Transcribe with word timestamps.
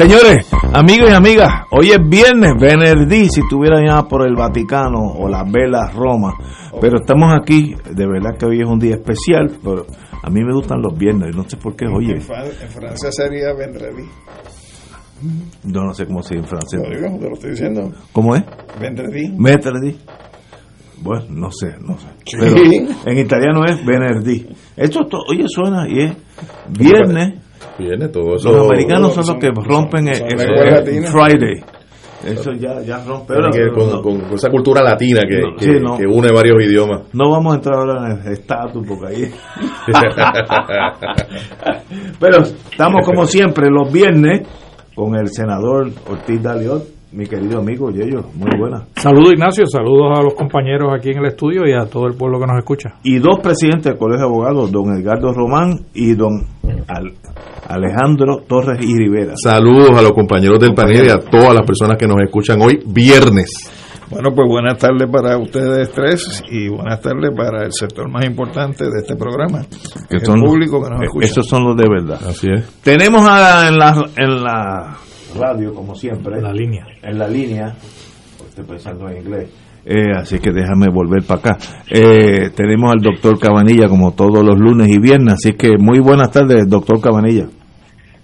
Señores, 0.00 0.46
amigos 0.72 1.10
y 1.10 1.12
amigas, 1.12 1.66
hoy 1.72 1.90
es 1.90 1.98
viernes, 2.08 2.52
Venerdí, 2.58 3.28
si 3.28 3.40
estuvieran 3.40 3.84
ya 3.86 4.08
por 4.08 4.26
el 4.26 4.34
Vaticano 4.34 4.98
o 4.98 5.28
las 5.28 5.44
velas 5.52 5.94
Roma, 5.94 6.32
pero 6.80 7.00
estamos 7.00 7.30
aquí, 7.38 7.74
de 7.84 8.06
verdad 8.06 8.30
que 8.38 8.46
hoy 8.46 8.62
es 8.62 8.66
un 8.66 8.78
día 8.78 8.94
especial, 8.94 9.58
pero 9.62 9.84
a 10.22 10.30
mí 10.30 10.42
me 10.42 10.54
gustan 10.54 10.80
los 10.80 10.96
viernes, 10.96 11.36
no 11.36 11.46
sé 11.46 11.58
por 11.58 11.76
qué, 11.76 11.84
oye. 11.86 12.14
En, 12.14 12.22
Francia 12.22 13.12
sería 13.12 13.52
Vendredi. 13.52 14.08
Yo 15.64 15.82
no 15.82 15.92
sé 15.92 16.06
cómo 16.06 16.22
se 16.22 16.36
dice 16.36 16.44
en 16.44 16.48
francés. 16.48 16.80
Lo 16.82 16.96
digo, 16.96 17.18
te 17.18 17.28
lo 17.28 17.34
estoy 17.34 17.50
diciendo. 17.50 17.92
¿Cómo 18.10 18.34
es? 18.36 18.42
Vendredi. 18.80 19.34
Vendredi. 19.36 19.98
Bueno, 21.02 21.26
no 21.28 21.50
sé, 21.52 21.74
no 21.78 21.98
sé. 21.98 22.06
Pero 22.38 22.56
en 23.04 23.18
italiano 23.18 23.66
es 23.66 23.84
venerdì. 23.84 24.48
Esto, 24.78 25.06
oye, 25.28 25.44
suena 25.46 25.86
y 25.86 26.04
es 26.04 26.16
viernes. 26.70 27.49
Viene 27.78 28.08
todo 28.08 28.34
eso. 28.36 28.50
Los 28.52 28.70
americanos 28.70 29.12
son, 29.14 29.24
los 29.26 29.36
que 29.36 29.50
rompen 29.50 30.08
el, 30.08 30.22
el, 30.22 31.06
Friday. 31.06 31.62
Eso 32.24 32.52
ya, 32.52 32.80
ya 32.82 33.02
rompe. 33.04 33.34
con, 33.74 34.02
con, 34.02 34.20
esa 34.34 34.50
cultura 34.50 34.82
latina 34.82 35.22
que, 35.22 35.40
que, 35.58 35.80
que, 35.80 36.06
une 36.06 36.30
varios 36.30 36.62
idiomas. 36.62 37.04
No 37.14 37.30
vamos 37.30 37.54
a 37.54 37.56
entrar 37.56 37.78
ahora 37.78 38.12
en 38.12 38.20
el 38.26 38.32
estatus 38.32 38.86
porque 38.86 39.06
ahí. 39.06 39.32
Pero 42.20 42.42
estamos 42.42 43.06
como 43.06 43.24
siempre 43.24 43.70
los 43.70 43.90
viernes 43.90 44.46
con 44.94 45.16
el 45.16 45.28
senador 45.28 45.90
Ortiz 46.08 46.42
Daliot 46.42 46.99
mi 47.12 47.26
querido 47.26 47.58
amigo 47.58 47.90
Yello, 47.90 48.22
muy 48.34 48.50
buena. 48.58 48.86
Saludos 48.94 49.32
Ignacio, 49.32 49.66
saludos 49.66 50.18
a 50.18 50.22
los 50.22 50.34
compañeros 50.34 50.92
aquí 50.96 51.10
en 51.10 51.18
el 51.18 51.26
estudio 51.26 51.66
y 51.66 51.72
a 51.72 51.86
todo 51.86 52.06
el 52.06 52.14
pueblo 52.14 52.38
que 52.38 52.46
nos 52.46 52.58
escucha. 52.58 52.94
Y 53.02 53.18
dos 53.18 53.40
presidentes 53.40 53.84
del 53.84 53.98
Colegio 53.98 54.26
de 54.26 54.32
Abogados, 54.32 54.70
don 54.70 54.96
Edgardo 54.96 55.32
Román 55.32 55.80
y 55.92 56.14
don 56.14 56.46
Alejandro 57.68 58.42
Torres 58.46 58.78
y 58.84 58.96
Rivera. 58.96 59.34
Saludos 59.36 59.90
a 59.98 60.02
los 60.02 60.12
compañeros 60.12 60.60
del 60.60 60.74
panel 60.74 61.06
y 61.06 61.08
a 61.08 61.18
todas 61.18 61.54
las 61.54 61.66
personas 61.66 61.96
que 61.98 62.06
nos 62.06 62.20
escuchan 62.22 62.60
hoy, 62.62 62.80
viernes. 62.86 63.70
Bueno, 64.10 64.30
pues 64.34 64.48
buenas 64.48 64.76
tardes 64.76 65.08
para 65.08 65.38
ustedes 65.38 65.90
tres 65.92 66.42
y 66.50 66.68
buenas 66.68 67.00
tardes 67.00 67.30
para 67.36 67.64
el 67.64 67.72
sector 67.72 68.10
más 68.10 68.24
importante 68.24 68.84
de 68.84 69.02
este 69.02 69.14
programa, 69.14 69.64
que 70.08 70.16
el 70.16 70.22
público 70.22 70.82
que 70.82 70.90
nos 70.90 71.02
escucha. 71.02 71.26
Esos 71.26 71.46
son 71.46 71.64
los 71.64 71.76
de 71.76 71.88
verdad. 71.88 72.20
Así 72.28 72.48
es. 72.52 72.80
Tenemos 72.82 73.24
a, 73.28 73.68
en 73.68 73.78
la... 73.78 74.04
En 74.16 74.42
la 74.42 74.96
radio, 75.34 75.74
como 75.74 75.94
siempre. 75.94 76.36
En 76.36 76.42
la 76.42 76.52
línea. 76.52 76.86
En 77.02 77.18
la 77.18 77.28
línea. 77.28 77.74
Estoy 78.48 78.64
pensando 78.64 79.08
en 79.08 79.18
inglés. 79.18 79.50
Eh, 79.84 80.12
así 80.14 80.38
que 80.38 80.52
déjame 80.52 80.88
volver 80.92 81.22
para 81.22 81.40
acá. 81.40 81.58
Eh, 81.90 82.50
tenemos 82.54 82.92
al 82.92 83.00
doctor 83.00 83.38
Cabanilla 83.38 83.88
como 83.88 84.12
todos 84.12 84.44
los 84.44 84.58
lunes 84.58 84.88
y 84.88 84.98
viernes, 85.00 85.34
así 85.34 85.54
que 85.54 85.78
muy 85.78 86.00
buenas 86.00 86.30
tardes, 86.30 86.68
doctor 86.68 87.00
Cabanilla. 87.00 87.46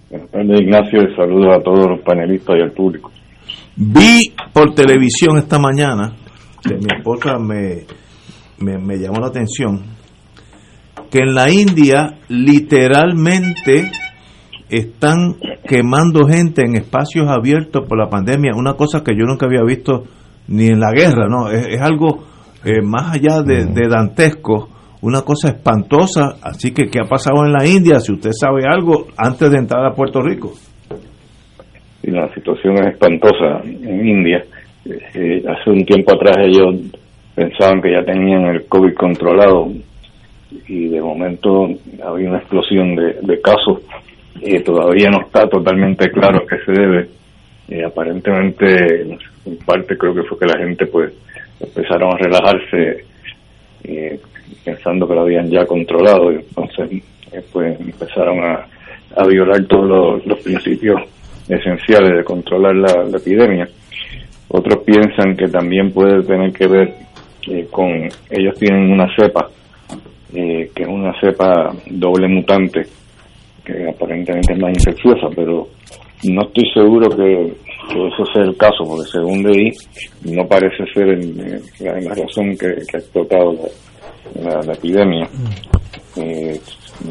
Buenas 0.09 0.29
tardes, 0.29 0.61
Ignacio, 0.61 0.99
y 1.01 1.15
saludos 1.15 1.57
a 1.57 1.63
todos 1.63 1.87
los 1.89 2.01
panelistas 2.01 2.57
y 2.57 2.61
al 2.61 2.71
público. 2.71 3.11
Vi 3.75 4.33
por 4.53 4.73
televisión 4.73 5.37
esta 5.37 5.59
mañana, 5.59 6.13
que 6.61 6.75
mi 6.75 6.87
esposa 6.95 7.37
me, 7.39 7.85
me, 8.59 8.77
me 8.77 8.97
llamó 8.97 9.19
la 9.19 9.27
atención, 9.27 9.81
que 11.09 11.19
en 11.19 11.33
la 11.33 11.49
India 11.51 12.19
literalmente 12.29 13.91
están 14.69 15.35
quemando 15.67 16.27
gente 16.27 16.61
en 16.65 16.75
espacios 16.75 17.27
abiertos 17.27 17.87
por 17.87 17.97
la 17.97 18.09
pandemia, 18.09 18.51
una 18.55 18.73
cosa 18.73 19.03
que 19.03 19.13
yo 19.13 19.25
nunca 19.25 19.45
había 19.45 19.63
visto 19.63 20.03
ni 20.47 20.67
en 20.67 20.79
la 20.79 20.91
guerra, 20.91 21.27
¿no? 21.27 21.49
Es, 21.49 21.81
algo 21.81 22.23
eh, 22.63 22.81
más 22.81 23.15
allá 23.15 23.41
de, 23.41 23.87
dantesco, 23.89 24.69
una 25.01 25.21
cosa 25.21 25.49
espantosa. 25.49 26.37
Así 26.41 26.73
que, 26.73 26.89
¿qué 26.89 26.99
ha 26.99 27.07
pasado 27.07 27.45
en 27.45 27.53
la 27.53 27.65
India? 27.65 27.99
Si 27.99 28.13
usted 28.13 28.31
sabe 28.31 28.63
algo, 28.65 29.07
antes 29.17 29.51
de 29.51 29.57
entrar 29.57 29.85
a 29.85 29.93
Puerto 29.93 30.21
Rico. 30.21 30.53
Y 32.03 32.11
la 32.11 32.33
situación 32.33 32.75
es 32.79 32.93
espantosa 32.93 33.61
en 33.63 34.07
India. 34.07 34.43
Eh, 34.85 35.43
hace 35.45 35.69
un 35.69 35.85
tiempo 35.85 36.13
atrás 36.13 36.37
ellos 36.45 36.75
pensaban 37.35 37.81
que 37.81 37.91
ya 37.91 38.03
tenían 38.05 38.45
el 38.45 38.65
COVID 38.67 38.93
controlado 38.93 39.67
y 40.67 40.87
de 40.87 41.01
momento 41.01 41.67
había 42.05 42.29
una 42.29 42.39
explosión 42.39 42.95
de, 42.95 43.17
de 43.21 43.41
casos 43.41 43.81
y 44.41 44.59
todavía 44.59 45.09
no 45.09 45.21
está 45.21 45.47
totalmente 45.47 46.09
claro 46.11 46.39
a 46.39 46.47
qué 46.47 46.57
se 46.65 46.71
debe. 46.71 47.07
Eh, 47.69 47.83
aparentemente, 47.83 49.01
en 49.45 49.57
parte 49.65 49.97
creo 49.97 50.13
que 50.13 50.23
fue 50.23 50.39
que 50.39 50.45
la 50.45 50.57
gente 50.57 50.85
pues 50.85 51.13
empezaron 51.59 52.13
a 52.13 52.17
relajarse 52.17 53.05
eh, 53.83 54.19
pensando 54.63 55.07
que 55.07 55.15
lo 55.15 55.21
habían 55.21 55.49
ya 55.49 55.65
controlado 55.65 56.31
y 56.31 56.35
entonces 56.35 57.03
eh, 57.31 57.41
pues 57.51 57.79
empezaron 57.79 58.39
a, 58.39 58.65
a 59.15 59.27
violar 59.27 59.63
todos 59.65 60.25
los, 60.25 60.39
principios 60.39 61.01
esenciales 61.49 62.17
de 62.17 62.23
controlar 62.23 62.75
la, 62.75 63.17
epidemia. 63.17 63.67
Otros 64.49 64.83
piensan 64.85 65.35
que 65.35 65.47
también 65.47 65.91
puede 65.91 66.23
tener 66.23 66.53
que 66.53 66.67
ver 66.67 66.93
con, 67.71 67.89
ellos 68.29 68.55
tienen 68.59 68.91
una 68.91 69.07
cepa, 69.15 69.49
que 70.31 70.69
es 70.75 70.87
una 70.87 71.13
cepa 71.19 71.73
doble 71.89 72.27
mutante, 72.27 72.85
que 73.67 73.89
aparentemente 73.89 74.53
es 74.53 74.59
más 74.59 74.71
infecciosa, 74.71 75.27
pero 75.35 75.67
no 76.23 76.41
estoy 76.43 76.71
seguro 76.73 77.09
que, 77.09 77.53
eso 77.89 78.25
sea 78.33 78.43
el 78.43 78.55
caso, 78.55 78.83
porque 78.87 79.09
según 79.11 79.43
leí, 79.43 79.69
no 80.23 80.47
parece 80.47 80.85
ser 80.93 81.09
en, 81.09 81.61
la, 81.79 82.15
razón 82.15 82.55
que, 82.57 82.67
ha 82.67 82.97
explotado 82.97 83.53
la, 84.41 84.73
epidemia. 84.73 85.25
Mm. 85.25 86.21
Eh, 86.21 86.59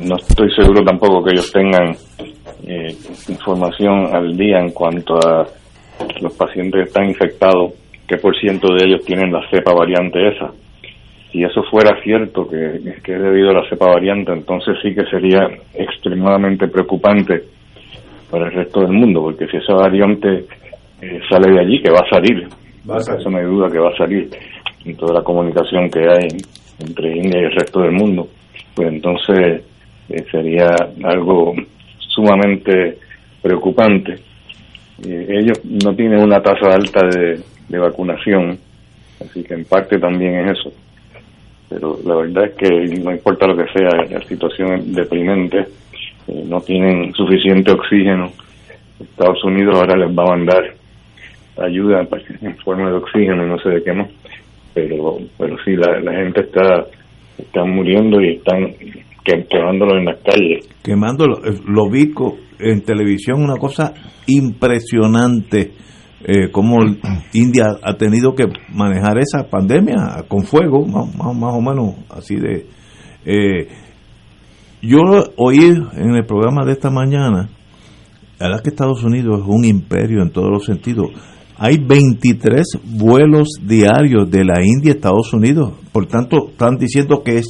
no 0.03 0.17
estoy 0.17 0.51
seguro 0.55 0.83
tampoco 0.83 1.23
que 1.23 1.33
ellos 1.33 1.53
tengan 1.53 1.95
eh, 2.67 2.95
información 3.29 4.15
al 4.15 4.37
día 4.37 4.59
en 4.59 4.71
cuanto 4.71 5.15
a 5.15 5.47
los 6.21 6.35
pacientes 6.35 6.83
que 6.83 6.89
están 6.89 7.09
infectados, 7.09 7.73
qué 8.09 8.17
por 8.17 8.35
ciento 8.39 8.75
de 8.75 8.85
ellos 8.87 9.05
tienen 9.05 9.33
la 9.33 9.49
cepa 9.51 9.73
variante 9.73 10.29
esa 10.29 10.53
si 11.33 11.43
eso 11.43 11.63
fuera 11.65 12.01
cierto, 12.03 12.49
que, 12.49 12.81
que 13.03 13.15
es 13.15 13.23
debido 13.23 13.51
a 13.51 13.55
la 13.55 13.69
cepa 13.69 13.87
variante, 13.87 14.33
entonces 14.33 14.77
sí 14.83 14.95
que 14.95 15.05
sería 15.07 15.49
extremadamente 15.75 16.69
preocupante 16.69 17.43
para 18.31 18.47
el 18.47 18.53
resto 18.53 18.81
del 18.81 18.93
mundo, 18.93 19.23
porque 19.23 19.47
si 19.49 19.57
esa 19.57 19.75
variante 19.75 20.47
eh, 21.03 21.21
sale 21.29 21.53
de 21.53 21.61
allí, 21.61 21.83
que 21.83 21.91
va 21.91 22.01
a 22.01 22.09
salir, 22.09 22.49
va 22.89 22.99
eso 22.99 23.31
no 23.31 23.39
hay 23.39 23.45
duda 23.45 23.69
que 23.71 23.79
va 23.79 23.91
a 23.91 23.97
salir 23.97 24.31
en 24.85 24.97
toda 24.97 25.15
la 25.15 25.23
comunicación 25.23 25.91
que 25.91 26.01
hay 26.01 26.29
entre 26.79 27.17
India 27.17 27.41
y 27.41 27.45
el 27.45 27.53
resto 27.53 27.81
del 27.81 27.93
mundo, 27.93 28.29
pues 28.75 28.89
entonces 28.89 29.63
eh, 30.09 30.25
sería 30.31 30.69
algo 31.05 31.55
sumamente 31.99 32.99
preocupante. 33.43 34.15
Eh, 35.05 35.27
ellos 35.29 35.61
no 35.65 35.95
tienen 35.95 36.23
una 36.23 36.41
tasa 36.41 36.75
alta 36.75 37.07
de, 37.07 37.41
de 37.69 37.79
vacunación, 37.79 38.59
así 39.21 39.43
que 39.43 39.55
en 39.55 39.65
parte 39.65 39.99
también 39.99 40.49
es 40.49 40.59
eso 40.59 40.86
pero 41.69 41.99
la 42.05 42.17
verdad 42.17 42.45
es 42.47 42.55
que 42.55 43.01
no 43.03 43.13
importa 43.13 43.47
lo 43.47 43.57
que 43.57 43.71
sea, 43.73 43.89
la 44.09 44.23
situación 44.27 44.75
es 44.75 44.95
deprimente, 44.95 45.59
eh, 46.29 46.45
no 46.47 46.61
tienen 46.61 47.13
suficiente 47.13 47.73
oxígeno. 47.73 48.31
Estados 49.01 49.45
Unidos 49.45 49.75
ahora 49.75 49.97
les 49.97 50.17
va 50.17 50.23
a 50.23 50.37
mandar 50.37 50.75
ayuda 51.59 52.07
en 52.41 52.57
forma 52.59 52.91
de 52.91 52.97
oxígeno 52.97 53.45
y 53.45 53.49
no 53.49 53.59
sé 53.59 53.71
de 53.71 53.83
qué 53.83 53.93
más, 53.93 54.11
pero 54.75 55.19
pero 55.39 55.57
sí, 55.65 55.75
la, 55.77 56.01
la 56.01 56.13
gente 56.13 56.43
está, 56.43 56.87
está 57.39 57.65
muriendo 57.65 58.21
y 58.21 58.37
están 58.37 58.75
quemándolo 59.51 59.99
en 59.99 60.05
las 60.05 60.21
calles. 60.21 60.69
Quemándolo, 60.83 61.39
eh, 61.45 61.59
lo 61.67 61.91
vi 61.91 62.13
en 62.61 62.83
televisión, 62.83 63.43
una 63.43 63.57
cosa 63.57 63.93
impresionante 64.27 65.73
eh, 66.29 66.51
cómo 66.51 66.79
India 67.35 67.79
ha 67.85 67.97
tenido 67.97 68.35
que 68.35 68.47
manejar 68.73 69.17
esa 69.19 69.49
pandemia 69.49 70.25
con 70.27 70.43
fuego, 70.43 70.85
más, 70.85 71.55
o 71.55 71.61
menos 71.61 71.95
así 72.11 72.35
de... 72.35 72.67
Eh, 73.25 73.69
yo 74.83 74.99
oí 75.37 75.61
en 75.93 76.17
el 76.17 76.27
programa 76.27 76.65
de 76.65 76.73
esta 76.73 76.91
mañana, 76.91 77.49
la 78.41 78.49
verdad 78.49 78.63
que 78.63 78.71
Estados 78.71 79.05
Unidos 79.05 79.41
es 79.41 79.47
un 79.47 79.65
imperio 79.65 80.21
en 80.21 80.31
todos 80.31 80.51
los 80.51 80.65
sentidos. 80.65 81.11
Hay 81.59 81.79
23 81.79 82.65
vuelos 82.99 83.49
diarios 83.63 84.29
de 84.29 84.45
la 84.45 84.65
India 84.65 84.93
a 84.93 84.97
Estados 84.97 85.33
Unidos. 85.33 85.75
Por 85.93 86.07
tanto, 86.07 86.49
están 86.51 86.77
diciendo 86.77 87.23
que 87.25 87.39
es 87.39 87.47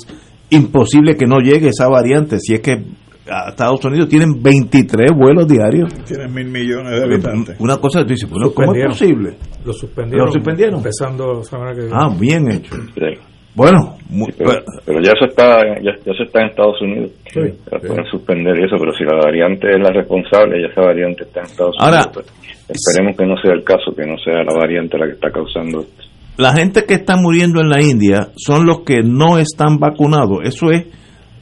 imposible 0.51 1.17
que 1.17 1.27
no 1.27 1.39
llegue 1.39 1.69
esa 1.69 1.89
variante, 1.89 2.39
si 2.41 2.53
es 2.53 2.61
que 2.61 2.85
a 3.31 3.51
Estados 3.51 3.85
Unidos 3.85 4.09
tienen 4.09 4.43
23 4.43 5.11
vuelos 5.17 5.49
diarios. 5.49 5.93
Tienen 6.05 6.33
mil 6.33 6.47
millones 6.49 6.93
de 6.93 7.05
habitantes. 7.05 7.57
Una 7.61 7.77
cosa, 7.79 8.03
tú 8.03 8.09
dices, 8.11 8.29
bueno, 8.31 8.51
¿cómo 8.53 8.75
es 8.75 8.87
posible? 8.87 9.37
Lo 9.65 9.73
suspendieron. 9.73 10.27
¿Lo 10.27 10.33
suspendieron? 10.33 10.77
Empezando 10.77 11.35
la 11.35 11.43
semana 11.43 11.73
que 11.73 11.81
viene. 11.83 11.95
Ah, 11.95 12.09
bien 12.19 12.51
hecho. 12.51 12.75
Sí. 12.95 13.21
Bueno, 13.55 13.97
Pero, 14.37 14.51
pero 14.85 14.99
ya 15.03 15.13
eso 15.17 15.31
está 15.31 15.57
ya, 15.83 15.91
ya 16.05 16.13
eso 16.13 16.25
está 16.25 16.43
en 16.43 16.49
Estados 16.49 16.77
Unidos 16.83 17.11
Sí, 17.33 17.41
para 17.71 17.81
poder 17.81 18.05
suspender 18.11 18.53
eso 18.63 18.77
pero 18.79 18.93
si 18.93 19.03
la 19.03 19.17
variante 19.17 19.67
es 19.71 19.79
la 19.81 19.89
responsable 19.95 20.61
ya 20.61 20.69
esa 20.69 20.83
variante 20.83 21.23
está 21.25 21.41
en 21.41 21.47
Estados 21.47 21.75
Ahora, 21.81 22.03
Unidos 22.05 22.13
pues, 22.13 22.69
esperemos 22.69 23.17
que 23.17 23.25
no 23.25 23.35
sea 23.41 23.53
el 23.55 23.65
caso 23.65 23.97
que 23.97 24.05
no 24.07 24.19
sea 24.19 24.45
la 24.45 24.53
variante 24.55 24.99
la 24.99 25.07
que 25.07 25.13
está 25.13 25.31
causando 25.31 25.81
esto. 25.81 26.03
la 26.37 26.53
gente 26.53 26.85
que 26.85 26.95
está 27.01 27.17
muriendo 27.17 27.63
en 27.63 27.71
la 27.71 27.81
India 27.81 28.29
son 28.37 28.67
los 28.67 28.81
que 28.81 29.01
no 29.03 29.39
están 29.39 29.79
vacunados. 29.79 30.41
Eso 30.45 30.71
es, 30.71 30.85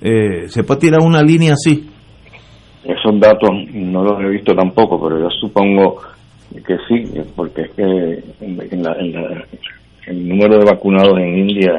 eh, 0.05 0.49
se 0.49 0.63
puede 0.65 0.81
tirar 0.83 1.01
una 1.03 1.23
línea 1.23 1.55
así. 1.55 1.89
esos 2.85 3.19
datos 3.19 3.49
no 3.73 4.05
los 4.05 4.21
he 4.21 4.29
visto 4.29 4.55
tampoco 4.55 5.01
pero 5.03 5.19
yo 5.21 5.29
supongo 5.41 5.97
que 6.67 6.77
sí 6.87 7.21
porque 7.35 7.63
es 7.63 7.71
que 7.71 7.83
en 7.83 8.83
la- 8.83 8.97
en 9.01 9.13
la- 9.13 9.45
el 10.07 10.29
número 10.29 10.59
de 10.59 10.67
vacunados 10.67 11.19
en 11.19 11.39
India 11.49 11.73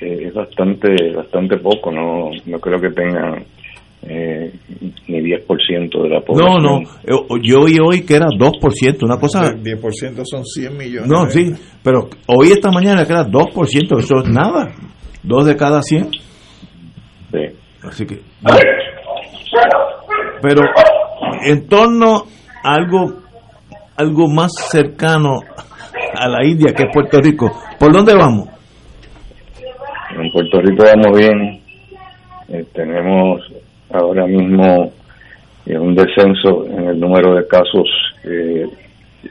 eh, 0.00 0.24
es 0.28 0.34
bastante 0.34 0.88
bastante 1.14 1.58
poco 1.58 1.92
no 1.92 2.30
no 2.46 2.58
creo 2.58 2.80
que 2.80 2.90
tengan 2.90 3.44
eh, 4.08 4.52
ni 5.08 5.20
10% 5.20 6.02
de 6.02 6.08
la 6.08 6.20
No, 6.20 6.24
población 6.24 6.62
no, 6.62 6.78
eh, 6.80 7.40
yo 7.42 7.56
oí 7.60 7.76
hoy 7.84 8.02
que 8.06 8.14
era 8.14 8.26
2%, 8.28 9.02
una 9.04 9.18
cosa... 9.18 9.48
El 9.48 9.62
10% 9.64 10.22
son 10.24 10.44
100 10.44 10.76
millones. 10.76 11.10
No, 11.10 11.24
de- 11.24 11.30
sí, 11.32 11.52
pero 11.82 12.08
hoy 12.28 12.48
esta 12.52 12.70
mañana 12.70 13.04
que 13.04 13.12
era 13.12 13.24
2%, 13.26 13.98
eso 13.98 14.14
es 14.22 14.28
nada. 14.28 14.72
Dos 15.24 15.46
de 15.46 15.56
cada 15.56 15.82
100. 15.82 16.10
Sí. 17.32 17.44
Así 17.82 18.06
que... 18.06 18.20
bueno. 18.40 18.60
Pero 20.42 20.62
en 21.44 21.68
torno 21.68 22.24
a 22.62 22.74
algo, 22.74 23.14
algo 23.96 24.28
más 24.28 24.52
cercano 24.70 25.38
a 26.18 26.28
la 26.28 26.44
India 26.44 26.72
que 26.74 26.84
es 26.84 26.88
Puerto 26.92 27.20
Rico, 27.20 27.50
¿por 27.78 27.92
dónde 27.92 28.14
vamos? 28.14 28.48
En 30.18 30.30
Puerto 30.30 30.60
Rico 30.60 30.84
vamos 30.84 31.18
bien. 31.18 31.60
Eh, 32.48 32.64
tenemos 32.72 33.40
ahora 33.92 34.26
mismo 34.26 34.92
eh, 35.66 35.78
un 35.78 35.94
descenso 35.94 36.64
en 36.66 36.88
el 36.88 37.00
número 37.00 37.34
de 37.34 37.46
casos. 37.46 37.88
Eh, 38.24 38.66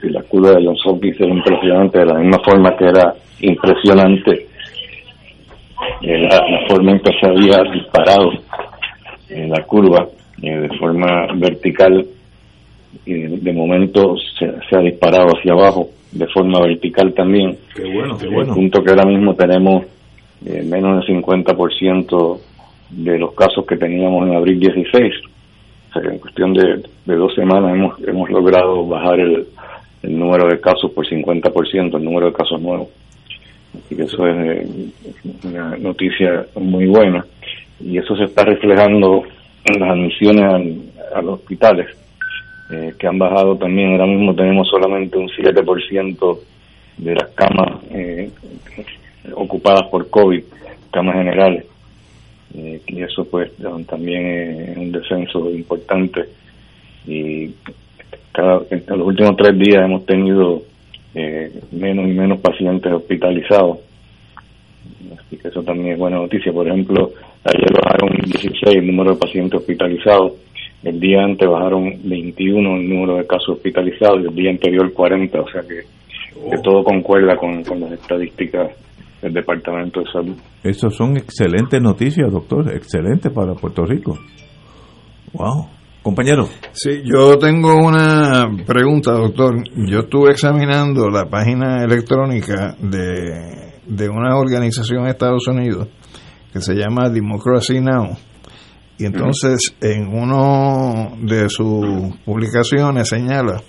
y 0.02 0.10
la 0.10 0.22
curva 0.22 0.50
de 0.50 0.64
Johns 0.64 0.82
Hopkins 0.86 1.20
es 1.20 1.28
impresionante, 1.28 1.98
de 1.98 2.06
la 2.06 2.18
misma 2.18 2.38
forma 2.44 2.76
que 2.76 2.84
era 2.84 3.14
impresionante 3.40 4.45
eh, 6.02 6.18
la, 6.18 6.36
la 6.48 6.68
forma 6.68 6.92
en 6.92 7.00
que 7.00 7.12
se 7.20 7.26
había 7.26 7.62
disparado 7.72 8.30
en 9.28 9.50
la 9.50 9.62
curva 9.64 10.06
eh, 10.42 10.50
de 10.50 10.78
forma 10.78 11.26
vertical 11.34 12.06
y 13.04 13.12
de, 13.12 13.28
de 13.38 13.52
momento 13.52 14.16
se, 14.38 14.46
se 14.68 14.76
ha 14.76 14.80
disparado 14.80 15.28
hacia 15.36 15.52
abajo 15.52 15.88
de 16.12 16.26
forma 16.28 16.60
vertical 16.60 17.12
también 17.12 17.56
Qué 17.74 17.84
bueno, 17.84 18.16
qué 18.16 18.26
el 18.26 18.46
punto 18.46 18.82
que 18.82 18.90
ahora 18.90 19.04
mismo 19.04 19.34
tenemos 19.34 19.84
eh, 20.44 20.62
menos 20.62 21.04
del 21.06 21.22
50% 21.22 22.38
de 22.90 23.18
los 23.18 23.34
casos 23.34 23.66
que 23.66 23.76
teníamos 23.76 24.28
en 24.28 24.36
abril 24.36 24.60
16. 24.60 25.12
O 25.88 25.92
sea 25.92 26.02
que 26.02 26.08
en 26.08 26.18
cuestión 26.18 26.52
de, 26.52 26.82
de 27.04 27.14
dos 27.14 27.34
semanas 27.34 27.72
hemos, 27.74 27.98
hemos 28.06 28.30
logrado 28.30 28.86
bajar 28.86 29.18
el, 29.18 29.46
el 30.02 30.18
número 30.18 30.48
de 30.48 30.60
casos 30.60 30.90
por 30.92 31.06
50%, 31.06 31.96
el 31.96 32.04
número 32.04 32.26
de 32.26 32.32
casos 32.32 32.60
nuevos. 32.60 32.88
Así 33.84 33.96
que 33.96 34.02
eso 34.02 34.26
es 34.26 34.36
eh, 34.36 34.66
una 35.44 35.76
noticia 35.76 36.46
muy 36.56 36.86
buena. 36.86 37.24
Y 37.80 37.98
eso 37.98 38.16
se 38.16 38.24
está 38.24 38.44
reflejando 38.44 39.24
en 39.64 39.80
las 39.80 39.90
admisiones 39.90 40.78
a 41.14 41.22
los 41.22 41.40
hospitales, 41.40 41.88
eh, 42.70 42.94
que 42.98 43.06
han 43.06 43.18
bajado 43.18 43.56
también. 43.56 43.92
Ahora 43.92 44.06
mismo 44.06 44.34
tenemos 44.34 44.68
solamente 44.68 45.18
un 45.18 45.28
7% 45.28 46.38
de 46.98 47.14
las 47.14 47.28
camas 47.30 47.82
eh, 47.90 48.30
ocupadas 49.34 49.84
por 49.90 50.08
COVID, 50.08 50.42
camas 50.90 51.16
generales. 51.16 51.64
Eh, 52.54 52.80
y 52.86 53.02
eso 53.02 53.24
pues 53.24 53.50
también 53.86 54.26
es 54.26 54.76
un 54.76 54.92
descenso 54.92 55.50
importante. 55.50 56.24
Y 57.06 57.50
cada, 58.32 58.62
en 58.70 58.84
los 58.88 59.06
últimos 59.06 59.36
tres 59.36 59.58
días 59.58 59.84
hemos 59.84 60.06
tenido 60.06 60.62
eh, 61.18 61.50
menos 61.72 62.06
y 62.06 62.12
menos 62.12 62.40
pacientes 62.40 62.92
hospitalizados. 62.92 63.78
Así 65.18 65.38
que 65.38 65.48
eso 65.48 65.62
también 65.62 65.94
es 65.94 65.98
buena 65.98 66.18
noticia. 66.18 66.52
Por 66.52 66.68
ejemplo, 66.68 67.10
ayer 67.42 67.72
bajaron 67.82 68.10
16 68.22 68.76
el 68.76 68.86
número 68.86 69.14
de 69.14 69.18
pacientes 69.18 69.60
hospitalizados. 69.60 70.34
El 70.84 71.00
día 71.00 71.24
antes 71.24 71.48
bajaron 71.48 71.90
21 72.04 72.76
el 72.76 72.88
número 72.88 73.16
de 73.16 73.26
casos 73.26 73.56
hospitalizados 73.56 74.22
y 74.22 74.26
el 74.26 74.34
día 74.34 74.50
anterior 74.50 74.92
40. 74.92 75.40
O 75.40 75.48
sea 75.48 75.62
que, 75.62 75.84
que 76.50 76.62
todo 76.62 76.84
concuerda 76.84 77.34
con, 77.36 77.64
con 77.64 77.80
las 77.80 77.92
estadísticas 77.92 78.72
del 79.22 79.32
Departamento 79.32 80.00
de 80.00 80.12
Salud. 80.12 80.36
Eso 80.62 80.90
son 80.90 81.16
excelentes 81.16 81.80
noticias, 81.80 82.30
doctor. 82.30 82.74
Excelente 82.74 83.30
para 83.30 83.54
Puerto 83.54 83.86
Rico. 83.86 84.18
Wow. 85.32 85.66
Compañero. 86.06 86.48
Sí, 86.72 87.02
yo 87.04 87.36
tengo 87.36 87.74
una 87.74 88.46
pregunta, 88.64 89.10
doctor. 89.10 89.56
Yo 89.74 90.02
estuve 90.02 90.30
examinando 90.30 91.10
la 91.10 91.24
página 91.24 91.82
electrónica 91.82 92.76
de, 92.78 93.80
de 93.84 94.08
una 94.08 94.36
organización 94.36 95.00
en 95.00 95.08
Estados 95.08 95.48
Unidos 95.48 95.88
que 96.52 96.60
se 96.60 96.74
llama 96.74 97.08
Democracy 97.08 97.80
Now! 97.80 98.16
Y 98.98 99.06
entonces 99.06 99.74
en 99.80 100.06
uno 100.06 101.16
de 101.22 101.48
sus 101.48 102.16
publicaciones 102.24 103.08
señala 103.08 103.60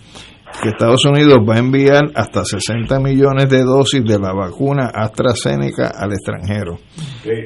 que 0.62 0.70
Estados 0.70 1.06
Unidos 1.06 1.40
va 1.48 1.56
a 1.56 1.60
enviar 1.60 2.12
hasta 2.16 2.44
60 2.44 3.00
millones 3.00 3.50
de 3.50 3.64
dosis 3.64 4.04
de 4.04 4.20
la 4.20 4.34
vacuna 4.34 4.92
AstraZeneca 4.94 5.92
al 5.96 6.14
extranjero. 6.14 6.80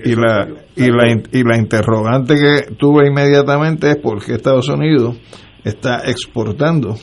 Y 0.06 0.16
la, 0.16 0.48
y 0.76 0.88
la, 0.88 1.22
y 1.32 1.44
la 1.44 1.58
interrogante 1.58 2.36
que 2.36 2.76
tuve 2.76 3.08
inmediatamente 3.08 3.92
es 3.92 3.98
por 3.98 4.24
qué 4.24 4.36
Estados 4.36 4.70
Unidos 4.70 5.18
está 5.64 6.02
exportando 6.06 6.96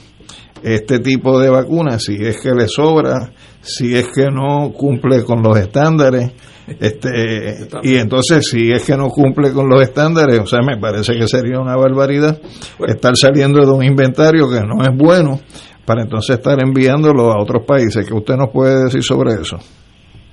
este 0.63 0.99
tipo 0.99 1.39
de 1.39 1.51
vacunas, 1.51 2.03
si 2.03 2.15
es 2.15 2.41
que 2.41 2.51
le 2.51 2.69
sobra, 2.69 3.33
si 3.61 3.95
es 3.95 4.09
que 4.09 4.27
no 4.31 4.73
cumple 4.73 5.23
con 5.23 5.43
los 5.43 5.57
estándares, 5.57 6.33
este 6.81 7.69
y 7.83 7.97
entonces 7.97 8.47
si 8.47 8.71
es 8.71 8.85
que 8.85 8.97
no 8.97 9.09
cumple 9.09 9.53
con 9.53 9.69
los 9.69 9.83
estándares, 9.83 10.41
o 10.41 10.47
sea, 10.47 10.61
me 10.61 10.77
parece 10.79 11.15
que 11.15 11.27
sería 11.27 11.61
una 11.61 11.77
barbaridad 11.77 12.39
estar 12.87 13.17
saliendo 13.17 13.65
de 13.65 13.73
un 13.73 13.85
inventario 13.85 14.51
que 14.51 14.61
no 14.61 14.85
es 14.85 14.95
bueno 14.95 15.41
para 15.89 16.03
entonces 16.03 16.37
estar 16.37 16.61
enviándolo 16.63 17.33
a 17.33 17.41
otros 17.43 17.65
países. 17.65 18.07
¿Qué 18.07 18.13
usted 18.15 18.37
nos 18.37 18.51
puede 18.51 18.85
decir 18.85 19.03
sobre 19.03 19.31
eso? 19.41 19.57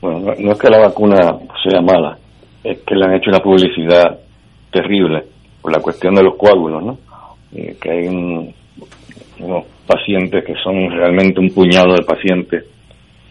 Bueno, 0.02 0.34
no, 0.38 0.52
es 0.52 0.60
que 0.60 0.70
la 0.70 0.80
vacuna 0.80 1.16
sea 1.64 1.80
mala, 1.82 2.18
es 2.62 2.80
que 2.80 2.94
le 2.94 3.06
han 3.06 3.16
hecho 3.16 3.30
una 3.30 3.40
publicidad 3.40 4.20
terrible 4.70 5.24
por 5.62 5.72
la 5.72 5.80
cuestión 5.82 6.14
de 6.14 6.24
los 6.24 6.36
coágulos, 6.36 6.84
¿no? 6.84 6.98
Eh, 7.54 7.78
que 7.82 7.90
hay 7.90 8.08
un- 8.08 8.54
unos 9.40 9.64
pacientes 9.88 10.44
que 10.44 10.54
son 10.62 10.92
realmente 10.92 11.40
un 11.40 11.50
puñado 11.52 11.94
de 11.96 12.04
pacientes 12.04 12.66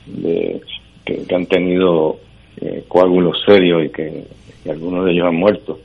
de- 0.07 0.63
que, 1.05 1.35
han 1.35 1.45
tenido 1.47 2.17
eh, 2.61 2.85
coágulos 2.89 3.37
serios 3.45 3.85
y 3.85 3.89
que 3.91 4.25
algunos 4.71 5.05
de 5.05 5.13
ellos 5.13 5.27
han 5.27 5.37
muerto. 5.37 5.79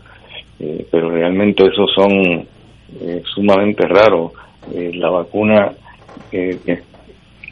Eh, 0.62 0.86
pero 0.90 1.10
realmente 1.10 1.64
esos 1.66 1.90
son 1.96 2.48
sumamente 3.36 3.86
raros. 3.88 4.32
La 4.94 5.10
vacuna 5.10 5.72
eh, 6.32 6.60
que 6.66 6.80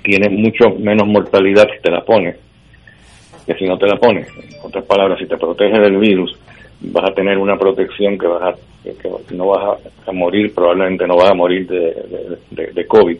tiene 0.03 0.29
mucho 0.29 0.69
menos 0.79 1.07
mortalidad 1.07 1.67
si 1.75 1.81
te 1.81 1.91
la 1.91 2.03
pones 2.03 2.38
que 3.47 3.55
si 3.55 3.65
no 3.65 3.77
te 3.77 3.88
la 3.88 3.95
pones. 3.95 4.27
En 4.38 4.59
otras 4.62 4.83
palabras, 4.83 5.17
si 5.17 5.25
te 5.25 5.38
proteges 5.38 5.79
del 5.79 5.97
virus, 5.97 6.38
vas 6.81 7.09
a 7.09 7.13
tener 7.15 7.38
una 7.38 7.57
protección 7.57 8.17
que 8.17 8.27
vas 8.27 8.53
a, 8.53 8.55
que 8.83 9.36
no 9.36 9.47
vas 9.47 9.79
a, 10.05 10.12
morir, 10.12 10.53
probablemente 10.53 11.07
no 11.07 11.15
vas 11.15 11.31
a 11.31 11.33
morir 11.33 11.65
de, 11.65 12.86
COVID, 12.88 13.17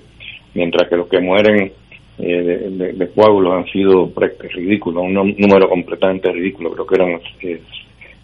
mientras 0.54 0.90
que 0.90 0.98
los 0.98 1.08
que 1.08 1.20
mueren 1.20 1.72
eh, 2.20 2.70
de, 2.72 2.94
de- 2.94 3.10
coágulos 3.12 3.54
han 3.54 3.66
sido 3.72 4.12
ridículos, 4.54 5.04
un 5.04 5.14
número 5.14 5.70
completamente 5.70 6.32
ridículo, 6.32 6.72
creo 6.72 6.88
que 6.88 6.96
eran 6.96 7.22
eh, 7.42 7.62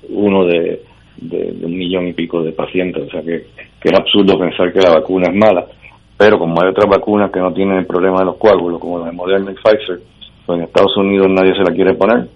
uno 0.10 0.46
de 0.46 0.82
un 1.22 1.78
millón 1.78 2.08
y 2.10 2.14
pico 2.14 2.44
de 2.44 2.52
pacientes, 2.52 3.04
o 3.04 3.10
sea 3.10 3.22
que, 3.22 3.46
que 3.80 3.90
es 3.90 3.94
absurdo 3.94 4.38
pensar 4.38 4.74
que 4.74 4.82
la 4.82 4.96
vacuna 4.96 5.30
es 5.30 5.36
mala, 5.36 5.66
pero 6.18 6.38
como 6.38 6.62
hay 6.62 6.70
otras 6.70 6.88
vacunas 6.90 7.32
que 7.32 7.40
no 7.40 7.52
tienen 7.54 7.78
el 7.80 7.86
problema 7.86 8.20
de 8.20 8.26
los 8.26 8.38
coágulos, 8.38 8.80
como 8.80 9.00
la 9.00 9.06
de 9.08 9.12
Moderna 9.12 9.52
y 9.52 9.56
Pfizer, 9.56 10.00
pues 10.46 10.58
en 10.60 10.66
Estados 10.66 10.96
Unidos 10.98 11.28
nadie 11.30 11.54
se 11.56 11.64
la 11.64 11.74
quiere 11.76 11.94
poner, 11.96 12.28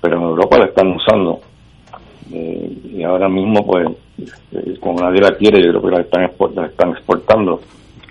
pero 0.00 0.16
en 0.16 0.22
Europa 0.22 0.58
la 0.58 0.66
están 0.66 0.88
usando. 0.92 1.40
Eh, 2.32 2.78
y 2.96 3.02
ahora 3.04 3.28
mismo, 3.28 3.64
pues, 3.64 3.86
eh, 4.52 4.76
como 4.80 4.98
nadie 5.00 5.20
la 5.20 5.30
quiere, 5.36 5.62
yo 5.64 5.70
creo 5.70 5.82
que 5.82 5.96
la 5.96 6.02
están, 6.02 6.24
export- 6.24 6.54
la 6.54 6.66
están 6.66 6.90
exportando, 6.90 7.60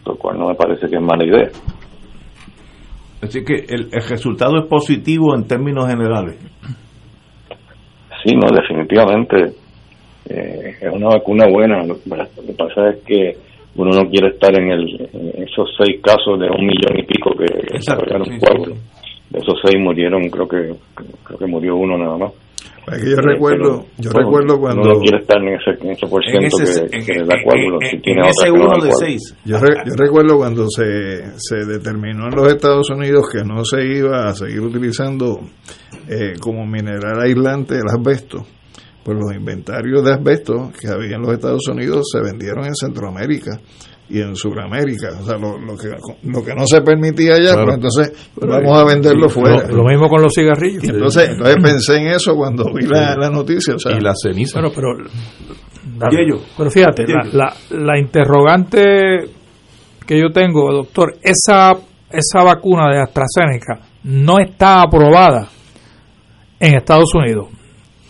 lo 0.05 0.15
cual 0.15 0.39
no 0.39 0.47
me 0.47 0.55
parece 0.55 0.87
que 0.87 0.95
es 0.95 1.01
mala 1.01 1.25
idea. 1.25 1.49
Así 3.21 3.43
que 3.43 3.53
el, 3.67 3.89
el 3.91 4.09
resultado 4.09 4.57
es 4.57 4.65
positivo 4.67 5.35
en 5.35 5.47
términos 5.47 5.85
generales. 5.87 6.37
Sí, 8.23 8.35
no, 8.35 8.47
definitivamente 8.55 9.53
Eh, 10.27 10.73
es 10.81 10.91
una 10.91 11.09
vacuna 11.09 11.45
buena, 11.47 11.83
lo, 11.83 11.95
que 12.01 12.53
pasa 12.57 12.89
es 12.89 13.03
que 13.05 13.37
uno 13.75 13.91
no 13.91 14.09
quiere 14.09 14.29
estar 14.29 14.57
en, 14.57 14.71
el, 14.71 15.09
en 15.13 15.43
esos 15.43 15.69
seis 15.77 15.99
casos 16.01 16.39
de 16.39 16.47
un 16.47 16.65
millón 16.65 16.97
y 16.97 17.03
pico 17.03 17.31
que 17.37 17.75
desarrollaron 17.75 18.39
coágulos. 18.39 18.79
De 19.29 19.39
esos 19.39 19.59
seis 19.63 19.75
murieron, 19.81 20.29
creo 20.29 20.47
que 20.47 20.73
creo 21.23 21.39
que 21.39 21.45
murió 21.47 21.75
uno 21.75 21.97
nada 21.97 22.17
más. 22.17 22.33
Es 22.87 23.03
que 23.03 23.09
yo 23.09 23.17
recuerdo, 23.17 23.85
yo 23.97 24.11
recuerdo 24.11 24.59
cuando 24.59 24.83
uno 24.83 24.93
no 24.93 24.99
quiere 24.99 25.17
estar 25.17 25.41
en 25.41 25.55
ese, 25.55 25.71
en 25.83 25.89
ese 25.89 26.05
por 26.05 26.23
ciento 26.23 26.57
que, 26.57 26.99
que 26.99 27.23
da 27.23 27.35
coágulos. 27.43 27.83
Si 27.89 27.97
tiene 27.97 28.21
ese 28.29 28.51
uno 28.51 28.77
de 28.79 28.91
seis. 28.93 29.35
Yo, 29.43 29.57
re, 29.57 29.75
yo 29.85 29.93
recuerdo 29.97 30.37
cuando 30.37 30.67
se, 30.69 31.23
se 31.37 31.65
determinó 31.65 32.27
en 32.27 32.35
los 32.35 32.47
Estados 32.47 32.89
Unidos 32.91 33.25
que 33.31 33.43
no 33.43 33.65
se 33.65 33.83
iba 33.83 34.27
a 34.27 34.33
seguir 34.33 34.61
utilizando 34.61 35.39
eh, 36.07 36.33
como 36.39 36.65
mineral 36.65 37.19
aislante 37.23 37.73
el 37.73 37.89
asbesto 37.91 38.45
pues 39.05 39.19
los 39.19 39.35
inventarios 39.35 40.03
de 40.03 40.13
asbesto 40.13 40.71
que 40.81 40.87
había 40.87 41.15
en 41.15 41.21
los 41.21 41.33
Estados 41.33 41.67
Unidos 41.67 42.09
se 42.11 42.19
vendieron 42.21 42.65
en 42.65 42.73
Centroamérica 42.73 43.61
y 44.09 44.19
en 44.19 44.35
Sudamérica. 44.35 45.09
O 45.21 45.23
sea, 45.23 45.37
lo, 45.37 45.59
lo, 45.59 45.77
que, 45.77 45.89
lo 46.23 46.43
que 46.43 46.55
no 46.55 46.65
se 46.65 46.81
permitía 46.81 47.35
allá, 47.35 47.53
pues 47.53 47.75
entonces 47.75 48.31
vamos 48.41 48.79
a 48.79 48.83
venderlo 48.83 49.29
fuera. 49.29 49.67
Lo, 49.67 49.83
mismo 49.83 50.09
con 50.09 50.23
los 50.23 50.33
cigarrillos. 50.33 50.83
Entonces, 50.83 51.29
entonces 51.29 51.55
pensé 51.61 51.97
en 51.97 52.07
eso 52.07 52.33
cuando 52.35 52.65
vi 52.73 52.87
la, 52.87 53.15
la 53.15 53.29
noticia. 53.29 53.75
O 53.75 53.79
sea, 53.79 53.95
y 53.95 54.01
la 54.01 54.13
ceniza. 54.15 54.59
Pero, 54.59 54.71
pero, 54.73 56.39
pero 56.57 56.71
fíjate, 56.71 57.05
la, 57.07 57.23
la, 57.31 57.53
la 57.77 57.99
interrogante 57.99 58.81
que 60.07 60.19
yo 60.19 60.31
tengo, 60.31 60.73
doctor, 60.73 61.13
esa, 61.21 61.73
esa 62.09 62.43
vacuna 62.43 62.91
de 62.91 63.01
AstraZeneca 63.03 63.81
no 64.03 64.39
está 64.39 64.81
aprobada 64.81 65.47
en 66.59 66.73
Estados 66.73 67.13
Unidos 67.13 67.49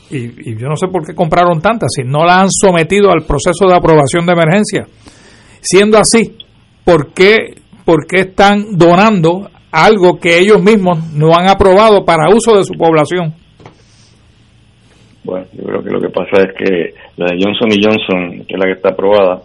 y, 0.10 0.56
yo 0.56 0.68
no 0.68 0.76
sé 0.76 0.88
por 0.88 1.06
qué 1.06 1.14
compraron 1.14 1.62
tantas, 1.62 1.90
si 1.96 2.04
no 2.04 2.26
la 2.26 2.42
han 2.42 2.52
sometido 2.52 3.12
al 3.12 3.24
proceso 3.24 3.68
de 3.68 3.76
aprobación 3.76 4.26
de 4.26 4.34
emergencia. 4.34 4.86
Siendo 5.62 5.98
así, 5.98 6.38
¿por 6.84 7.14
qué, 7.14 7.56
por 7.86 8.06
qué 8.08 8.22
están 8.22 8.78
donando 8.78 9.50
algo 9.72 10.20
que 10.20 10.40
ellos 10.40 10.62
mismos 10.62 11.12
no 11.14 11.36
han 11.36 11.48
aprobado 11.48 12.06
para 12.06 12.34
uso 12.34 12.56
de 12.56 12.64
su 12.64 12.74
población? 12.74 13.34
Bueno, 15.24 15.48
yo 15.54 15.64
creo 15.64 15.84
que 15.84 15.90
lo 15.90 16.00
que 16.00 16.10
pasa 16.10 16.44
es 16.44 16.54
que 16.56 16.94
la 17.18 17.26
de 17.26 17.44
Johnson 17.44 17.70
y 17.72 17.84
Johnson, 17.84 18.46
que 18.48 18.54
es 18.54 18.60
la 18.60 18.66
que 18.66 18.74
está 18.74 18.90
aprobada, 18.90 19.42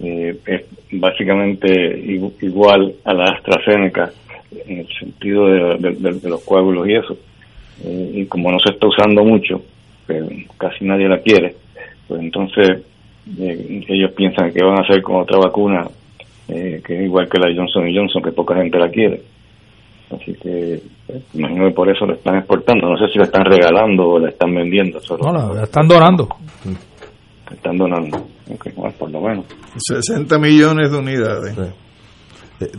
eh, 0.00 0.36
es 0.46 0.66
básicamente 0.92 1.98
igual 2.42 2.94
a 3.04 3.14
la 3.14 3.24
AstraZeneca 3.24 4.10
en 4.66 4.80
el 4.80 4.88
sentido 5.00 5.46
de 5.78 6.28
los 6.28 6.44
coágulos 6.44 6.86
y 6.86 6.94
eso 6.94 7.16
eh, 7.84 8.10
y 8.14 8.26
como 8.26 8.50
no 8.50 8.58
se 8.58 8.72
está 8.72 8.86
usando 8.86 9.24
mucho, 9.24 9.62
casi 10.58 10.84
nadie 10.84 11.08
la 11.08 11.18
quiere, 11.18 11.54
pues 12.06 12.20
entonces 12.20 12.82
eh, 13.38 13.84
ellos 13.88 14.12
piensan 14.12 14.52
que 14.52 14.64
van 14.64 14.78
a 14.78 14.82
hacer 14.82 15.02
con 15.02 15.16
otra 15.16 15.38
vacuna 15.38 15.88
eh, 16.48 16.80
que 16.84 16.96
es 16.96 17.04
igual 17.04 17.28
que 17.28 17.38
la 17.38 17.52
Johnson 17.54 17.92
Johnson, 17.92 18.22
que 18.22 18.30
poca 18.30 18.54
gente 18.56 18.78
la 18.78 18.88
quiere. 18.88 19.20
Así 20.10 20.32
que 20.34 20.80
imagino 21.34 21.66
que 21.66 21.74
por 21.74 21.90
eso 21.90 22.06
la 22.06 22.14
están 22.14 22.36
exportando. 22.36 22.88
No 22.88 22.96
sé 22.96 23.12
si 23.12 23.18
la 23.18 23.24
están 23.24 23.44
regalando 23.44 24.08
o 24.08 24.18
la 24.20 24.28
están 24.28 24.54
vendiendo. 24.54 25.00
no, 25.20 25.54
la, 25.54 25.64
están 25.64 25.88
donando. 25.88 26.28
están 27.50 27.76
donando. 27.76 28.28
por 28.96 29.10
lo 29.10 29.20
menos. 29.20 29.44
60 29.76 30.38
millones 30.38 30.92
de 30.92 30.98
unidades. 30.98 31.58
Eh, 32.58 32.70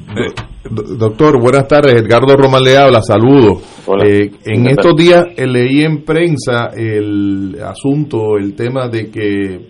doctor, 0.98 1.39
buenas 1.39 1.67
tardes. 1.67 2.01
Edgardo 2.01 2.36
Román 2.36 2.63
le 2.63 2.77
habla, 2.77 3.01
saludos. 3.01 3.62
Eh, 4.03 4.31
en 4.46 4.67
estos 4.67 4.96
días 4.96 5.25
eh, 5.36 5.46
leí 5.46 5.84
en 5.84 6.03
prensa 6.03 6.72
el 6.75 7.57
asunto, 7.63 8.38
el 8.38 8.55
tema 8.55 8.89
de 8.89 9.12
que 9.12 9.67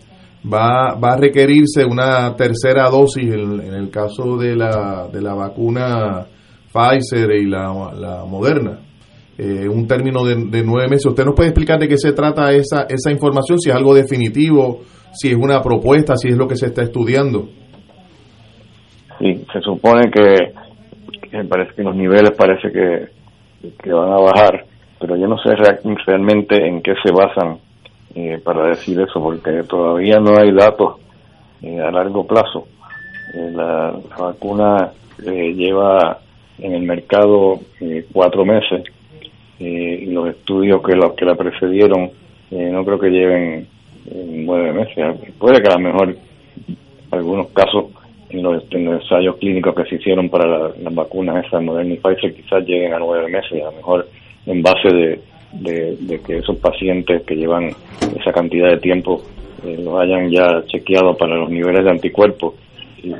va, 0.51 0.95
va 0.95 1.13
a 1.13 1.17
requerirse 1.17 1.83
una 1.83 2.33
tercera 2.37 2.89
dosis 2.89 3.25
en, 3.25 3.73
el 3.73 3.89
caso 3.89 4.37
de 4.37 4.55
la, 4.55 5.09
de 5.11 5.21
la 5.21 5.33
vacuna 5.33 6.25
Pfizer 6.71 7.31
y 7.31 7.45
la, 7.45 7.91
la 7.93 8.23
Moderna. 8.25 8.79
un 9.37 9.87
término 9.87 10.23
de, 10.23 10.35
de, 10.35 10.63
nueve 10.63 10.87
meses. 10.87 11.07
¿Usted 11.07 11.25
nos 11.25 11.35
puede 11.35 11.49
explicar 11.49 11.79
de 11.79 11.89
qué 11.89 11.97
se 11.97 12.13
trata 12.13 12.53
esa, 12.53 12.83
esa 12.83 13.11
información? 13.11 13.59
Si 13.59 13.69
es 13.69 13.75
algo 13.75 13.93
definitivo, 13.93 14.83
si 15.11 15.29
es 15.29 15.35
una 15.35 15.61
propuesta, 15.61 16.15
si 16.15 16.29
es 16.29 16.37
lo 16.37 16.47
que 16.47 16.55
se 16.55 16.67
está 16.67 16.83
estudiando. 16.83 17.49
Sí, 19.19 19.45
se 19.51 19.61
supone 19.61 20.11
que, 20.11 20.53
parece 21.49 21.73
que 21.75 21.83
los 21.83 21.95
niveles 21.95 22.31
parece 22.31 22.71
que, 22.71 23.07
que 23.81 23.91
van 23.91 24.11
a 24.11 24.19
bajar, 24.19 24.65
pero 24.99 25.15
yo 25.15 25.27
no 25.27 25.37
sé 25.39 25.55
realmente 26.05 26.67
en 26.67 26.81
qué 26.81 26.93
se 27.03 27.11
basan 27.11 27.57
eh, 28.15 28.39
para 28.43 28.69
decir 28.69 28.99
eso, 28.99 29.21
porque 29.21 29.63
todavía 29.63 30.19
no 30.19 30.37
hay 30.37 30.51
datos 30.51 30.95
eh, 31.61 31.79
a 31.79 31.91
largo 31.91 32.25
plazo. 32.25 32.67
Eh, 33.33 33.51
la, 33.53 33.93
vacuna 34.17 34.91
lleva 35.19 36.19
en 36.59 36.73
el 36.73 36.83
mercado 36.83 37.59
cuatro 38.11 38.45
meses 38.45 38.83
y 39.59 40.05
los 40.07 40.29
estudios 40.29 40.81
que, 40.83 40.95
los 40.95 41.13
que 41.13 41.25
la 41.25 41.35
precedieron 41.35 42.11
no 42.51 42.85
creo 42.85 42.99
que 42.99 43.09
lleven 43.09 43.67
nueve 44.11 44.73
meses. 44.73 45.33
Puede 45.39 45.61
que 45.61 45.69
a 45.69 45.77
lo 45.77 45.79
mejor 45.79 46.15
algunos 47.11 47.47
casos 47.47 47.85
en 48.29 48.43
los, 48.43 48.63
ensayos 48.71 49.37
clínicos 49.37 49.75
que 49.75 49.85
se 49.85 49.95
hicieron 49.95 50.29
para 50.29 50.69
las 50.69 50.95
vacunas 50.95 51.45
esas 51.45 51.61
Moderna 51.61 51.93
y 51.93 51.97
Pfizer 51.97 52.33
quizás 52.33 52.65
lleguen 52.65 52.93
a 52.93 52.99
nueve 52.99 53.29
meses, 53.29 53.61
a 53.61 53.71
lo 53.71 53.71
mejor 53.73 54.07
en 54.45 54.61
base 54.61 54.89
de, 54.89 55.19
de, 55.51 56.19
que 56.25 56.37
esos 56.37 56.57
pacientes 56.57 57.23
que 57.23 57.35
llevan 57.35 57.69
esa 58.19 58.31
cantidad 58.31 58.69
de 58.69 58.77
tiempo 58.77 59.21
eh, 59.65 59.77
los 59.81 59.99
hayan 59.99 60.29
ya 60.29 60.63
chequeado 60.67 61.15
para 61.15 61.35
los 61.35 61.49
niveles 61.49 61.83
de 61.83 61.91
anticuerpos 61.91 62.55
y, 63.01 63.11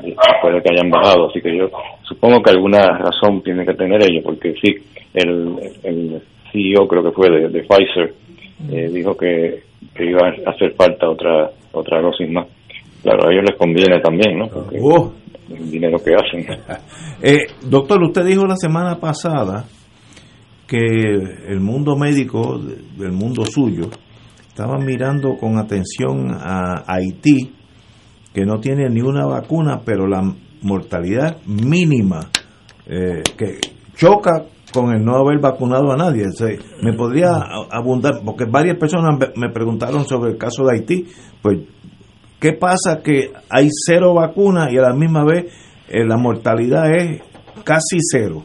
puede 0.42 0.62
que 0.62 0.72
hayan 0.72 0.90
bajado. 0.90 1.28
Así 1.28 1.40
que 1.40 1.56
yo 1.56 1.70
supongo 2.02 2.42
que 2.42 2.50
alguna 2.50 2.98
razón 2.98 3.42
tiene 3.42 3.64
que 3.64 3.74
tener 3.74 4.02
ello, 4.02 4.22
porque 4.22 4.54
sí, 4.62 4.74
el, 5.14 5.54
el 5.84 6.22
CEO 6.52 6.86
creo 6.86 7.02
que 7.02 7.12
fue 7.12 7.30
de, 7.30 7.62
Pfizer 7.62 8.14
eh, 8.70 8.88
dijo 8.92 9.16
que, 9.16 9.62
que 9.94 10.04
iba 10.04 10.28
a 10.28 10.50
hacer 10.50 10.74
falta 10.74 11.08
otra 11.08 11.50
otra 11.72 12.00
dosis 12.00 12.28
más. 12.30 12.46
Claro, 13.02 13.28
a 13.28 13.32
ellos 13.32 13.44
les 13.48 13.58
conviene 13.58 14.00
también, 14.00 14.38
¿no? 14.38 14.48
Porque 14.48 14.78
oh. 14.82 15.12
el 15.50 15.70
dinero 15.70 15.98
que 15.98 16.14
hacen. 16.14 16.46
eh, 17.22 17.46
doctor, 17.68 18.02
usted 18.02 18.24
dijo 18.24 18.44
la 18.46 18.56
semana 18.56 18.98
pasada 18.98 19.64
que 20.66 20.76
el 20.76 21.60
mundo 21.60 21.96
médico, 21.96 22.58
del 22.58 23.12
mundo 23.12 23.44
suyo, 23.46 23.88
estaba 24.46 24.76
mirando 24.78 25.36
con 25.36 25.56
atención 25.56 26.30
a 26.32 26.84
Haití, 26.86 27.54
que 28.34 28.44
no 28.44 28.58
tiene 28.60 28.88
ni 28.90 29.00
una 29.00 29.24
vacuna, 29.24 29.80
pero 29.84 30.06
la 30.06 30.20
mortalidad 30.62 31.38
mínima, 31.46 32.28
eh, 32.86 33.22
que 33.36 33.60
choca 33.96 34.46
con 34.72 34.92
el 34.92 35.02
no 35.02 35.16
haber 35.16 35.40
vacunado 35.40 35.92
a 35.92 35.96
nadie. 35.96 36.24
me 36.82 36.92
podría 36.92 37.30
abundar, 37.70 38.20
porque 38.24 38.44
varias 38.44 38.76
personas 38.76 39.18
me 39.36 39.50
preguntaron 39.50 40.04
sobre 40.04 40.32
el 40.32 40.36
caso 40.36 40.64
de 40.64 40.74
Haití, 40.74 41.06
pues 41.40 41.58
¿Qué 42.40 42.52
pasa? 42.52 43.02
Que 43.02 43.32
hay 43.50 43.68
cero 43.70 44.14
vacunas 44.14 44.72
y 44.72 44.78
a 44.78 44.82
la 44.82 44.94
misma 44.94 45.24
vez 45.24 45.46
eh, 45.88 46.04
la 46.06 46.16
mortalidad 46.16 46.88
es 46.94 47.20
casi 47.64 47.98
cero. 47.98 48.44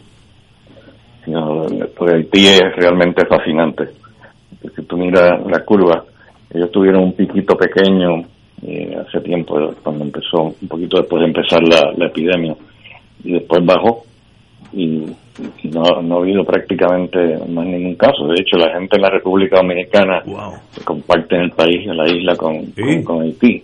No, 1.27 1.67
pues 1.95 2.13
Haití 2.13 2.47
es 2.47 2.75
realmente 2.75 3.25
fascinante. 3.27 3.89
Si 4.75 4.81
tú 4.83 4.97
miras 4.97 5.45
la 5.45 5.63
curva, 5.63 6.03
ellos 6.51 6.71
tuvieron 6.71 7.03
un 7.03 7.13
piquito 7.13 7.55
pequeño 7.55 8.25
eh, 8.63 8.97
hace 8.97 9.21
tiempo, 9.21 9.55
cuando 9.83 10.05
empezó, 10.05 10.55
un 10.59 10.67
poquito 10.67 10.97
después 10.97 11.21
de 11.21 11.27
empezar 11.27 11.61
la, 11.61 12.05
epidemia, 12.07 12.55
y 13.23 13.33
después 13.33 13.63
bajó 13.63 14.03
y, 14.73 15.05
no, 15.65 16.01
no, 16.01 16.15
ha 16.15 16.21
habido 16.21 16.43
prácticamente 16.43 17.19
más 17.47 17.65
ningún 17.65 17.95
caso. 17.95 18.27
De 18.27 18.41
hecho, 18.41 18.57
la 18.57 18.73
gente 18.73 18.95
en 18.95 19.01
la 19.01 19.09
República 19.09 19.57
Dominicana 19.57 20.23
comparte 20.83 21.35
el 21.35 21.51
país, 21.51 21.85
en 21.85 21.97
la 21.97 22.09
isla 22.09 22.35
con, 22.35 22.65
con 23.03 23.21
Haití 23.21 23.63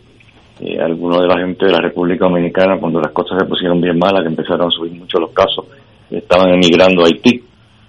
eh, 0.61 0.77
algunos 0.79 1.21
de 1.21 1.27
la 1.27 1.39
gente 1.39 1.65
de 1.65 1.71
la 1.71 1.79
República 1.79 2.25
Dominicana, 2.25 2.77
cuando 2.79 2.99
las 2.99 3.11
cosas 3.13 3.39
se 3.39 3.45
pusieron 3.47 3.79
bien 3.79 3.97
malas, 3.97 4.23
que 4.23 4.29
empezaron 4.29 4.67
a 4.67 4.71
subir 4.71 4.91
mucho 4.91 5.19
los 5.19 5.31
casos, 5.31 5.65
estaban 6.09 6.53
emigrando 6.53 7.03
a 7.03 7.05
Haití. 7.05 7.41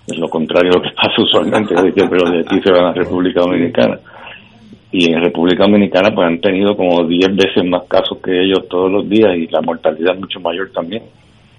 Es 0.06 0.18
lo 0.18 0.28
contrario 0.28 0.70
de 0.70 0.78
lo 0.78 0.82
que 0.82 0.90
pasa 0.96 1.14
usualmente, 1.18 1.74
pero 1.74 2.30
de 2.30 2.38
Haití 2.38 2.60
se 2.62 2.70
van 2.70 2.86
a 2.86 2.92
República 2.92 3.40
Dominicana. 3.40 3.98
Y 4.92 5.12
en 5.12 5.20
República 5.20 5.64
Dominicana 5.64 6.10
pues 6.14 6.26
han 6.26 6.40
tenido 6.40 6.76
como 6.76 7.04
10 7.04 7.36
veces 7.36 7.64
más 7.64 7.84
casos 7.84 8.18
que 8.18 8.42
ellos 8.42 8.68
todos 8.68 8.90
los 8.90 9.08
días 9.08 9.36
y 9.36 9.46
la 9.46 9.60
mortalidad 9.62 10.16
mucho 10.16 10.40
mayor 10.40 10.70
también. 10.72 11.02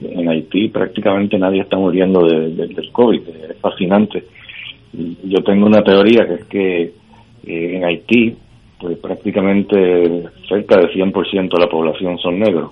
En 0.01 0.29
Haití 0.29 0.69
prácticamente 0.69 1.37
nadie 1.37 1.61
está 1.61 1.77
muriendo 1.77 2.25
de, 2.25 2.49
del 2.49 2.91
COVID, 2.91 3.21
es 3.49 3.57
fascinante. 3.59 4.23
Yo 5.23 5.41
tengo 5.43 5.65
una 5.65 5.81
teoría 5.81 6.25
que 6.25 6.33
es 6.33 6.45
que 6.45 6.81
eh, 7.45 7.75
en 7.75 7.85
Haití 7.85 8.35
pues 8.81 8.97
prácticamente 8.97 10.23
cerca 10.49 10.77
del 10.77 10.89
100% 10.91 11.49
de 11.49 11.59
la 11.59 11.69
población 11.69 12.17
son 12.17 12.39
negros. 12.39 12.71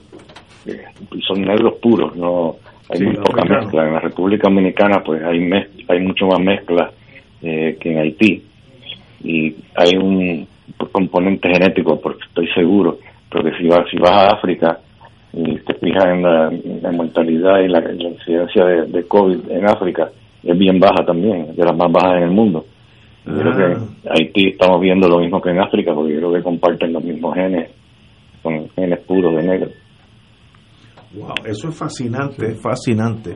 Eh, 0.65 0.83
y 1.13 1.21
son 1.21 1.41
negros 1.41 1.75
puros, 1.81 2.15
no 2.15 2.55
hay 2.89 3.01
muy 3.01 3.15
poca 3.17 3.45
mezcla. 3.45 3.85
En 3.85 3.93
la 3.93 3.99
República 3.99 4.49
Dominicana 4.49 5.03
pues 5.03 5.23
hay 5.23 5.39
hay 5.87 5.99
mucho 5.99 6.27
más 6.27 6.39
mezcla 6.39 6.91
eh, 7.41 7.77
que 7.79 7.91
en 7.91 7.99
Haití. 7.99 8.43
Y 9.23 9.55
hay 9.75 9.95
un 9.95 10.47
componente 10.91 11.49
genético, 11.49 11.99
porque 11.99 12.23
estoy 12.25 12.47
seguro, 12.49 12.99
porque 13.29 13.51
si 13.57 13.67
vas, 13.67 13.89
si 13.89 13.97
vas 13.97 14.11
a 14.11 14.27
África 14.35 14.79
y 15.33 15.57
te 15.59 15.73
fijas 15.75 16.05
en 16.05 16.23
la, 16.23 16.91
mortalidad 16.91 17.59
y 17.59 17.67
la, 17.67 17.79
incidencia 17.91 18.65
de, 18.65 19.03
COVID 19.07 19.51
en 19.51 19.69
África, 19.69 20.09
es 20.43 20.57
bien 20.57 20.79
baja 20.79 21.05
también, 21.05 21.55
de 21.55 21.63
las 21.63 21.75
más 21.75 21.91
bajas 21.91 22.17
en 22.17 22.23
el 22.23 22.31
mundo. 22.31 22.65
Yo 23.25 23.33
creo 23.33 23.55
que 23.55 23.63
ah. 23.63 24.11
Haití 24.11 24.49
estamos 24.49 24.81
viendo 24.81 25.07
lo 25.07 25.19
mismo 25.19 25.41
que 25.41 25.51
en 25.51 25.59
África, 25.59 25.93
porque 25.93 26.13
yo 26.13 26.19
creo 26.19 26.33
que 26.33 26.43
comparten 26.43 26.93
los 26.93 27.03
mismos 27.03 27.35
genes, 27.35 27.71
con 28.41 28.69
genes 28.69 28.99
puros 29.05 29.35
de 29.35 29.47
negro. 29.47 29.69
Wow, 31.13 31.33
eso 31.45 31.69
es 31.69 31.77
fascinante, 31.77 32.53
fascinante. 32.55 33.31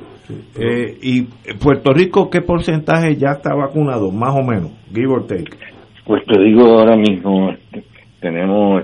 Eh, 0.59 0.95
¿Y 1.01 1.23
Puerto 1.61 1.91
Rico 1.91 2.29
qué 2.29 2.41
porcentaje 2.41 3.15
ya 3.15 3.31
está 3.31 3.55
vacunado, 3.55 4.11
más 4.11 4.35
o 4.35 4.43
menos, 4.43 4.71
give 4.93 5.11
or 5.11 5.25
take? 5.25 5.57
Pues 6.05 6.23
te 6.25 6.39
digo 6.39 6.65
ahora 6.65 6.95
mismo, 6.95 7.49
este, 7.49 7.83
tenemos, 8.19 8.83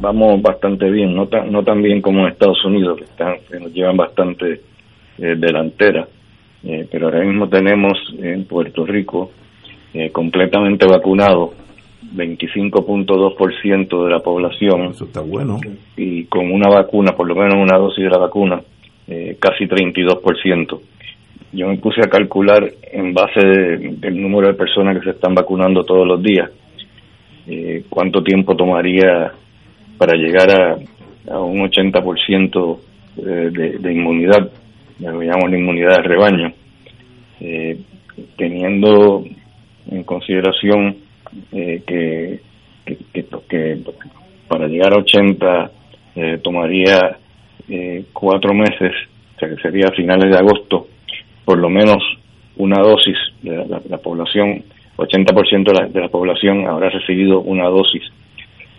vamos 0.00 0.40
bastante 0.40 0.88
bien, 0.88 1.14
no 1.14 1.26
tan, 1.26 1.50
no 1.50 1.64
tan 1.64 1.82
bien 1.82 2.00
como 2.00 2.20
en 2.20 2.32
Estados 2.32 2.64
Unidos, 2.64 2.98
que, 2.98 3.04
están, 3.04 3.34
que 3.50 3.58
nos 3.58 3.72
llevan 3.72 3.96
bastante 3.96 4.60
eh, 5.18 5.34
delantera, 5.36 6.06
eh, 6.62 6.86
pero 6.90 7.06
ahora 7.06 7.24
mismo 7.24 7.48
tenemos 7.48 7.98
en 8.18 8.44
Puerto 8.46 8.86
Rico 8.86 9.30
eh, 9.94 10.10
completamente 10.10 10.86
vacunado 10.86 11.52
25.2% 12.14 14.04
de 14.04 14.10
la 14.10 14.20
población. 14.20 14.86
Eso 14.86 15.04
está 15.04 15.20
bueno. 15.20 15.58
Y 15.96 16.24
con 16.24 16.50
una 16.50 16.68
vacuna, 16.68 17.12
por 17.12 17.26
lo 17.26 17.34
menos 17.34 17.54
una 17.54 17.78
dosis 17.78 18.04
de 18.04 18.10
la 18.10 18.18
vacuna, 18.18 18.62
casi 19.40 19.64
32%. 19.64 20.80
Yo 21.52 21.66
me 21.66 21.78
puse 21.78 22.00
a 22.02 22.10
calcular 22.10 22.70
en 22.92 23.14
base 23.14 23.40
del 23.40 24.20
número 24.20 24.48
de 24.48 24.54
personas 24.54 24.98
que 24.98 25.04
se 25.04 25.10
están 25.10 25.34
vacunando 25.34 25.82
todos 25.82 26.06
los 26.06 26.22
días 26.22 26.50
eh, 27.50 27.84
cuánto 27.88 28.22
tiempo 28.22 28.54
tomaría 28.54 29.32
para 29.96 30.18
llegar 30.18 30.50
a, 30.50 31.34
a 31.34 31.40
un 31.40 31.60
80% 31.60 32.78
de, 33.16 33.50
de, 33.50 33.78
de 33.78 33.92
inmunidad, 33.92 34.50
lo 35.00 35.22
llamamos 35.22 35.50
la 35.50 35.58
inmunidad 35.58 35.96
de 35.96 36.02
rebaño, 36.02 36.52
eh, 37.40 37.80
teniendo 38.36 39.24
en 39.90 40.04
consideración 40.04 40.96
eh, 41.52 41.82
que, 41.86 42.40
para 44.48 44.66
llegar 44.66 44.92
a 44.94 45.00
80 45.00 45.70
eh, 46.16 46.38
tomaría 46.42 47.18
eh, 47.68 48.04
cuatro 48.12 48.54
meses, 48.54 48.92
o 49.36 49.38
sea 49.38 49.48
que 49.48 49.60
sería 49.60 49.88
a 49.88 49.92
finales 49.92 50.30
de 50.30 50.38
agosto, 50.38 50.88
por 51.44 51.58
lo 51.58 51.68
menos 51.68 51.98
una 52.56 52.80
dosis 52.80 53.16
de 53.42 53.56
la, 53.56 53.64
la, 53.66 53.80
la 53.88 53.98
población, 53.98 54.64
80% 54.96 55.64
de 55.64 55.72
la, 55.72 55.86
de 55.86 56.00
la 56.00 56.08
población 56.08 56.66
habrá 56.66 56.90
recibido 56.90 57.40
una 57.40 57.68
dosis. 57.68 58.02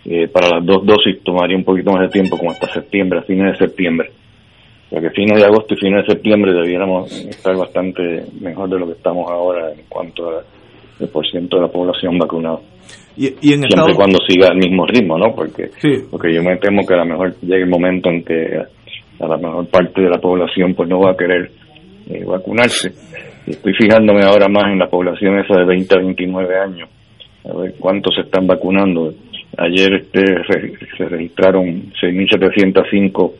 Eh, 0.04 0.28
para 0.28 0.48
las 0.48 0.64
dos 0.64 0.84
dosis 0.84 1.22
tomaría 1.22 1.56
un 1.56 1.64
poquito 1.64 1.92
más 1.92 2.02
de 2.02 2.08
tiempo, 2.08 2.38
como 2.38 2.50
hasta 2.50 2.68
septiembre, 2.72 3.18
a 3.18 3.22
fines 3.22 3.52
de 3.52 3.66
septiembre. 3.66 4.10
O 4.90 5.00
que 5.00 5.10
fines 5.10 5.38
de 5.38 5.46
agosto 5.46 5.74
y 5.74 5.76
fines 5.76 6.04
de 6.04 6.12
septiembre 6.12 6.52
debiéramos 6.52 7.10
estar 7.12 7.56
bastante 7.56 8.24
mejor 8.40 8.68
de 8.68 8.78
lo 8.78 8.86
que 8.86 8.92
estamos 8.92 9.30
ahora 9.30 9.70
en 9.72 9.82
cuanto 9.88 10.28
a 10.30 10.42
10% 11.00 11.48
de 11.48 11.60
la 11.60 11.68
población 11.68 12.18
vacunada. 12.18 12.58
Y, 13.16 13.26
en 13.26 13.40
Siempre 13.40 13.68
Estados... 13.68 13.96
cuando 13.96 14.18
siga 14.26 14.48
el 14.52 14.58
mismo 14.58 14.86
ritmo, 14.86 15.18
¿no? 15.18 15.34
Porque, 15.34 15.70
porque 16.10 16.32
yo 16.32 16.42
me 16.42 16.56
temo 16.56 16.86
que 16.86 16.94
a 16.94 16.98
lo 16.98 17.06
mejor 17.06 17.34
llegue 17.40 17.64
el 17.64 17.68
momento 17.68 18.08
en 18.08 18.24
que 18.24 18.58
a 19.20 19.26
la 19.26 19.36
mejor 19.36 19.66
parte 19.68 20.00
de 20.00 20.08
la 20.08 20.18
población 20.18 20.74
pues 20.74 20.88
no 20.88 21.00
va 21.00 21.12
a 21.12 21.16
querer 21.16 21.50
eh, 22.08 22.24
vacunarse. 22.24 22.92
Estoy 23.46 23.74
fijándome 23.74 24.24
ahora 24.24 24.48
más 24.48 24.72
en 24.72 24.78
la 24.78 24.88
población 24.88 25.38
esa 25.38 25.58
de 25.58 25.66
20 25.66 25.94
a 25.94 25.98
29 25.98 26.58
años, 26.58 26.88
a 27.44 27.56
ver 27.56 27.74
cuántos 27.78 28.14
se 28.14 28.22
están 28.22 28.46
vacunando. 28.46 29.12
Ayer 29.58 29.94
este, 29.94 30.22
se 30.96 31.04
registraron 31.06 31.92
6.705 32.00 33.32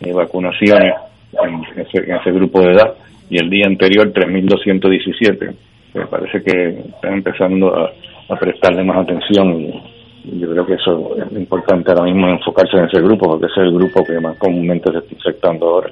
eh, 0.00 0.12
vacunaciones 0.12 0.94
en 1.42 2.14
ese 2.14 2.30
grupo 2.32 2.60
de 2.60 2.72
edad 2.72 2.94
y 3.30 3.38
el 3.38 3.50
día 3.50 3.66
anterior 3.66 4.12
3.217. 4.12 5.54
Me 5.94 6.06
parece 6.06 6.42
que 6.42 6.80
están 6.80 7.14
empezando 7.14 7.72
a, 7.74 7.90
prestarle 8.38 8.84
más 8.84 9.02
atención 9.02 9.60
y, 9.60 10.40
yo 10.40 10.48
creo 10.50 10.66
que 10.66 10.74
eso 10.74 11.16
es 11.16 11.32
importante 11.32 11.90
ahora 11.90 12.04
mismo 12.04 12.26
enfocarse 12.26 12.78
en 12.78 12.86
ese 12.86 13.00
grupo 13.02 13.28
porque 13.28 13.44
ese 13.44 13.60
es 13.60 13.66
el 13.66 13.74
grupo 13.74 14.02
que 14.02 14.18
más 14.18 14.38
comúnmente 14.38 14.90
se 14.90 14.98
está 14.98 15.14
infectando 15.14 15.66
ahora 15.66 15.90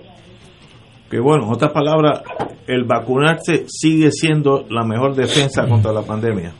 que 1.12 1.21
bueno, 1.21 1.45
en 1.45 1.53
otras 1.53 1.73
palabras, 1.73 2.23
el 2.67 2.85
vacunarse 2.85 3.65
sigue 3.67 4.11
siendo 4.11 4.65
la 4.71 4.83
mejor 4.83 5.15
defensa 5.15 5.69
contra 5.69 5.93
la 5.93 6.01
pandemia. 6.01 6.53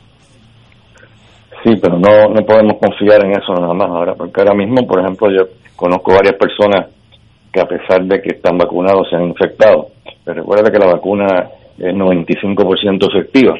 Sí, 1.63 1.71
pero 1.81 1.97
no, 1.97 2.29
no 2.29 2.45
podemos 2.45 2.77
confiar 2.79 3.25
en 3.25 3.31
eso 3.31 3.51
nada 3.59 3.73
más 3.73 3.89
ahora, 3.89 4.13
porque 4.13 4.41
ahora 4.41 4.53
mismo, 4.53 4.85
por 4.85 4.99
ejemplo, 4.99 5.27
yo 5.31 5.49
conozco 5.75 6.13
varias 6.13 6.35
personas 6.35 6.93
que 7.51 7.61
a 7.61 7.65
pesar 7.65 8.05
de 8.05 8.21
que 8.21 8.35
están 8.35 8.59
vacunados 8.59 9.09
se 9.09 9.15
han 9.15 9.23
infectado. 9.23 9.87
Pero 10.23 10.41
recuerda 10.41 10.69
que 10.69 10.77
la 10.77 10.93
vacuna 10.93 11.49
es 11.77 11.93
95% 11.93 13.09
efectiva. 13.09 13.55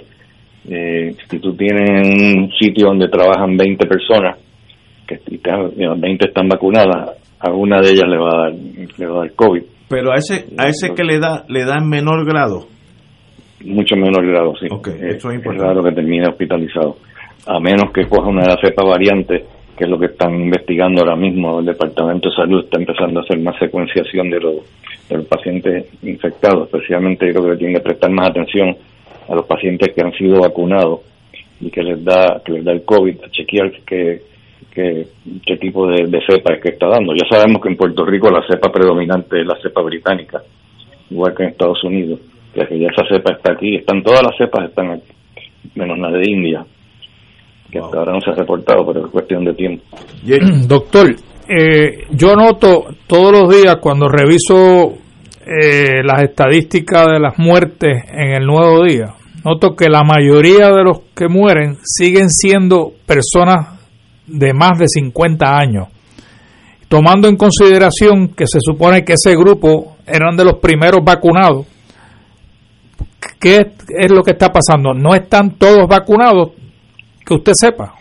Eh, 0.69 1.15
si 1.29 1.39
tú 1.39 1.55
tienes 1.55 2.07
un 2.07 2.51
sitio 2.59 2.87
donde 2.87 3.09
trabajan 3.09 3.57
20 3.57 3.85
personas, 3.85 4.37
que 5.05 5.19
20 5.27 6.27
están 6.27 6.47
vacunadas, 6.47 7.17
a 7.39 7.51
una 7.51 7.81
de 7.81 7.91
ellas 7.91 8.07
le 8.07 8.17
va 8.17 8.29
a 8.29 8.41
dar, 8.43 8.53
le 8.97 9.05
va 9.05 9.15
a 9.15 9.19
dar 9.19 9.33
COVID. 9.33 9.63
Pero 9.89 10.11
a 10.11 10.15
ese, 10.15 10.45
a 10.57 10.69
ese 10.69 10.93
que 10.95 11.03
le 11.03 11.19
da, 11.19 11.43
le 11.49 11.65
da 11.65 11.77
en 11.77 11.89
menor 11.89 12.25
grado. 12.25 12.67
Mucho 13.65 13.95
menor 13.95 14.25
grado, 14.25 14.53
sí. 14.59 14.67
es, 14.67 15.15
eso 15.15 15.31
es, 15.31 15.43
raro 15.43 15.83
que 15.83 15.91
termine 15.91 16.27
hospitalizado. 16.27 16.97
A 17.45 17.59
menos 17.59 17.91
que 17.93 18.07
coja 18.07 18.29
una 18.29 18.43
de 18.43 18.49
las 18.49 18.61
cepas 18.61 18.85
variantes, 18.85 19.43
que 19.77 19.83
es 19.83 19.89
lo 19.89 19.99
que 19.99 20.07
están 20.07 20.33
investigando 20.35 21.01
ahora 21.01 21.15
mismo. 21.15 21.59
El 21.59 21.65
Departamento 21.65 22.29
de 22.29 22.35
Salud 22.35 22.63
está 22.63 22.79
empezando 22.79 23.19
a 23.19 23.23
hacer 23.23 23.39
más 23.39 23.57
secuenciación 23.59 24.29
de 24.29 24.39
los, 24.39 24.55
de 25.09 25.17
los 25.17 25.25
pacientes 25.25 25.85
infectados. 26.03 26.67
Especialmente 26.67 27.31
creo 27.31 27.51
que 27.51 27.57
tienen 27.57 27.75
que 27.75 27.81
prestar 27.81 28.11
más 28.11 28.29
atención 28.29 28.75
a 29.29 29.35
los 29.35 29.45
pacientes 29.45 29.93
que 29.93 30.01
han 30.01 30.13
sido 30.13 30.41
vacunados 30.41 31.01
y 31.61 31.69
que 31.69 31.81
les 31.81 32.03
da, 32.03 32.41
que 32.43 32.53
les 32.53 32.65
da 32.65 32.71
el 32.71 32.83
COVID, 32.83 33.23
a 33.23 33.29
chequear 33.29 33.71
que 33.85 34.21
qué, 34.73 35.07
qué 35.45 35.57
tipo 35.57 35.87
de, 35.87 36.19
cepa 36.27 36.53
es 36.53 36.61
que 36.61 36.69
está 36.69 36.87
dando. 36.87 37.13
Ya 37.13 37.27
sabemos 37.29 37.61
que 37.61 37.69
en 37.69 37.77
Puerto 37.77 38.05
Rico 38.05 38.29
la 38.29 38.45
cepa 38.47 38.71
predominante 38.71 39.39
es 39.39 39.45
la 39.45 39.59
cepa 39.61 39.81
británica, 39.81 40.41
igual 41.09 41.33
que 41.35 41.43
en 41.43 41.49
Estados 41.49 41.83
Unidos. 41.83 42.19
Ya 42.55 42.67
que 42.67 42.77
ya 42.77 42.87
esa 42.87 43.07
cepa 43.07 43.33
está 43.33 43.53
aquí, 43.53 43.75
están 43.75 44.03
todas 44.03 44.21
las 44.21 44.37
cepas 44.37 44.69
están 44.69 44.91
aquí, 44.91 45.11
menos 45.75 45.97
la 45.97 46.11
de 46.11 46.21
India, 46.29 46.65
que 47.71 47.79
hasta 47.79 47.97
ahora 47.97 48.13
no 48.13 48.21
se 48.21 48.29
ha 48.29 48.35
reportado, 48.35 48.85
pero 48.85 49.05
es 49.05 49.11
cuestión 49.11 49.43
de 49.43 49.53
tiempo. 49.53 49.83
Doctor, 50.67 51.15
eh, 51.47 52.07
yo 52.11 52.35
noto 52.35 52.85
todos 53.07 53.31
los 53.31 53.49
días 53.49 53.77
cuando 53.81 54.07
reviso 54.07 54.93
eh, 55.45 56.01
las 56.03 56.23
estadísticas 56.23 57.07
de 57.07 57.19
las 57.19 57.37
muertes 57.37 58.03
en 58.11 58.31
el 58.31 58.45
nuevo 58.45 58.83
día, 58.85 59.13
noto 59.43 59.75
que 59.75 59.89
la 59.89 60.03
mayoría 60.03 60.71
de 60.71 60.83
los 60.83 61.01
que 61.13 61.27
mueren 61.27 61.77
siguen 61.83 62.29
siendo 62.29 62.93
personas 63.05 63.79
de 64.25 64.53
más 64.53 64.79
de 64.79 64.87
50 64.87 65.57
años, 65.57 65.87
tomando 66.87 67.27
en 67.27 67.35
consideración 67.35 68.29
que 68.29 68.47
se 68.47 68.59
supone 68.61 69.03
que 69.03 69.13
ese 69.13 69.35
grupo 69.35 69.97
eran 70.05 70.37
de 70.37 70.45
los 70.45 70.59
primeros 70.59 71.03
vacunados, 71.03 71.65
¿qué 73.39 73.73
es 73.99 74.11
lo 74.11 74.23
que 74.23 74.31
está 74.31 74.49
pasando? 74.51 74.93
¿No 74.93 75.13
están 75.13 75.51
todos 75.57 75.87
vacunados? 75.87 76.51
Que 77.25 77.33
usted 77.33 77.53
sepa. 77.53 77.95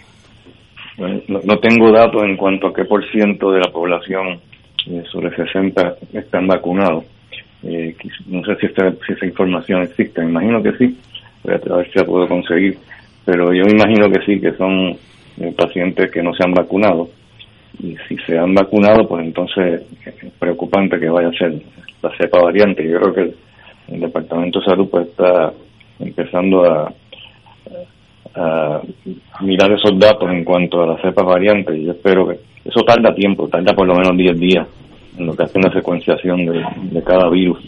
No, 0.99 1.59
tengo 1.59 1.91
datos 1.91 2.23
en 2.23 2.37
cuanto 2.37 2.69
a 2.69 2.75
qué 2.75 2.85
por 2.85 3.05
ciento 3.11 3.51
de 3.51 3.61
la 3.61 3.73
población 3.73 4.41
eh, 4.87 5.03
sobre 5.11 5.35
60 5.35 5.97
están 6.13 6.47
vacunados. 6.47 7.05
Eh, 7.63 7.95
no 8.27 8.45
sé 8.45 8.57
si, 8.57 8.67
si 8.69 9.13
esa 9.13 9.27
información 9.27 9.83
existe, 9.83 10.23
me 10.23 10.31
imagino 10.31 10.63
que 10.63 10.73
sí, 10.73 10.99
voy 11.45 11.55
a 11.55 11.77
ver 11.77 11.91
si 11.91 11.99
la 11.99 12.05
puedo 12.05 12.29
conseguir, 12.29 12.77
pero 13.25 13.53
yo 13.53 13.65
me 13.65 13.73
imagino 13.73 14.11
que 14.11 14.25
sí, 14.27 14.41
que 14.41 14.53
son 14.53 14.97
pacientes 15.57 16.11
que 16.11 16.23
no 16.23 16.35
se 16.35 16.45
han 16.45 16.53
vacunado. 16.53 17.09
Y 17.79 17.97
si 18.09 18.17
se 18.27 18.39
han 18.39 18.55
vacunado, 18.55 19.09
pues 19.09 19.25
entonces 19.25 19.83
es 20.05 20.33
preocupante 20.39 20.99
que 21.01 21.09
vaya 21.09 21.29
a 21.29 21.33
ser 21.33 21.55
la 22.03 22.11
cepa 22.17 22.43
variante. 22.43 22.87
Yo 22.87 23.01
creo 23.01 23.15
que 23.15 23.21
el, 23.21 24.01
Departamento 24.01 24.61
de 24.61 24.65
Salud 24.67 24.89
pues 24.91 25.09
está 25.09 25.53
empezando 25.99 26.65
a, 26.65 26.93
a 28.35 28.81
mirar 29.41 29.73
esos 29.73 29.99
datos 29.99 30.31
en 30.31 30.45
cuanto 30.45 30.83
a 30.83 30.87
las 30.87 31.03
cepas 31.03 31.27
variantes 31.27 31.77
y 31.77 31.85
yo 31.85 31.93
espero 31.93 32.29
que 32.29 32.41
eso 32.65 32.81
tarda 32.87 33.15
tiempo, 33.15 33.49
tarda 33.49 33.75
por 33.75 33.87
lo 33.87 33.95
menos 33.95 34.17
10 34.17 34.41
días 34.41 34.69
en 35.19 35.27
lo 35.27 35.35
que 35.35 35.43
hace 35.43 35.59
una 35.59 35.73
secuenciación 35.73 36.47
de, 36.47 36.65
de 36.91 37.03
cada 37.03 37.29
virus. 37.29 37.59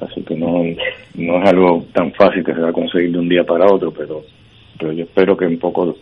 Así 0.00 0.22
que 0.22 0.36
no, 0.36 0.62
no 1.14 1.42
es 1.42 1.48
algo 1.48 1.84
tan 1.92 2.12
fácil 2.12 2.44
que 2.44 2.54
se 2.54 2.60
va 2.60 2.68
a 2.68 2.72
conseguir 2.72 3.12
de 3.12 3.18
un 3.18 3.28
día 3.28 3.42
para 3.44 3.66
otro, 3.66 3.90
pero, 3.90 4.22
pero 4.78 4.92
yo 4.92 5.04
espero 5.04 5.36
que 5.36 5.46
en 5.46 5.58
poco 5.58 5.96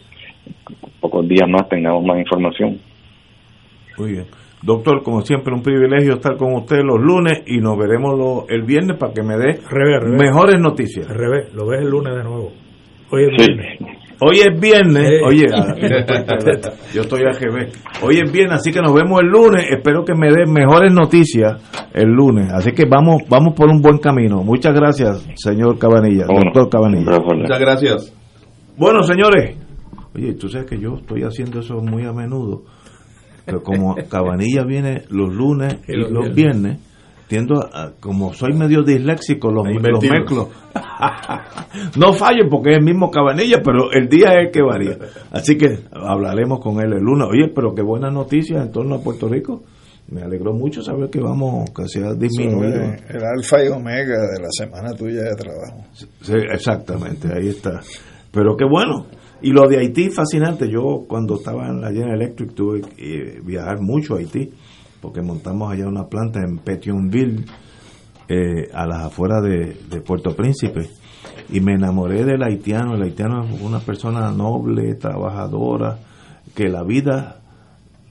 pocos 1.00 1.28
días 1.28 1.48
más 1.48 1.68
tengamos 1.68 2.04
más 2.04 2.18
información. 2.18 2.78
Muy 3.98 4.12
bien. 4.12 4.26
Doctor, 4.62 5.02
como 5.02 5.20
siempre, 5.20 5.54
un 5.54 5.62
privilegio 5.62 6.14
estar 6.14 6.36
con 6.36 6.54
usted 6.54 6.78
los 6.82 7.00
lunes 7.00 7.42
y 7.46 7.58
nos 7.58 7.78
veremos 7.78 8.44
el 8.48 8.62
viernes 8.62 8.96
para 8.98 9.12
que 9.12 9.22
me 9.22 9.36
dé 9.36 9.60
mejores 10.16 10.58
noticias. 10.60 11.08
Al 11.08 11.16
revés, 11.16 11.54
lo 11.54 11.66
ves 11.66 11.82
el 11.82 11.88
lunes 11.88 12.14
de 12.14 12.24
nuevo. 12.24 12.52
Hoy 13.10 13.24
es 13.24 13.46
viernes. 13.46 13.95
Hoy 14.18 14.38
es 14.38 14.58
viernes, 14.58 15.20
oye, 15.26 15.44
yo 16.94 17.02
estoy 17.02 17.20
AGB. 17.26 17.68
Hoy 18.02 18.18
es 18.24 18.32
viernes, 18.32 18.60
así 18.60 18.72
que 18.72 18.80
nos 18.80 18.94
vemos 18.94 19.20
el 19.20 19.28
lunes. 19.28 19.66
Espero 19.70 20.04
que 20.04 20.14
me 20.14 20.28
den 20.28 20.52
mejores 20.52 20.92
noticias 20.92 21.60
el 21.92 22.08
lunes. 22.08 22.50
Así 22.52 22.72
que 22.72 22.84
vamos 22.88 23.22
vamos 23.28 23.54
por 23.54 23.68
un 23.68 23.82
buen 23.82 23.98
camino. 23.98 24.42
Muchas 24.42 24.74
gracias, 24.74 25.26
señor 25.34 25.78
Cabanilla, 25.78 26.26
doctor 26.26 26.70
Cabanilla. 26.70 27.18
Muchas 27.18 27.60
gracias. 27.60 28.14
Bueno, 28.78 29.02
señores, 29.02 29.58
oye, 30.14 30.34
tú 30.34 30.48
sabes 30.48 30.66
que 30.66 30.78
yo 30.78 30.94
estoy 30.96 31.22
haciendo 31.22 31.60
eso 31.60 31.80
muy 31.80 32.04
a 32.04 32.12
menudo. 32.12 32.64
Pero 33.44 33.62
como 33.62 33.94
Cabanilla 34.08 34.64
viene 34.64 35.02
los 35.10 35.32
lunes 35.32 35.76
y 35.86 35.92
los 35.94 36.34
viernes 36.34 36.78
tiendo 37.28 37.60
a, 37.60 37.92
como 37.98 38.32
soy 38.32 38.52
medio 38.52 38.82
disléxico, 38.82 39.50
los, 39.50 39.66
los 39.66 40.02
mezclo. 40.02 40.48
no 41.98 42.12
fallen 42.12 42.48
porque 42.48 42.70
es 42.70 42.78
el 42.78 42.84
mismo 42.84 43.10
Cabanilla, 43.10 43.60
pero 43.64 43.90
el 43.92 44.08
día 44.08 44.28
es 44.34 44.46
el 44.46 44.52
que 44.52 44.62
varía. 44.62 44.98
Así 45.30 45.56
que 45.56 45.80
hablaremos 45.92 46.60
con 46.60 46.80
él 46.80 46.92
el 46.92 47.02
lunes. 47.02 47.28
Oye, 47.28 47.52
pero 47.54 47.74
qué 47.74 47.82
buenas 47.82 48.12
noticias 48.12 48.64
en 48.64 48.70
torno 48.70 48.96
a 48.96 49.00
Puerto 49.00 49.28
Rico. 49.28 49.62
Me 50.08 50.22
alegró 50.22 50.52
mucho 50.52 50.82
saber 50.82 51.10
que 51.10 51.20
vamos, 51.20 51.68
que 51.70 51.88
se 51.88 52.04
ha 52.04 52.14
disminuido. 52.14 52.80
el 52.80 53.24
alfa 53.24 53.64
y 53.64 53.68
omega 53.68 54.20
de 54.20 54.40
la 54.40 54.48
semana 54.50 54.94
tuya 54.94 55.22
de 55.22 55.34
trabajo. 55.34 55.84
Sí, 56.20 56.34
exactamente, 56.52 57.28
ahí 57.34 57.48
está. 57.48 57.80
Pero 58.30 58.56
qué 58.56 58.64
bueno. 58.64 59.06
Y 59.42 59.50
lo 59.50 59.68
de 59.68 59.78
Haití, 59.78 60.10
fascinante. 60.10 60.70
Yo 60.70 61.04
cuando 61.08 61.34
estaba 61.36 61.66
en 61.68 61.80
la 61.80 61.88
General 61.88 62.22
Electric 62.22 62.54
tuve 62.54 62.82
que 62.82 63.40
viajar 63.42 63.80
mucho 63.80 64.14
a 64.14 64.18
Haití 64.18 64.50
porque 65.06 65.22
montamos 65.22 65.72
allá 65.72 65.86
una 65.86 66.08
planta 66.08 66.40
en 66.40 66.58
Petionville, 66.58 67.44
eh, 68.26 68.68
a 68.74 68.88
las 68.88 69.04
afueras 69.04 69.40
de, 69.40 70.00
Puerto 70.00 70.34
Príncipe, 70.34 70.88
y 71.48 71.60
me 71.60 71.74
enamoré 71.74 72.24
del 72.24 72.42
haitiano. 72.42 72.96
El 72.96 73.02
haitiano 73.02 73.44
es 73.44 73.60
una 73.60 73.78
persona 73.78 74.32
noble, 74.32 74.96
trabajadora, 74.96 75.98
que 76.56 76.68
la 76.68 76.82
vida 76.82 77.36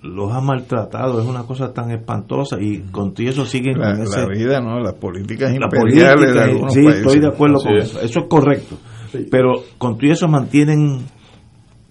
los 0.03 0.31
ha 0.31 0.39
maltratado, 0.39 1.19
es 1.19 1.27
una 1.27 1.43
cosa 1.43 1.73
tan 1.73 1.91
espantosa 1.91 2.61
y 2.61 2.79
con 2.91 3.13
todo 3.13 3.27
eso 3.27 3.45
siguen 3.45 3.77
la, 3.77 3.93
la 3.93 4.27
vida, 4.27 4.61
¿no? 4.61 4.79
Las 4.79 4.93
políticas 4.93 5.53
imperiales 5.53 6.71
Sí, 6.71 6.79
estoy 6.87 7.19
de 7.19 7.27
acuerdo 7.27 7.57
con 7.57 7.75
eso, 7.75 7.99
eso 7.99 8.19
es 8.21 8.25
correcto. 8.29 8.77
Pero 9.29 9.51
con 9.77 9.97
todo 9.97 10.09
eso 10.09 10.29
mantienen 10.29 10.99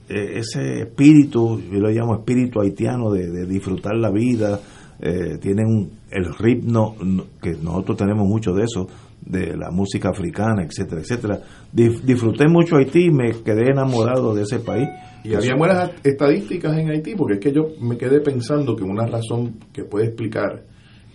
eh, 0.09 0.39
ese 0.39 0.81
espíritu, 0.81 1.61
yo 1.61 1.79
lo 1.79 1.91
llamo 1.91 2.15
espíritu 2.15 2.63
haitiano, 2.63 3.11
de 3.11 3.45
disfrutar 3.45 3.97
la 3.97 4.11
vida, 4.11 4.61
eh, 5.01 5.39
tienen 5.41 5.91
el 6.11 6.35
ritmo, 6.35 6.97
que 7.43 7.53
nosotros 7.63 7.97
tenemos 7.99 8.27
mucho 8.27 8.53
de 8.53 8.65
eso, 8.65 8.87
de 9.21 9.57
la 9.57 9.71
música 9.71 10.11
africana, 10.11 10.65
etcétera, 10.65 11.01
etcétera. 11.01 11.41
disfruté 11.73 12.47
mucho 12.49 12.77
Haití, 12.77 13.11
me 13.11 13.31
quedé 13.43 13.71
enamorado 13.71 14.35
de 14.35 14.43
ese 14.43 14.61
país. 14.61 14.89
Y 15.25 15.35
había 15.35 15.55
buenas 15.57 15.91
estadísticas 16.03 16.77
en 16.77 16.91
Haití, 16.91 17.15
porque 17.15 17.35
es 17.35 17.41
que 17.41 17.53
yo 17.53 17.69
me 17.81 17.97
quedé 17.97 18.21
pensando 18.21 18.77
que 18.77 18.85
una 18.85 19.07
razón 19.07 19.55
que 19.73 19.85
puede 19.85 20.07
explicar 20.07 20.63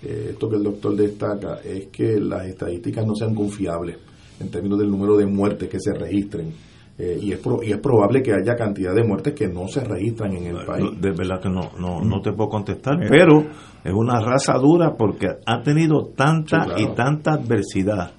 eh, 0.02 0.30
esto 0.32 0.50
que 0.50 0.56
el 0.56 0.64
doctor 0.64 0.96
destaca 0.96 1.60
es 1.64 1.88
que 1.88 2.20
las 2.20 2.48
estadísticas 2.48 3.06
no 3.06 3.16
sean 3.16 3.36
confiables 3.36 3.98
en 4.40 4.50
términos 4.50 4.80
del 4.80 4.90
número 4.90 5.18
de 5.18 5.26
muertes 5.26 5.70
que 5.70 5.80
se 5.80 5.94
registren 5.94 6.52
eh, 7.00 7.18
y, 7.22 7.32
es 7.32 7.40
y 7.64 7.72
es 7.72 7.78
probable 7.78 8.22
que 8.22 8.34
haya 8.34 8.58
cantidad 8.58 8.94
de 8.94 9.06
muertes 9.06 9.34
que 9.34 9.48
no 9.48 9.70
se 9.70 9.86
registran 9.86 10.34
en 10.34 10.48
el 10.48 10.66
país. 10.66 10.90
De 11.00 11.12
verdad 11.12 11.40
que 11.42 11.48
no, 11.48 11.72
no, 11.80 12.02
no 12.02 12.22
te 12.22 12.34
puedo 12.34 12.50
contestar, 12.50 12.98
pero 13.08 13.46
es 13.86 13.94
una 13.94 14.20
raza 14.20 14.56
dura 14.56 14.96
porque 14.98 15.28
ha 15.46 15.62
tenido 15.62 16.10
tanta 16.14 16.68
y 16.78 16.88
tanta 16.96 17.36
adversidad 17.36 18.12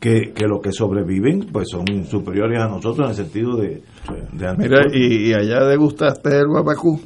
que, 0.00 0.32
que 0.32 0.46
los 0.46 0.62
que 0.62 0.72
sobreviven 0.72 1.48
pues 1.52 1.68
son 1.70 1.84
superiores 2.06 2.58
a 2.58 2.68
nosotros 2.68 3.00
en 3.00 3.10
el 3.10 3.14
sentido 3.14 3.56
de... 3.56 3.82
Mira, 4.32 4.80
y, 4.94 5.34
allá 5.34 5.66
degustaste 5.66 6.38
el 6.38 6.46
guapacú. 6.48 6.98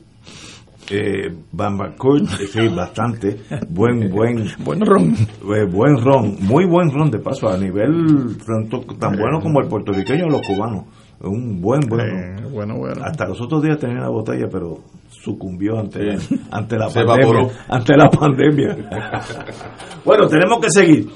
Eh, 0.91 1.35
sí, 2.53 2.69
bastante. 2.69 3.41
Buen, 3.69 4.11
buen. 4.11 4.45
buen 4.65 4.81
ron. 4.81 5.15
Eh, 5.15 5.65
buen 5.71 5.97
ron. 6.03 6.37
Muy 6.41 6.67
buen 6.67 6.91
ron, 6.91 7.11
de 7.11 7.19
paso, 7.19 7.49
a 7.49 7.57
nivel 7.57 8.37
tanto, 8.45 8.81
tan 8.99 9.17
bueno 9.17 9.41
como 9.41 9.61
el 9.61 9.69
puertorriqueño 9.69 10.27
o 10.27 10.31
los 10.31 10.47
cubanos 10.47 10.85
un 11.23 11.61
buen, 11.61 11.81
buen 11.81 12.51
bueno, 12.51 12.79
bueno. 12.79 13.05
Hasta 13.05 13.27
los 13.27 13.41
otros 13.41 13.63
días 13.63 13.79
tenía 13.79 14.01
la 14.01 14.09
botella, 14.09 14.47
pero 14.51 14.79
sucumbió 15.09 15.79
ante, 15.79 16.17
ante 16.51 16.77
la 16.77 16.89
pandemia. 16.89 17.49
Ante 17.69 17.97
la 17.97 18.09
pandemia. 18.09 18.77
bueno, 20.05 20.27
tenemos 20.29 20.61
que 20.61 20.71
seguir. 20.71 21.11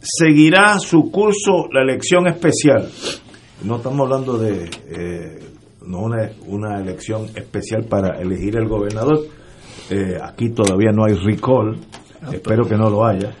Seguirá 0.00 0.78
su 0.78 1.10
curso 1.10 1.68
la 1.72 1.82
elección 1.82 2.26
especial. 2.26 2.88
No 3.62 3.76
estamos 3.76 4.00
hablando 4.00 4.38
de 4.38 4.70
eh, 4.88 5.38
no 5.88 6.00
una, 6.00 6.30
una 6.46 6.80
elección 6.80 7.26
especial 7.34 7.86
para 7.88 8.20
elegir 8.20 8.56
el 8.56 8.68
gobernador. 8.68 9.20
Eh, 9.90 10.18
aquí 10.22 10.50
todavía 10.50 10.92
no 10.92 11.04
hay 11.06 11.14
recall. 11.14 11.78
Espero 12.32 12.64
que 12.64 12.76
no 12.76 12.90
lo 12.90 13.04
haya 13.04 13.32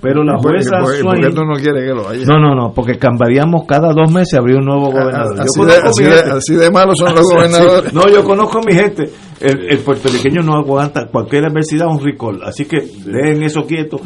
pero 0.00 0.24
la 0.24 0.36
jueza 0.38 0.80
Swain, 0.80 1.20
no 1.20 1.54
quiere 1.54 1.86
que 1.86 1.94
lo 1.94 2.08
haya? 2.08 2.24
No, 2.24 2.38
no, 2.38 2.54
no, 2.54 2.72
porque 2.72 2.98
cambiaríamos 2.98 3.64
cada 3.66 3.92
dos 3.92 4.10
meses, 4.10 4.34
habría 4.38 4.56
un 4.56 4.64
nuevo 4.64 4.90
gobernador. 4.90 5.40
Así, 5.40 6.54
de, 6.54 6.70
malos 6.70 6.98
son 6.98 7.14
los 7.14 7.30
gobernadores. 7.30 7.92
no, 7.92 8.08
yo 8.08 8.24
conozco 8.24 8.58
a 8.58 8.62
mi 8.66 8.74
gente. 8.74 9.10
El, 9.40 9.78
puertorriqueño 9.78 10.42
no 10.42 10.54
aguanta 10.54 11.06
cualquier 11.10 11.46
adversidad, 11.46 11.86
un 11.88 12.00
recall. 12.02 12.42
Así 12.44 12.64
que 12.64 12.80
dejen 12.80 13.42
eso 13.42 13.62
quieto. 13.66 14.00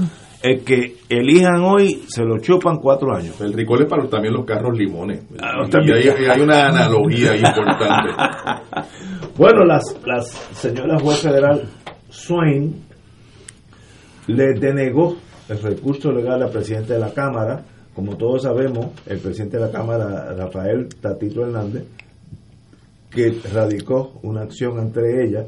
El 0.44 0.62
que 0.62 0.96
elijan 1.08 1.62
hoy 1.62 2.04
se 2.06 2.22
lo 2.22 2.38
chupan 2.38 2.76
cuatro 2.76 3.16
años. 3.16 3.40
El 3.40 3.54
recall 3.54 3.80
es 3.80 3.88
para 3.88 4.06
también 4.10 4.34
los 4.34 4.44
carros 4.44 4.76
limones. 4.76 5.24
Ah, 5.40 5.66
y 5.82 5.90
hay, 5.90 6.06
hay, 6.06 6.38
una 6.38 6.68
analogía 6.68 7.34
importante. 7.34 8.10
bueno, 9.38 9.64
las, 9.64 9.82
las 10.04 10.26
señoras 10.52 11.00
juez 11.00 11.20
federal 11.20 11.62
Swain 12.10 12.74
le 14.26 14.52
denegó 14.60 15.16
el 15.48 15.62
recurso 15.62 16.12
legal 16.12 16.42
al 16.42 16.50
presidente 16.50 16.92
de 16.92 16.98
la 16.98 17.14
Cámara. 17.14 17.64
Como 17.94 18.18
todos 18.18 18.42
sabemos, 18.42 18.88
el 19.06 19.20
presidente 19.20 19.56
de 19.56 19.64
la 19.64 19.72
Cámara, 19.72 20.34
Rafael 20.34 20.90
Tatito 21.00 21.40
Hernández, 21.40 21.84
que 23.08 23.34
radicó 23.50 24.20
una 24.22 24.42
acción 24.42 24.78
entre 24.78 25.24
ellas 25.24 25.46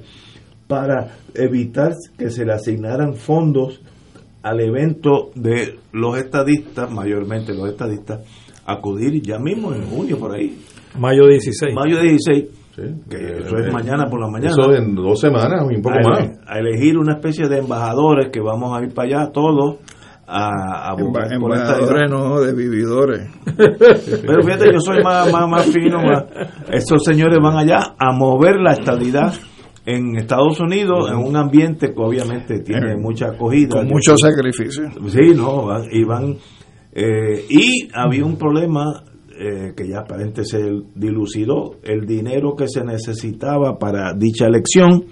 para 0.67 1.19
evitar 1.35 1.93
que 2.17 2.31
se 2.31 2.47
le 2.47 2.55
asignaran 2.55 3.15
fondos 3.15 3.83
al 4.47 4.61
evento 4.61 5.31
de 5.35 5.79
los 5.93 6.17
estadistas, 6.17 6.91
mayormente 6.91 7.53
los 7.53 7.69
estadistas, 7.69 8.21
acudir 8.65 9.21
ya 9.21 9.39
mismo 9.39 9.73
en 9.73 9.87
junio 9.87 10.19
por 10.19 10.37
ahí. 10.37 10.57
Mayo 10.99 11.27
16. 11.27 11.75
Mayo 11.75 12.01
16 12.01 12.45
que 13.09 13.39
eso 13.39 13.57
es 13.57 13.73
mañana 13.73 14.05
por 14.05 14.21
la 14.21 14.29
mañana. 14.29 14.51
Eso 14.51 14.71
en 14.75 14.95
dos 14.95 15.19
semanas, 15.19 15.63
un 15.63 15.81
poco 15.81 15.97
más. 16.11 16.39
A 16.47 16.59
elegir 16.59 16.99
una 16.99 17.15
especie 17.15 17.49
de 17.49 17.59
embajadores 17.59 18.31
que 18.31 18.41
vamos 18.41 18.77
a 18.77 18.85
ir 18.85 18.93
para 18.93 19.23
allá 19.23 19.33
todos 19.33 19.79
a, 20.27 20.91
a 20.91 20.97
embajadores 20.99 22.11
no 22.11 22.41
de 22.41 22.53
vividores 22.53 23.31
pero 23.57 24.43
fíjate 24.43 24.73
yo 24.73 24.81
soy 24.81 25.01
más, 25.01 25.31
más, 25.31 25.67
fino 25.67 25.99
estos 26.69 27.05
señores 27.05 27.39
van 27.41 27.57
allá 27.57 27.95
a 27.97 28.11
mover 28.13 28.57
la 28.57 28.73
estabilidad 28.73 29.33
en 29.87 30.17
Estados 30.17 30.59
Unidos 30.61 31.11
en 31.11 31.19
un 31.19 31.37
ambiente 31.37 31.95
que 31.95 32.01
obviamente 32.01 32.61
tiene 32.61 32.93
eh, 32.93 32.97
mucha 32.97 33.29
acogida. 33.29 33.77
con 33.77 33.87
mucho 33.87 34.17
sacrificio. 34.19 34.91
Sí 35.09 35.35
no 35.35 35.69
y 35.91 36.05
van 36.05 36.37
eh, 36.93 37.45
y 37.49 37.89
había 37.93 38.25
un 38.25 38.37
problema 38.37 39.05
eh, 39.39 39.75
que 39.77 39.87
ya 39.87 40.01
aparente 40.01 40.45
se 40.45 40.59
dilucidó, 40.95 41.77
el 41.83 42.07
dinero 42.07 42.57
que 42.57 42.69
se 42.69 42.83
necesitaba 42.83 43.79
para 43.79 44.15
dicha 44.15 44.47
elección 44.47 45.05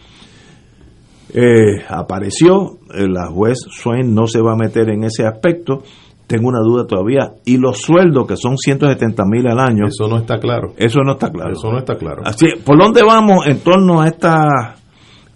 eh, 1.34 1.84
apareció, 1.87 2.78
la 2.88 3.26
juez 3.26 3.58
Swain 3.68 4.14
no 4.14 4.26
se 4.26 4.40
va 4.40 4.52
a 4.52 4.56
meter 4.56 4.88
en 4.88 5.04
ese 5.04 5.26
aspecto, 5.26 5.82
tengo 6.26 6.48
una 6.48 6.60
duda 6.60 6.87
todavía, 6.87 7.32
y 7.44 7.58
los 7.58 7.80
sueldos 7.80 8.26
que 8.26 8.37
son 8.37 8.56
170 8.56 9.22
mil 9.26 9.46
al 9.46 9.58
año. 9.58 9.87
Eso 9.87 10.08
no 10.08 10.18
está 10.18 10.38
claro. 10.38 10.72
Eso 10.76 11.00
no 11.04 11.12
está 11.12 11.30
claro. 11.30 11.52
Eso 11.52 11.70
no 11.70 11.78
está 11.78 11.96
claro. 11.96 12.22
Así, 12.24 12.46
¿por 12.64 12.78
dónde 12.78 13.02
vamos 13.02 13.46
en 13.46 13.60
torno 13.60 14.00
a 14.00 14.08
esta 14.08 14.76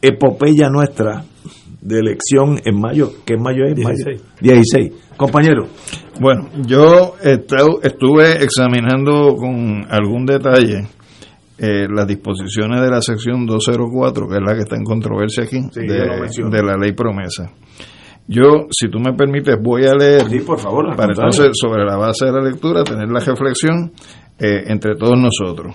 epopeya 0.00 0.68
nuestra 0.70 1.24
de 1.80 1.98
elección 1.98 2.60
en 2.64 2.80
mayo? 2.80 3.10
¿Qué 3.24 3.36
mayo 3.36 3.64
es? 3.64 3.74
16. 3.74 4.22
16. 4.40 4.92
Compañero. 5.16 5.66
Bueno, 6.20 6.48
yo 6.66 7.14
estuve 7.22 8.42
examinando 8.42 9.36
con 9.36 9.86
algún 9.90 10.26
detalle 10.26 10.86
eh, 11.60 11.88
las 11.92 12.06
disposiciones 12.06 12.80
de 12.80 12.88
la 12.88 13.02
sección 13.02 13.44
204, 13.44 14.28
que 14.28 14.36
es 14.36 14.40
la 14.40 14.54
que 14.54 14.60
está 14.60 14.76
en 14.76 14.84
controversia 14.84 15.42
aquí, 15.42 15.58
de, 15.74 16.62
la 16.62 16.76
ley 16.76 16.92
promesa. 16.92 17.50
Yo, 18.30 18.66
si 18.70 18.90
tú 18.90 18.98
me 18.98 19.14
permites, 19.14 19.56
voy 19.58 19.86
a 19.86 19.94
leer, 19.94 20.26
por 20.44 20.58
favor, 20.58 20.94
para 20.94 21.14
entonces, 21.14 21.48
sobre 21.54 21.82
la 21.82 21.96
base 21.96 22.26
de 22.26 22.32
la 22.32 22.42
lectura, 22.42 22.84
tener 22.84 23.08
la 23.08 23.20
reflexión 23.20 23.90
eh, 24.38 24.64
entre 24.66 24.96
todos 24.96 25.18
nosotros. 25.18 25.74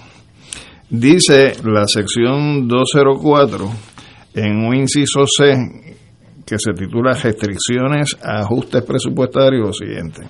Dice 0.87 1.53
la 1.63 1.87
sección 1.87 2.67
204, 2.67 3.71
en 4.35 4.65
un 4.67 4.75
inciso 4.75 5.25
C, 5.25 5.95
que 6.45 6.59
se 6.59 6.73
titula 6.73 7.13
Restricciones 7.13 8.15
a 8.23 8.41
ajustes 8.41 8.83
presupuestarios, 8.83 9.65
lo 9.65 9.73
siguiente. 9.73 10.21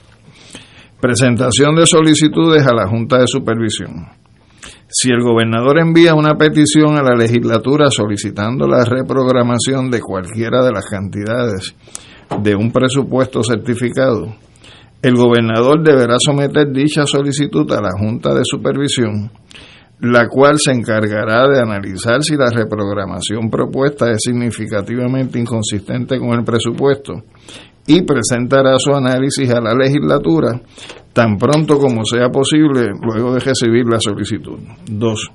Presentación 1.02 1.76
de 1.76 1.86
solicitudes 1.86 2.66
a 2.66 2.74
la 2.74 2.88
Junta 2.88 3.18
de 3.18 3.28
Supervisión. 3.28 4.08
Si 4.88 5.10
el 5.10 5.22
gobernador 5.22 5.80
envía 5.80 6.14
una 6.14 6.36
petición 6.36 6.98
a 6.98 7.04
la 7.04 7.16
legislatura 7.16 7.90
solicitando 7.90 8.66
la 8.66 8.86
reprogramación 8.86 9.92
de 9.92 10.00
cualquiera 10.00 10.64
de 10.64 10.72
las 10.72 10.86
cantidades 10.86 11.76
de 12.42 12.56
un 12.56 12.72
presupuesto 12.72 13.44
certificado, 13.44 14.36
el 15.02 15.16
gobernador 15.16 15.84
deberá 15.84 16.16
someter 16.18 16.72
dicha 16.72 17.06
solicitud 17.06 17.70
a 17.74 17.82
la 17.82 17.92
Junta 17.98 18.34
de 18.34 18.44
Supervisión, 18.46 19.30
la 20.00 20.28
cual 20.28 20.58
se 20.60 20.72
encargará 20.72 21.48
de 21.48 21.60
analizar 21.60 22.24
si 22.24 22.36
la 22.36 22.50
reprogramación 22.50 23.50
propuesta 23.50 24.12
es 24.12 24.20
significativamente 24.24 25.40
inconsistente 25.40 26.18
con 26.20 26.34
el 26.34 26.44
presupuesto 26.44 27.24
y 27.86 28.02
presentará 28.02 28.78
su 28.80 28.94
análisis 28.94 29.50
a 29.50 29.60
la 29.60 29.74
legislatura 29.74 30.62
tan 31.12 31.38
pronto 31.38 31.78
como 31.78 32.06
sea 32.06 32.30
posible 32.30 32.92
luego 33.02 33.34
de 33.34 33.40
recibir 33.40 33.86
la 33.86 34.00
solicitud. 34.00 34.60
2. 34.90 35.32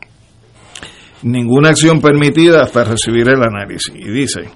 Ninguna 1.23 1.71
acción 1.71 2.01
permitida 2.01 2.63
hasta 2.63 2.85
recibir 2.85 3.29
el 3.29 3.43
análisis. 3.43 3.95
Y 3.95 4.11
dice, 4.11 4.49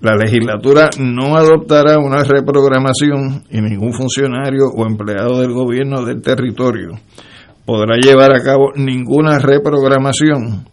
la 0.00 0.16
legislatura 0.16 0.90
no 0.98 1.36
adoptará 1.36 1.98
una 1.98 2.24
reprogramación 2.24 3.44
y 3.50 3.60
ningún 3.60 3.92
funcionario 3.92 4.66
o 4.76 4.86
empleado 4.86 5.40
del 5.40 5.52
gobierno 5.52 6.04
del 6.04 6.20
territorio 6.20 6.98
podrá 7.64 7.96
llevar 7.96 8.32
a 8.32 8.42
cabo 8.42 8.72
ninguna 8.74 9.38
reprogramación 9.38 10.66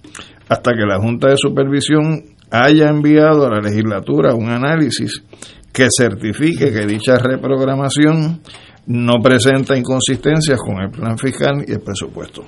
hasta 0.50 0.72
que 0.74 0.86
la 0.86 1.00
Junta 1.00 1.30
de 1.30 1.38
Supervisión 1.38 2.24
haya 2.50 2.90
enviado 2.90 3.46
a 3.46 3.50
la 3.50 3.62
legislatura 3.62 4.36
un 4.36 4.50
análisis 4.50 5.24
que 5.72 5.88
certifique 5.90 6.72
que 6.72 6.86
dicha 6.86 7.18
reprogramación 7.18 8.42
no 8.88 9.14
presenta 9.24 9.78
inconsistencias 9.78 10.60
con 10.60 10.82
el 10.82 10.92
plan 10.92 11.18
fiscal 11.18 11.64
y 11.66 11.72
el 11.72 11.80
presupuesto. 11.80 12.44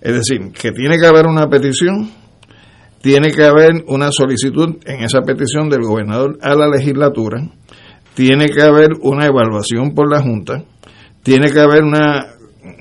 Es 0.00 0.14
decir, 0.14 0.52
que 0.52 0.70
tiene 0.70 0.96
que 0.96 1.06
haber 1.06 1.26
una 1.26 1.48
petición, 1.48 2.08
tiene 3.00 3.30
que 3.32 3.44
haber 3.44 3.84
una 3.86 4.10
solicitud 4.10 4.76
en 4.84 5.04
esa 5.04 5.22
petición 5.22 5.68
del 5.68 5.82
gobernador 5.82 6.38
a 6.42 6.54
la 6.54 6.68
legislatura, 6.68 7.42
tiene 8.14 8.48
que 8.48 8.62
haber 8.62 8.90
una 9.02 9.26
evaluación 9.26 9.94
por 9.94 10.10
la 10.10 10.20
Junta, 10.20 10.64
tiene 11.22 11.50
que 11.50 11.60
haber 11.60 11.84
una, 11.84 12.26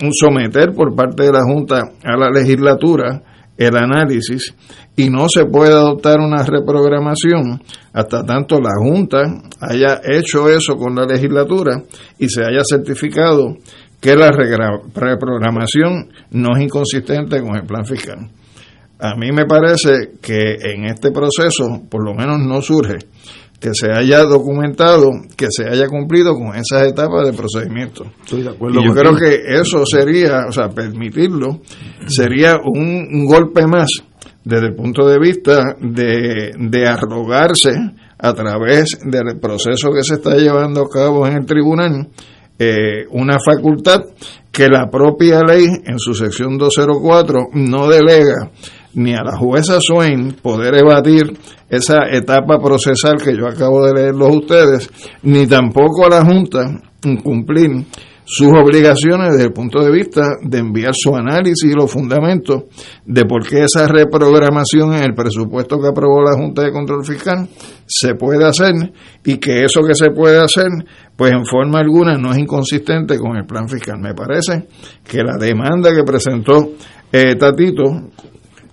un 0.01 0.13
someter 0.13 0.73
por 0.73 0.95
parte 0.95 1.23
de 1.23 1.31
la 1.31 1.43
Junta 1.43 1.91
a 2.03 2.17
la 2.17 2.29
legislatura 2.29 3.21
el 3.57 3.75
análisis 3.75 4.55
y 4.95 5.09
no 5.09 5.27
se 5.29 5.45
puede 5.45 5.71
adoptar 5.71 6.19
una 6.19 6.43
reprogramación 6.43 7.61
hasta 7.93 8.23
tanto 8.23 8.59
la 8.59 8.71
Junta 8.79 9.19
haya 9.61 10.01
hecho 10.03 10.49
eso 10.49 10.75
con 10.75 10.95
la 10.95 11.05
legislatura 11.05 11.83
y 12.17 12.29
se 12.29 12.41
haya 12.41 12.63
certificado 12.63 13.57
que 13.99 14.15
la 14.15 14.31
reprogramación 14.31 16.09
no 16.31 16.55
es 16.55 16.63
inconsistente 16.63 17.41
con 17.41 17.55
el 17.55 17.65
plan 17.65 17.85
fiscal. 17.85 18.29
A 18.99 19.15
mí 19.15 19.31
me 19.31 19.45
parece 19.45 20.13
que 20.21 20.55
en 20.61 20.85
este 20.85 21.11
proceso, 21.11 21.83
por 21.89 22.03
lo 22.03 22.13
menos 22.13 22.39
no 22.39 22.61
surge 22.61 22.97
que 23.59 23.73
se 23.73 23.91
haya 23.91 24.23
documentado, 24.23 25.09
que 25.35 25.47
se 25.49 25.67
haya 25.67 25.87
cumplido 25.87 26.33
con 26.35 26.55
esas 26.55 26.87
etapas 26.87 27.27
de 27.27 27.33
procedimiento. 27.33 28.05
y 28.31 28.43
yo 28.43 28.93
creo 28.93 29.15
que 29.15 29.59
eso 29.59 29.83
sería, 29.85 30.45
o 30.47 30.51
sea, 30.51 30.69
permitirlo, 30.69 31.61
sería 32.05 32.57
un, 32.63 33.25
golpe 33.25 33.65
más 33.65 33.89
desde 34.43 34.67
el 34.67 34.75
punto 34.75 35.07
de 35.07 35.19
vista 35.19 35.75
de, 35.81 36.51
de 36.57 36.87
arrogarse 36.87 37.71
a 38.19 38.33
través 38.33 38.99
del 39.03 39.39
proceso 39.39 39.89
que 39.91 40.03
se 40.03 40.15
está 40.15 40.35
llevando 40.35 40.83
a 40.83 40.89
cabo 40.89 41.27
en 41.27 41.37
el 41.37 41.45
tribunal 41.45 42.07
eh, 42.59 43.05
una 43.11 43.37
facultad 43.39 44.01
que 44.51 44.67
la 44.67 44.89
propia 44.89 45.41
ley 45.41 45.67
en 45.85 45.99
su 45.99 46.15
sección 46.15 46.57
204 46.57 47.49
no 47.53 47.87
delega 47.87 48.49
ni 48.97 49.13
a 49.13 49.23
la 49.23 49.37
jueza 49.37 49.79
Swain 49.79 50.37
poder 50.41 50.75
evadir 50.75 51.37
esa 51.69 52.09
etapa 52.11 52.59
procesal 52.59 53.21
que 53.23 53.35
yo 53.37 53.47
acabo 53.47 53.85
de 53.85 53.93
leerlos 53.93 54.35
ustedes, 54.35 54.89
ni 55.21 55.45
tampoco 55.45 56.05
a 56.05 56.09
la 56.09 56.25
Junta 56.25 56.81
cumplir 57.23 57.85
sus 58.25 58.47
obligaciones 58.47 59.33
desde 59.33 59.45
el 59.45 59.53
punto 59.53 59.83
de 59.83 59.91
vista 59.91 60.21
de 60.41 60.57
enviar 60.57 60.93
su 60.93 61.15
análisis 61.15 61.63
y 61.63 61.73
los 61.73 61.91
fundamentos 61.91 62.63
de 63.05 63.23
por 63.23 63.47
qué 63.47 63.63
esa 63.63 63.87
reprogramación 63.87 64.95
en 64.95 65.03
el 65.03 65.13
presupuesto 65.13 65.79
que 65.79 65.87
aprobó 65.87 66.23
la 66.23 66.35
Junta 66.35 66.63
de 66.63 66.71
Control 66.71 67.05
Fiscal 67.05 67.47
se 67.85 68.15
puede 68.15 68.45
hacer 68.45 68.73
y 69.23 69.37
que 69.37 69.63
eso 69.63 69.81
que 69.81 69.93
se 69.93 70.09
puede 70.09 70.39
hacer, 70.39 70.67
pues 71.15 71.31
en 71.31 71.45
forma 71.45 71.79
alguna 71.79 72.17
no 72.17 72.31
es 72.31 72.39
inconsistente 72.39 73.19
con 73.19 73.37
el 73.37 73.45
plan 73.45 73.69
fiscal. 73.69 73.99
Me 73.99 74.15
parece 74.15 74.67
que 75.07 75.19
la 75.19 75.37
demanda 75.37 75.95
que 75.95 76.03
presentó 76.03 76.71
eh, 77.11 77.35
Tatito 77.35 77.83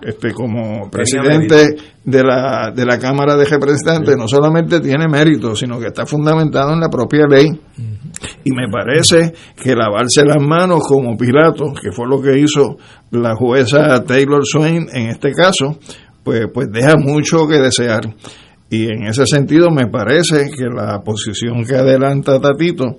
este, 0.05 0.33
como 0.33 0.91
presidente 0.91 1.77
de 2.05 2.23
la, 2.23 2.71
de 2.75 2.85
la 2.85 2.99
Cámara 2.99 3.37
de 3.37 3.47
Representantes 3.47 4.17
no 4.17 4.29
solamente 4.29 4.81
tiene 4.81 5.09
mérito, 5.09 5.57
sino 5.57 5.79
que 5.79 5.87
está 5.87 6.05
fundamentado 6.05 6.73
en 6.73 6.81
la 6.81 6.89
propia 6.89 7.27
ley. 7.27 7.49
Y 8.45 8.51
me 8.53 8.69
parece 8.71 9.33
que 9.57 9.75
lavarse 9.75 10.25
las 10.25 10.41
manos 10.41 10.81
como 10.87 11.17
Pilato, 11.17 11.73
que 11.73 11.91
fue 11.91 12.07
lo 12.07 12.21
que 12.21 12.39
hizo 12.39 12.77
la 13.11 13.35
jueza 13.35 14.05
Taylor 14.05 14.43
Swain 14.45 14.87
en 14.93 15.09
este 15.09 15.33
caso, 15.33 15.79
pues, 16.23 16.47
pues 16.53 16.69
deja 16.71 16.97
mucho 16.97 17.47
que 17.49 17.59
desear. 17.59 18.03
Y 18.71 18.85
en 18.85 19.07
ese 19.07 19.27
sentido 19.27 19.71
me 19.71 19.87
parece 19.87 20.51
que 20.57 20.65
la 20.65 21.01
posición 21.01 21.65
que 21.65 21.77
adelanta 21.77 22.41
Tatito 22.41 22.99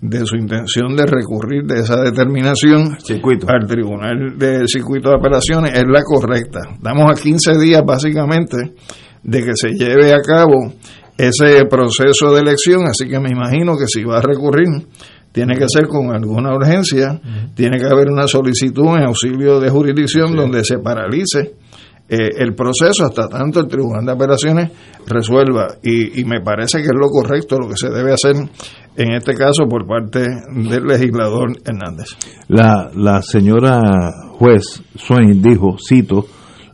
de 0.00 0.26
su 0.26 0.36
intención 0.36 0.94
de 0.94 1.06
recurrir 1.06 1.64
de 1.64 1.80
esa 1.80 2.02
determinación 2.02 2.96
al 3.48 3.66
Tribunal 3.66 4.38
del 4.38 4.68
Circuito 4.68 5.08
de 5.08 5.16
Apelaciones 5.16 5.72
es 5.74 5.84
la 5.86 6.02
correcta. 6.02 6.60
Damos 6.80 7.10
a 7.10 7.20
15 7.20 7.58
días 7.58 7.82
básicamente 7.84 8.74
de 9.22 9.42
que 9.42 9.56
se 9.56 9.70
lleve 9.70 10.12
a 10.12 10.20
cabo 10.20 10.72
ese 11.16 11.64
proceso 11.64 12.34
de 12.34 12.40
elección, 12.40 12.84
así 12.86 13.08
que 13.08 13.18
me 13.18 13.30
imagino 13.30 13.76
que 13.78 13.86
si 13.86 14.04
va 14.04 14.18
a 14.18 14.22
recurrir 14.22 14.68
tiene 15.32 15.54
que 15.54 15.66
ser 15.68 15.86
con 15.86 16.14
alguna 16.14 16.54
urgencia, 16.54 17.20
tiene 17.54 17.76
que 17.76 17.84
haber 17.84 18.08
una 18.08 18.26
solicitud 18.26 18.96
en 18.96 19.04
auxilio 19.04 19.60
de 19.60 19.68
jurisdicción 19.68 20.34
donde 20.34 20.64
se 20.64 20.78
paralice 20.78 21.56
eh, 22.08 22.30
el 22.38 22.54
proceso 22.54 23.04
hasta 23.04 23.28
tanto 23.28 23.60
el 23.60 23.66
Tribunal 23.66 24.04
de 24.04 24.12
Apelaciones 24.12 24.70
resuelva. 25.06 25.74
Y, 25.82 26.20
y, 26.20 26.24
me 26.24 26.40
parece 26.40 26.78
que 26.78 26.84
es 26.84 26.94
lo 26.94 27.08
correcto, 27.08 27.58
lo 27.58 27.68
que 27.68 27.76
se 27.76 27.90
debe 27.90 28.12
hacer 28.12 28.36
en 28.96 29.12
este 29.12 29.34
caso 29.34 29.66
por 29.68 29.86
parte 29.86 30.20
del 30.20 30.84
legislador 30.84 31.52
Hernández. 31.64 32.16
La, 32.48 32.90
la 32.94 33.22
señora 33.22 33.80
juez 34.38 34.82
Swain 34.94 35.42
dijo, 35.42 35.76
cito, 35.78 36.26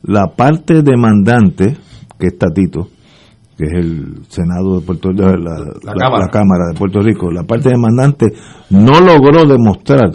la 0.02 0.28
parte 0.28 0.82
demandante, 0.82 1.76
que 2.18 2.26
es 2.26 2.38
Tatito, 2.38 2.88
que 3.56 3.64
es 3.64 3.72
el 3.72 4.24
Senado 4.28 4.80
de 4.80 4.86
Puerto 4.86 5.10
Rico, 5.10 5.24
la, 5.24 5.58
la, 5.58 6.28
Cámara 6.28 6.68
de 6.72 6.78
Puerto 6.78 7.00
Rico, 7.00 7.30
la 7.30 7.44
parte 7.44 7.70
demandante 7.70 8.26
no 8.70 9.00
logró 9.00 9.44
demostrar 9.44 10.10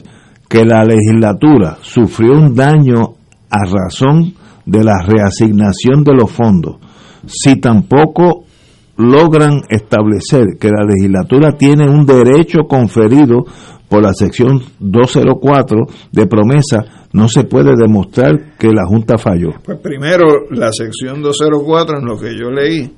que 0.50 0.64
la 0.64 0.84
legislatura 0.84 1.78
sufrió 1.82 2.34
un 2.34 2.56
daño 2.56 3.16
a 3.50 3.66
razón 3.66 4.34
de 4.68 4.84
la 4.84 5.02
reasignación 5.02 6.04
de 6.04 6.14
los 6.14 6.30
fondos, 6.30 6.76
si 7.26 7.60
tampoco 7.60 8.44
logran 8.98 9.62
establecer 9.70 10.58
que 10.60 10.70
la 10.70 10.84
legislatura 10.84 11.54
tiene 11.54 11.90
un 11.90 12.06
derecho 12.06 12.64
conferido 12.68 13.46
por 13.90 14.04
la 14.04 14.14
sección 14.14 14.62
204 14.80 15.78
de 16.12 16.28
promesa, 16.28 17.08
no 17.14 17.30
se 17.30 17.46
puede 17.46 17.76
demostrar 17.78 18.58
que 18.60 18.68
la 18.68 18.86
Junta 18.86 19.18
falló. 19.18 19.52
Pues 19.64 19.80
primero, 19.80 20.50
la 20.52 20.72
sección 20.74 21.22
204, 21.22 22.00
en 22.00 22.06
lo 22.06 22.18
que 22.18 22.38
yo 22.38 22.52
leí, 22.52 22.92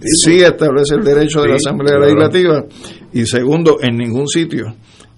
sí 0.00 0.38
establece 0.38 0.96
el 0.96 1.04
derecho 1.04 1.42
de 1.42 1.50
la 1.50 1.56
Asamblea 1.56 1.98
Legislativa 1.98 2.64
y 3.12 3.26
segundo, 3.26 3.76
en 3.80 3.96
ningún 3.96 4.26
sitio 4.26 4.74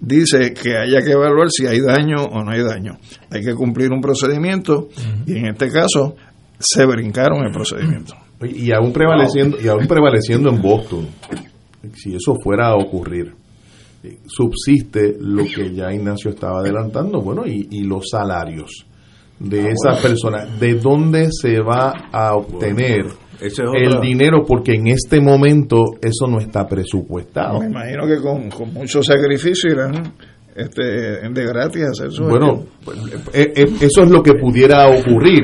dice 0.07 0.53
que 0.55 0.77
haya 0.77 1.03
que 1.03 1.13
evaluar 1.13 1.49
si 1.51 1.67
hay 1.67 1.81
daño 1.81 2.25
o 2.25 2.43
no 2.43 2.51
hay 2.51 2.63
daño. 2.63 2.99
Hay 3.31 3.43
que 3.43 3.55
cumplir 3.55 3.93
un 3.93 4.01
procedimiento 4.01 4.89
y 5.27 5.39
en 5.39 5.47
este 5.47 5.71
caso 5.71 6.17
se 6.59 6.85
brincaron 6.87 7.45
el 7.45 7.53
procedimiento. 7.53 8.15
Y 8.43 8.73
aún 8.73 8.93
prevaleciendo, 8.93 9.59
y 9.63 9.69
aún 9.69 9.87
prevaleciendo 9.87 10.51
en 10.51 10.61
Boston, 10.61 11.09
si 11.95 12.15
eso 12.15 12.35
fuera 12.43 12.69
a 12.69 12.77
ocurrir, 12.77 13.35
eh, 14.03 14.19
subsiste 14.27 15.17
lo 15.19 15.45
que 15.45 15.73
ya 15.73 15.93
Ignacio 15.93 16.31
estaba 16.31 16.61
adelantando, 16.61 17.23
bueno, 17.23 17.47
y, 17.47 17.69
y 17.71 17.85
los 17.85 18.11
salarios 18.11 18.87
de 19.39 19.71
esas 19.71 20.01
personas, 20.01 20.61
de 20.61 20.75
dónde 20.75 21.29
se 21.31 21.61
va 21.61 22.09
a 22.13 22.35
obtener 22.35 23.07
el 23.41 24.01
dinero, 24.01 24.45
porque 24.47 24.75
en 24.75 24.89
este 24.89 25.21
momento 25.21 25.77
eso 26.01 26.27
no 26.29 26.39
está 26.39 26.67
presupuestado. 26.67 27.61
Me 27.61 27.67
imagino 27.67 28.07
que 28.07 28.21
con, 28.21 28.51
con 28.51 28.73
mucho 28.73 29.03
sacrificio 29.03 29.71
irán 29.71 30.15
este, 30.55 30.83
de 30.83 31.47
gratis 31.47 31.83
hacer 31.83 32.13
su 32.13 32.27
bueno 32.27 32.63
pues, 32.85 32.97
eh, 33.33 33.53
eh, 33.57 33.65
eso 33.81 34.05
es 34.05 34.11
lo 34.11 34.23
que 34.23 34.35
pudiera 34.35 34.89
ocurrir 34.89 35.43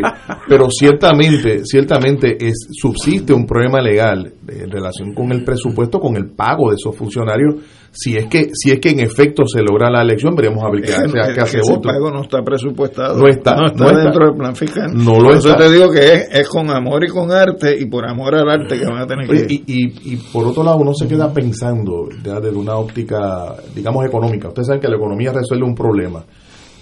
pero 0.48 0.70
ciertamente 0.70 1.64
ciertamente 1.64 2.36
es 2.38 2.68
subsiste 2.70 3.32
un 3.32 3.44
problema 3.44 3.80
legal 3.80 4.32
en 4.46 4.70
relación 4.70 5.12
con 5.14 5.32
el 5.32 5.44
presupuesto, 5.44 5.98
con 5.98 6.16
el 6.16 6.30
pago 6.30 6.70
de 6.70 6.76
esos 6.76 6.96
funcionarios, 6.96 7.56
si 7.92 8.16
es 8.16 8.26
que 8.26 8.50
si 8.52 8.70
es 8.70 8.78
que 8.78 8.90
en 8.90 9.00
efecto 9.00 9.44
se 9.46 9.62
logra 9.62 9.90
la 9.90 10.02
elección, 10.02 10.34
veremos 10.34 10.62
a 10.64 10.70
ver 10.70 10.82
qué, 10.82 10.92
hace, 11.40 11.58
el 11.58 11.80
pago 11.80 12.10
no 12.10 12.22
está 12.22 12.42
presupuestado. 12.42 13.18
No 13.18 13.28
está, 13.28 13.56
no 13.56 13.66
está 13.66 13.92
dentro 13.92 14.26
del 14.26 14.36
plan 14.36 14.54
fiscal. 14.54 14.90
No 14.94 15.20
lo 15.20 15.30
Por 15.30 15.56
te 15.56 15.70
digo 15.70 15.90
que 15.90 16.14
es, 16.14 16.28
es, 16.30 16.48
con 16.48 16.70
amor 16.70 17.04
y 17.04 17.08
con 17.08 17.32
arte 17.32 17.76
y 17.78 17.86
por 17.86 18.08
amor 18.08 18.34
al 18.36 18.48
arte 18.48 18.78
que 18.78 18.86
van 18.86 18.98
a 18.98 19.06
tener 19.06 19.28
que... 19.28 19.52
Y, 19.52 19.64
y, 19.66 20.12
y 20.12 20.16
por 20.32 20.46
otro 20.46 20.62
lado, 20.62 20.78
uno 20.78 20.94
se 20.94 21.08
queda 21.08 21.32
pensando 21.32 22.08
ya 22.22 22.40
desde 22.40 22.56
una 22.56 22.76
óptica, 22.76 23.56
digamos, 23.74 24.06
económica. 24.06 24.48
Ustedes 24.48 24.68
saben 24.68 24.80
que 24.80 24.88
la 24.88 24.96
economía 24.96 25.32
resuelve 25.32 25.64
un 25.64 25.74
problema 25.74 26.24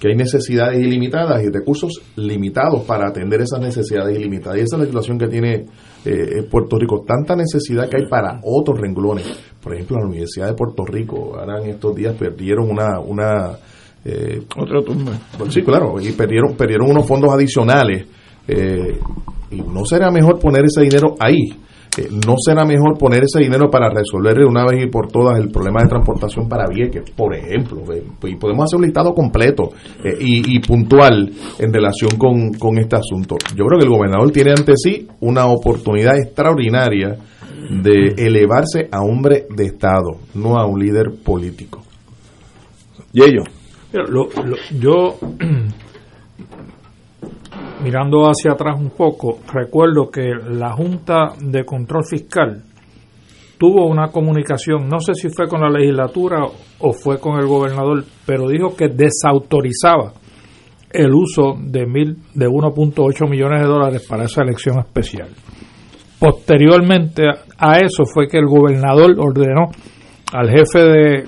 que 0.00 0.08
hay 0.08 0.16
necesidades 0.16 0.78
ilimitadas 0.78 1.42
y 1.42 1.48
recursos 1.50 2.00
limitados 2.16 2.84
para 2.84 3.08
atender 3.08 3.40
esas 3.40 3.61
necesidades 3.61 4.16
ilimitadas. 4.16 4.58
Y 4.58 4.62
esa 4.62 4.76
es 4.76 4.80
la 4.80 4.87
situación 4.87 5.18
que 5.18 5.26
tiene 5.26 5.66
eh, 6.04 6.42
Puerto 6.50 6.78
Rico. 6.78 7.04
Tanta 7.06 7.34
necesidad 7.34 7.88
que 7.88 7.96
hay 7.98 8.08
para 8.08 8.40
otros 8.44 8.78
renglones. 8.80 9.26
Por 9.61 9.74
ejemplo, 9.74 9.96
la 9.98 10.06
Universidad 10.06 10.46
de 10.46 10.54
Puerto 10.54 10.84
Rico, 10.84 11.37
ahora 11.38 11.61
en 11.62 11.70
estos 11.70 11.94
días 11.94 12.14
perdieron 12.16 12.70
una... 12.70 13.00
una 13.00 13.58
eh, 14.04 14.40
Otro 14.56 14.82
turno. 14.82 15.11
sí, 15.50 15.62
claro, 15.62 16.00
y 16.00 16.12
perdieron, 16.12 16.54
perdieron 16.54 16.90
unos 16.90 17.06
fondos 17.06 17.32
adicionales. 17.32 18.06
Eh, 18.46 18.98
y 19.50 19.61
no 19.62 19.84
será 19.84 20.11
mejor 20.11 20.38
poner 20.38 20.64
ese 20.64 20.82
dinero 20.82 21.16
ahí 21.18 21.48
¿no 22.26 22.34
será 22.38 22.64
mejor 22.64 22.96
poner 22.98 23.24
ese 23.24 23.40
dinero 23.40 23.70
para 23.70 23.90
resolver 23.90 24.37
de 24.37 24.44
una 24.44 24.64
vez 24.64 24.84
y 24.84 24.87
por 24.88 25.08
todas 25.08 25.38
el 25.38 25.50
problema 25.50 25.82
de 25.82 25.88
transportación 25.88 26.48
para 26.48 26.68
Vieques, 26.68 27.11
por 27.11 27.34
ejemplo? 27.34 27.82
Y 28.24 28.37
podemos 28.37 28.64
hacer 28.64 28.78
un 28.78 28.84
listado 28.84 29.14
completo 29.14 29.70
eh, 30.04 30.16
y, 30.20 30.58
puntual 30.61 31.30
en 31.58 31.72
relación 31.72 32.18
con, 32.18 32.52
con 32.54 32.78
este 32.78 32.96
asunto. 32.96 33.37
Yo 33.56 33.64
creo 33.64 33.78
que 33.78 33.87
el 33.87 33.90
gobernador 33.90 34.30
tiene 34.30 34.50
ante 34.50 34.74
sí 34.76 35.06
una 35.20 35.46
oportunidad 35.46 36.18
extraordinaria 36.18 37.16
de 37.70 38.14
elevarse 38.16 38.88
a 38.90 39.02
hombre 39.02 39.46
de 39.54 39.66
Estado, 39.66 40.18
no 40.34 40.56
a 40.56 40.66
un 40.66 40.78
líder 40.78 41.12
político. 41.24 41.82
Y 43.12 43.22
ello. 43.22 43.42
yo 44.78 45.18
mirando 47.82 48.24
hacia 48.24 48.52
atrás 48.52 48.78
un 48.78 48.90
poco, 48.90 49.38
recuerdo 49.52 50.10
que 50.10 50.30
la 50.50 50.72
Junta 50.72 51.34
de 51.40 51.64
Control 51.64 52.04
Fiscal 52.04 52.62
tuvo 53.58 53.86
una 53.86 54.08
comunicación, 54.08 54.88
no 54.88 55.00
sé 55.00 55.14
si 55.14 55.28
fue 55.28 55.48
con 55.48 55.60
la 55.60 55.70
legislatura 55.70 56.44
o 56.78 56.92
fue 56.92 57.18
con 57.18 57.38
el 57.38 57.46
gobernador, 57.46 58.04
pero 58.24 58.48
dijo 58.48 58.76
que 58.76 58.88
desautorizaba 58.88 60.12
el 60.90 61.12
uso 61.12 61.54
de, 61.60 61.86
mil, 61.86 62.16
de 62.34 62.46
1.8 62.46 63.28
millones 63.28 63.60
de 63.60 63.66
dólares 63.66 64.06
para 64.08 64.24
esa 64.24 64.42
elección 64.42 64.78
especial. 64.78 65.28
Posteriormente 66.18 67.24
a 67.58 67.78
eso 67.78 68.04
fue 68.04 68.26
que 68.28 68.38
el 68.38 68.46
gobernador 68.46 69.14
ordenó 69.18 69.70
al 70.32 70.50
jefe 70.50 70.80
de, 70.80 71.24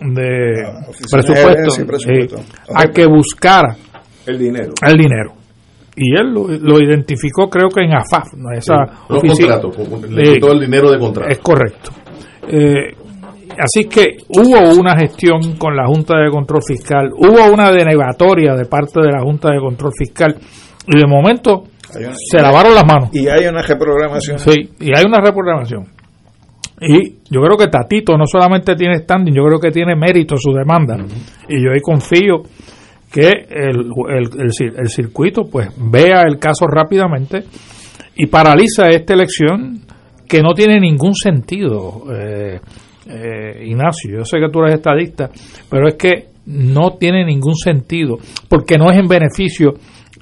de 0.00 0.62
ah, 0.66 0.86
presupuesto, 1.10 1.82
eh, 2.10 2.28
a 2.74 2.84
que 2.88 3.06
buscara 3.06 3.76
el 4.26 4.38
dinero. 4.38 4.72
El 4.82 4.96
dinero 4.96 5.45
y 5.96 6.14
él 6.14 6.32
lo, 6.32 6.78
identificó 6.80 7.48
creo 7.48 7.68
que 7.68 7.84
en 7.84 7.94
AFAF, 7.94 8.34
esa 8.54 8.76
oficina. 9.08 9.58
le 10.10 10.34
quitó 10.34 10.52
el 10.52 10.60
dinero 10.60 10.90
de 10.90 10.98
contrato. 10.98 11.30
Es 11.30 11.38
correcto. 11.38 11.90
Eh, 12.48 12.94
así 13.58 13.88
que 13.88 14.18
hubo 14.28 14.78
una 14.78 14.94
gestión 14.96 15.56
con 15.56 15.74
la 15.74 15.86
Junta 15.86 16.18
de 16.18 16.30
Control 16.30 16.60
Fiscal, 16.66 17.10
hubo 17.16 17.52
una 17.52 17.70
denegatoria 17.70 18.54
de 18.54 18.66
parte 18.66 19.00
de 19.00 19.10
la 19.10 19.22
Junta 19.22 19.50
de 19.50 19.58
Control 19.58 19.92
Fiscal 19.96 20.36
y 20.86 20.98
de 20.98 21.06
momento 21.06 21.64
se 21.88 22.42
lavaron 22.42 22.74
las 22.74 22.84
manos. 22.84 23.08
Y 23.12 23.26
hay 23.28 23.46
una 23.46 23.62
reprogramación. 23.62 24.38
Sí, 24.38 24.70
y 24.80 24.90
hay 24.94 25.04
una 25.06 25.20
reprogramación. 25.20 25.86
Y 26.78 27.20
yo 27.30 27.40
creo 27.40 27.56
que 27.56 27.68
Tatito 27.68 28.18
no 28.18 28.26
solamente 28.26 28.74
tiene 28.74 28.96
standing, 28.96 29.32
yo 29.32 29.44
creo 29.44 29.58
que 29.58 29.70
tiene 29.70 29.96
mérito 29.96 30.36
su 30.36 30.52
demanda. 30.52 30.98
Y 31.48 31.64
yo 31.64 31.72
ahí 31.72 31.80
confío 31.80 32.42
que 33.10 33.30
el, 33.48 33.90
el, 34.76 34.88
circuito 34.88 35.44
pues 35.44 35.68
vea 35.78 36.22
el 36.22 36.38
caso 36.38 36.66
rápidamente 36.66 37.44
y 38.16 38.26
paraliza 38.26 38.88
esta 38.88 39.14
elección 39.14 39.80
que 40.28 40.42
no 40.42 40.52
tiene 40.54 40.80
ningún 40.80 41.14
sentido, 41.14 42.02
eh, 42.12 42.60
eh, 43.08 43.64
Ignacio. 43.64 44.18
Yo 44.18 44.24
sé 44.24 44.38
que 44.38 44.50
tú 44.50 44.60
eres 44.60 44.74
estadista, 44.74 45.30
pero 45.70 45.88
es 45.88 45.94
que 45.94 46.28
no 46.46 46.96
tiene 46.98 47.24
ningún 47.24 47.54
sentido 47.54 48.18
porque 48.48 48.76
no 48.76 48.90
es 48.90 48.98
en 48.98 49.08
beneficio 49.08 49.74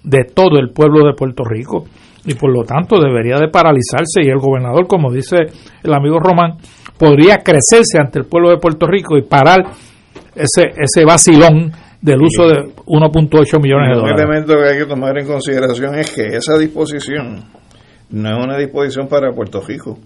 de 0.02 0.24
todo 0.24 0.58
el 0.58 0.70
pueblo 0.70 1.06
de 1.06 1.14
Puerto 1.14 1.44
Rico 1.44 1.84
y 2.26 2.34
por 2.34 2.50
lo 2.50 2.64
tanto 2.64 3.00
debería 3.00 3.36
de 3.38 3.48
paralizarse 3.48 4.22
y 4.22 4.28
el 4.28 4.38
gobernador, 4.38 4.86
como 4.86 5.12
dice 5.12 5.36
el 5.82 5.92
amigo 5.92 6.18
Román, 6.18 6.56
podría 6.98 7.38
crecerse 7.38 7.98
ante 7.98 8.20
el 8.20 8.26
pueblo 8.26 8.50
de 8.50 8.58
Puerto 8.58 8.86
Rico 8.86 9.16
y 9.16 9.22
parar 9.22 9.60
ese, 10.34 10.72
ese 10.76 11.04
vacilón 11.04 11.72
del 12.04 12.20
uso 12.20 12.46
de 12.46 12.56
1.8 12.84 13.62
millones 13.62 13.88
de 13.88 13.94
dólares. 13.94 14.12
Un 14.12 14.20
elemento 14.20 14.54
que 14.58 14.68
hay 14.68 14.78
que 14.78 14.84
tomar 14.84 15.18
en 15.18 15.26
consideración 15.26 15.94
es 15.94 16.10
que 16.14 16.36
esa 16.36 16.58
disposición 16.58 17.42
no 18.10 18.28
es 18.28 18.44
una 18.44 18.58
disposición 18.58 19.08
para 19.08 19.32
Puerto 19.32 19.62
Rico, 19.62 19.98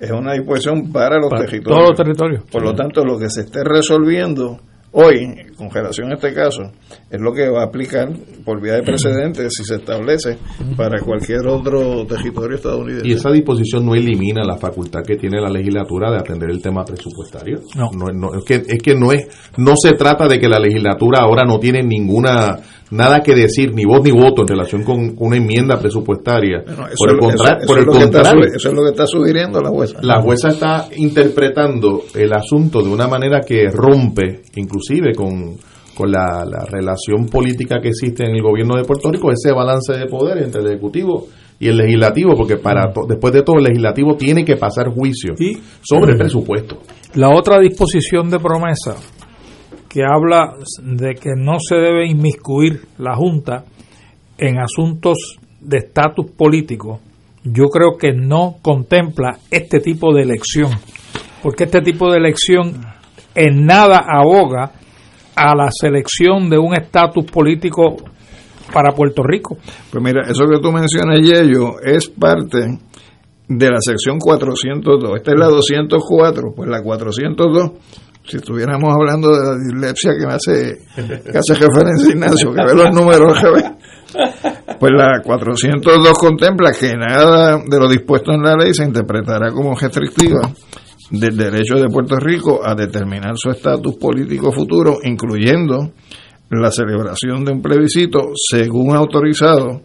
es 0.00 0.10
una 0.10 0.32
disposición 0.32 0.90
para 0.90 1.18
los 1.18 1.28
territorios. 1.28 1.68
Todos 1.68 1.88
los 1.90 1.98
territorios. 1.98 2.44
Por 2.50 2.62
lo 2.62 2.74
tanto, 2.74 3.04
lo 3.04 3.18
que 3.18 3.28
se 3.28 3.42
esté 3.42 3.62
resolviendo 3.62 4.58
hoy, 4.94 5.34
con 5.56 5.70
relación 5.70 6.10
a 6.10 6.14
este 6.14 6.32
caso, 6.32 6.62
es 7.10 7.20
lo 7.20 7.32
que 7.32 7.48
va 7.48 7.62
a 7.62 7.66
aplicar 7.66 8.08
por 8.44 8.60
vía 8.60 8.74
de 8.74 8.82
precedentes 8.82 9.52
si 9.56 9.64
se 9.64 9.76
establece 9.76 10.38
para 10.76 11.00
cualquier 11.00 11.46
otro 11.46 12.06
territorio 12.06 12.56
estadounidense. 12.56 13.06
¿Y 13.06 13.12
esa 13.12 13.30
disposición 13.30 13.84
no 13.84 13.94
elimina 13.94 14.42
la 14.44 14.56
facultad 14.56 15.02
que 15.04 15.16
tiene 15.16 15.40
la 15.40 15.50
legislatura 15.50 16.10
de 16.10 16.18
atender 16.18 16.50
el 16.50 16.62
tema 16.62 16.84
presupuestario? 16.84 17.60
No. 17.76 17.90
no, 17.92 18.34
es, 18.34 18.44
que, 18.44 18.54
es 18.66 18.82
que 18.82 18.94
no 18.94 19.12
es 19.12 19.26
no 19.56 19.74
se 19.76 19.92
trata 19.92 20.28
de 20.28 20.38
que 20.38 20.48
la 20.48 20.58
legislatura 20.58 21.20
ahora 21.20 21.44
no 21.44 21.58
tiene 21.58 21.82
ninguna 21.82 22.56
nada 22.90 23.20
que 23.20 23.34
decir, 23.34 23.74
ni 23.74 23.84
voz 23.84 24.02
ni 24.04 24.10
voto 24.10 24.42
en 24.42 24.48
relación 24.48 24.84
con 24.84 25.14
una 25.18 25.36
enmienda 25.36 25.78
presupuestaria. 25.78 26.64
por 26.96 27.10
el, 27.10 27.18
por 27.66 27.78
el 27.78 27.86
contrario, 27.86 28.44
eso 28.54 28.68
es 28.68 28.74
lo 28.74 28.82
que 28.82 28.90
está 28.90 29.06
sugiriendo 29.06 29.60
la 29.60 29.70
jueza. 29.70 29.98
La 30.02 30.20
jueza 30.20 30.48
está 30.48 30.88
interpretando 30.96 32.04
el 32.14 32.32
asunto 32.32 32.82
de 32.82 32.88
una 32.88 33.08
manera 33.08 33.40
que 33.40 33.68
rompe, 33.70 34.42
inclusive 34.56 35.12
con, 35.14 35.56
con 35.94 36.10
la, 36.10 36.44
relación 36.70 37.26
política 37.26 37.80
que 37.80 37.88
existe 37.88 38.24
en 38.24 38.34
el 38.34 38.42
gobierno 38.42 38.76
de 38.76 38.84
Puerto 38.84 39.10
Rico, 39.10 39.30
ese 39.30 39.52
balance 39.52 39.92
de 39.92 40.06
poder 40.06 40.38
entre 40.38 40.60
el 40.60 40.68
Ejecutivo 40.68 41.28
y 41.58 41.68
el 41.68 41.76
Legislativo, 41.76 42.34
porque 42.36 42.56
para 42.56 42.92
después 43.08 43.32
de 43.32 43.42
todo 43.42 43.56
el 43.58 43.64
Legislativo 43.64 44.16
tiene 44.16 44.44
que 44.44 44.56
pasar 44.56 44.88
juicio 44.88 45.34
sobre 45.82 46.12
el 46.12 46.18
presupuesto. 46.18 46.78
La 47.14 47.30
otra 47.30 47.60
disposición 47.60 48.28
de 48.28 48.40
promesa 48.40 48.96
que 49.94 50.02
habla 50.02 50.56
de 50.82 51.14
que 51.14 51.30
no 51.36 51.58
se 51.60 51.76
debe 51.76 52.08
inmiscuir 52.08 52.80
la 52.98 53.14
Junta 53.14 53.64
en 54.36 54.58
asuntos 54.58 55.38
de 55.60 55.78
estatus 55.78 56.32
político, 56.32 56.98
yo 57.44 57.66
creo 57.66 57.96
que 57.96 58.12
no 58.12 58.56
contempla 58.60 59.38
este 59.52 59.78
tipo 59.78 60.12
de 60.12 60.22
elección, 60.22 60.72
porque 61.44 61.64
este 61.64 61.80
tipo 61.80 62.10
de 62.10 62.18
elección 62.18 62.84
en 63.36 63.66
nada 63.66 64.00
aboga 64.04 64.72
a 65.36 65.54
la 65.54 65.70
selección 65.70 66.50
de 66.50 66.58
un 66.58 66.74
estatus 66.74 67.26
político 67.26 67.94
para 68.72 68.92
Puerto 68.96 69.22
Rico. 69.22 69.58
Pues 69.92 70.02
mira, 70.02 70.22
eso 70.28 70.44
que 70.50 70.58
tú 70.58 70.72
mencionas, 70.72 71.20
Yello, 71.20 71.78
es 71.80 72.08
parte 72.08 72.80
de 73.46 73.70
la 73.70 73.78
sección 73.78 74.18
402. 74.18 75.18
Esta 75.18 75.30
es 75.30 75.38
la 75.38 75.46
204, 75.46 76.52
pues 76.56 76.68
la 76.68 76.82
402 76.82 77.70
si 78.26 78.36
estuviéramos 78.36 78.94
hablando 78.94 79.28
de 79.28 79.44
la 79.44 79.56
dislexia 79.56 80.12
que 80.18 80.26
me 80.26 80.34
hace, 80.34 80.78
que 81.30 81.38
hace 81.38 81.54
referencia 81.54 82.10
Ignacio, 82.10 82.52
que 82.52 82.64
ve 82.64 82.74
los 82.74 82.90
números 82.94 83.38
pues 84.78 84.92
la 84.96 85.20
402 85.22 86.18
contempla 86.18 86.72
que 86.72 86.92
nada 86.94 87.58
de 87.58 87.78
lo 87.78 87.88
dispuesto 87.88 88.32
en 88.32 88.42
la 88.42 88.56
ley 88.56 88.72
se 88.74 88.84
interpretará 88.84 89.50
como 89.50 89.74
restrictiva 89.74 90.52
del 91.10 91.36
derecho 91.36 91.76
de 91.76 91.88
Puerto 91.88 92.16
Rico 92.16 92.60
a 92.64 92.74
determinar 92.74 93.34
su 93.36 93.50
estatus 93.50 93.96
político 93.96 94.52
futuro, 94.52 94.98
incluyendo 95.02 95.92
la 96.50 96.70
celebración 96.70 97.44
de 97.44 97.52
un 97.52 97.62
plebiscito 97.62 98.32
según 98.34 98.94
autorizado 98.94 99.82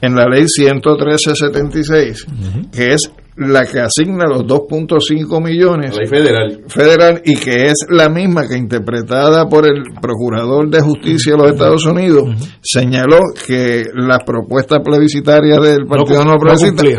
en 0.00 0.14
la 0.14 0.26
ley 0.26 0.46
11376, 0.46 2.26
que 2.72 2.92
es 2.92 3.10
la 3.36 3.66
que 3.66 3.80
asigna 3.80 4.26
los 4.26 4.42
2.5 4.42 5.42
millones 5.42 5.96
federal. 6.08 6.62
federal 6.68 7.22
y 7.24 7.34
que 7.36 7.66
es 7.66 7.86
la 7.88 8.08
misma 8.08 8.46
que 8.46 8.56
interpretada 8.56 9.48
por 9.48 9.66
el 9.66 9.82
Procurador 10.00 10.70
de 10.70 10.80
Justicia 10.80 11.32
de 11.32 11.38
los 11.38 11.52
Estados 11.52 11.84
Unidos 11.84 12.28
señaló 12.62 13.20
que 13.46 13.84
las 13.94 14.22
propuestas 14.22 14.80
plebiscitarias 14.84 15.60
del 15.62 15.86
Partido 15.86 16.24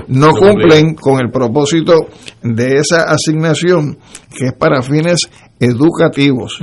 No, 0.08 0.32
no, 0.32 0.34
cumplen 0.34 0.96
con 0.96 1.24
el 1.24 1.32
propósito 1.32 2.08
de 2.44 2.74
esa 2.80 3.04
asignación 3.04 3.98
que 4.38 4.48
es 4.48 4.54
para 4.54 4.82
fines 4.82 5.30
educativos 5.60 6.60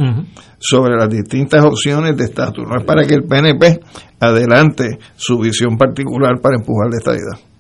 sobre 0.59 0.97
las 0.97 1.09
distintas 1.09 1.65
opciones 1.65 2.15
de 2.17 2.25
estatus. 2.25 2.67
No 2.69 2.79
es 2.79 2.85
para 2.85 3.05
que 3.05 3.15
el 3.15 3.25
PNP 3.25 3.81
adelante 4.21 4.99
su 5.17 5.39
visión 5.39 5.79
particular 5.79 6.41
para 6.41 6.57
empujar 6.57 6.91
la 6.91 6.99
estadidad. 6.99 7.52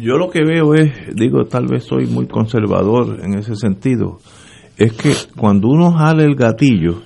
Yo 0.00 0.16
lo 0.16 0.30
que 0.30 0.44
veo 0.44 0.74
es, 0.74 0.92
digo, 1.16 1.44
tal 1.46 1.66
vez 1.66 1.82
soy 1.82 2.06
muy 2.06 2.28
conservador 2.28 3.18
en 3.20 3.36
ese 3.36 3.56
sentido, 3.56 4.18
es 4.76 4.92
que 4.92 5.12
cuando 5.36 5.66
uno 5.66 5.90
jale 5.90 6.22
el 6.22 6.36
gatillo, 6.36 7.02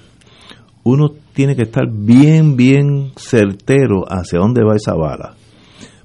uno 0.84 1.10
tiene 1.32 1.56
que 1.56 1.62
estar 1.62 1.84
bien, 1.90 2.54
bien 2.54 3.12
certero 3.16 4.04
hacia 4.06 4.40
dónde 4.40 4.62
va 4.62 4.76
esa 4.76 4.94
bala. 4.94 5.34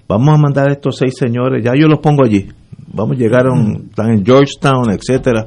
Vamos 0.08 0.34
a 0.34 0.42
mandar 0.42 0.70
a 0.70 0.72
estos 0.72 0.96
seis 0.98 1.16
señores, 1.18 1.62
ya 1.62 1.74
yo 1.78 1.88
los 1.90 2.00
pongo 2.00 2.24
allí. 2.24 2.48
Vamos, 2.94 3.18
llegaron, 3.18 3.88
están 3.90 4.12
en 4.12 4.26
Georgetown, 4.26 4.90
etcétera. 4.92 5.46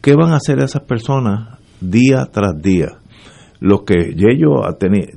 ¿Qué 0.00 0.16
van 0.16 0.32
a 0.32 0.38
hacer 0.38 0.58
esas 0.58 0.82
personas 0.82 1.60
día 1.80 2.24
tras 2.32 2.60
día? 2.60 2.88
Los 3.60 3.82
que 3.82 4.14
Yello 4.16 4.62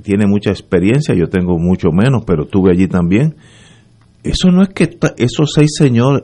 tiene 0.04 0.26
mucha 0.28 0.50
experiencia, 0.50 1.12
yo 1.16 1.26
tengo 1.26 1.58
mucho 1.58 1.88
menos, 1.90 2.22
pero 2.24 2.44
estuve 2.44 2.70
allí 2.70 2.86
también 2.86 3.34
eso 4.22 4.50
no 4.50 4.62
es 4.62 4.68
que 4.70 4.98
esos 5.16 5.52
seis 5.54 5.70
señores 5.76 6.22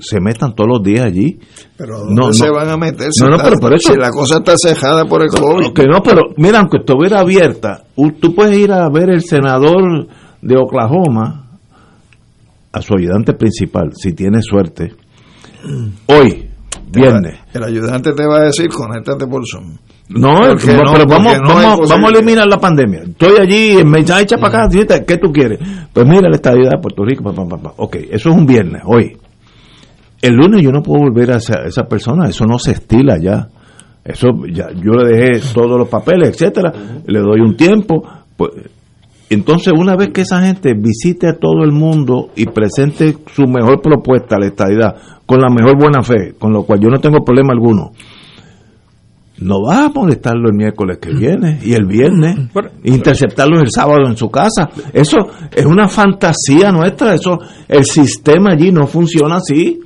se 0.00 0.20
metan 0.20 0.54
todos 0.54 0.68
los 0.68 0.82
días 0.82 1.06
allí. 1.06 1.38
Pero 1.76 2.04
no, 2.08 2.32
se 2.32 2.50
van 2.50 2.68
a 2.68 2.76
meter? 2.76 3.08
no, 3.20 3.28
no, 3.28 3.38
pero 3.38 3.56
por 3.58 3.74
eso. 3.74 3.92
Si 3.92 3.98
la 3.98 4.10
cosa 4.10 4.38
está 4.38 4.56
cejada 4.56 5.04
por 5.06 5.22
el 5.22 5.28
COVID. 5.28 5.72
Que 5.72 5.86
no, 5.86 6.02
pero 6.02 6.22
mira, 6.36 6.60
aunque 6.60 6.78
estuviera 6.78 7.20
abierta, 7.20 7.84
tú 8.20 8.34
puedes 8.34 8.56
ir 8.58 8.72
a 8.72 8.88
ver 8.90 9.10
el 9.10 9.22
senador 9.22 10.08
de 10.42 10.56
Oklahoma, 10.56 11.58
a 12.72 12.82
su 12.82 12.94
ayudante 12.94 13.34
principal, 13.34 13.92
si 13.94 14.12
tiene 14.12 14.42
suerte, 14.42 14.94
hoy, 16.06 16.48
viernes. 16.92 17.40
El, 17.52 17.64
ayudante 17.64 18.12
te 18.12 18.26
va 18.26 18.38
a 18.38 18.44
decir, 18.44 18.68
conéctate 18.68 19.26
por 19.26 19.42
Zoom. 19.46 19.76
No, 20.08 20.40
pero 20.64 21.06
vamos, 21.06 21.38
vamos, 21.46 21.88
vamos 21.88 22.12
a 22.12 22.16
eliminar 22.16 22.46
la 22.46 22.58
pandemia. 22.58 23.02
Estoy 23.04 23.38
allí, 23.40 23.82
me 23.84 24.00
echa 24.00 24.36
para 24.36 24.66
acá, 24.66 25.04
¿qué 25.06 25.16
tú 25.16 25.32
quieres? 25.32 25.58
Pues 25.92 26.06
mira 26.06 26.28
la 26.28 26.36
estadía 26.36 26.70
de 26.70 26.78
Puerto 26.80 27.04
Rico, 27.04 27.24
ok, 27.76 27.96
eso 28.10 28.30
es 28.30 28.36
un 28.36 28.46
viernes, 28.46 28.82
hoy. 28.84 29.16
El 30.20 30.34
lunes 30.34 30.62
yo 30.62 30.70
no 30.70 30.82
puedo 30.82 31.00
volver 31.00 31.32
a 31.32 31.36
esa, 31.36 31.64
esa 31.64 31.84
persona, 31.84 32.28
eso 32.28 32.44
no 32.46 32.58
se 32.58 32.72
estila 32.72 33.18
ya. 33.18 33.48
Eso 34.04 34.28
ya, 34.52 34.66
yo 34.74 34.92
le 34.92 35.16
dejé 35.16 35.40
todos 35.54 35.78
los 35.78 35.88
papeles, 35.88 36.30
etcétera, 36.30 36.72
le 37.06 37.20
doy 37.20 37.40
un 37.40 37.56
tiempo, 37.56 38.02
pues 38.36 38.50
entonces, 39.32 39.72
una 39.76 39.96
vez 39.96 40.10
que 40.10 40.22
esa 40.22 40.42
gente 40.42 40.74
visite 40.74 41.28
a 41.28 41.38
todo 41.38 41.64
el 41.64 41.72
mundo 41.72 42.30
y 42.36 42.46
presente 42.46 43.16
su 43.34 43.46
mejor 43.46 43.80
propuesta 43.80 44.36
a 44.36 44.40
la 44.40 44.46
estadidad, 44.46 44.96
con 45.26 45.40
la 45.40 45.48
mejor 45.48 45.78
buena 45.78 46.02
fe, 46.02 46.34
con 46.38 46.52
lo 46.52 46.64
cual 46.64 46.80
yo 46.80 46.88
no 46.88 46.98
tengo 46.98 47.24
problema 47.24 47.52
alguno, 47.52 47.92
no 49.38 49.62
va 49.62 49.86
a 49.86 49.88
molestarlo 49.88 50.48
el 50.48 50.56
miércoles 50.56 50.98
que 50.98 51.10
viene 51.10 51.58
y 51.62 51.74
el 51.74 51.86
viernes, 51.86 52.36
interceptarlo 52.84 53.60
el 53.60 53.70
sábado 53.70 54.06
en 54.06 54.16
su 54.16 54.30
casa. 54.30 54.70
Eso 54.92 55.18
es 55.54 55.66
una 55.66 55.88
fantasía 55.88 56.70
nuestra, 56.70 57.14
eso 57.14 57.38
el 57.68 57.84
sistema 57.84 58.52
allí 58.52 58.70
no 58.70 58.86
funciona 58.86 59.36
así. 59.36 59.80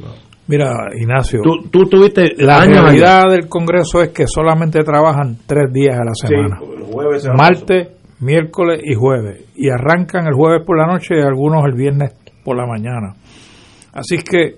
Mira, 0.49 0.73
Ignacio, 0.97 1.41
tú, 1.43 1.89
tuviste 1.89 2.35
la 2.39 2.65
realidad 2.65 3.31
del 3.31 3.49
Congreso 3.49 4.01
es 4.01 4.11
que 4.11 4.27
solamente 4.29 4.85
trabajan 4.85 5.39
tres 5.45 5.73
días 5.73 5.99
a 5.99 6.05
la 6.05 6.15
semana, 6.15 6.61
martes, 7.37 7.89
miércoles 8.21 8.81
y 8.85 8.95
jueves, 8.95 9.45
y 9.57 9.69
arrancan 9.69 10.27
el 10.27 10.35
jueves 10.35 10.63
por 10.65 10.79
la 10.79 10.87
noche 10.87 11.17
y 11.17 11.21
algunos 11.21 11.65
el 11.65 11.75
viernes 11.75 12.13
por 12.45 12.57
la 12.57 12.67
mañana. 12.67 13.15
Así 13.93 14.19
que, 14.19 14.57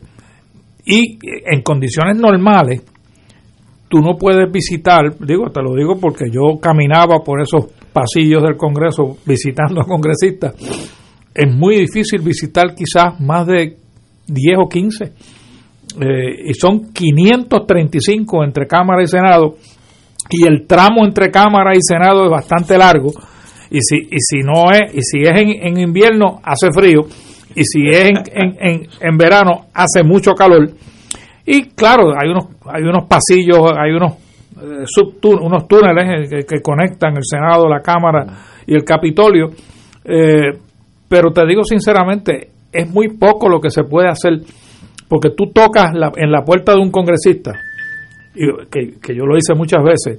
y 0.84 1.18
en 1.46 1.62
condiciones 1.62 2.16
normales, 2.18 2.82
tú 3.88 4.00
no 4.00 4.16
puedes 4.16 4.50
visitar, 4.52 5.16
digo, 5.18 5.50
te 5.50 5.62
lo 5.62 5.74
digo 5.74 5.98
porque 6.00 6.26
yo 6.30 6.59
caminaba 6.61 7.20
por 7.24 7.40
esos 7.40 7.66
pasillos 7.92 8.42
del 8.42 8.56
Congreso 8.56 9.16
visitando 9.24 9.80
a 9.80 9.86
congresistas, 9.86 10.54
es 11.34 11.54
muy 11.54 11.76
difícil 11.76 12.20
visitar 12.20 12.74
quizás 12.74 13.20
más 13.20 13.46
de 13.46 13.76
10 14.26 14.59
o 14.59 14.68
15, 14.68 15.04
eh, 15.04 15.11
y 16.46 16.54
son 16.54 16.92
535 16.92 18.44
entre 18.44 18.66
Cámara 18.66 19.02
y 19.02 19.06
Senado, 19.06 19.54
y 20.30 20.46
el 20.46 20.66
tramo 20.66 21.04
entre 21.04 21.30
Cámara 21.30 21.74
y 21.74 21.80
Senado 21.80 22.24
es 22.24 22.30
bastante 22.30 22.76
largo, 22.76 23.12
y 23.71 23.81
si, 23.81 23.97
y 24.11 24.19
si 24.19 24.39
no 24.41 24.71
es, 24.71 24.95
y 24.95 25.03
si 25.03 25.21
es 25.23 25.33
en, 25.35 25.79
invierno 25.79 26.41
hace 26.43 26.69
frío, 26.73 27.03
y 27.55 27.64
si 27.64 27.89
es 27.89 28.11
en, 28.33 28.57
en, 28.61 28.89
en 29.01 29.16
verano 29.16 29.66
hace 29.75 30.03
mucho 30.03 30.33
calor, 30.33 30.71
y 31.51 31.62
claro, 31.71 32.12
hay 32.14 32.29
unos, 32.29 32.45
hay 32.66 32.83
unos 32.83 33.07
pasillos, 33.09 33.73
hay 33.75 33.93
unos, 33.93 34.12
eh, 34.61 34.85
unos 35.41 35.66
túneles 35.66 36.31
eh, 36.31 36.45
que, 36.47 36.61
conectan 36.61 37.16
el 37.16 37.23
Senado, 37.25 37.66
la 37.66 37.81
Cámara 37.81 38.27
y 38.66 38.75
el 38.75 38.85
Capitolio. 38.85 39.49
Eh, 40.05 40.53
pero 41.09 41.33
te 41.33 41.47
digo 41.47 41.64
sinceramente, 41.64 42.51
es 42.71 42.91
muy 42.91 43.16
poco 43.16 43.49
lo 43.49 43.62
que 43.62 43.71
se 43.71 43.85
puede 43.85 44.09
hacer, 44.09 44.43
porque 45.09 45.31
tú 45.31 45.47
tocas 45.47 45.91
en 46.16 46.31
la 46.31 46.45
puerta 46.45 46.75
de 46.75 46.81
un 46.81 46.91
congresista, 46.91 47.53
y 48.35 48.47
que, 48.71 49.01
que 49.01 49.16
yo 49.16 49.25
lo 49.25 49.39
hice 49.39 49.55
muchas 49.55 49.83
veces, 49.83 50.19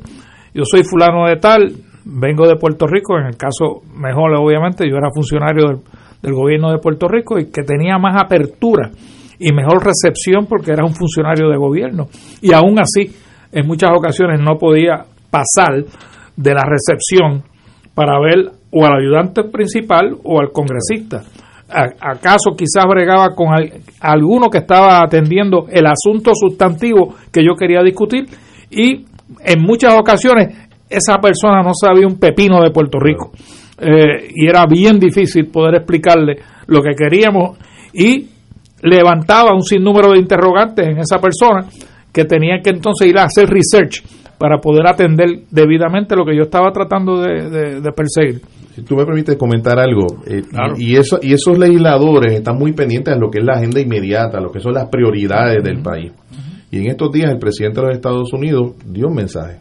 yo 0.52 0.64
soy 0.66 0.84
fulano 0.84 1.28
de 1.28 1.36
tal, 1.36 1.72
vengo 2.12 2.48
de 2.48 2.56
Puerto 2.56 2.88
Rico, 2.88 3.18
en 3.18 3.28
el 3.28 3.38
caso 3.38 3.82
mejor 3.96 4.34
obviamente, 4.36 4.90
yo 4.90 4.96
era 4.98 5.10
funcionario 5.14 5.68
del, 5.68 5.78
del 6.22 6.34
gobierno 6.34 6.72
de 6.72 6.80
Puerto 6.80 7.08
Rico 7.08 7.40
y 7.40 7.52
que 7.52 7.64
tenía 7.64 7.98
más 7.98 8.22
apertura 8.22 8.90
y 9.40 9.54
mejor 9.54 9.86
recepción 9.86 10.46
porque 10.48 10.72
era 10.72 10.84
un 10.84 10.94
funcionario 10.94 11.50
de 11.50 11.58
gobierno. 11.58 12.08
Y 12.42 12.54
aún 12.54 12.78
así, 12.80 13.16
en 13.52 13.66
muchas 13.66 13.92
ocasiones 13.96 14.40
no 14.42 14.58
podía 14.58 15.06
pasar 15.30 15.84
de 16.36 16.54
la 16.54 16.64
recepción 16.66 17.44
para 17.94 18.20
ver 18.20 18.52
o 18.72 18.86
al 18.86 19.02
ayudante 19.02 19.44
principal 19.46 20.16
o 20.24 20.40
al 20.40 20.52
congresista. 20.52 21.24
¿Acaso 21.70 22.56
quizás 22.58 22.86
bregaba 22.90 23.36
con 23.36 23.50
alguno 24.00 24.50
que 24.50 24.58
estaba 24.58 25.04
atendiendo 25.04 25.68
el 25.70 25.86
asunto 25.86 26.32
sustantivo 26.34 27.16
que 27.32 27.44
yo 27.46 27.56
quería 27.56 27.82
discutir? 27.84 28.26
Y 28.72 29.06
en 29.46 29.62
muchas 29.62 29.94
ocasiones 29.94 30.69
esa 30.90 31.18
persona 31.18 31.62
no 31.62 31.72
sabía 31.74 32.08
un 32.08 32.18
pepino 32.18 32.62
de 32.62 32.72
Puerto 32.72 33.00
Rico. 33.00 33.32
Eh, 33.80 34.32
y 34.36 34.48
era 34.48 34.66
bien 34.66 35.00
difícil 35.00 35.48
poder 35.48 35.76
explicarle 35.76 36.38
lo 36.68 36.82
que 36.82 36.96
queríamos 36.96 37.58
y 37.94 38.28
levantaba 38.82 39.54
un 39.54 39.62
sinnúmero 39.62 40.12
de 40.12 40.20
interrogantes 40.20 40.88
en 40.88 40.98
esa 40.98 41.18
persona 41.20 41.66
que 42.12 42.26
tenía 42.26 42.62
que 42.62 42.72
entonces 42.72 43.08
ir 43.08 43.18
a 43.18 43.24
hacer 43.24 43.48
research 43.50 44.04
para 44.38 44.58
poder 44.58 44.88
atender 44.88 45.44
debidamente 45.52 46.16
lo 46.16 46.26
que 46.26 46.36
yo 46.36 46.44
estaba 46.44 46.72
tratando 46.72 47.22
de, 47.22 47.82
perseguir. 47.96 48.42
Si 48.74 48.82
tú 48.84 48.96
me 48.96 49.06
permites 49.06 49.36
comentar 49.36 49.78
algo, 49.78 50.08
eh, 50.26 50.42
y, 50.78 50.96
eso, 50.96 51.20
y 51.22 51.34
esos 51.34 51.58
legisladores 51.58 52.34
están 52.34 52.58
muy 52.58 52.72
pendientes 52.72 53.14
de 53.14 53.20
lo 53.20 53.30
que 53.30 53.40
es 53.40 53.46
la 53.46 53.56
agenda 53.58 53.82
inmediata, 53.82 54.40
lo 54.40 54.52
que 54.52 54.62
son 54.62 54.74
las 54.74 54.88
prioridades 54.88 55.62
del 55.62 55.82
país. 55.82 56.14
Y 56.72 56.78
en 56.78 56.88
estos 56.88 57.12
días 57.12 57.30
el 57.32 57.40
presidente 57.40 57.82
de 57.82 57.88
los 57.88 57.96
Estados 57.96 58.32
Unidos 58.32 58.76
dio 58.86 59.08
un 59.08 59.16
mensaje. 59.16 59.60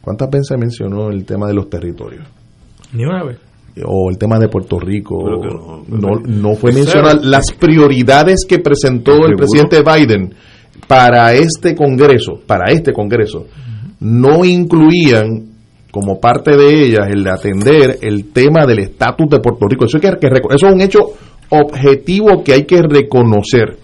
¿Cuántas 0.00 0.30
veces 0.30 0.56
mencionó 0.58 1.10
el 1.10 1.24
tema 1.24 1.46
de 1.46 1.54
los 1.54 1.68
territorios? 1.68 2.26
Ni 2.92 3.04
una 3.04 3.24
vez 3.24 3.38
o 3.84 4.10
el 4.10 4.18
tema 4.18 4.38
de 4.38 4.48
Puerto 4.48 4.78
Rico 4.78 5.84
no, 5.88 6.20
no, 6.24 6.54
fue 6.54 6.72
mencionar 6.72 7.18
las 7.22 7.52
prioridades 7.52 8.44
que 8.48 8.58
presentó 8.58 9.26
el 9.26 9.36
presidente 9.36 9.82
Biden 9.82 10.34
para 10.86 11.32
este 11.34 11.74
Congreso, 11.74 12.40
para 12.46 12.72
este 12.72 12.92
Congreso, 12.92 13.46
no 14.00 14.44
incluían 14.44 15.50
como 15.90 16.20
parte 16.20 16.56
de 16.56 16.84
ellas 16.84 17.08
el 17.10 17.24
de 17.24 17.30
atender 17.30 17.98
el 18.02 18.32
tema 18.32 18.66
del 18.66 18.80
estatus 18.80 19.28
de 19.28 19.40
Puerto 19.40 19.66
Rico. 19.68 19.84
Eso, 19.84 19.98
que, 20.00 20.08
eso 20.08 20.66
es 20.66 20.72
un 20.72 20.80
hecho 20.80 20.98
objetivo 21.50 22.42
que 22.42 22.54
hay 22.54 22.64
que 22.64 22.80
reconocer. 22.82 23.76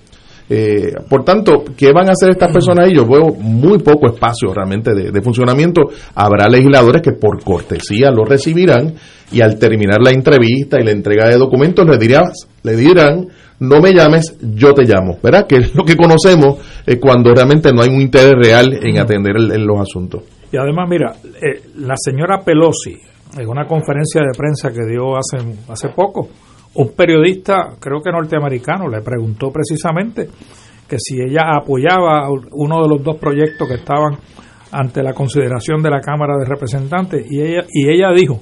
Eh, 0.49 0.93
por 1.09 1.25
tanto, 1.25 1.65
¿qué 1.77 1.93
van 1.93 2.09
a 2.09 2.13
hacer 2.13 2.31
estas 2.31 2.53
personas 2.53 2.87
ahí? 2.87 2.95
Yo 2.95 3.07
veo 3.07 3.35
muy 3.35 3.79
poco 3.79 4.07
espacio 4.07 4.53
realmente 4.55 4.93
de, 4.95 5.23
funcionamiento. 5.23 5.83
Habrá 6.15 6.49
legisladores 6.49 7.03
que 7.03 7.13
por 7.13 7.43
cortesía 7.43 8.11
lo 8.11 8.25
recibirán 8.25 8.95
y 9.33 9.41
al 9.41 9.59
terminar 9.59 10.01
la 10.01 10.11
entrevista 10.11 10.81
y 10.81 10.85
la 10.85 10.93
entrega 10.93 11.29
de 11.29 11.37
documentos 11.37 11.85
le, 11.85 11.99
le 11.99 12.77
dirán, 12.77 13.27
no 13.59 13.81
me 13.81 13.93
llames, 13.93 14.37
yo 14.41 14.73
te 14.73 14.85
llamo. 14.85 15.19
¿Verdad? 15.21 15.47
Que 15.49 15.57
es 15.57 15.75
lo 15.75 15.85
que 15.85 15.97
conocemos 15.97 16.59
eh, 16.87 17.01
cuando 17.01 17.35
realmente 17.35 17.73
no 17.73 17.83
hay 17.83 17.89
un 17.89 18.01
interés 18.01 18.35
real 18.41 18.79
en 18.83 18.99
atender 18.99 19.35
los 19.37 19.81
asuntos. 19.81 20.23
Y 20.53 20.57
además, 20.57 20.89
mira, 20.89 21.13
eh, 21.25 21.61
la 21.79 21.97
señora 21.97 22.39
Pelosi, 22.45 22.97
en 23.37 23.49
una 23.49 23.67
conferencia 23.67 24.21
de 24.21 24.37
prensa 24.37 24.71
que 24.71 24.89
dio 24.89 25.17
hace, 25.17 25.39
hace 25.69 25.89
poco, 25.89 26.29
un 26.77 26.93
periodista, 26.95 27.77
creo 27.81 28.01
que 28.03 28.11
norteamericano, 28.11 28.89
le 28.89 29.01
preguntó 29.01 29.51
precisamente 29.51 30.29
que 30.89 30.97
si 30.99 31.21
ella 31.21 31.57
apoyaba 31.57 32.29
uno 32.53 32.83
de 32.83 32.89
los 32.89 33.03
dos 33.03 33.17
proyectos 33.17 33.69
que 33.69 33.75
estaban 33.75 34.17
ante 34.71 35.03
la 35.03 35.13
consideración 35.13 35.83
de 35.83 35.91
la 35.91 36.01
Cámara 36.01 36.37
de 36.39 36.45
Representantes 36.45 37.27
y 37.29 37.41
ella 37.41 37.65
y 37.73 37.89
ella 37.89 38.13
dijo 38.13 38.41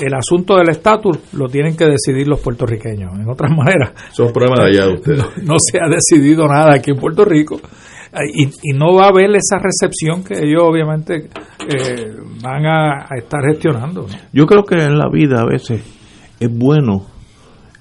el 0.00 0.14
asunto 0.14 0.56
del 0.56 0.70
estatus 0.70 1.18
lo 1.34 1.48
tienen 1.48 1.76
que 1.76 1.86
decidir 1.86 2.26
los 2.26 2.40
puertorriqueños. 2.40 3.12
En 3.14 3.28
otras 3.28 3.50
maneras, 3.56 3.92
son 4.12 4.32
problemas 4.32 4.60
de 4.60 4.66
allá 4.66 4.86
de 4.86 4.94
ustedes. 4.94 5.24
No, 5.44 5.54
se 5.58 5.78
ha 5.78 5.88
decidido 5.88 6.46
nada 6.48 6.74
aquí 6.74 6.90
en 6.90 6.96
Puerto 6.96 7.24
Rico 7.24 7.60
y, 8.34 8.44
y 8.44 8.76
no 8.76 8.94
va 8.94 9.06
a 9.06 9.08
haber 9.08 9.30
esa 9.30 9.58
recepción 9.58 10.24
que 10.24 10.34
ellos 10.34 10.62
obviamente 10.62 11.28
eh, 11.68 12.12
van 12.42 12.66
a, 12.66 13.06
a, 13.08 13.18
estar 13.18 13.40
gestionando. 13.44 14.06
Yo 14.32 14.46
creo 14.46 14.64
que 14.64 14.76
en 14.76 14.98
la 14.98 15.08
vida 15.08 15.42
a 15.42 15.46
veces 15.46 15.82
es 16.38 16.48
bueno 16.50 17.13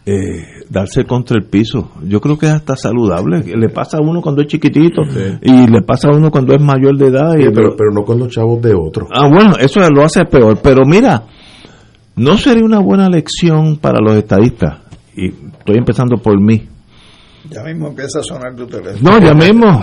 eh, 0.05 0.63
darse 0.69 1.05
contra 1.05 1.37
el 1.37 1.45
piso. 1.45 1.91
Yo 2.03 2.19
creo 2.19 2.37
que 2.37 2.47
es 2.47 2.51
hasta 2.51 2.75
saludable. 2.75 3.43
Le 3.43 3.69
pasa 3.69 3.97
a 3.97 4.01
uno 4.01 4.21
cuando 4.21 4.41
es 4.41 4.47
chiquitito 4.47 5.01
y 5.41 5.67
le 5.67 5.81
pasa 5.81 6.09
a 6.09 6.15
uno 6.15 6.29
cuando 6.29 6.53
es 6.53 6.61
mayor 6.61 6.97
de 6.97 7.07
edad. 7.07 7.37
y 7.37 7.49
pero, 7.53 7.75
pero 7.77 7.91
no 7.93 8.03
con 8.03 8.19
los 8.19 8.29
chavos 8.29 8.61
de 8.61 8.73
otros. 8.73 9.07
Ah, 9.13 9.27
bueno, 9.27 9.53
eso 9.59 9.79
lo 9.89 10.03
hace 10.03 10.25
peor. 10.25 10.59
Pero 10.61 10.81
mira, 10.85 11.23
no 12.15 12.37
sería 12.37 12.65
una 12.65 12.79
buena 12.79 13.09
lección 13.09 13.77
para 13.77 13.99
los 14.01 14.13
estadistas. 14.13 14.79
Y 15.15 15.27
estoy 15.27 15.77
empezando 15.77 16.17
por 16.17 16.39
mí. 16.39 16.67
Ya 17.49 17.61
mismo 17.63 17.89
empieza 17.89 18.19
a 18.19 18.23
sonar 18.23 18.55
tu 18.55 18.65
teléfono. 18.65 19.11
No, 19.11 19.19
ya 19.19 19.33
mismo. 19.35 19.81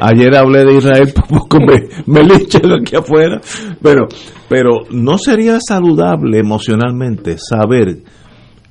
Ayer 0.00 0.34
hablé 0.36 0.64
de 0.64 0.74
Israel, 0.76 1.12
poco 1.28 1.58
me, 1.60 1.88
me 2.06 2.24
linchan 2.24 2.72
aquí 2.72 2.96
afuera. 2.96 3.40
Pero, 3.82 4.06
pero 4.48 4.80
no 4.90 5.18
sería 5.18 5.58
saludable 5.60 6.38
emocionalmente 6.38 7.36
saber 7.38 8.02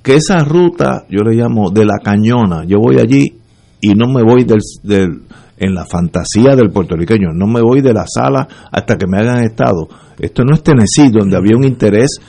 que 0.01 0.15
esa 0.15 0.43
ruta, 0.43 1.05
yo 1.09 1.21
le 1.21 1.35
llamo 1.35 1.69
de 1.69 1.85
la 1.85 1.99
cañona, 2.03 2.63
yo 2.65 2.79
voy 2.79 2.99
allí 2.99 3.37
y 3.79 3.93
no 3.93 4.07
me 4.07 4.23
voy 4.23 4.43
del, 4.43 4.59
del, 4.83 5.21
en 5.57 5.73
la 5.75 5.85
fantasía 5.85 6.55
del 6.55 6.71
puertorriqueño, 6.71 7.29
no 7.33 7.47
me 7.47 7.61
voy 7.61 7.81
de 7.81 7.93
la 7.93 8.05
sala 8.07 8.47
hasta 8.71 8.97
que 8.97 9.05
me 9.07 9.19
hagan 9.19 9.43
estado. 9.43 9.87
Esto 10.17 10.43
no 10.43 10.55
es 10.55 10.63
Tennessee, 10.63 11.11
donde 11.11 11.37
había 11.37 11.55
un 11.55 11.63
interés 11.63 12.19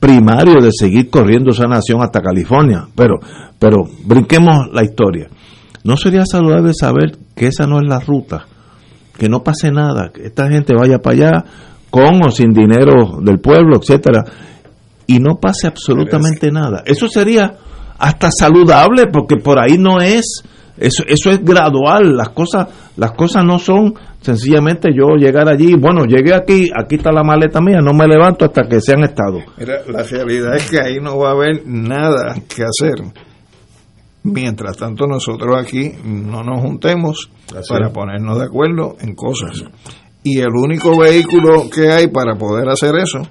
primario 0.00 0.60
de 0.60 0.70
seguir 0.72 1.10
corriendo 1.10 1.50
esa 1.50 1.66
nación 1.66 2.02
hasta 2.02 2.20
California, 2.20 2.86
pero, 2.94 3.18
pero 3.58 3.84
brinquemos 4.04 4.68
la 4.72 4.84
historia. 4.84 5.28
¿No 5.84 5.96
sería 5.96 6.24
saludable 6.26 6.72
saber 6.74 7.16
que 7.34 7.46
esa 7.46 7.66
no 7.66 7.78
es 7.78 7.88
la 7.88 8.00
ruta? 8.00 8.46
Que 9.16 9.28
no 9.28 9.42
pase 9.42 9.70
nada, 9.70 10.10
que 10.12 10.26
esta 10.26 10.48
gente 10.48 10.74
vaya 10.74 10.98
para 10.98 11.16
allá 11.16 11.44
con 11.90 12.26
o 12.26 12.30
sin 12.30 12.52
dinero 12.52 13.20
del 13.22 13.40
pueblo, 13.40 13.78
etcétera, 13.80 14.24
y 15.08 15.18
no 15.18 15.40
pase 15.40 15.66
absolutamente 15.66 16.52
nada. 16.52 16.82
Eso 16.84 17.08
sería 17.08 17.54
hasta 17.98 18.30
saludable 18.30 19.06
porque 19.12 19.36
por 19.36 19.58
ahí 19.58 19.76
no 19.76 20.00
es 20.00 20.44
eso 20.76 21.02
eso 21.08 21.30
es 21.30 21.42
gradual, 21.42 22.16
las 22.16 22.28
cosas 22.28 22.68
las 22.96 23.10
cosas 23.12 23.44
no 23.44 23.58
son 23.58 23.94
sencillamente 24.20 24.90
yo 24.94 25.16
llegar 25.16 25.48
allí, 25.48 25.74
bueno, 25.74 26.04
llegué 26.04 26.34
aquí, 26.34 26.70
aquí 26.78 26.96
está 26.96 27.10
la 27.10 27.24
maleta 27.24 27.60
mía, 27.60 27.78
no 27.82 27.92
me 27.92 28.06
levanto 28.06 28.44
hasta 28.44 28.68
que 28.68 28.80
se 28.80 28.92
han 28.92 29.02
estado. 29.02 29.38
Mira, 29.56 29.80
la 29.88 30.02
realidad 30.04 30.56
es 30.56 30.70
que 30.70 30.78
ahí 30.80 30.98
no 31.00 31.18
va 31.18 31.30
a 31.30 31.32
haber 31.32 31.66
nada 31.66 32.34
que 32.48 32.62
hacer. 32.62 33.12
Mientras 34.22 34.76
tanto 34.76 35.06
nosotros 35.06 35.56
aquí 35.56 35.92
no 36.04 36.44
nos 36.44 36.60
juntemos 36.60 37.30
para 37.68 37.90
ponernos 37.90 38.38
de 38.38 38.44
acuerdo 38.44 38.96
en 39.00 39.14
cosas. 39.14 39.64
Y 40.22 40.38
el 40.38 40.54
único 40.54 40.98
vehículo 40.98 41.70
que 41.70 41.90
hay 41.90 42.08
para 42.08 42.36
poder 42.36 42.68
hacer 42.68 42.94
eso 42.96 43.22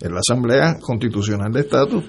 es 0.00 0.10
la 0.10 0.18
Asamblea 0.18 0.78
Constitucional 0.80 1.52
de 1.52 1.60
Estatus. 1.60 2.04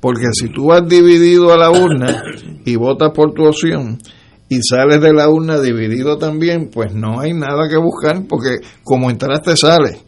Porque 0.00 0.26
si 0.32 0.48
tú 0.48 0.72
has 0.72 0.88
dividido 0.88 1.52
a 1.52 1.56
la 1.56 1.70
urna 1.70 2.22
y 2.64 2.76
votas 2.76 3.10
por 3.14 3.32
tu 3.32 3.44
opción 3.44 3.98
y 4.48 4.62
sales 4.62 5.00
de 5.00 5.12
la 5.12 5.28
urna 5.28 5.60
dividido 5.60 6.16
también, 6.18 6.70
pues 6.72 6.94
no 6.94 7.20
hay 7.20 7.32
nada 7.32 7.68
que 7.68 7.76
buscar 7.76 8.24
porque 8.28 8.58
como 8.82 9.10
entraste 9.10 9.56
sale. 9.56 9.98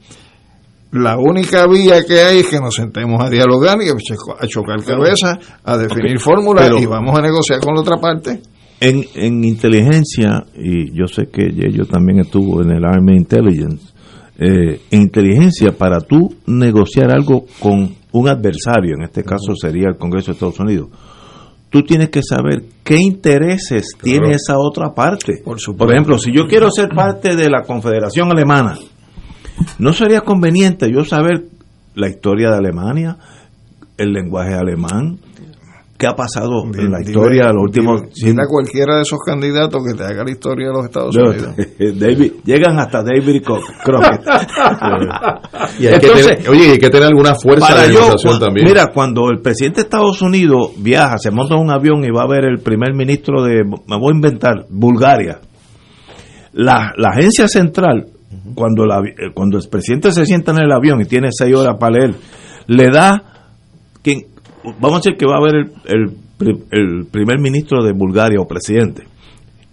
La 0.92 1.16
única 1.18 1.66
vía 1.68 2.02
que 2.04 2.20
hay 2.20 2.40
es 2.40 2.48
que 2.48 2.58
nos 2.58 2.74
sentemos 2.74 3.22
a 3.22 3.28
dialogar 3.28 3.78
y 3.80 3.90
a 3.90 4.46
chocar 4.48 4.82
cabezas, 4.84 5.38
a 5.64 5.76
definir 5.76 6.18
fórmulas 6.18 6.70
y 6.80 6.86
vamos 6.86 7.16
a 7.16 7.22
negociar 7.22 7.60
con 7.60 7.74
la 7.74 7.82
otra 7.82 7.96
parte. 7.98 8.40
En, 8.80 9.04
en 9.14 9.44
inteligencia, 9.44 10.44
y 10.56 10.92
yo 10.92 11.06
sé 11.06 11.28
que 11.30 11.50
yo 11.52 11.84
también 11.84 12.20
estuvo 12.20 12.62
en 12.62 12.70
el 12.70 12.84
Army 12.84 13.14
Intelligence, 13.14 13.89
eh, 14.42 14.80
en 14.90 15.02
inteligencia, 15.02 15.72
para 15.76 16.00
tú 16.00 16.34
negociar 16.46 17.12
algo 17.12 17.44
con 17.58 17.94
un 18.12 18.28
adversario, 18.28 18.94
en 18.96 19.04
este 19.04 19.22
caso 19.22 19.54
sería 19.54 19.88
el 19.90 19.98
Congreso 19.98 20.28
de 20.28 20.32
Estados 20.32 20.58
Unidos, 20.58 20.88
tú 21.68 21.82
tienes 21.82 22.08
que 22.08 22.22
saber 22.22 22.64
qué 22.82 22.96
intereses 22.96 23.88
tiene 24.02 24.30
esa 24.30 24.58
otra 24.58 24.94
parte. 24.94 25.42
Por, 25.44 25.58
Por, 25.76 25.92
ejemplo, 25.92 26.18
si 26.18 26.32
yo 26.32 26.46
quiero 26.48 26.70
ser 26.70 26.88
parte 26.88 27.36
de 27.36 27.50
la 27.50 27.64
Confederación 27.64 28.30
Alemana, 28.30 28.78
¿no 29.78 29.92
sería 29.92 30.22
conveniente 30.22 30.90
yo 30.90 31.04
saber 31.04 31.44
la 31.94 32.08
historia 32.08 32.50
de 32.50 32.56
Alemania, 32.56 33.18
el 33.98 34.14
lenguaje 34.14 34.54
alemán, 34.54 35.18
qué 36.00 36.06
ha 36.06 36.14
pasado 36.14 36.64
en 36.64 36.90
la 36.90 37.02
historia 37.02 37.48
de 37.48 37.52
los 37.52 37.64
últimos... 37.64 38.00
Dile, 38.14 38.42
a 38.42 38.46
cualquiera 38.48 38.96
de 38.96 39.02
esos 39.02 39.18
candidatos 39.24 39.84
que 39.84 39.92
te 39.94 40.02
haga 40.02 40.24
la 40.24 40.30
historia 40.30 40.68
de 40.68 40.72
los 40.72 40.84
Estados 40.86 41.14
Unidos. 41.14 41.54
David, 42.00 42.32
llegan 42.42 42.78
hasta 42.78 43.02
David 43.02 43.42
Crockett. 43.42 44.22
y 45.78 45.86
hay 45.88 46.00
que 46.00 46.08
tener, 46.08 46.48
oye, 46.48 46.70
hay 46.70 46.78
que 46.78 46.88
tener 46.88 47.08
alguna 47.08 47.34
fuerza 47.34 47.82
de 47.82 47.88
negociación 47.88 48.40
también. 48.40 48.66
Mira, 48.66 48.86
cuando 48.94 49.28
el 49.28 49.42
presidente 49.42 49.82
de 49.82 49.84
Estados 49.84 50.22
Unidos 50.22 50.70
viaja, 50.78 51.18
se 51.18 51.30
monta 51.30 51.54
en 51.54 51.60
un 51.60 51.70
avión 51.70 52.02
y 52.02 52.10
va 52.10 52.22
a 52.22 52.26
ver 52.26 52.46
el 52.46 52.60
primer 52.60 52.94
ministro 52.94 53.42
de, 53.44 53.62
me 53.62 53.98
voy 53.98 54.12
a 54.12 54.16
inventar, 54.16 54.64
Bulgaria. 54.70 55.38
La, 56.54 56.94
la 56.96 57.10
agencia 57.10 57.46
central, 57.46 58.06
cuando, 58.54 58.86
la, 58.86 59.02
cuando 59.34 59.58
el 59.58 59.68
presidente 59.68 60.12
se 60.12 60.24
sienta 60.24 60.52
en 60.52 60.60
el 60.60 60.72
avión 60.72 61.02
y 61.02 61.04
tiene 61.04 61.28
seis 61.30 61.54
horas 61.54 61.76
para 61.78 61.98
leer, 61.98 62.14
le 62.68 62.88
da 62.90 63.22
quien 64.02 64.29
vamos 64.64 64.94
a 64.94 65.00
decir 65.00 65.16
que 65.16 65.26
va 65.26 65.34
a 65.34 65.38
haber 65.38 65.70
el, 65.86 66.16
el, 66.70 67.06
primer 67.06 67.38
ministro 67.38 67.82
de 67.84 67.92
Bulgaria 67.92 68.40
o 68.40 68.46
presidente. 68.46 69.04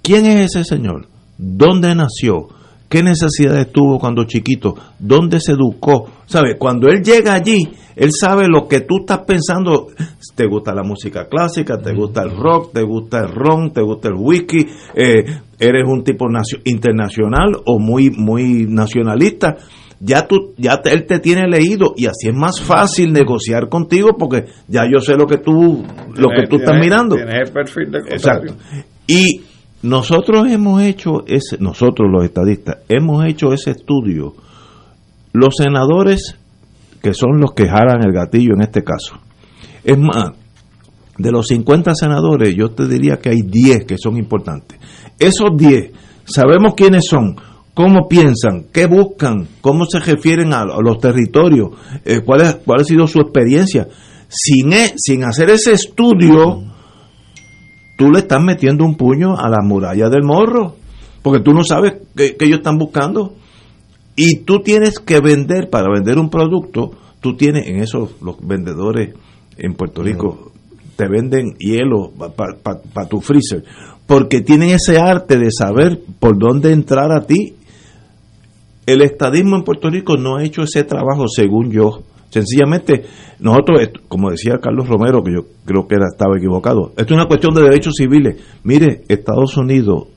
¿Quién 0.02 0.26
es 0.26 0.56
ese 0.56 0.64
señor? 0.64 1.08
¿Dónde 1.38 1.94
nació? 1.96 2.48
¿Qué 2.90 3.04
necesidades 3.04 3.72
tuvo 3.74 4.00
cuando 4.00 4.24
chiquito? 4.24 4.76
¿Dónde 4.98 5.42
se 5.42 5.52
educó? 5.52 6.10
¿Sabe? 6.26 6.58
Cuando 6.58 6.88
él 6.88 7.04
llega 7.04 7.34
allí, 7.34 7.68
él 7.98 8.12
sabe 8.18 8.48
lo 8.48 8.68
que 8.68 8.82
tú 8.82 9.00
estás 9.02 9.20
pensando. 9.20 9.88
¿Te 10.36 10.48
gusta 10.48 10.74
la 10.74 10.84
música 10.84 11.28
clásica? 11.28 11.78
¿Te 11.80 11.94
gusta 11.94 12.24
el 12.24 12.32
rock? 12.38 12.72
¿Te 12.74 12.84
gusta 12.84 13.20
el 13.20 13.30
ron? 13.34 13.74
¿Te 13.74 13.82
gusta 13.82 14.08
el 14.08 14.16
whisky? 14.18 14.66
Eh, 14.96 15.26
¿Eres 15.60 15.84
un 15.86 16.04
tipo 16.04 16.28
internacional 16.64 17.58
o 17.66 17.78
muy, 17.78 18.12
muy 18.12 18.66
nacionalista? 18.70 19.58
Ya 20.00 20.28
tú 20.28 20.54
ya 20.58 20.80
él 20.86 21.06
te 21.06 21.20
tiene 21.20 21.48
leído 21.48 21.94
y 21.96 22.06
así 22.06 22.28
es 22.28 22.36
más 22.36 22.62
fácil 22.62 23.12
negociar 23.12 23.68
contigo 23.70 24.10
porque 24.18 24.46
ya 24.68 24.84
yo 24.92 25.00
sé 25.00 25.16
lo 25.16 25.26
que 25.26 25.38
tú 25.38 25.84
lo 26.16 26.30
que 26.30 26.48
tú 26.48 26.58
estás 26.58 26.80
mirando. 26.80 27.16
tienes 27.16 27.48
el 27.48 27.54
perfil 27.54 27.92
de 27.92 28.00
exacto. 28.00 28.54
Y 29.08 29.42
nosotros 29.82 30.48
hemos 30.50 30.82
hecho 30.84 31.24
ese 31.26 31.58
nosotros 31.60 32.08
los 32.12 32.24
estadistas 32.24 32.78
hemos 32.90 33.26
hecho 33.26 33.54
ese 33.54 33.72
estudio. 33.72 34.34
Los 35.34 35.56
senadores 35.58 36.36
que 37.02 37.14
son 37.14 37.40
los 37.40 37.54
que 37.54 37.68
jalan 37.68 38.04
el 38.04 38.12
gatillo 38.12 38.54
en 38.56 38.62
este 38.62 38.84
caso. 38.84 39.20
Es 39.84 39.98
más 39.98 40.32
de 41.18 41.32
los 41.32 41.48
50 41.48 41.96
senadores 41.96 42.56
yo 42.56 42.70
te 42.70 42.88
diría 42.88 43.18
que 43.18 43.30
hay 43.30 43.42
10 43.42 43.86
que 43.86 43.98
son 43.98 44.18
importantes. 44.18 44.78
Esos 45.18 45.58
10 45.58 45.92
sabemos 46.26 46.74
quiénes 46.76 47.06
son 47.08 47.36
cómo 47.78 48.08
piensan, 48.08 48.66
qué 48.74 48.88
buscan, 48.88 49.48
cómo 49.62 49.86
se 49.86 50.00
refieren 50.00 50.52
a, 50.52 50.66
los 50.66 50.98
territorios, 50.98 51.70
eh, 52.06 52.22
cuál, 52.26 52.60
cuál 52.66 52.82
ha 52.82 52.84
sido 52.84 53.06
su 53.06 53.20
experiencia. 53.20 53.88
Sin, 54.28 54.74
e, 54.74 54.96
sin 54.98 55.24
hacer 55.24 55.52
ese 55.52 55.74
estudio, 55.74 56.64
tú 57.96 58.10
le 58.10 58.18
estás 58.18 58.42
metiendo 58.42 58.84
un 58.84 58.96
puño 58.96 59.38
a 59.38 59.48
la 59.48 59.62
muralla 59.62 60.10
del 60.10 60.24
morro, 60.24 60.74
porque 61.22 61.40
tú 61.40 61.54
no 61.54 61.64
sabes 61.64 61.98
qué, 62.16 62.36
ellos 62.40 62.58
están 62.58 62.80
buscando. 62.80 63.36
Y 64.16 64.38
tú 64.38 64.62
tienes 64.62 64.98
que 64.98 65.20
vender, 65.20 65.70
para 65.70 65.86
vender 65.94 66.18
un 66.18 66.32
producto, 66.32 66.94
tú 67.22 67.38
tienes 67.38 67.68
en 67.68 67.76
esos, 67.84 68.20
los 68.24 68.38
vendedores 68.42 69.14
en 69.56 69.76
Puerto 69.76 70.02
Rico, 70.02 70.52
te 70.96 71.08
venden 71.08 71.54
hielo 71.60 72.12
para 72.36 73.08
tu 73.08 73.22
freezer, 73.22 73.64
porque 74.08 74.42
tienen 74.42 74.72
ese 74.72 74.98
arte 74.98 75.38
de 75.38 75.52
saber 75.52 76.02
por 76.20 76.40
dónde 76.40 76.72
entrar 76.72 77.12
a 77.12 77.22
ti 77.28 77.54
el 78.88 79.02
estadismo 79.02 79.58
en 79.58 79.64
Puerto 79.64 79.90
Rico 79.90 80.16
no 80.18 80.38
ha 80.38 80.44
hecho 80.44 80.64
ese 80.64 80.84
trabajo, 80.86 81.28
según 81.28 81.72
yo. 81.72 82.04
Sencillamente, 82.30 83.06
nosotros, 83.40 83.90
como 84.08 84.32
decía 84.32 84.60
Carlos 84.62 84.88
Romero, 84.88 85.22
que 85.24 85.34
yo 85.34 85.42
creo 85.66 85.88
que 85.88 85.96
era, 85.96 86.06
estaba 86.12 86.38
equivocado, 86.38 86.94
esto 86.98 87.14
es 87.14 87.20
una 87.20 87.28
cuestión 87.28 87.54
de 87.54 87.64
derechos 87.64 87.96
civiles. 87.98 88.42
Mire, 88.64 89.04
Estados 89.10 89.58
Unidos 89.58 90.08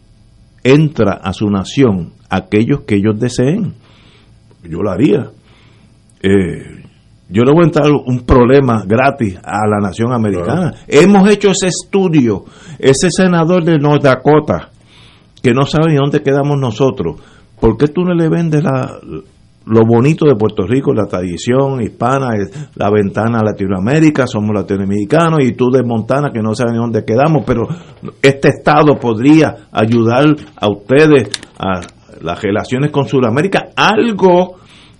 entra 0.63 1.15
a 1.15 1.33
su 1.33 1.51
nación 1.51 2.13
aquellos 2.29 2.83
que 2.83 2.97
ellos 2.97 3.19
deseen. 3.19 3.75
Yo 4.63 4.83
lo 4.83 4.91
haría. 4.91 5.31
Eh, 6.23 6.85
yo 7.29 7.43
no 7.43 7.53
voy 7.53 7.63
a 7.63 7.67
entrar 7.67 7.91
un 7.91 8.21
problema 8.21 8.85
gratis 8.87 9.37
a 9.43 9.67
la 9.67 9.79
nación 9.81 10.13
americana. 10.13 10.75
Hemos 10.87 11.29
hecho 11.29 11.51
ese 11.51 11.69
estudio. 11.69 12.45
Ese 12.79 13.11
senador 13.11 13.65
de 13.65 13.79
North 13.79 14.03
Dakota, 14.03 14.71
que 15.43 15.53
no 15.53 15.65
sabe 15.65 15.93
ni 15.93 15.97
dónde 15.97 16.23
quedamos 16.23 16.59
nosotros, 16.59 17.21
¿por 17.61 17.77
qué 17.77 17.89
tú 17.89 18.03
no 18.03 18.15
le 18.15 18.29
vendes 18.29 18.63
la, 18.63 18.99
lo 19.67 19.85
bonito 19.85 20.27
de 20.27 20.35
Puerto 20.35 20.67
Rico, 20.67 20.93
la 20.93 21.07
tradición 21.07 21.81
hispana, 21.83 22.31
la 22.75 22.91
ventana 22.91 23.41
Latinoamérica, 23.43 24.27
somos 24.27 24.51
latinoamericanos, 24.55 25.45
y 25.45 25.53
tú 25.53 25.71
de 25.71 25.83
Montana 25.83 26.31
que 26.33 26.41
no 26.41 26.55
sabes 26.55 26.73
ni 26.73 26.79
dónde 26.79 27.05
quedamos, 27.05 27.45
pero 27.47 27.69
este 28.23 28.49
Estado 28.49 28.99
podría 28.99 29.69
ayudar 29.71 30.35
a 30.57 30.69
ustedes 30.69 31.31
a 31.59 31.81
las 32.23 32.43
relaciones 32.43 32.91
con 32.91 33.07
Sudamérica, 33.07 33.69
algo 33.77 34.57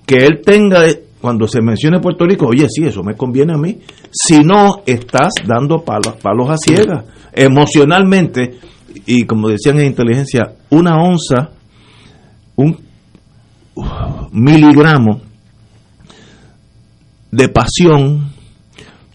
que 0.07 0.25
él 0.25 0.41
tenga 0.45 0.85
cuando 1.21 1.47
se 1.47 1.61
mencione 1.61 2.01
Puerto 2.01 2.25
Rico, 2.25 2.47
oye, 2.47 2.67
sí, 2.69 2.85
eso 2.85 3.03
me 3.03 3.15
conviene 3.15 3.53
a 3.53 3.59
mí. 3.59 3.79
Si 4.11 4.43
no, 4.43 4.83
estás 4.87 5.35
dando 5.47 5.85
palos, 5.85 6.17
palos 6.23 6.49
a 6.49 6.57
ciegas. 6.57 7.05
Emocionalmente, 7.33 8.59
y 9.05 9.27
como 9.27 9.49
decían 9.49 9.79
en 9.81 9.87
inteligencia, 9.87 10.55
una 10.71 10.97
onza, 10.97 11.51
un 12.61 12.77
miligramo 14.33 15.21
de 17.31 17.49
pasión 17.49 18.31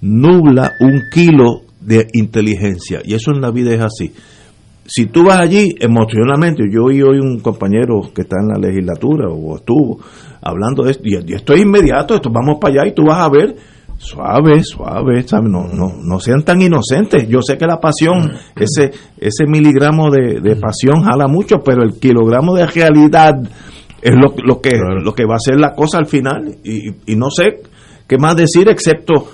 nubla 0.01 0.73
un 0.79 1.03
kilo 1.11 1.61
de 1.79 2.07
inteligencia. 2.13 3.01
Y 3.03 3.13
eso 3.13 3.31
en 3.31 3.41
la 3.41 3.51
vida 3.51 3.73
es 3.73 3.81
así. 3.81 4.13
Si 4.87 5.07
tú 5.07 5.23
vas 5.25 5.39
allí 5.39 5.73
emocionalmente, 5.79 6.63
yo 6.71 6.85
oí 6.85 7.01
hoy 7.01 7.19
un 7.19 7.39
compañero 7.39 8.01
que 8.13 8.21
está 8.21 8.37
en 8.39 8.49
la 8.49 8.67
legislatura 8.67 9.29
o 9.29 9.55
estuvo 9.57 9.99
hablando 10.41 10.83
de 10.83 10.91
esto, 10.91 11.03
y 11.05 11.33
esto 11.33 11.53
es 11.53 11.61
inmediato, 11.61 12.15
esto 12.15 12.29
vamos 12.31 12.57
para 12.61 12.81
allá 12.81 12.91
y 12.91 12.93
tú 12.93 13.03
vas 13.05 13.19
a 13.19 13.29
ver 13.29 13.55
suave, 14.05 14.63
suave, 14.63 15.25
No, 15.43 15.67
no, 15.67 15.95
no 16.01 16.19
sean 16.19 16.43
tan 16.43 16.61
inocentes. 16.61 17.27
Yo 17.27 17.41
sé 17.41 17.57
que 17.57 17.65
la 17.65 17.79
pasión, 17.79 18.31
ese, 18.55 18.91
ese 19.17 19.45
miligramo 19.47 20.09
de, 20.11 20.55
pasión 20.55 21.03
jala 21.03 21.27
mucho, 21.27 21.57
pero 21.63 21.83
el 21.83 21.99
kilogramo 21.99 22.55
de 22.55 22.67
realidad 22.67 23.33
es 24.01 24.13
lo, 24.13 24.33
lo 24.43 24.61
que, 24.61 24.77
lo 24.77 25.13
que 25.13 25.25
va 25.25 25.35
a 25.35 25.39
ser 25.39 25.59
la 25.59 25.73
cosa 25.73 25.97
al 25.97 26.05
final. 26.05 26.57
Y, 26.63 26.89
y 27.11 27.15
no 27.15 27.29
sé 27.29 27.63
qué 28.07 28.17
más 28.17 28.35
decir 28.35 28.69
excepto 28.69 29.27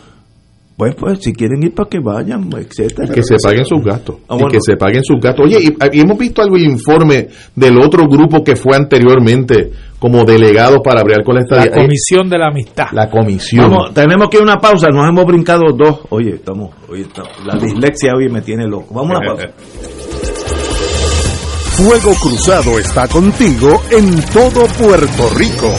pues, 0.82 0.96
pues, 0.96 1.20
si 1.22 1.32
quieren 1.32 1.62
ir 1.62 1.76
para 1.76 1.88
que 1.88 2.00
vayan, 2.00 2.50
etcétera. 2.58 3.08
Y 3.08 3.14
que 3.14 3.22
se 3.22 3.36
paguen 3.38 3.64
sus 3.66 3.84
gastos. 3.84 4.16
Ah, 4.28 4.36
y 4.40 4.48
que 4.52 4.58
se 4.60 4.76
paguen 4.76 5.04
sus 5.04 5.22
gastos. 5.22 5.46
Oye, 5.46 5.60
y, 5.62 6.00
hemos 6.00 6.18
visto 6.18 6.42
algo 6.42 6.56
el 6.56 6.64
informe 6.64 7.28
del 7.56 7.78
otro 7.78 8.08
grupo 8.08 8.44
que 8.44 8.56
fue 8.56 8.76
anteriormente 8.76 9.70
como 10.00 10.24
delegado 10.24 10.82
para 10.82 11.02
abrir 11.02 11.24
con 11.24 11.36
la 11.36 11.44
La 11.52 11.70
comisión 11.70 12.28
de 12.28 12.40
la 12.40 12.48
amistad. 12.48 12.88
La 12.94 13.12
comisión. 13.12 13.94
tenemos 13.94 14.28
que 14.30 14.38
ir 14.38 14.42
a 14.42 14.44
una 14.44 14.58
pausa, 14.58 14.90
nos 14.90 15.08
hemos 15.08 15.24
brincado 15.24 15.66
dos. 15.72 16.00
Oye, 16.10 16.34
estamos, 16.34 16.72
oye, 16.90 17.06
la 17.46 17.60
dislexia 17.60 18.14
hoy 18.18 18.28
me 18.30 18.42
tiene 18.42 18.66
loco. 18.66 18.92
Vamos 18.96 19.12
a 19.12 19.20
una 19.20 19.28
pausa. 19.28 19.50
Fuego 21.78 22.16
Cruzado 22.20 22.80
está 22.80 23.08
contigo 23.08 23.84
en 23.92 24.20
todo 24.34 24.66
Puerto 24.80 25.30
Rico. 25.38 25.72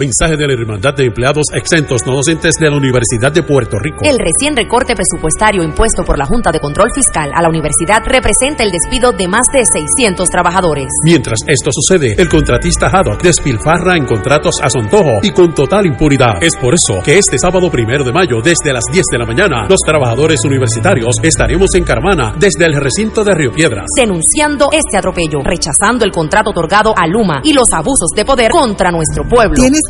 Mensaje 0.00 0.34
de 0.38 0.46
la 0.46 0.54
Hermandad 0.54 0.94
de 0.94 1.04
Empleados 1.04 1.48
Exentos 1.52 2.06
No 2.06 2.14
Docentes 2.14 2.54
de 2.54 2.70
la 2.70 2.76
Universidad 2.78 3.30
de 3.32 3.42
Puerto 3.42 3.78
Rico. 3.78 3.98
El 4.02 4.18
recién 4.18 4.56
recorte 4.56 4.94
presupuestario 4.96 5.62
impuesto 5.62 6.04
por 6.04 6.16
la 6.16 6.24
Junta 6.24 6.50
de 6.50 6.58
Control 6.58 6.88
Fiscal 6.94 7.30
a 7.34 7.42
la 7.42 7.50
universidad 7.50 8.00
representa 8.06 8.62
el 8.62 8.70
despido 8.70 9.12
de 9.12 9.28
más 9.28 9.48
de 9.52 9.62
600 9.66 10.26
trabajadores. 10.30 10.86
Mientras 11.04 11.40
esto 11.46 11.70
sucede, 11.70 12.14
el 12.16 12.30
contratista 12.30 12.86
Haddock 12.86 13.20
despilfarra 13.20 13.98
en 13.98 14.06
contratos 14.06 14.54
a 14.62 14.70
Sontojo 14.70 15.20
y 15.22 15.32
con 15.32 15.52
total 15.52 15.84
impunidad. 15.84 16.42
Es 16.42 16.56
por 16.56 16.72
eso 16.72 17.02
que 17.04 17.18
este 17.18 17.36
sábado 17.36 17.70
primero 17.70 18.02
de 18.02 18.12
mayo, 18.12 18.40
desde 18.42 18.72
las 18.72 18.84
10 18.90 19.04
de 19.12 19.18
la 19.18 19.26
mañana, 19.26 19.66
los 19.68 19.80
trabajadores 19.80 20.40
universitarios 20.46 21.16
estaremos 21.22 21.74
en 21.74 21.84
Carmana, 21.84 22.32
desde 22.38 22.64
el 22.64 22.80
recinto 22.80 23.22
de 23.22 23.34
Río 23.34 23.52
Piedras. 23.52 23.84
Denunciando 23.94 24.70
este 24.72 24.96
atropello, 24.96 25.40
rechazando 25.44 26.06
el 26.06 26.10
contrato 26.10 26.52
otorgado 26.52 26.94
a 26.96 27.06
Luma 27.06 27.42
y 27.44 27.52
los 27.52 27.70
abusos 27.74 28.08
de 28.16 28.24
poder 28.24 28.50
contra 28.50 28.90
nuestro 28.90 29.28
pueblo. 29.28 29.56
¿Tienes 29.56 29.89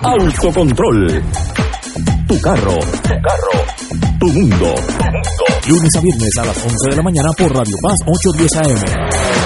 Autocontrol. 0.00 1.22
Tu 2.26 2.40
carro. 2.40 2.80
Tu 2.80 3.08
carro. 3.08 3.64
Tu 4.18 4.26
mundo. 4.26 4.74
Lunes 5.68 5.94
a 5.96 6.00
viernes 6.00 6.36
a 6.38 6.44
las 6.46 6.56
11 6.64 6.74
de 6.90 6.96
la 6.96 7.02
mañana 7.02 7.28
por 7.38 7.54
Radio 7.54 7.76
Paz 7.80 7.94
810 8.06 8.56
AM. 8.56 9.45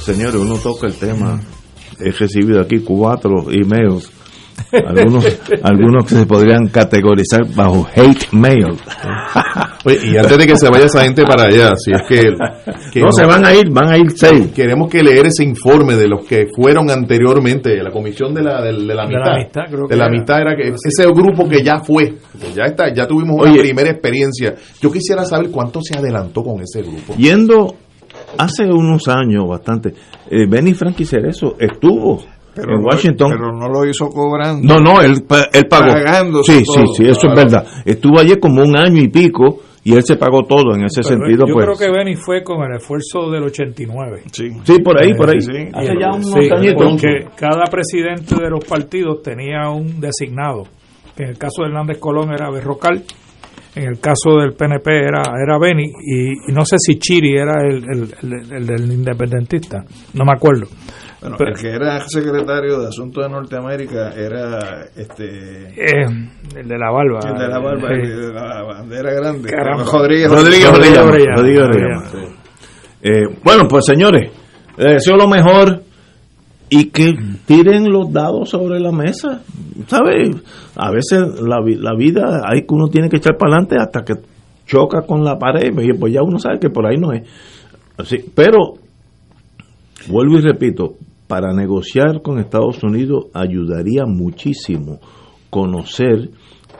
Señores, 0.00 0.36
uno 0.36 0.56
toca 0.58 0.86
el 0.86 0.94
tema. 0.94 1.40
He 1.98 2.12
recibido 2.12 2.60
aquí 2.60 2.78
cuatro 2.80 3.50
emails. 3.50 4.12
Algunos, 4.72 5.24
algunos 5.62 6.04
que 6.06 6.14
se 6.14 6.26
podrían 6.26 6.68
categorizar 6.68 7.40
bajo 7.54 7.88
hate 7.94 8.32
mail. 8.32 8.76
y 9.86 10.16
antes 10.16 10.38
de 10.38 10.46
que 10.46 10.56
se 10.56 10.68
vaya 10.68 10.86
esa 10.86 11.02
gente 11.02 11.22
para 11.22 11.44
allá, 11.44 11.74
si 11.76 11.92
es 11.92 12.02
que, 12.08 12.30
no, 13.00 13.12
se 13.12 13.24
van 13.24 13.44
a 13.44 13.54
ir, 13.54 13.70
van 13.70 13.92
a 13.92 13.96
ir 13.96 14.10
seis. 14.14 14.48
Queremos 14.54 14.90
que 14.90 15.02
leer 15.02 15.26
ese 15.26 15.44
informe 15.44 15.94
de 15.94 16.08
los 16.08 16.24
que 16.24 16.46
fueron 16.54 16.90
anteriormente, 16.90 17.76
la 17.82 17.90
comisión 17.90 18.34
de 18.34 18.42
la, 18.42 18.62
de, 18.62 18.72
la 18.72 19.04
amistad. 19.04 19.68
De 19.88 19.96
la 19.96 20.06
amistad, 20.06 20.40
era 20.40 20.56
que 20.56 20.68
ese 20.68 21.06
grupo 21.06 21.48
que 21.48 21.62
ya 21.62 21.78
fue, 21.78 22.14
ya 22.54 22.64
está, 22.64 22.92
ya 22.92 23.06
tuvimos 23.06 23.36
una 23.40 23.52
primera 23.52 23.90
experiencia. 23.90 24.54
Yo 24.80 24.90
quisiera 24.90 25.24
saber 25.24 25.50
cuánto 25.50 25.80
se 25.82 25.96
adelantó 25.96 26.42
con 26.42 26.60
ese 26.60 26.82
grupo. 26.82 27.14
Yendo 27.16 27.74
hace 28.38 28.64
unos 28.64 29.08
años, 29.08 29.48
bastante, 29.48 29.94
eh, 30.30 30.46
Benny 30.48 30.74
Frankie 30.74 31.04
Cerezo 31.04 31.56
estuvo 31.58 32.22
en 32.56 32.84
Washington. 32.84 33.30
pero 33.30 33.52
no 33.52 33.68
lo 33.68 33.88
hizo 33.88 34.08
cobrando. 34.08 34.66
No, 34.66 34.80
no, 34.80 35.00
él, 35.00 35.24
él 35.52 35.66
pagó. 35.68 36.42
sí, 36.42 36.64
sí, 36.64 36.80
sí, 36.96 37.04
eso 37.04 37.28
es 37.28 37.34
verdad. 37.36 37.66
Estuvo 37.84 38.18
allí 38.18 38.38
como 38.38 38.62
un 38.62 38.76
año 38.76 39.02
y 39.02 39.08
pico 39.08 39.60
y 39.86 39.94
él 39.94 40.02
se 40.02 40.16
pagó 40.16 40.42
todo 40.42 40.74
en 40.74 40.84
ese 40.84 41.00
sentido. 41.04 41.46
Yo 41.46 41.54
pues. 41.54 41.64
creo 41.64 41.78
que 41.78 41.96
Benny 41.96 42.16
fue 42.16 42.42
con 42.42 42.60
el 42.64 42.76
esfuerzo 42.76 43.30
del 43.30 43.44
89. 43.44 44.22
Sí, 44.32 44.50
sí 44.64 44.82
por 44.82 45.00
ahí, 45.00 45.14
por 45.14 45.30
ahí. 45.30 45.38
Hace 45.38 45.94
ya 46.00 46.10
unos 46.12 46.34
añitos. 46.34 46.90
Porque 46.90 47.28
cada 47.36 47.66
presidente 47.70 48.34
de 48.34 48.50
los 48.50 48.64
partidos 48.64 49.22
tenía 49.22 49.70
un 49.70 50.00
designado. 50.00 50.64
En 51.16 51.28
el 51.28 51.38
caso 51.38 51.62
de 51.62 51.68
Hernández 51.68 51.98
Colón 51.98 52.32
era 52.32 52.50
Berrocal 52.50 53.04
en 53.76 53.84
el 53.84 54.00
caso 54.00 54.38
del 54.40 54.54
PNP 54.54 54.90
era, 54.90 55.22
era 55.40 55.58
Beni 55.58 55.84
y, 55.84 56.52
no 56.52 56.64
sé 56.64 56.76
si 56.78 56.98
Chiri 56.98 57.36
era 57.36 57.60
el, 57.62 57.84
el, 57.84 58.66
del 58.66 58.90
independentista, 58.90 59.84
no 60.14 60.24
me 60.24 60.32
acuerdo. 60.34 60.66
Bueno, 61.30 61.36
el 61.38 61.60
que 61.60 61.68
era 61.68 62.00
secretario 62.06 62.80
de 62.80 62.88
Asuntos 62.88 63.24
de 63.24 63.30
Norteamérica 63.30 64.10
era 64.10 64.84
este 64.96 65.24
eh, 65.24 66.06
el 66.56 66.68
de 66.68 66.78
la 66.78 66.90
barba. 66.90 67.20
El 67.24 67.38
de 67.38 67.48
la 67.48 67.58
barba, 67.58 67.88
el 67.90 68.20
de 68.20 68.32
la 68.32 68.62
bandera 68.62 69.12
grande. 69.14 69.50
Rodríguez 69.84 70.30
Rodríguez, 70.30 70.70
Rodríguez, 70.70 72.36
eh, 73.02 73.22
bueno, 73.44 73.68
pues 73.68 73.84
señores, 73.84 74.32
les 74.76 74.94
deseo 74.94 75.16
lo 75.16 75.28
mejor 75.28 75.82
y 76.68 76.90
que 76.90 77.14
tiren 77.46 77.90
los 77.92 78.12
dados 78.12 78.50
sobre 78.50 78.80
la 78.80 78.92
mesa. 78.92 79.42
¿Sabes? 79.86 80.36
A 80.74 80.90
veces 80.90 81.40
la, 81.40 81.58
la 81.60 81.94
vida 81.96 82.42
hay 82.44 82.62
que 82.62 82.74
uno 82.74 82.88
tiene 82.88 83.08
que 83.08 83.18
echar 83.18 83.36
para 83.36 83.52
adelante 83.52 83.76
hasta 83.78 84.04
que 84.04 84.14
choca 84.66 85.02
con 85.02 85.24
la 85.24 85.38
pared. 85.38 85.72
Y 85.78 85.92
pues 85.98 86.12
ya 86.12 86.22
uno 86.22 86.38
sabe 86.38 86.58
que 86.58 86.70
por 86.70 86.86
ahí 86.86 86.96
no 86.96 87.12
es. 87.12 87.22
Así, 87.96 88.18
pero, 88.34 88.74
vuelvo 90.08 90.38
y 90.38 90.42
repito, 90.42 90.94
para 91.26 91.52
negociar 91.52 92.22
con 92.22 92.38
Estados 92.38 92.82
Unidos 92.82 93.26
ayudaría 93.34 94.04
muchísimo 94.06 95.00
conocer 95.50 96.30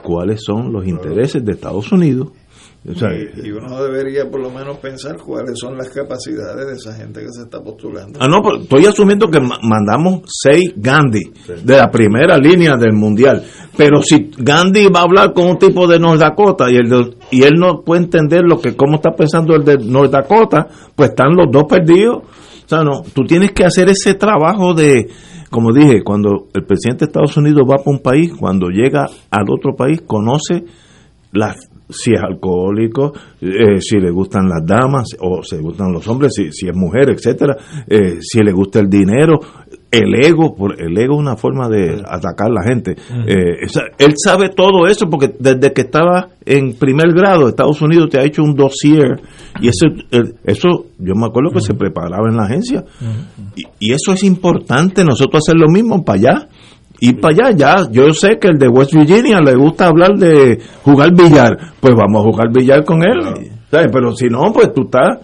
cuáles 0.03 0.43
son 0.43 0.71
los 0.71 0.87
intereses 0.87 1.43
de 1.43 1.51
Estados 1.51 1.91
Unidos. 1.91 2.29
y, 2.85 3.51
uno 3.51 3.83
debería 3.83 4.29
por 4.29 4.39
lo 4.39 4.49
menos 4.49 4.77
pensar 4.77 5.17
cuáles 5.17 5.59
son 5.59 5.75
las 5.75 5.89
capacidades 5.89 6.67
de 6.67 6.73
esa 6.73 6.93
gente 6.93 7.19
que 7.21 7.31
se 7.31 7.41
está 7.41 7.61
postulando. 7.61 8.19
Ah, 8.21 8.27
no, 8.27 8.41
estoy 8.61 8.85
asumiendo 8.85 9.27
que 9.29 9.39
mandamos 9.41 10.21
seis 10.27 10.73
Gandhi 10.77 11.23
de 11.63 11.77
la 11.77 11.89
primera 11.91 12.37
línea 12.37 12.77
del 12.77 12.93
mundial. 12.93 13.43
Pero 13.75 14.01
si 14.01 14.31
Gandhi 14.37 14.87
va 14.87 15.01
a 15.01 15.03
hablar 15.03 15.33
con 15.33 15.47
un 15.47 15.59
tipo 15.59 15.87
de 15.87 15.99
North 15.99 16.19
Dakota 16.19 16.71
y, 16.71 16.75
el 16.77 17.17
y 17.31 17.43
él 17.43 17.55
no 17.57 17.81
puede 17.81 18.03
entender 18.03 18.43
lo 18.43 18.61
que 18.61 18.75
cómo 18.75 18.95
está 18.95 19.11
pensando 19.11 19.55
el 19.55 19.65
de 19.65 19.77
North 19.77 20.11
Dakota, 20.11 20.67
pues 20.95 21.09
están 21.09 21.35
los 21.35 21.51
dos 21.51 21.65
perdidos. 21.65 22.23
O 22.67 22.69
sea, 22.69 22.83
no, 22.83 23.01
tú 23.13 23.23
tienes 23.23 23.53
que 23.53 23.63
hacer 23.63 23.87
ese 23.87 24.13
trabajo 24.15 24.73
de, 24.73 25.07
como 25.49 25.71
dije, 25.71 26.03
cuando 26.03 26.49
el 26.53 26.65
presidente 26.65 27.05
de 27.05 27.09
Estados 27.09 27.37
Unidos 27.37 27.63
va 27.63 27.77
para 27.77 27.91
un 27.91 27.99
país, 27.99 28.33
cuando 28.37 28.67
llega 28.67 29.05
al 29.31 29.45
otro 29.49 29.73
país, 29.73 30.01
conoce 30.05 30.65
las 31.31 31.55
si 31.89 32.11
es 32.11 32.19
alcohólico, 32.21 33.13
eh, 33.39 33.79
si 33.79 33.97
le 34.01 34.11
gustan 34.11 34.49
las 34.49 34.65
damas 34.65 35.05
o 35.21 35.41
si 35.43 35.55
le 35.55 35.61
gustan 35.61 35.93
los 35.93 36.05
hombres, 36.09 36.33
si, 36.35 36.51
si 36.51 36.67
es 36.67 36.75
mujer, 36.75 37.09
etcétera, 37.09 37.55
eh, 37.87 38.17
si 38.19 38.41
le 38.43 38.51
gusta 38.51 38.79
el 38.79 38.89
dinero, 38.89 39.39
el 39.97 40.25
ego, 40.25 40.55
por, 40.55 40.81
el 40.81 40.97
ego 40.97 41.15
es 41.15 41.19
una 41.19 41.35
forma 41.35 41.69
de 41.69 42.03
atacar 42.05 42.47
a 42.47 42.53
la 42.53 42.63
gente. 42.63 42.95
Eh, 43.27 43.67
él 43.97 44.13
sabe 44.15 44.49
todo 44.49 44.87
eso 44.87 45.09
porque 45.09 45.33
desde 45.39 45.73
que 45.73 45.81
estaba 45.81 46.29
en 46.45 46.73
primer 46.73 47.13
grado, 47.13 47.49
Estados 47.49 47.81
Unidos 47.81 48.09
te 48.09 48.19
ha 48.19 48.23
hecho 48.23 48.43
un 48.43 48.55
dossier 48.55 49.21
y 49.61 49.67
eso, 49.67 49.87
eso 50.43 50.85
yo 50.99 51.15
me 51.15 51.25
acuerdo 51.25 51.51
que 51.51 51.61
se 51.61 51.73
preparaba 51.73 52.29
en 52.29 52.37
la 52.37 52.43
agencia. 52.43 52.83
y, 53.55 53.63
y, 53.79 53.91
eso 53.91 54.13
es 54.13 54.23
importante, 54.23 55.03
nosotros 55.03 55.43
hacer 55.45 55.59
lo 55.59 55.67
mismo 55.67 56.03
para 56.03 56.19
allá. 56.19 56.47
Y 56.99 57.13
para 57.13 57.47
allá, 57.47 57.55
ya, 57.55 57.91
yo 57.91 58.11
sé 58.13 58.39
que 58.41 58.47
el 58.47 58.57
de 58.57 58.67
West 58.67 58.93
Virginia 58.93 59.39
le 59.39 59.55
gusta 59.55 59.87
hablar 59.87 60.17
de 60.17 60.59
jugar 60.83 61.11
billar, 61.13 61.55
pues 61.79 61.93
vamos 61.95 62.21
a 62.21 62.29
jugar 62.29 62.47
billar 62.51 62.83
con 62.83 63.03
él. 63.03 63.51
Pero 63.69 64.15
si 64.15 64.27
no, 64.27 64.51
pues 64.51 64.73
tú 64.73 64.83
estás 64.83 65.19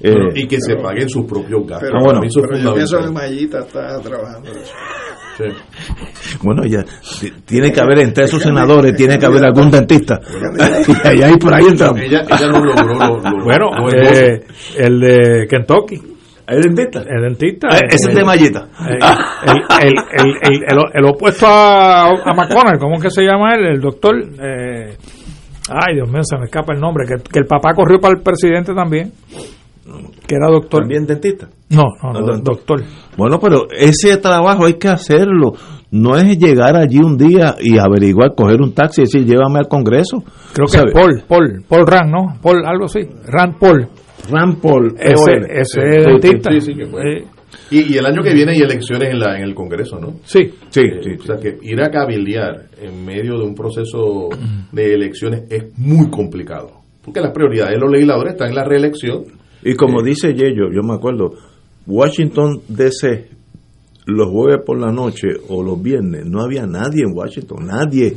eh, 0.00 0.12
y 0.34 0.46
que 0.46 0.60
se 0.60 0.76
paguen 0.76 1.08
sus 1.08 1.26
propios 1.26 1.66
gastos. 1.66 1.88
Pero, 1.90 2.04
bueno, 2.04 2.20
pero 2.20 2.58
yo 2.58 2.74
pienso 2.74 2.98
que 2.98 3.10
Mayita 3.10 3.60
está 3.60 4.00
trabajando 4.00 4.50
eso. 4.50 4.74
Sí. 5.36 5.44
Bueno, 6.42 6.64
ya 6.64 6.82
tiene 7.44 7.70
que 7.70 7.80
haber 7.80 7.98
entre 7.98 8.24
esos 8.24 8.42
senadores, 8.42 8.96
tiene 8.96 9.18
que 9.18 9.26
haber 9.26 9.44
algún 9.44 9.70
dentista. 9.70 10.18
y 11.14 11.22
ahí 11.22 11.36
por 11.36 11.54
ahí 11.54 11.66
entramos. 11.68 12.00
Ella, 12.00 12.22
ella 12.22 12.48
no 12.48 12.64
logró 12.64 13.44
Bueno, 13.44 13.66
eh, 13.94 14.40
el 14.78 15.00
de 15.00 15.46
Kentucky. 15.48 16.00
¿El 16.48 16.62
dentista? 16.62 17.00
El 17.00 17.22
dentista. 17.22 17.68
Ah, 17.70 17.80
ese 17.90 18.10
es 18.10 18.14
de 18.14 18.24
Mayita. 18.24 18.68
El, 19.82 19.92
el, 20.12 20.62
el, 20.62 20.78
el, 20.94 21.04
opuesto 21.04 21.44
a, 21.46 22.06
a 22.06 22.34
McConnell, 22.34 22.78
¿cómo 22.78 23.00
que 23.00 23.10
se 23.10 23.22
llama 23.22 23.54
él? 23.56 23.66
El 23.66 23.80
doctor. 23.80 24.14
Eh, 24.16 24.96
ay, 25.68 25.94
Dios 25.96 26.08
mío, 26.08 26.22
se 26.22 26.38
me 26.38 26.44
escapa 26.44 26.72
el 26.72 26.80
nombre. 26.80 27.04
Que, 27.04 27.20
que 27.30 27.40
el 27.40 27.46
papá 27.46 27.74
corrió 27.74 27.98
para 27.98 28.16
el 28.16 28.22
presidente 28.22 28.72
también 28.74 29.12
que 30.26 30.34
era 30.34 30.50
doctor. 30.50 30.80
¿También 30.80 31.06
dentista? 31.06 31.48
No, 31.70 31.84
no, 32.02 32.38
doctor. 32.38 32.82
Bueno, 33.16 33.38
pero 33.40 33.66
ese 33.70 34.16
trabajo 34.16 34.66
hay 34.66 34.74
que 34.74 34.88
hacerlo. 34.88 35.54
No 35.90 36.16
es 36.16 36.38
llegar 36.38 36.76
allí 36.76 36.98
un 36.98 37.16
día 37.16 37.54
y 37.60 37.78
averiguar, 37.78 38.34
coger 38.36 38.60
un 38.60 38.72
taxi 38.72 39.02
y 39.02 39.04
decir, 39.04 39.24
llévame 39.24 39.60
al 39.60 39.68
Congreso. 39.68 40.22
Creo 40.52 40.66
que 40.66 40.76
es 40.78 40.92
Paul, 40.92 41.22
Paul, 41.26 41.64
Paul 41.68 41.86
Rand, 41.86 42.10
¿no? 42.10 42.38
Paul, 42.42 42.64
algo 42.66 42.86
así. 42.86 43.00
Rand 43.26 43.58
Paul. 43.58 43.88
Rand 44.30 44.60
Paul. 44.60 44.94
Ese, 44.98 45.32
ese 45.48 45.80
dentista. 45.80 46.50
Sí, 46.52 46.60
sí, 46.60 46.74
que 46.74 46.86
puede. 46.86 47.24
Y, 47.70 47.94
y, 47.94 47.98
el 47.98 48.06
año 48.06 48.22
que 48.22 48.34
viene 48.34 48.52
hay 48.52 48.58
elecciones 48.58 49.10
en, 49.10 49.20
la, 49.20 49.36
en 49.36 49.44
el 49.44 49.54
Congreso, 49.54 49.98
¿no? 49.98 50.14
Sí, 50.24 50.52
sí, 50.68 50.80
eh, 50.80 51.00
sí, 51.02 51.10
O 51.20 51.24
sea 51.24 51.36
que 51.36 51.58
ir 51.62 51.80
a 51.80 51.90
cabildear 51.90 52.66
en 52.80 53.04
medio 53.04 53.38
de 53.38 53.44
un 53.44 53.54
proceso 53.54 54.28
de 54.72 54.94
elecciones 54.94 55.44
es 55.50 55.78
muy 55.78 56.10
complicado. 56.10 56.82
Porque 57.04 57.20
las 57.20 57.32
prioridades 57.32 57.74
de 57.74 57.80
los 57.80 57.90
legisladores 57.90 58.34
están 58.34 58.48
en 58.48 58.56
la 58.56 58.64
reelección 58.64 59.24
y 59.66 59.74
como 59.74 60.00
dice 60.00 60.32
Yello, 60.32 60.70
yo 60.72 60.82
me 60.84 60.94
acuerdo, 60.94 61.34
Washington 61.88 62.60
DC, 62.68 63.28
los 64.06 64.30
jueves 64.30 64.60
por 64.64 64.78
la 64.78 64.92
noche 64.92 65.26
o 65.48 65.60
los 65.60 65.82
viernes, 65.82 66.24
no 66.24 66.40
había 66.40 66.66
nadie 66.66 67.02
en 67.02 67.12
Washington, 67.12 67.66
nadie. 67.66 68.14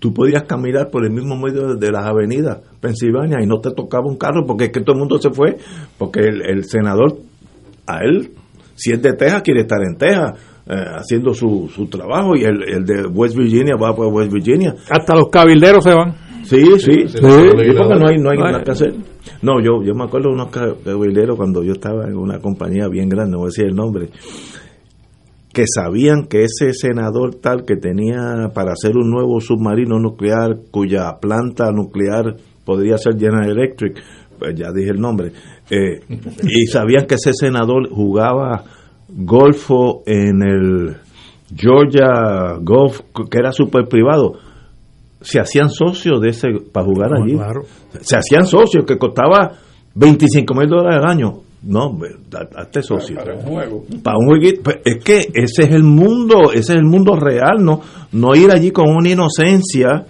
Tú 0.00 0.12
podías 0.12 0.42
caminar 0.44 0.90
por 0.90 1.04
el 1.04 1.12
mismo 1.12 1.36
medio 1.36 1.76
de 1.76 1.92
las 1.92 2.04
avenidas 2.04 2.58
Pensilvania 2.80 3.38
y 3.40 3.46
no 3.46 3.60
te 3.60 3.70
tocaba 3.70 4.08
un 4.08 4.16
carro 4.16 4.44
porque 4.44 4.64
es 4.64 4.72
que 4.72 4.80
todo 4.80 4.94
el 4.94 4.98
mundo 4.98 5.18
se 5.18 5.30
fue, 5.30 5.56
porque 5.96 6.20
el, 6.20 6.64
senador, 6.64 7.18
a 7.86 7.98
él, 8.02 8.32
si 8.74 8.90
es 8.90 9.00
de 9.00 9.12
Texas, 9.12 9.42
quiere 9.42 9.60
estar 9.60 9.78
en 9.82 9.96
Texas. 9.96 10.32
Eh, 10.66 10.72
haciendo 10.72 11.34
su, 11.34 11.68
su 11.74 11.86
trabajo 11.86 12.36
y 12.36 12.44
el, 12.44 12.62
el 12.62 12.84
de 12.84 13.06
West 13.06 13.36
Virginia 13.36 13.74
va 13.74 13.94
por 13.94 14.06
West 14.06 14.32
Virginia. 14.32 14.74
Hasta 14.88 15.16
los 15.16 15.28
cabilderos 15.28 15.82
se 15.82 15.92
van. 15.92 16.14
Sí, 16.44 16.64
sí, 16.78 17.08
sí. 17.08 17.18
porque 17.20 17.98
no 17.98 18.08
hay, 18.08 18.18
no 18.18 18.30
hay 18.30 18.38
nada 18.38 18.62
que 18.62 18.70
hacer. 18.70 18.94
No, 19.42 19.60
yo, 19.60 19.82
yo 19.82 19.94
me 19.94 20.04
acuerdo 20.04 20.28
de 20.28 20.34
unos 20.34 20.50
caballeros 20.50 21.36
cuando 21.36 21.62
yo 21.62 21.72
estaba 21.72 22.06
en 22.06 22.16
una 22.16 22.40
compañía 22.40 22.88
bien 22.88 23.08
grande, 23.08 23.32
no 23.32 23.38
voy 23.38 23.46
a 23.46 23.48
decir 23.48 23.64
el 23.66 23.74
nombre, 23.74 24.10
que 25.52 25.64
sabían 25.66 26.26
que 26.26 26.44
ese 26.44 26.72
senador 26.74 27.36
tal 27.36 27.64
que 27.64 27.76
tenía 27.76 28.50
para 28.54 28.72
hacer 28.72 28.96
un 28.96 29.10
nuevo 29.10 29.40
submarino 29.40 29.98
nuclear 29.98 30.58
cuya 30.70 31.18
planta 31.20 31.72
nuclear 31.72 32.36
podría 32.64 32.98
ser 32.98 33.18
General 33.18 33.50
Electric, 33.50 33.98
pues 34.38 34.54
ya 34.54 34.70
dije 34.72 34.90
el 34.90 35.00
nombre, 35.00 35.32
eh, 35.70 36.00
y 36.42 36.66
sabían 36.66 37.06
que 37.06 37.14
ese 37.14 37.32
senador 37.32 37.88
jugaba 37.88 38.64
golfo 39.08 40.02
en 40.06 40.42
el 40.42 40.96
Georgia 41.56 42.58
Golf, 42.60 43.00
que 43.30 43.38
era 43.38 43.52
súper 43.52 43.88
privado 43.88 44.49
se 45.20 45.40
hacían 45.40 45.68
socios 45.68 46.20
de 46.20 46.30
ese 46.30 46.48
para 46.72 46.86
jugar 46.86 47.10
allí. 47.14 47.38
Se 48.00 48.16
hacían 48.16 48.46
socios 48.46 48.84
que 48.86 48.96
costaba 48.96 49.52
25 49.94 50.54
mil 50.54 50.68
dólares 50.68 51.00
al 51.02 51.10
año. 51.10 51.32
No, 51.62 51.98
hazte 52.56 52.82
socio. 52.82 53.16
Para, 53.16 53.34
un 53.34 53.42
juego. 53.42 53.84
Para 54.02 54.16
un 54.16 54.26
jueguito. 54.26 54.62
Pues, 54.62 54.78
es 54.84 55.04
que 55.04 55.18
ese 55.18 55.64
es 55.64 55.70
el 55.72 55.82
mundo, 55.82 56.52
ese 56.52 56.72
es 56.72 56.78
el 56.78 56.84
mundo 56.84 57.16
real, 57.16 57.62
no, 57.62 57.82
no 58.12 58.34
ir 58.34 58.50
allí 58.50 58.70
con 58.70 58.88
una 58.88 59.10
inocencia. 59.10 60.06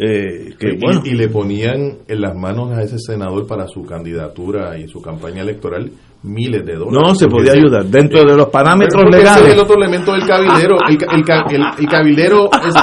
Eh, 0.00 0.54
que, 0.58 0.68
y, 0.74 0.78
bueno. 0.80 1.02
y 1.04 1.10
le 1.10 1.28
ponían 1.28 1.98
en 2.06 2.20
las 2.20 2.34
manos 2.34 2.70
a 2.70 2.82
ese 2.82 2.98
senador 2.98 3.46
para 3.46 3.66
su 3.66 3.82
candidatura 3.82 4.78
y 4.78 4.86
su 4.86 5.02
campaña 5.02 5.42
electoral 5.42 5.90
miles 6.22 6.64
de 6.64 6.74
dólares. 6.74 7.00
No, 7.00 7.14
se 7.14 7.26
podía 7.28 7.52
ayudar 7.52 7.84
dentro 7.86 8.20
de 8.24 8.36
los 8.36 8.48
parámetros 8.48 9.04
legales. 9.04 9.42
Ese 9.42 9.48
es 9.48 9.54
el 9.54 9.60
otro 9.60 9.76
elemento 9.76 10.12
del 10.12 10.26
cabildero. 10.26 10.76
El, 10.88 11.86
cabildero, 11.86 12.50
es, 12.66 12.74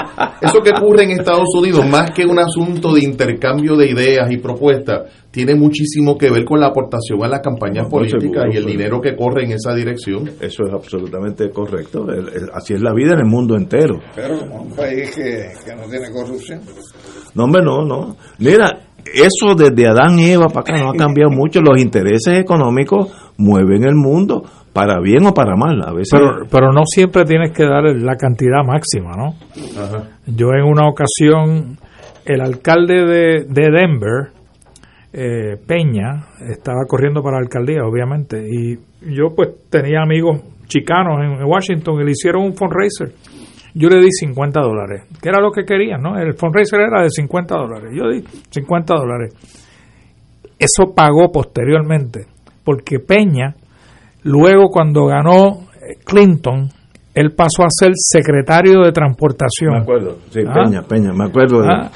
eso 0.41 0.59
que 0.61 0.71
ocurre 0.71 1.03
en 1.03 1.11
Estados 1.11 1.49
Unidos, 1.55 1.87
más 1.87 2.11
que 2.11 2.25
un 2.25 2.39
asunto 2.39 2.93
de 2.93 3.03
intercambio 3.03 3.75
de 3.75 3.89
ideas 3.89 4.29
y 4.31 4.37
propuestas, 4.37 5.11
tiene 5.31 5.55
muchísimo 5.55 6.17
que 6.17 6.29
ver 6.29 6.45
con 6.45 6.59
la 6.59 6.67
aportación 6.67 7.23
a 7.23 7.27
las 7.27 7.41
campañas 7.41 7.87
políticas 7.89 8.45
y 8.53 8.57
el 8.57 8.65
dinero 8.65 9.01
que 9.01 9.15
corre 9.15 9.45
en 9.45 9.51
esa 9.51 9.73
dirección. 9.73 10.29
Eso 10.39 10.63
es 10.65 10.73
absolutamente 10.73 11.49
correcto. 11.49 12.05
Así 12.53 12.73
es 12.73 12.81
la 12.81 12.93
vida 12.93 13.13
en 13.13 13.19
el 13.19 13.25
mundo 13.25 13.55
entero. 13.55 13.99
Pero 14.15 14.39
como 14.39 14.61
un 14.63 14.75
país 14.75 15.11
que, 15.15 15.51
que 15.65 15.75
no 15.75 15.89
tiene 15.89 16.11
corrupción. 16.11 16.61
No, 17.33 17.43
hombre, 17.43 17.61
no, 17.63 17.83
no. 17.83 18.15
Mira, 18.39 18.69
eso 19.13 19.55
desde 19.55 19.87
Adán 19.87 20.17
y 20.19 20.31
Eva 20.31 20.47
para 20.47 20.61
acá 20.61 20.83
no 20.83 20.91
ha 20.91 20.95
cambiado 20.95 21.31
mucho. 21.31 21.61
Los 21.61 21.81
intereses 21.81 22.39
económicos 22.39 23.11
mueven 23.37 23.83
el 23.83 23.95
mundo 23.95 24.43
para 24.75 24.99
bien 24.99 25.25
o 25.25 25.33
para 25.33 25.55
mal. 25.55 25.81
A 25.81 25.93
veces... 25.93 26.11
pero, 26.11 26.45
pero 26.51 26.73
no 26.73 26.81
siempre 26.85 27.23
tienes 27.23 27.53
que 27.53 27.63
dar 27.63 27.83
la 27.85 28.17
cantidad 28.17 28.61
máxima, 28.65 29.11
¿no? 29.15 29.35
Yo 30.27 30.49
en 30.53 30.65
una 30.65 30.89
ocasión, 30.89 31.77
el 32.25 32.41
alcalde 32.41 33.05
de, 33.05 33.45
de 33.47 33.71
Denver, 33.71 34.31
eh, 35.13 35.55
Peña, 35.65 36.25
estaba 36.51 36.81
corriendo 36.85 37.23
para 37.23 37.37
la 37.37 37.43
alcaldía, 37.43 37.85
obviamente, 37.85 38.45
y 38.45 38.77
yo 39.15 39.33
pues 39.33 39.69
tenía 39.69 40.01
amigos 40.01 40.41
chicanos 40.67 41.19
en 41.23 41.45
Washington 41.45 42.01
y 42.01 42.03
le 42.03 42.11
hicieron 42.11 42.43
un 42.43 42.53
fundraiser 42.53 43.13
yo 43.77 43.89
le 43.89 43.99
di 43.99 44.09
50 44.09 44.61
dólares, 44.61 45.03
que 45.21 45.27
era 45.27 45.41
lo 45.41 45.51
que 45.51 45.65
querían, 45.65 46.01
¿no? 46.01 46.17
El 46.17 46.33
fundraiser 46.35 46.79
era 46.79 47.03
de 47.03 47.09
50 47.09 47.55
dólares, 47.55 47.91
yo 47.93 48.09
di 48.09 48.23
50 48.49 48.95
dólares. 48.95 49.33
Eso 50.57 50.93
pagó 50.95 51.29
posteriormente, 51.29 52.25
porque 52.63 52.99
Peña, 52.99 53.53
luego 54.25 54.69
cuando 54.69 55.05
ganó 55.05 55.67
eh, 55.75 55.97
Clinton, 56.03 56.69
él 57.13 57.31
pasó 57.31 57.63
a 57.63 57.69
ser 57.69 57.91
secretario 57.95 58.81
de 58.81 58.91
transportación. 58.91 59.71
Me 59.73 59.81
acuerdo, 59.81 60.17
sí, 60.29 60.41
¿Ah? 60.45 60.53
Peña, 60.53 60.81
Peña, 60.81 61.13
me 61.13 61.25
acuerdo 61.25 61.61
de 61.61 61.67
¿Ah? 61.69 61.91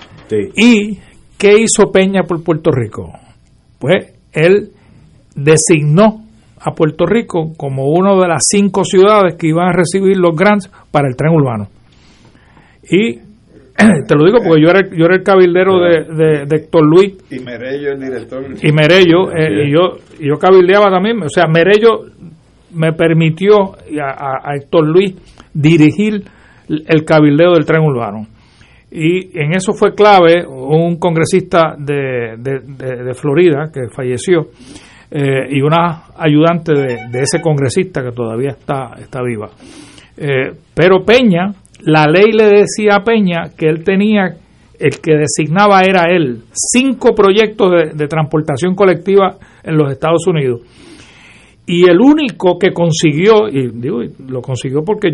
¿Y 0.55 0.97
qué 1.37 1.59
hizo 1.59 1.91
Peña 1.91 2.23
por 2.23 2.41
Puerto 2.43 2.71
Rico? 2.71 3.11
Pues 3.79 4.13
él 4.31 4.69
designó 5.35 6.23
a 6.61 6.71
Puerto 6.71 7.05
Rico 7.05 7.53
como 7.57 7.87
una 7.87 8.13
de 8.15 8.27
las 8.27 8.43
cinco 8.47 8.83
ciudades 8.83 9.35
que 9.35 9.47
iban 9.47 9.69
a 9.69 9.73
recibir 9.73 10.17
los 10.17 10.35
grants 10.35 10.69
para 10.91 11.07
el 11.07 11.15
tren 11.15 11.33
urbano. 11.33 11.67
Y 12.89 13.19
te 14.07 14.15
lo 14.15 14.25
digo 14.25 14.39
porque 14.43 14.61
yo 14.61 14.69
era, 14.69 14.81
yo 14.91 15.05
era 15.05 15.15
el 15.15 15.23
cabildero 15.23 15.79
de, 15.79 16.45
de, 16.45 16.55
Héctor 16.55 16.85
Luis. 16.85 17.13
Y 17.31 17.39
Merello 17.39 17.91
el 17.93 17.99
director. 17.99 18.43
Y 18.61 18.71
Merello, 18.71 19.31
eh, 19.31 19.67
y 19.67 19.71
yo, 19.71 19.97
yo 20.19 20.35
cabildeaba 20.37 20.91
también. 20.91 21.21
O 21.23 21.29
sea, 21.29 21.47
Merello 21.47 22.05
me 22.73 22.93
permitió 22.93 23.75
a, 24.01 24.55
Héctor 24.55 24.87
Luis 24.87 25.15
dirigir 25.53 26.23
el 26.67 27.05
cabildeo 27.05 27.53
del 27.53 27.65
tren 27.65 27.81
urbano. 27.81 28.27
Y 28.91 29.37
en 29.39 29.53
eso 29.53 29.73
fue 29.73 29.93
clave 29.93 30.45
un 30.47 30.97
congresista 30.97 31.75
de, 31.77 32.35
de, 32.37 33.13
Florida 33.13 33.69
que 33.71 33.81
falleció 33.93 34.47
eh, 35.11 35.47
y 35.51 35.61
una 35.61 36.05
ayudante 36.17 36.73
de, 36.73 37.21
ese 37.21 37.39
congresista 37.39 38.01
que 38.01 38.11
todavía 38.11 38.49
está, 38.49 38.95
está 38.99 39.21
viva. 39.21 39.49
Eh, 40.17 40.51
pero 40.73 41.05
Peña, 41.05 41.53
la 41.81 42.05
ley 42.05 42.31
le 42.31 42.45
decía 42.45 42.95
a 42.97 43.03
Peña 43.03 43.51
que 43.57 43.67
él 43.67 43.83
tenía, 43.83 44.35
el 44.79 44.99
que 44.99 45.15
designaba 45.15 45.81
era 45.81 46.03
él, 46.09 46.43
cinco 46.53 47.13
proyectos 47.13 47.71
de 47.93 48.07
transportación 48.07 48.75
colectiva 48.75 49.37
en 49.63 49.77
los 49.77 49.91
Estados 49.91 50.25
Unidos. 50.27 50.61
Y 51.71 51.87
el 51.87 52.01
único 52.01 52.57
que 52.57 52.73
consiguió, 52.73 53.47
y 53.47 53.69
digo, 53.71 54.01
lo 54.27 54.41
consiguió 54.41 54.83
porque 54.83 55.09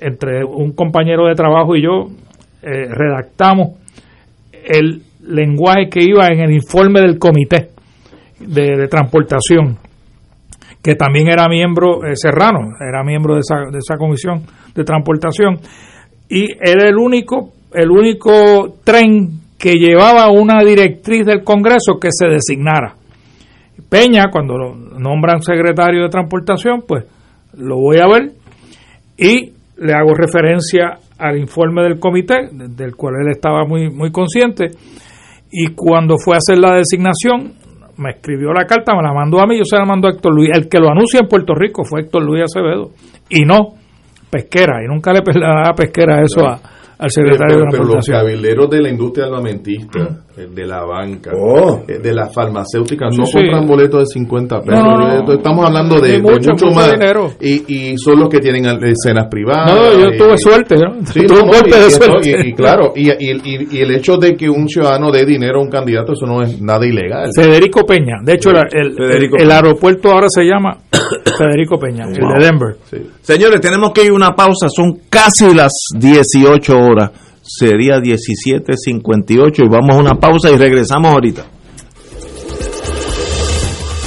entre 0.00 0.44
un 0.44 0.72
compañero 0.72 1.28
de 1.28 1.36
trabajo 1.36 1.76
y 1.76 1.82
yo 1.82 2.08
eh, 2.62 2.88
redactamos 2.90 3.78
el 4.52 5.02
lenguaje 5.24 5.88
que 5.88 6.04
iba 6.04 6.26
en 6.26 6.40
el 6.40 6.52
informe 6.52 7.00
del 7.00 7.16
comité 7.16 7.68
de, 8.40 8.88
transportación, 8.88 9.78
que 10.82 10.96
también 10.96 11.28
era 11.28 11.46
miembro 11.48 12.04
eh, 12.04 12.16
serrano, 12.16 12.58
era 12.80 13.04
miembro 13.04 13.34
de 13.34 13.40
esa, 13.40 13.70
de 13.70 13.78
esa 13.78 13.96
comisión 13.96 14.42
de 14.74 14.82
transportación, 14.82 15.60
y 16.30 16.52
era 16.52 16.88
el 16.88 16.96
único, 16.96 17.52
el 17.74 17.90
único 17.90 18.76
tren 18.84 19.40
que 19.58 19.74
llevaba 19.74 20.30
una 20.30 20.64
directriz 20.64 21.26
del 21.26 21.44
Congreso 21.44 21.98
que 22.00 22.08
se 22.10 22.26
designara. 22.28 22.94
Peña, 23.88 24.30
cuando 24.30 24.56
lo 24.56 24.74
nombran 24.74 25.42
secretario 25.42 26.04
de 26.04 26.08
transportación, 26.08 26.84
pues 26.86 27.04
lo 27.54 27.76
voy 27.76 27.98
a 27.98 28.06
ver 28.06 28.32
y 29.18 29.52
le 29.76 29.92
hago 29.92 30.14
referencia 30.14 30.98
al 31.18 31.36
informe 31.36 31.82
del 31.82 31.98
comité, 31.98 32.48
del 32.52 32.94
cual 32.96 33.16
él 33.22 33.32
estaba 33.32 33.64
muy, 33.66 33.90
muy 33.90 34.10
consciente, 34.10 34.68
y 35.50 35.74
cuando 35.74 36.16
fue 36.16 36.36
a 36.36 36.38
hacer 36.38 36.58
la 36.58 36.76
designación, 36.76 37.54
me 37.96 38.10
escribió 38.12 38.52
la 38.52 38.64
carta, 38.66 38.94
me 38.94 39.02
la 39.02 39.12
mandó 39.12 39.40
a 39.40 39.46
mí, 39.46 39.58
yo 39.58 39.64
se 39.64 39.76
la 39.76 39.84
mandó 39.84 40.08
a 40.08 40.12
Héctor 40.12 40.34
Luis. 40.34 40.48
El 40.54 40.68
que 40.68 40.78
lo 40.78 40.88
anuncia 40.90 41.20
en 41.20 41.28
Puerto 41.28 41.54
Rico 41.54 41.84
fue 41.84 42.02
Héctor 42.02 42.22
Luis 42.22 42.44
Acevedo, 42.44 42.92
y 43.28 43.44
no 43.44 43.79
Pesquera, 44.30 44.82
y 44.84 44.86
nunca 44.86 45.12
le 45.12 45.22
perdonaba 45.24 45.72
Pesquera 45.74 46.22
eso 46.22 46.46
a, 46.46 46.60
al 46.98 47.10
secretario 47.10 47.58
de 47.58 47.66
pero 47.70 47.84
los 47.84 48.06
cabileros 48.06 48.70
de 48.70 48.80
la 48.82 48.90
industria 48.90 49.26
armamentista, 49.26 50.24
de 50.46 50.66
la 50.66 50.84
banca, 50.84 51.32
oh. 51.34 51.82
eh, 51.86 51.98
de 51.98 52.14
las 52.14 52.32
farmacéuticas, 52.32 53.16
no 53.16 53.24
compran 53.24 53.66
boletos 53.66 54.00
de 54.00 54.06
50 54.06 54.60
pesos. 54.60 54.84
Estamos 55.28 55.66
hablando 55.66 56.00
de, 56.00 56.20
mucho, 56.20 56.52
más. 56.74 56.92
Dinero. 56.92 57.32
Y, 57.40 57.92
y, 57.92 57.98
son 57.98 58.20
los 58.20 58.28
que 58.28 58.38
tienen 58.38 58.64
escenas 58.84 59.26
privadas. 59.28 59.74
No, 59.74 59.92
yo 59.98 60.16
tuve 60.16 60.38
suerte. 60.38 60.76
tuve 61.26 61.40
un 61.40 61.48
golpe 61.48 61.76
de 61.76 61.90
suerte. 61.90 62.30
Y, 62.44 62.52
claro, 62.54 62.92
y, 62.94 63.10
el 63.10 63.90
hecho 63.92 64.16
de 64.16 64.34
que 64.34 64.48
un 64.48 64.68
ciudadano 64.68 65.10
dé 65.10 65.24
dinero 65.24 65.60
a 65.60 65.62
un 65.62 65.70
candidato, 65.70 66.12
eso 66.12 66.26
no 66.26 66.42
es 66.42 66.60
nada 66.60 66.86
ilegal. 66.86 67.30
Federico 67.34 67.84
Peña. 67.84 68.16
De 68.22 68.34
hecho, 68.34 68.50
el, 68.50 68.96
el, 69.38 69.50
aeropuerto 69.50 70.10
ahora 70.10 70.26
se 70.28 70.44
llama 70.44 70.78
Federico 71.38 71.78
Peña, 71.78 72.06
el 72.06 72.14
de 72.14 72.44
Denver. 72.44 72.76
Señores, 73.22 73.60
tenemos 73.60 73.92
que 73.92 74.04
ir 74.04 74.10
a 74.10 74.14
una 74.14 74.34
pausa. 74.34 74.68
Son 74.68 75.00
casi 75.08 75.54
las 75.54 75.72
18 75.96 76.76
horas. 76.76 77.10
Sería 77.52 77.98
17.58 77.98 79.64
y 79.64 79.68
vamos 79.68 79.96
a 79.96 79.98
una 79.98 80.14
pausa 80.14 80.52
y 80.52 80.56
regresamos 80.56 81.12
ahorita. 81.12 81.44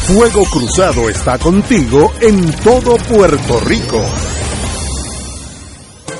Fuego 0.07 0.45
Cruzado 0.45 1.09
está 1.09 1.37
contigo 1.37 2.13
en 2.21 2.53
todo 2.63 2.95
Puerto 2.95 3.59
Rico. 3.67 4.01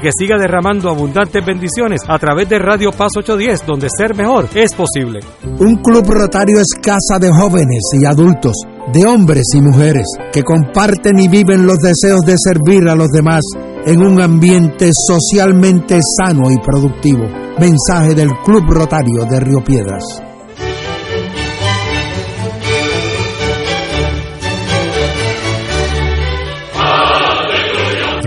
que 0.00 0.10
siga 0.12 0.36
derramando 0.38 0.90
abundantes 0.90 1.44
bendiciones 1.44 2.00
a 2.06 2.18
través 2.18 2.48
de 2.48 2.58
Radio 2.58 2.90
Paz 2.90 3.12
810, 3.16 3.66
donde 3.66 3.88
ser 3.96 4.14
mejor 4.14 4.48
es 4.54 4.74
posible. 4.74 5.20
Un 5.58 5.76
club 5.76 6.04
rotario 6.08 6.60
es 6.60 6.68
casa 6.80 7.18
de 7.20 7.30
jóvenes 7.30 7.82
y 7.92 8.04
adultos, 8.04 8.54
de 8.92 9.06
hombres 9.06 9.46
y 9.54 9.60
mujeres, 9.60 10.06
que 10.32 10.42
comparten 10.42 11.18
y 11.18 11.28
viven 11.28 11.66
los 11.66 11.78
deseos 11.78 12.20
de 12.22 12.36
servir 12.36 12.88
a 12.88 12.94
los 12.94 13.08
demás 13.08 13.42
en 13.86 14.02
un 14.02 14.20
ambiente 14.20 14.90
socialmente 14.92 16.00
sano 16.18 16.50
y 16.50 16.58
productivo. 16.58 17.24
Mensaje 17.58 18.14
del 18.14 18.30
Club 18.44 18.64
Rotario 18.68 19.24
de 19.24 19.40
Río 19.40 19.62
Piedras. 19.64 20.27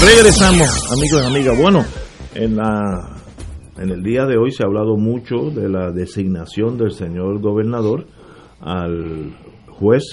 Regresamos, 0.00 0.92
amigos 0.92 1.22
y 1.22 1.26
amigas. 1.26 1.58
Bueno, 1.60 1.84
en, 2.34 2.56
la, 2.56 3.16
en 3.78 3.90
el 3.90 4.02
día 4.02 4.26
de 4.26 4.38
hoy 4.38 4.52
se 4.52 4.62
ha 4.62 4.66
hablado 4.66 4.96
mucho 4.96 5.50
de 5.50 5.68
la 5.68 5.90
designación 5.90 6.78
del 6.78 6.92
señor 6.92 7.40
gobernador 7.40 8.06
al 8.60 9.36
juez, 9.68 10.04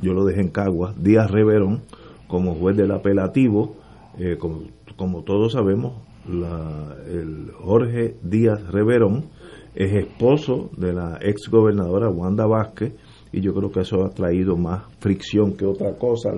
yo 0.00 0.12
lo 0.12 0.24
dejé 0.24 0.40
en 0.40 0.48
Caguas, 0.48 1.00
Díaz 1.02 1.30
Reverón, 1.30 1.84
como 2.26 2.54
juez 2.56 2.76
del 2.76 2.90
apelativo. 2.90 3.76
Eh, 4.18 4.38
como, 4.38 5.22
todos 5.22 5.52
sabemos, 5.52 6.02
el 6.26 7.52
Jorge 7.60 8.16
Díaz 8.22 8.60
Reverón 8.72 9.26
es 9.74 9.92
esposo 9.92 10.70
de 10.76 10.92
la 10.92 11.18
ex 11.20 11.48
gobernadora 11.48 12.08
Wanda 12.08 12.46
Vázquez 12.46 12.94
y 13.30 13.40
yo 13.40 13.54
creo 13.54 13.70
que 13.70 13.80
eso 13.80 14.04
ha 14.04 14.10
traído 14.10 14.56
más 14.56 14.84
fricción 14.98 15.56
que 15.56 15.66
otra 15.66 15.96
cosa, 15.98 16.32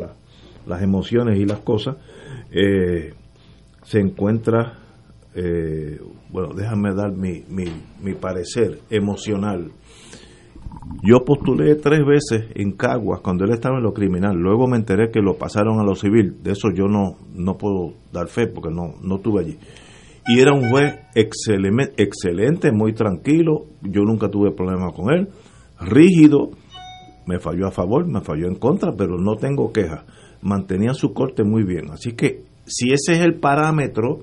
las 0.68 0.82
emociones 0.82 1.38
y 1.38 1.44
las 1.44 1.60
cosas. 1.60 1.96
Eh, 2.52 3.14
se 3.82 4.00
encuentra, 4.00 4.78
eh, 5.34 6.00
bueno, 6.30 6.54
déjame 6.54 6.94
dar 6.94 7.12
mi, 7.12 7.42
mi, 7.48 7.64
mi 8.02 8.14
parecer 8.14 8.80
emocional. 8.90 9.70
Yo 11.02 11.24
postulé 11.24 11.76
tres 11.76 12.00
veces 12.04 12.50
en 12.54 12.72
Caguas 12.72 13.20
cuando 13.20 13.44
él 13.44 13.52
estaba 13.52 13.78
en 13.78 13.84
lo 13.84 13.92
criminal. 13.92 14.36
Luego 14.36 14.66
me 14.66 14.76
enteré 14.76 15.10
que 15.10 15.20
lo 15.20 15.36
pasaron 15.36 15.80
a 15.80 15.84
lo 15.84 15.94
civil. 15.94 16.42
De 16.42 16.52
eso 16.52 16.68
yo 16.74 16.86
no, 16.86 17.16
no 17.34 17.56
puedo 17.56 17.94
dar 18.12 18.28
fe 18.28 18.46
porque 18.46 18.70
no, 18.70 18.94
no 19.02 19.16
estuve 19.16 19.40
allí. 19.40 19.58
Y 20.26 20.40
era 20.40 20.52
un 20.52 20.68
juez 20.68 20.98
excelente, 21.14 21.94
excelente, 21.96 22.72
muy 22.72 22.92
tranquilo. 22.92 23.66
Yo 23.82 24.02
nunca 24.02 24.28
tuve 24.28 24.50
problemas 24.50 24.92
con 24.92 25.12
él. 25.12 25.28
Rígido. 25.80 26.50
Me 27.26 27.38
falló 27.38 27.66
a 27.66 27.70
favor, 27.70 28.06
me 28.06 28.20
falló 28.20 28.46
en 28.46 28.54
contra, 28.56 28.92
pero 28.92 29.18
no 29.18 29.36
tengo 29.36 29.72
queja. 29.72 30.04
Mantenía 30.42 30.94
su 30.94 31.12
corte 31.12 31.44
muy 31.44 31.64
bien. 31.64 31.90
Así 31.90 32.12
que 32.12 32.42
si 32.64 32.92
ese 32.92 33.12
es 33.12 33.20
el 33.20 33.34
parámetro 33.40 34.20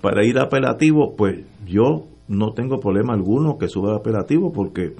para 0.00 0.24
ir 0.24 0.38
a 0.38 0.44
apelativo, 0.44 1.14
pues 1.16 1.44
yo 1.66 2.06
no 2.28 2.52
tengo 2.52 2.80
problema 2.80 3.14
alguno 3.14 3.58
que 3.58 3.68
suba 3.68 3.92
a 3.92 3.98
apelativo 3.98 4.52
porque 4.52 4.94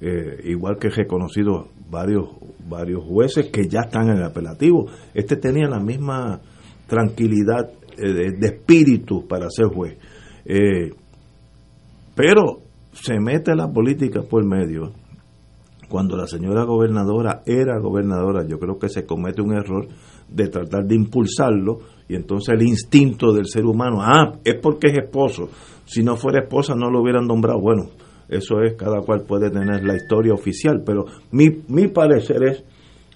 eh, 0.00 0.40
igual 0.44 0.76
que 0.78 0.88
he 0.88 0.90
reconocido 0.90 1.68
varios 1.90 2.28
varios 2.68 3.02
jueces 3.04 3.48
que 3.50 3.66
ya 3.66 3.80
están 3.80 4.10
en 4.10 4.18
el 4.18 4.24
apelativo, 4.24 4.86
este 5.14 5.36
tenía 5.36 5.68
la 5.68 5.80
misma 5.80 6.40
tranquilidad 6.86 7.70
eh, 7.96 8.32
de, 8.38 8.46
espíritu 8.46 9.26
para 9.26 9.48
ser 9.50 9.66
juez. 9.66 9.96
Eh, 10.44 10.92
pero 12.14 12.60
se 12.92 13.18
mete 13.20 13.54
la 13.54 13.68
política 13.68 14.22
por 14.22 14.44
medio. 14.44 14.92
Cuando 15.88 16.16
la 16.16 16.26
señora 16.26 16.64
gobernadora 16.64 17.42
era 17.46 17.78
gobernadora, 17.78 18.46
yo 18.46 18.58
creo 18.58 18.78
que 18.78 18.88
se 18.88 19.06
comete 19.06 19.40
un 19.40 19.54
error 19.54 19.88
de 20.28 20.48
tratar 20.48 20.84
de 20.84 20.94
impulsarlo 20.94 21.78
y 22.08 22.14
entonces 22.14 22.54
el 22.54 22.62
instinto 22.62 23.32
del 23.32 23.46
ser 23.46 23.64
humano, 23.64 23.98
ah, 24.02 24.34
es 24.44 24.56
porque 24.60 24.88
es 24.88 24.98
esposo, 24.98 25.48
si 25.86 26.02
no 26.02 26.16
fuera 26.16 26.42
esposa 26.42 26.74
no 26.74 26.90
lo 26.90 27.00
hubieran 27.00 27.26
nombrado, 27.26 27.60
bueno, 27.60 27.88
eso 28.28 28.60
es, 28.60 28.74
cada 28.74 29.00
cual 29.00 29.22
puede 29.22 29.50
tener 29.50 29.82
la 29.84 29.96
historia 29.96 30.34
oficial, 30.34 30.82
pero 30.84 31.06
mi, 31.30 31.48
mi 31.68 31.88
parecer 31.88 32.44
es, 32.44 32.64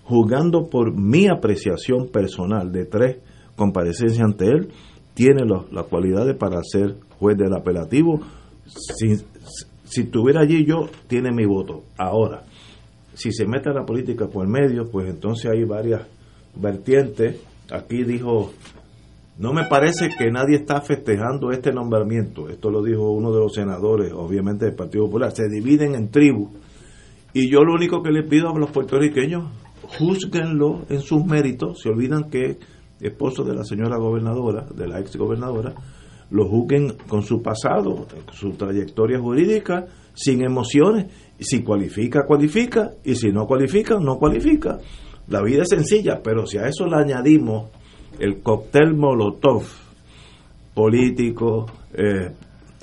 juzgando 0.05 0.69
por 0.71 0.99
mi 0.99 1.29
apreciación 1.29 2.09
personal 2.09 2.73
de 2.73 2.87
tres 2.87 3.19
comparecencias 3.55 4.25
ante 4.25 4.47
él, 4.47 4.69
tiene 5.15 5.43
las 5.71 5.87
cualidades 5.87 6.35
para 6.37 6.63
ser 6.63 6.97
juez 7.19 7.37
del 7.37 7.53
apelativo. 7.53 8.21
Si, 8.65 9.17
si 9.85 10.01
estuviera 10.01 10.41
allí 10.41 10.65
yo, 10.65 10.87
tiene 11.07 11.31
mi 11.31 11.45
voto. 11.45 11.83
Ahora, 11.99 12.45
si 13.15 13.33
se 13.33 13.47
mete 13.47 13.71
a 13.71 13.73
la 13.73 13.85
política 13.85 14.27
por 14.27 14.47
medio, 14.49 14.91
pues 14.91 15.09
entonces 15.09 15.51
hay 15.51 15.65
varias 15.65 16.03
vertientes. 16.55 17.41
Aquí 17.71 18.05
dijo 18.05 18.53
no 19.39 19.53
me 19.55 19.65
parece 19.65 20.11
que 20.17 20.31
nadie 20.31 20.57
está 20.57 20.83
festejando 20.83 21.51
este 21.51 21.73
nombramiento. 21.73 22.49
Esto 22.49 22.71
lo 22.71 22.83
dijo 22.83 23.11
uno 23.13 23.33
de 23.33 23.41
los 23.41 23.55
senadores, 23.55 24.13
obviamente 24.13 24.67
del 24.67 24.75
Partido 24.75 25.07
Popular. 25.07 25.33
Se 25.33 25.49
dividen 25.49 25.95
en 25.95 26.11
tribus. 26.11 26.51
Y 27.33 27.51
yo 27.51 27.65
lo 27.65 27.73
único 27.73 28.03
que 28.03 28.13
les 28.13 28.29
pido 28.29 28.51
a 28.51 28.59
los 28.59 28.71
puertorriqueños, 28.71 29.51
juzguenlo 29.99 30.83
en 30.91 31.01
sus 31.01 31.25
méritos. 31.25 31.81
Se 31.81 31.89
olvidan 31.89 32.29
que 32.29 32.45
es 32.45 32.57
esposo 33.01 33.43
de 33.43 33.55
la 33.55 33.65
señora 33.65 33.97
gobernadora, 33.97 34.67
de 34.75 34.87
la 34.87 35.01
ex 35.01 35.17
gobernadora, 35.17 35.75
lo 36.31 36.47
juzguen 36.47 36.97
con 37.09 37.23
su 37.23 37.43
pasado, 37.43 38.07
su 38.33 38.51
trayectoria 38.53 39.19
jurídica, 39.19 39.87
sin 40.15 40.45
emociones. 40.45 41.07
Si 41.43 41.63
cualifica, 41.63 42.25
cualifica. 42.27 42.91
Y 43.05 43.15
si 43.15 43.31
no 43.31 43.47
cualifica, 43.47 43.99
no 43.99 44.17
cualifica. 44.19 44.79
La 45.29 45.43
vida 45.43 45.63
es 45.63 45.69
sencilla, 45.69 46.21
pero 46.23 46.47
si 46.47 46.59
a 46.59 46.67
eso 46.67 46.87
le 46.87 46.97
añadimos 46.97 47.71
el 48.19 48.43
cóctel 48.43 48.95
molotov 48.95 49.65
político, 50.75 51.67
eh, 51.95 52.31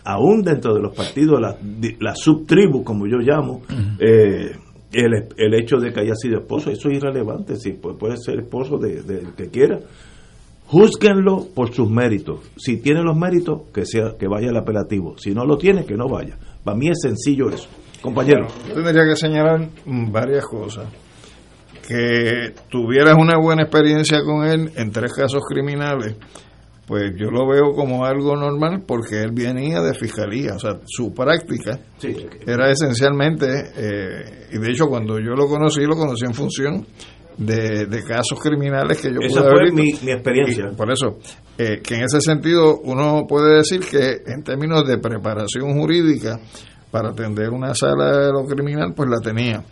aún 0.06 0.42
dentro 0.42 0.74
de 0.74 0.82
los 0.82 0.96
partidos, 0.96 1.40
la, 1.40 1.58
la 2.00 2.16
subtribu, 2.16 2.84
como 2.84 3.08
yo 3.08 3.18
llamo, 3.18 3.62
eh, 4.00 4.52
el, 4.92 5.28
el, 5.38 5.54
hecho 5.54 5.78
de 5.78 5.92
que 5.92 6.00
haya 6.00 6.16
sido 6.16 6.40
esposo, 6.40 6.72
eso 6.72 6.90
es 6.90 6.98
irrelevante, 6.98 7.56
si 7.56 7.74
puede, 7.74 8.18
ser 8.18 8.40
esposo 8.40 8.78
de, 8.78 9.28
que 9.38 9.50
quiera. 9.50 9.80
Júzguenlo 10.66 11.48
por 11.54 11.74
sus 11.74 11.90
méritos. 11.90 12.40
Si 12.58 12.78
tiene 12.78 13.02
los 13.02 13.18
méritos, 13.18 13.64
que 13.74 13.86
sea 13.86 14.16
que 14.20 14.28
vaya 14.28 14.50
al 14.50 14.58
apelativo. 14.58 15.18
Si 15.18 15.32
no 15.32 15.46
lo 15.46 15.58
tiene, 15.58 15.84
que 15.84 15.96
no 15.96 16.08
vaya. 16.08 16.38
Para 16.64 16.78
mí 16.78 16.90
es 16.90 17.00
sencillo 17.02 17.50
eso. 17.50 17.68
Compañero. 18.02 18.48
yo 18.68 18.74
tendría 18.76 19.06
que 19.06 19.16
señalar 19.16 19.70
varias 19.86 20.46
cosas 20.46 20.88
que 21.90 22.54
tuvieras 22.70 23.16
una 23.18 23.40
buena 23.40 23.64
experiencia 23.64 24.20
con 24.24 24.46
él 24.46 24.72
en 24.76 24.92
tres 24.92 25.12
casos 25.12 25.42
criminales, 25.50 26.16
pues 26.86 27.14
yo 27.18 27.32
lo 27.32 27.48
veo 27.48 27.72
como 27.74 28.06
algo 28.06 28.36
normal 28.36 28.84
porque 28.86 29.22
él 29.22 29.32
venía 29.32 29.82
de 29.82 29.96
fiscalía, 29.96 30.54
o 30.56 30.60
sea, 30.60 30.80
su 30.86 31.14
práctica 31.14 31.80
era 32.46 32.72
esencialmente, 32.72 33.48
eh, 33.76 34.48
y 34.52 34.60
de 34.60 34.70
hecho 34.70 34.86
cuando 34.86 35.20
yo 35.20 35.32
lo 35.36 35.48
conocí, 35.48 35.82
lo 35.82 35.96
conocí 35.96 36.26
en 36.26 36.34
función 36.34 36.86
de, 37.38 38.04
casos 38.08 38.40
criminales 38.40 39.02
que 39.02 39.10
yo 39.12 39.20
Esa 39.22 39.42
pude 39.42 39.72
fue 39.72 39.72
Mi, 39.72 40.12
experiencia. 40.12 40.72
por 40.76 40.92
eso, 40.92 41.18
eh, 41.58 41.80
que 41.82 41.96
en 41.96 42.04
ese 42.04 42.22
sentido 42.22 42.80
uno 42.84 43.26
puede 43.28 43.58
decir 43.58 43.80
que 43.80 44.22
en 44.28 44.44
términos 44.44 44.88
de 44.88 44.98
preparación 45.00 45.74
jurídica 45.74 46.40
para 46.92 47.10
atender 47.10 47.50
una 47.50 47.74
sala 47.74 48.18
de 48.18 48.32
lo 48.32 48.46
criminal, 48.46 48.94
pues 48.96 49.10
la 49.10 49.20
tenía. 49.20 49.64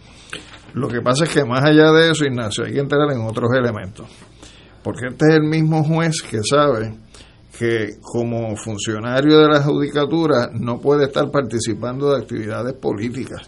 Lo 0.74 0.88
que 0.88 1.02
pasa 1.02 1.24
es 1.24 1.32
que 1.32 1.44
más 1.44 1.64
allá 1.64 1.92
de 1.92 2.12
eso, 2.12 2.26
Ignacio, 2.26 2.66
hay 2.66 2.74
que 2.74 2.80
entrar 2.80 3.12
en 3.12 3.22
otros 3.22 3.50
elementos. 3.56 4.08
Porque 4.84 5.08
este 5.08 5.26
es 5.30 5.36
el 5.36 5.44
mismo 5.44 5.84
juez 5.84 6.22
que 6.22 6.40
sabe 6.44 6.96
que 7.58 7.98
como 8.02 8.56
funcionario 8.56 9.40
de 9.40 9.48
la 9.48 9.64
judicatura 9.64 10.50
no 10.54 10.80
puede 10.80 11.06
estar 11.06 11.32
participando 11.32 12.12
de 12.12 12.22
actividades 12.22 12.74
políticas. 12.74 13.42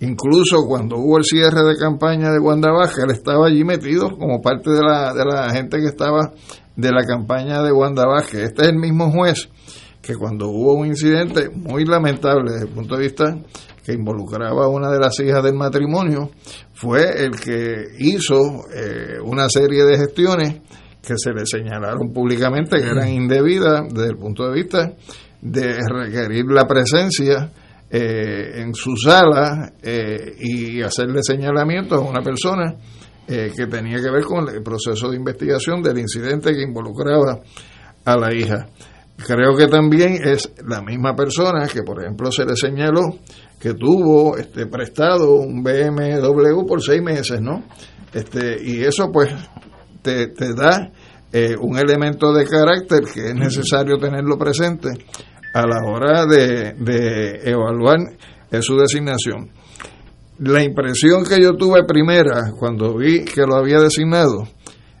Incluso 0.00 0.66
cuando 0.66 0.96
hubo 0.96 1.16
el 1.16 1.24
cierre 1.24 1.62
de 1.62 1.76
campaña 1.76 2.30
de 2.30 2.38
Wanda 2.38 2.68
él 2.98 3.10
estaba 3.10 3.46
allí 3.46 3.64
metido 3.64 4.10
como 4.18 4.42
parte 4.42 4.70
de 4.70 4.82
la, 4.82 5.14
de 5.14 5.24
la 5.24 5.50
gente 5.50 5.78
que 5.78 5.86
estaba 5.86 6.32
de 6.76 6.92
la 6.92 7.04
campaña 7.06 7.62
de 7.62 7.72
Wanda 7.72 8.04
Este 8.20 8.44
es 8.44 8.68
el 8.68 8.76
mismo 8.76 9.10
juez 9.10 9.48
que 10.04 10.16
cuando 10.16 10.48
hubo 10.48 10.74
un 10.74 10.86
incidente 10.86 11.48
muy 11.48 11.84
lamentable 11.84 12.52
desde 12.52 12.66
el 12.66 12.72
punto 12.72 12.96
de 12.96 13.02
vista 13.02 13.36
que 13.84 13.92
involucraba 13.92 14.64
a 14.64 14.68
una 14.68 14.90
de 14.90 14.98
las 14.98 15.18
hijas 15.20 15.42
del 15.42 15.54
matrimonio, 15.54 16.30
fue 16.72 17.24
el 17.24 17.32
que 17.32 17.84
hizo 17.98 18.64
eh, 18.74 19.18
una 19.22 19.48
serie 19.48 19.84
de 19.84 19.98
gestiones 19.98 20.60
que 21.02 21.14
se 21.16 21.32
le 21.32 21.44
señalaron 21.44 22.12
públicamente 22.12 22.80
que 22.80 22.88
eran 22.88 23.08
indebidas 23.08 23.82
desde 23.92 24.10
el 24.10 24.16
punto 24.16 24.46
de 24.46 24.54
vista 24.54 24.92
de 25.40 25.78
requerir 25.86 26.46
la 26.46 26.66
presencia 26.66 27.50
eh, 27.90 28.62
en 28.62 28.74
su 28.74 28.96
sala 28.96 29.72
eh, 29.82 30.34
y 30.40 30.82
hacerle 30.82 31.22
señalamientos 31.22 31.98
a 31.98 32.04
una 32.08 32.22
persona 32.22 32.74
que 33.26 33.66
tenía 33.68 33.96
que 34.02 34.10
ver 34.10 34.24
con 34.24 34.46
el 34.50 34.62
proceso 34.62 35.08
de 35.08 35.16
investigación 35.16 35.82
del 35.82 35.98
incidente 35.98 36.52
que 36.52 36.60
involucraba 36.60 37.40
a 38.04 38.16
la 38.18 38.34
hija. 38.34 38.66
Creo 39.16 39.56
que 39.56 39.68
también 39.68 40.18
es 40.24 40.52
la 40.66 40.82
misma 40.82 41.14
persona 41.14 41.68
que, 41.68 41.82
por 41.82 42.02
ejemplo, 42.02 42.32
se 42.32 42.44
le 42.44 42.56
señaló 42.56 43.02
que 43.60 43.74
tuvo 43.74 44.36
este 44.36 44.66
prestado 44.66 45.36
un 45.36 45.62
BMW 45.62 46.66
por 46.66 46.82
seis 46.82 47.00
meses, 47.00 47.40
¿no? 47.40 47.64
Este, 48.12 48.58
y 48.62 48.84
eso 48.84 49.10
pues 49.12 49.32
te, 50.02 50.28
da 50.54 50.90
eh, 51.32 51.54
un 51.60 51.78
elemento 51.78 52.32
de 52.32 52.44
carácter 52.44 53.00
que 53.12 53.28
es 53.28 53.34
necesario 53.34 53.96
tenerlo 53.98 54.36
presente 54.36 54.90
a 55.54 55.66
la 55.66 55.80
hora 55.86 56.26
de, 56.26 57.40
evaluar 57.44 57.98
su 58.60 58.76
designación. 58.76 59.50
La 60.38 60.62
impresión 60.62 61.24
que 61.24 61.40
yo 61.40 61.54
tuve 61.54 61.84
primera 61.86 62.52
cuando 62.58 62.96
vi 62.96 63.24
que 63.24 63.42
lo 63.46 63.56
había 63.56 63.78
designado 63.78 64.48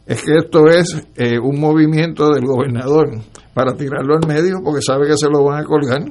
es 0.06 0.22
que 0.22 0.36
esto 0.36 0.66
es 0.68 1.06
eh, 1.16 1.38
un 1.38 1.58
movimiento 1.58 2.30
del 2.30 2.44
gobernador 2.44 3.20
para 3.54 3.74
tirarlo 3.74 4.16
al 4.16 4.28
medio 4.28 4.60
porque 4.62 4.82
sabe 4.82 5.06
que 5.06 5.16
se 5.16 5.28
lo 5.28 5.44
van 5.44 5.62
a 5.62 5.64
colgar 5.64 6.02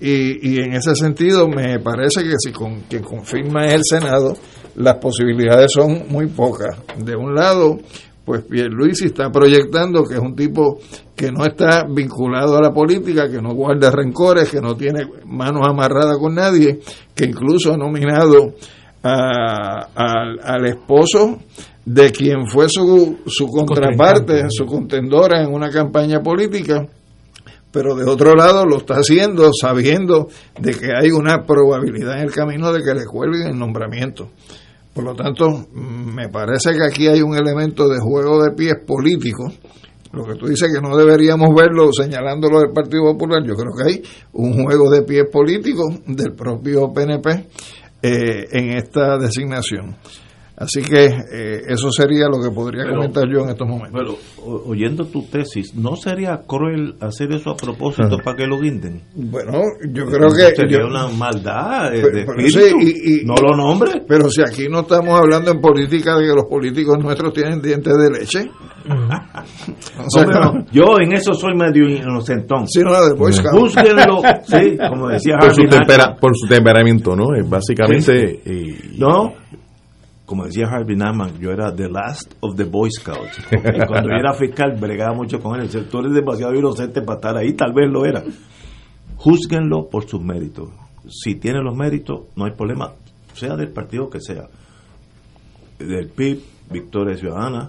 y, 0.00 0.54
y 0.54 0.60
en 0.60 0.72
ese 0.72 0.94
sentido 0.94 1.46
me 1.46 1.78
parece 1.78 2.22
que 2.22 2.34
si 2.38 2.52
con, 2.52 2.80
quien 2.88 3.02
confirma 3.02 3.66
el 3.66 3.82
Senado, 3.84 4.34
las 4.76 4.96
posibilidades 4.96 5.72
son 5.72 6.04
muy 6.08 6.26
pocas. 6.26 6.74
De 6.96 7.14
un 7.14 7.34
lado, 7.34 7.78
pues 8.24 8.42
Pierluisi 8.44 9.06
está 9.06 9.30
proyectando 9.30 10.04
que 10.04 10.14
es 10.14 10.20
un 10.20 10.34
tipo 10.34 10.78
que 11.14 11.30
no 11.30 11.44
está 11.44 11.84
vinculado 11.84 12.56
a 12.56 12.62
la 12.62 12.72
política, 12.72 13.28
que 13.28 13.42
no 13.42 13.52
guarda 13.54 13.90
rencores, 13.90 14.48
que 14.50 14.60
no 14.60 14.74
tiene 14.74 15.06
manos 15.26 15.68
amarradas 15.68 16.16
con 16.18 16.34
nadie, 16.34 16.80
que 17.14 17.26
incluso 17.26 17.74
ha 17.74 17.76
nominado 17.76 18.54
al 19.02 20.66
esposo 20.66 21.38
de 21.92 22.12
quien 22.12 22.46
fue 22.46 22.68
su, 22.68 23.18
su 23.26 23.48
contraparte, 23.48 24.44
su 24.48 24.64
contendora 24.64 25.42
en 25.42 25.52
una 25.52 25.70
campaña 25.70 26.20
política, 26.20 26.86
pero 27.72 27.96
de 27.96 28.08
otro 28.08 28.36
lado 28.36 28.64
lo 28.64 28.76
está 28.76 28.94
haciendo 28.94 29.50
sabiendo 29.52 30.28
de 30.60 30.72
que 30.72 30.86
hay 30.96 31.10
una 31.10 31.42
probabilidad 31.44 32.18
en 32.18 32.28
el 32.28 32.30
camino 32.30 32.72
de 32.72 32.84
que 32.84 32.94
le 32.94 33.04
cuelguen 33.06 33.48
el 33.48 33.58
nombramiento. 33.58 34.30
Por 34.94 35.02
lo 35.02 35.16
tanto, 35.16 35.66
me 35.72 36.28
parece 36.28 36.74
que 36.74 36.84
aquí 36.84 37.08
hay 37.08 37.22
un 37.22 37.34
elemento 37.34 37.88
de 37.88 37.98
juego 37.98 38.40
de 38.44 38.52
pies 38.52 38.74
político. 38.86 39.50
Lo 40.12 40.24
que 40.24 40.34
tú 40.34 40.46
dices 40.46 40.72
que 40.72 40.80
no 40.80 40.96
deberíamos 40.96 41.48
verlo 41.56 41.92
señalándolo 41.92 42.60
del 42.60 42.72
Partido 42.72 43.02
Popular, 43.12 43.42
yo 43.44 43.54
creo 43.54 43.72
que 43.76 43.92
hay 43.92 44.02
un 44.32 44.64
juego 44.64 44.90
de 44.90 45.02
pies 45.02 45.24
político 45.30 45.88
del 46.06 46.34
propio 46.34 46.92
PNP 46.92 47.30
eh, 48.02 48.46
en 48.52 48.76
esta 48.76 49.18
designación. 49.18 49.96
Así 50.60 50.82
que 50.82 51.06
eh, 51.06 51.62
eso 51.68 51.90
sería 51.90 52.26
lo 52.26 52.38
que 52.38 52.54
podría 52.54 52.84
comentar 52.86 53.24
yo 53.32 53.44
en 53.44 53.48
estos 53.48 53.66
momentos. 53.66 53.98
Pero 53.98 54.62
oyendo 54.66 55.06
tu 55.06 55.22
tesis, 55.22 55.74
¿no 55.74 55.96
sería 55.96 56.42
cruel 56.46 56.96
hacer 57.00 57.32
eso 57.32 57.52
a 57.52 57.56
propósito 57.56 58.18
para 58.22 58.36
que 58.36 58.46
lo 58.46 58.60
guinden? 58.60 59.00
Bueno, 59.14 59.52
yo 59.90 60.04
creo 60.04 60.28
que... 60.28 60.54
Sería 60.54 60.84
una 60.84 61.08
maldad 61.08 61.92
de 61.92 62.00
espíritu. 62.00 62.76
no 63.24 63.34
lo 63.36 63.56
nombre. 63.56 64.02
Pero 64.06 64.28
si 64.28 64.42
aquí 64.42 64.68
no 64.68 64.80
estamos 64.80 65.18
hablando 65.18 65.50
en 65.50 65.62
política 65.62 66.18
de 66.18 66.26
que 66.26 66.34
los 66.34 66.44
políticos 66.44 66.98
nuestros 67.00 67.32
tienen 67.32 67.62
dientes 67.62 67.94
de 67.96 68.10
leche. 68.10 68.50
yo 70.72 71.00
en 71.00 71.12
eso 71.14 71.32
soy 71.32 71.54
medio 71.54 71.88
inocentón. 71.88 72.68
Sí, 72.68 72.80
no, 72.80 72.92
de 72.92 73.16
sí, 74.44 74.76
como 74.76 75.08
decía 75.08 75.36
por 75.40 75.54
su, 75.54 75.62
por 76.20 76.36
su 76.36 76.46
temperamento, 76.46 77.16
¿no? 77.16 77.28
Básicamente... 77.48 78.42
no, 78.98 79.32
como 80.30 80.44
decía 80.44 80.66
Harvey 80.68 80.94
Naman, 80.94 81.40
yo 81.40 81.50
era 81.50 81.74
the 81.74 81.88
last 81.88 82.34
of 82.38 82.54
the 82.54 82.62
Boy 82.62 82.88
Scouts. 82.88 83.36
Cuando 83.88 84.10
yo 84.10 84.14
era 84.16 84.32
fiscal, 84.32 84.76
bregaba 84.78 85.12
mucho 85.12 85.40
con 85.40 85.56
él. 85.56 85.62
El 85.62 85.70
sector 85.70 86.06
es 86.06 86.14
demasiado 86.14 86.54
inocente 86.54 87.02
para 87.02 87.16
estar 87.16 87.36
ahí, 87.36 87.52
tal 87.54 87.72
vez 87.72 87.90
lo 87.90 88.06
era. 88.06 88.22
Júzguenlo 89.16 89.88
por 89.90 90.08
sus 90.08 90.22
méritos. 90.22 90.68
Si 91.08 91.34
tiene 91.34 91.60
los 91.60 91.74
méritos, 91.74 92.28
no 92.36 92.44
hay 92.44 92.52
problema, 92.52 92.92
sea 93.34 93.56
del 93.56 93.72
partido 93.72 94.08
que 94.08 94.20
sea. 94.20 94.44
Del 95.80 96.08
PIB, 96.10 96.40
Victoria 96.70 97.16
Ciudadana, 97.16 97.68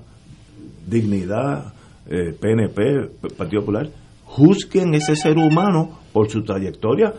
Dignidad, 0.86 1.74
PNP, 2.06 2.84
eh, 2.84 3.10
Partido 3.36 3.62
Popular. 3.62 3.90
Juzguen 4.26 4.94
ese 4.94 5.16
ser 5.16 5.36
humano 5.40 5.98
por 6.14 6.30
su 6.30 6.44
trayectoria, 6.44 7.12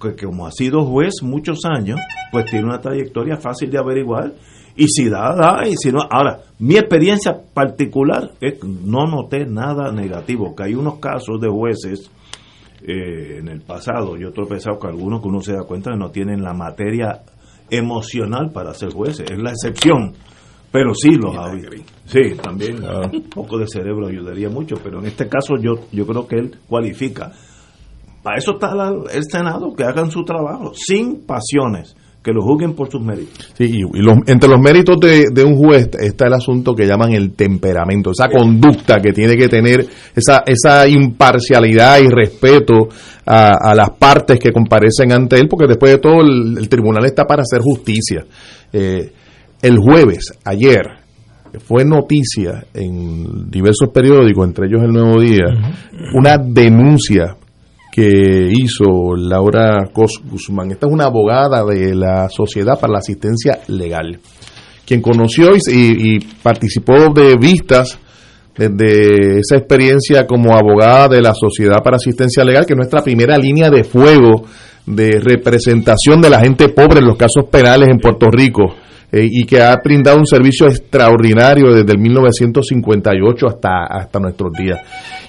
que 0.00 0.16
como 0.16 0.46
ha 0.46 0.50
sido 0.50 0.82
juez 0.86 1.16
muchos 1.22 1.58
años, 1.66 2.00
pues 2.32 2.46
tiene 2.46 2.64
una 2.64 2.80
trayectoria 2.80 3.36
fácil 3.36 3.70
de 3.70 3.76
averiguar 3.76 4.32
y 4.78 4.86
si 4.86 5.08
da, 5.08 5.34
da, 5.34 5.68
y 5.68 5.74
si 5.76 5.90
no. 5.90 5.98
Ahora, 6.08 6.38
mi 6.60 6.76
experiencia 6.76 7.36
particular 7.52 8.30
es 8.40 8.60
que 8.60 8.68
no 8.68 9.06
noté 9.06 9.44
nada 9.44 9.90
negativo, 9.90 10.54
que 10.54 10.62
hay 10.62 10.74
unos 10.74 11.00
casos 11.00 11.40
de 11.40 11.48
jueces 11.48 12.08
eh, 12.86 13.38
en 13.38 13.48
el 13.48 13.60
pasado, 13.62 14.16
yo 14.16 14.28
he 14.28 14.32
tropezado 14.32 14.78
con 14.78 14.90
algunos 14.90 15.20
que 15.20 15.26
uno 15.26 15.40
se 15.40 15.54
da 15.54 15.64
cuenta 15.64 15.90
que 15.90 15.96
no 15.96 16.10
tienen 16.10 16.42
la 16.42 16.54
materia 16.54 17.22
emocional 17.68 18.52
para 18.52 18.72
ser 18.72 18.92
jueces, 18.92 19.28
es 19.28 19.38
la 19.38 19.50
excepción, 19.50 20.14
pero 20.70 20.94
sí 20.94 21.10
los 21.16 21.36
ha 21.36 21.50
Sí, 22.04 22.36
también 22.40 22.76
un 22.84 23.22
poco 23.30 23.58
de 23.58 23.66
cerebro 23.66 24.06
ayudaría 24.06 24.48
mucho, 24.48 24.76
pero 24.80 25.00
en 25.00 25.06
este 25.06 25.28
caso 25.28 25.56
yo, 25.60 25.88
yo 25.90 26.06
creo 26.06 26.28
que 26.28 26.36
él 26.36 26.56
cualifica. 26.68 27.32
Para 28.22 28.38
eso 28.38 28.52
está 28.52 28.74
el 29.12 29.24
Senado, 29.24 29.74
que 29.74 29.82
hagan 29.82 30.12
su 30.12 30.22
trabajo, 30.22 30.72
sin 30.72 31.26
pasiones 31.26 31.96
que 32.28 32.34
lo 32.34 32.42
juzguen 32.42 32.74
por 32.74 32.90
sus 32.90 33.00
méritos. 33.00 33.50
Sí, 33.56 33.80
y, 33.80 34.30
entre 34.30 34.50
los 34.50 34.60
méritos 34.60 34.96
de, 35.00 35.44
un 35.44 35.56
juez 35.56 35.88
está 35.98 36.26
el 36.26 36.34
asunto 36.34 36.74
que 36.74 36.86
llaman 36.86 37.14
el 37.14 37.32
temperamento, 37.32 38.10
esa 38.10 38.28
conducta 38.28 38.96
que 39.00 39.12
tiene 39.12 39.34
que 39.34 39.48
tener, 39.48 39.86
esa, 40.14 40.42
esa 40.46 40.86
imparcialidad 40.86 42.00
y 42.00 42.08
respeto 42.08 42.88
a, 43.24 43.74
las 43.74 43.90
partes 43.98 44.38
que 44.38 44.52
comparecen 44.52 45.12
ante 45.12 45.36
él, 45.36 45.48
porque 45.48 45.66
después 45.66 45.92
de 45.92 45.98
todo 45.98 46.20
el, 46.20 46.68
tribunal 46.68 47.06
está 47.06 47.24
para 47.24 47.42
hacer 47.42 47.60
justicia. 47.62 48.26
Eh, 48.74 49.10
el 49.62 49.78
jueves, 49.78 50.32
ayer, 50.44 50.82
fue 51.66 51.86
noticia 51.86 52.66
en 52.74 53.50
diversos 53.50 53.88
periódicos, 53.88 54.46
entre 54.46 54.66
ellos 54.66 54.82
el 54.82 54.92
Nuevo 54.92 55.18
Día, 55.18 55.46
una 56.14 56.36
denuncia 56.36 57.37
que 57.98 58.52
hizo 58.52 59.16
Laura 59.16 59.88
Cos 59.92 60.20
Guzmán. 60.24 60.70
Esta 60.70 60.86
es 60.86 60.92
una 60.92 61.06
abogada 61.06 61.64
de 61.64 61.96
la 61.96 62.28
Sociedad 62.28 62.78
para 62.78 62.92
la 62.92 62.98
Asistencia 63.00 63.58
Legal, 63.66 64.20
quien 64.86 65.02
conoció 65.02 65.48
y, 65.56 66.20
participó 66.40 67.12
de 67.12 67.34
vistas 67.34 67.98
desde 68.56 69.40
esa 69.40 69.56
experiencia 69.56 70.28
como 70.28 70.56
abogada 70.56 71.08
de 71.08 71.20
la 71.20 71.34
Sociedad 71.34 71.82
para 71.82 71.96
Asistencia 71.96 72.44
Legal, 72.44 72.66
que 72.66 72.74
es 72.74 72.76
nuestra 72.76 73.02
primera 73.02 73.36
línea 73.36 73.68
de 73.68 73.82
fuego 73.82 74.44
de 74.86 75.18
representación 75.18 76.20
de 76.20 76.30
la 76.30 76.38
gente 76.38 76.68
pobre 76.68 77.00
en 77.00 77.06
los 77.06 77.16
casos 77.16 77.46
penales 77.50 77.88
en 77.88 77.98
Puerto 77.98 78.28
Rico. 78.30 78.76
Eh, 79.10 79.26
y 79.26 79.44
que 79.44 79.62
ha 79.62 79.74
brindado 79.82 80.18
un 80.18 80.26
servicio 80.26 80.66
extraordinario 80.66 81.72
desde 81.72 81.92
el 81.92 81.98
1958 81.98 83.46
hasta, 83.46 83.84
hasta 83.88 84.20
nuestros 84.20 84.52
días. 84.52 84.78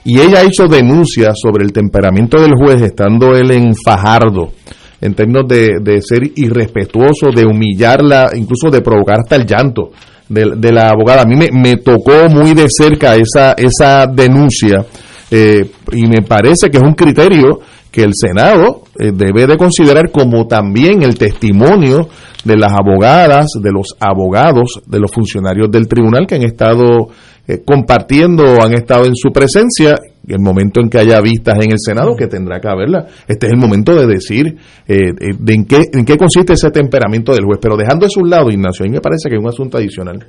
Y 0.04 0.20
ella 0.20 0.44
hizo 0.44 0.68
denuncias 0.68 1.36
sobre 1.42 1.64
el 1.64 1.72
temperamento 1.72 2.42
del 2.42 2.56
juez, 2.56 2.82
estando 2.82 3.38
él 3.38 3.52
en 3.52 3.74
Fajardo, 3.74 4.52
en 5.00 5.14
términos 5.14 5.48
de, 5.48 6.02
ser 6.02 6.24
irrespetuoso, 6.36 7.28
de 7.34 7.46
humillarla, 7.46 8.32
incluso 8.36 8.70
de 8.70 8.82
provocar 8.82 9.20
hasta 9.22 9.38
el 9.38 9.46
llanto 9.46 9.92
de, 10.28 10.72
la 10.74 10.90
abogada. 10.90 11.22
A 11.22 11.26
mí 11.26 11.38
me, 11.38 11.78
tocó 11.78 12.28
muy 12.30 12.54
de 12.54 12.68
cerca 12.70 13.16
esa, 13.16 13.54
esa 13.54 14.08
denuncia 14.08 14.86
eh, 15.32 15.70
y 15.94 16.06
me 16.06 16.22
parece 16.22 16.70
que 16.70 16.78
es 16.78 16.84
un 16.84 16.96
criterio 16.96 17.62
que 17.92 18.04
el 18.04 18.12
Senado 18.14 18.84
eh, 19.00 19.12
debe 19.14 19.48
de 19.48 19.58
considerar 19.58 20.12
como 20.12 20.46
también 20.46 21.04
el 21.04 21.18
testimonio 21.18 22.10
de 22.44 22.58
las 22.58 22.74
abogadas, 22.74 23.48
de 23.62 23.72
los 23.72 23.96
abogados, 24.00 24.82
de 24.86 25.00
los 25.00 25.12
funcionarios 25.12 25.72
del 25.72 25.88
tribunal 25.88 26.28
que 26.28 26.36
han 26.36 26.44
estado 26.44 27.08
eh, 27.48 27.64
compartiendo 27.66 28.62
han 28.62 28.74
estado 28.74 29.06
en 29.06 29.16
su 29.16 29.32
presencia. 29.32 29.98
El 30.28 30.40
momento 30.40 30.80
en 30.80 30.90
que 30.90 31.00
haya 31.00 31.20
vistas 31.22 31.56
en 31.60 31.72
el 31.72 31.80
Senado, 31.80 32.16
que 32.16 32.28
tendrá 32.28 32.60
que 32.60 32.68
haberla, 32.68 33.08
este 33.28 33.48
es 33.48 33.54
el 33.54 33.58
momento 33.58 33.96
de 33.96 34.06
decir 34.06 34.58
eh, 34.88 35.14
de 35.18 35.54
en, 35.54 35.66
qué, 35.66 35.82
en 35.92 36.06
qué 36.06 36.18
consiste 36.18 36.54
ese 36.54 36.70
temperamento 36.70 37.34
del 37.34 37.46
juez. 37.46 37.58
Pero 37.60 37.76
dejando 37.76 38.06
eso 38.06 38.20
a 38.20 38.24
un 38.24 38.30
lado, 38.30 38.52
Ignacio, 38.52 38.86
a 38.86 38.88
mí 38.88 38.94
me 38.94 39.02
parece 39.02 39.28
que 39.28 39.36
es 39.38 39.42
un 39.42 39.50
asunto 39.50 39.78
adicional. 39.78 40.24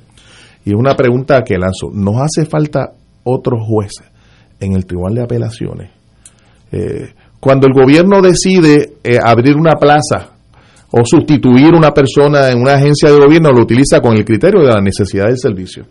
Y 0.65 0.71
es 0.71 0.75
una 0.75 0.95
pregunta 0.95 1.43
que 1.43 1.57
lanzo. 1.57 1.91
¿Nos 1.93 2.15
hace 2.15 2.49
falta 2.49 2.93
otros 3.23 3.59
jueces 3.67 4.07
en 4.59 4.73
el 4.73 4.87
Tribunal 4.87 5.15
de 5.15 5.21
Apelaciones? 5.21 5.91
Eh, 6.71 7.13
cuando 7.41 7.65
el 7.65 7.73
gobierno 7.73 8.21
decide 8.21 8.93
eh, 9.03 9.17
abrir 9.21 9.55
una 9.55 9.73
plaza 9.73 10.29
o 10.91 11.03
sustituir 11.03 11.73
una 11.73 11.91
persona 11.91 12.51
en 12.51 12.61
una 12.61 12.75
agencia 12.75 13.09
de 13.09 13.17
gobierno, 13.17 13.49
lo 13.51 13.63
utiliza 13.63 13.99
con 13.99 14.15
el 14.15 14.23
criterio 14.23 14.61
de 14.61 14.67
la 14.67 14.79
necesidad 14.79 15.25
del 15.25 15.39
servicio. 15.39 15.83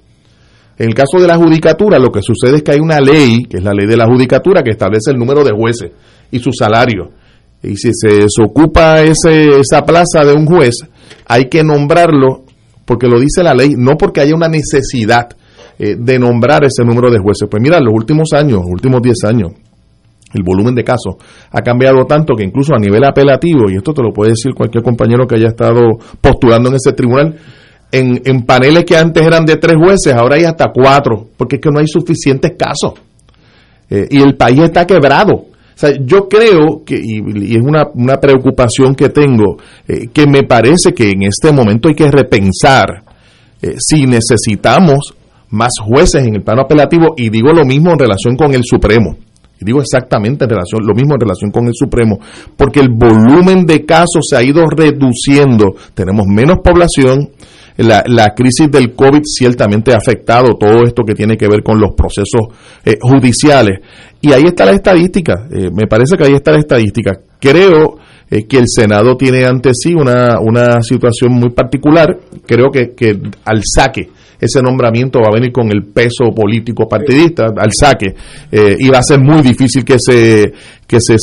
En 0.79 0.89
el 0.89 0.95
caso 0.95 1.19
de 1.21 1.27
la 1.27 1.37
judicatura, 1.37 1.99
lo 1.99 2.13
que 2.13 2.21
sucede 2.23 2.59
es 2.59 2.63
que 2.63 2.71
hay 2.71 2.79
una 2.79 3.01
ley, 3.01 3.43
que 3.51 3.57
es 3.57 3.65
la 3.65 3.73
ley 3.73 3.89
de 3.89 3.97
la 3.97 4.07
judicatura, 4.07 4.63
que 4.63 4.71
establece 4.71 5.11
el 5.11 5.19
número 5.19 5.43
de 5.43 5.51
jueces 5.51 5.91
y 6.31 6.39
su 6.39 6.53
salario. 6.53 7.11
Y 7.65 7.77
si 7.77 7.91
se 7.95 8.23
desocupa 8.23 9.03
ese, 9.03 9.59
esa 9.59 9.85
plaza 9.85 10.25
de 10.25 10.33
un 10.33 10.47
juez, 10.47 10.77
hay 11.27 11.47
que 11.47 11.65
nombrarlo 11.65 12.45
porque 12.85 13.09
lo 13.09 13.19
dice 13.19 13.43
la 13.43 13.55
ley, 13.55 13.75
no 13.77 13.97
porque 13.99 14.21
haya 14.21 14.37
una 14.37 14.49
necesidad 14.49 15.29
eh, 15.81 15.97
de 15.99 16.19
nombrar 16.21 16.65
ese 16.65 16.85
número 16.85 17.11
de 17.11 17.19
jueces. 17.19 17.49
Pues 17.51 17.61
mira, 17.61 17.81
los 17.81 17.93
últimos 17.93 18.33
años, 18.35 18.61
los 18.61 18.71
últimos 18.71 19.03
10 19.03 19.25
años, 19.25 19.51
el 20.33 20.43
volumen 20.43 20.75
de 20.75 20.85
casos 20.85 21.15
ha 21.51 21.61
cambiado 21.61 22.05
tanto 22.05 22.35
que 22.35 22.45
incluso 22.45 22.75
a 22.75 22.79
nivel 22.79 23.05
apelativo, 23.05 23.71
y 23.71 23.77
esto 23.77 23.93
te 23.93 24.03
lo 24.03 24.13
puede 24.13 24.31
decir 24.31 24.53
cualquier 24.55 24.85
compañero 24.85 25.27
que 25.27 25.37
haya 25.37 25.49
estado 25.49 25.99
postulando 26.21 26.69
en 26.69 26.77
ese 26.77 26.93
tribunal, 26.93 27.37
en, 27.93 28.43
paneles 28.43 28.85
que 28.85 28.97
antes 28.97 29.27
eran 29.27 29.45
de 29.45 29.57
tres 29.57 29.77
jueces, 29.77 30.15
ahora 30.15 30.37
hay 30.37 30.45
hasta 30.45 30.71
cuatro, 30.73 31.29
porque 31.37 31.57
es 31.57 31.63
que 31.63 31.71
no 31.71 31.81
hay 31.81 31.89
suficientes 31.89 32.53
casos. 32.57 32.95
Eh, 33.89 34.07
y 34.11 34.23
el 34.23 34.37
país 34.37 34.61
está 34.61 34.87
quebrado. 34.87 35.33
O 35.35 35.47
sea, 35.81 35.93
yo 36.01 36.29
creo 36.29 36.85
que, 36.85 37.01
y, 37.03 37.57
es 37.57 37.63
una, 37.63 37.89
una, 37.95 38.21
preocupación 38.21 38.95
que 38.95 39.09
tengo, 39.09 39.57
eh, 39.89 40.09
que 40.13 40.27
me 40.27 40.45
parece 40.45 40.93
que 40.93 41.11
en 41.11 41.23
este 41.23 41.51
momento 41.53 41.89
hay 41.89 41.95
que 41.95 42.11
repensar 42.11 43.03
eh, 43.61 43.75
si 43.79 44.07
necesitamos 44.07 45.15
más 45.49 45.73
jueces 45.83 46.25
en 46.25 46.37
el 46.37 46.43
plano 46.43 46.63
apelativo, 46.63 47.15
y 47.17 47.29
digo 47.31 47.53
lo 47.53 47.65
mismo 47.65 47.91
en 47.91 47.99
relación 47.99 48.37
con 48.37 48.55
el 48.55 48.63
Supremo. 48.63 49.17
Digo 49.61 49.81
exactamente 49.81 50.45
en 50.45 50.51
relación, 50.51 50.87
lo 50.87 50.95
mismo 50.95 51.15
en 51.15 51.21
relación 51.21 51.51
con 51.51 51.67
el 51.67 51.75
Supremo, 51.75 52.19
porque 52.57 52.81
el 52.81 52.89
volumen 52.89 53.67
de 53.67 53.85
casos 53.85 54.27
se 54.29 54.37
ha 54.37 54.43
ido 54.43 54.63
reduciendo, 54.67 55.75
tenemos 55.95 56.27
menos 56.27 56.59
población, 56.65 57.31
la, 57.77 58.03
la 58.07 58.35
crisis 58.35 58.71
del 58.71 58.95
COVID 58.95 59.23
ciertamente 59.25 59.93
ha 59.93 59.97
afectado 59.97 60.55
todo 60.59 60.85
esto 60.85 61.03
que 61.03 61.15
tiene 61.15 61.37
que 61.37 61.49
ver 61.49 61.63
con 61.63 61.81
los 61.81 61.95
procesos 61.95 62.43
eh, 62.85 62.97
judiciales. 63.01 63.81
Y 64.21 64.33
ahí 64.33 64.45
está 64.45 64.67
la 64.67 64.73
estadística, 64.73 65.47
eh, 65.51 65.71
me 65.73 65.87
parece 65.87 66.17
que 66.17 66.25
ahí 66.25 66.35
está 66.35 66.53
la 66.53 66.59
estadística. 66.59 67.13
Creo 67.39 67.97
eh, 68.31 68.47
que 68.47 68.59
el 68.59 68.67
Senado 68.67 69.17
tiene 69.17 69.47
ante 69.47 69.73
sí 69.75 69.95
una, 69.95 70.39
una 70.41 70.83
situación 70.83 71.33
muy 71.33 71.51
particular, 71.51 72.19
creo 72.47 72.71
que, 72.71 72.95
que 72.95 73.19
al 73.45 73.63
saque 73.65 74.11
ese 74.41 74.63
nombramiento 74.63 75.21
va 75.21 75.29
a 75.29 75.35
venir 75.35 75.53
con 75.53 75.71
el 75.71 75.85
peso 75.85 76.33
político 76.35 76.89
partidista 76.89 77.47
al 77.57 77.73
saque 77.73 78.15
eh, 78.51 78.77
y 78.79 78.89
va 78.89 78.99
a 78.99 79.03
ser 79.03 79.21
muy 79.21 79.43
difícil 79.43 79.85
que 79.85 79.97
se 79.99 80.53
que 80.87 80.99
se, 81.01 81.17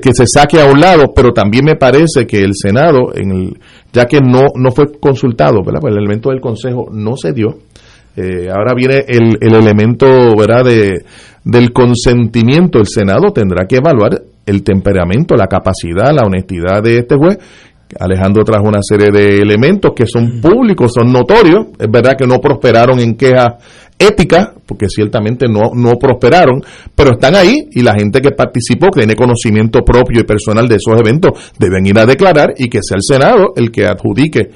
que 0.00 0.14
se 0.14 0.24
saque 0.26 0.58
a 0.58 0.66
un 0.66 0.80
lado, 0.80 1.12
pero 1.14 1.32
también 1.32 1.66
me 1.66 1.76
parece 1.76 2.26
que 2.26 2.42
el 2.42 2.52
Senado, 2.54 3.14
en 3.14 3.30
el, 3.30 3.58
ya 3.92 4.06
que 4.06 4.20
no 4.20 4.46
no 4.54 4.70
fue 4.70 4.92
consultado, 4.98 5.62
¿verdad? 5.64 5.80
Pues 5.80 5.92
el 5.92 5.98
elemento 5.98 6.30
del 6.30 6.40
Consejo 6.40 6.86
no 6.90 7.16
se 7.16 7.32
dio. 7.32 7.58
Eh, 8.16 8.48
ahora 8.50 8.74
viene 8.74 9.04
el, 9.08 9.38
el 9.40 9.54
elemento, 9.54 10.06
¿verdad? 10.36 10.64
De, 10.64 11.04
del 11.44 11.72
consentimiento. 11.72 12.78
El 12.78 12.86
Senado 12.86 13.32
tendrá 13.32 13.66
que 13.66 13.76
evaluar 13.76 14.22
el 14.46 14.62
temperamento, 14.62 15.34
la 15.36 15.46
capacidad, 15.46 16.12
la 16.12 16.26
honestidad 16.26 16.82
de 16.82 16.98
este 16.98 17.16
juez 17.16 17.38
Alejandro 17.98 18.44
trajo 18.44 18.68
una 18.68 18.80
serie 18.82 19.10
de 19.10 19.38
elementos 19.38 19.92
que 19.94 20.06
son 20.06 20.40
públicos, 20.40 20.92
son 20.94 21.12
notorios. 21.12 21.66
Es 21.78 21.90
verdad 21.90 22.14
que 22.18 22.26
no 22.26 22.38
prosperaron 22.38 22.98
en 23.00 23.14
quejas 23.14 23.54
éticas, 23.98 24.50
porque 24.66 24.88
ciertamente 24.88 25.46
no, 25.48 25.70
no 25.74 25.92
prosperaron, 25.92 26.62
pero 26.94 27.12
están 27.12 27.36
ahí 27.36 27.68
y 27.70 27.82
la 27.82 27.94
gente 27.94 28.20
que 28.20 28.32
participó, 28.32 28.88
que 28.88 29.00
tiene 29.00 29.14
conocimiento 29.14 29.80
propio 29.80 30.20
y 30.20 30.24
personal 30.24 30.68
de 30.68 30.76
esos 30.76 30.98
eventos, 30.98 31.52
deben 31.58 31.86
ir 31.86 31.98
a 31.98 32.06
declarar 32.06 32.54
y 32.56 32.68
que 32.68 32.80
sea 32.82 32.96
el 32.96 33.02
Senado 33.02 33.52
el 33.56 33.70
que 33.70 33.86
adjudique 33.86 34.50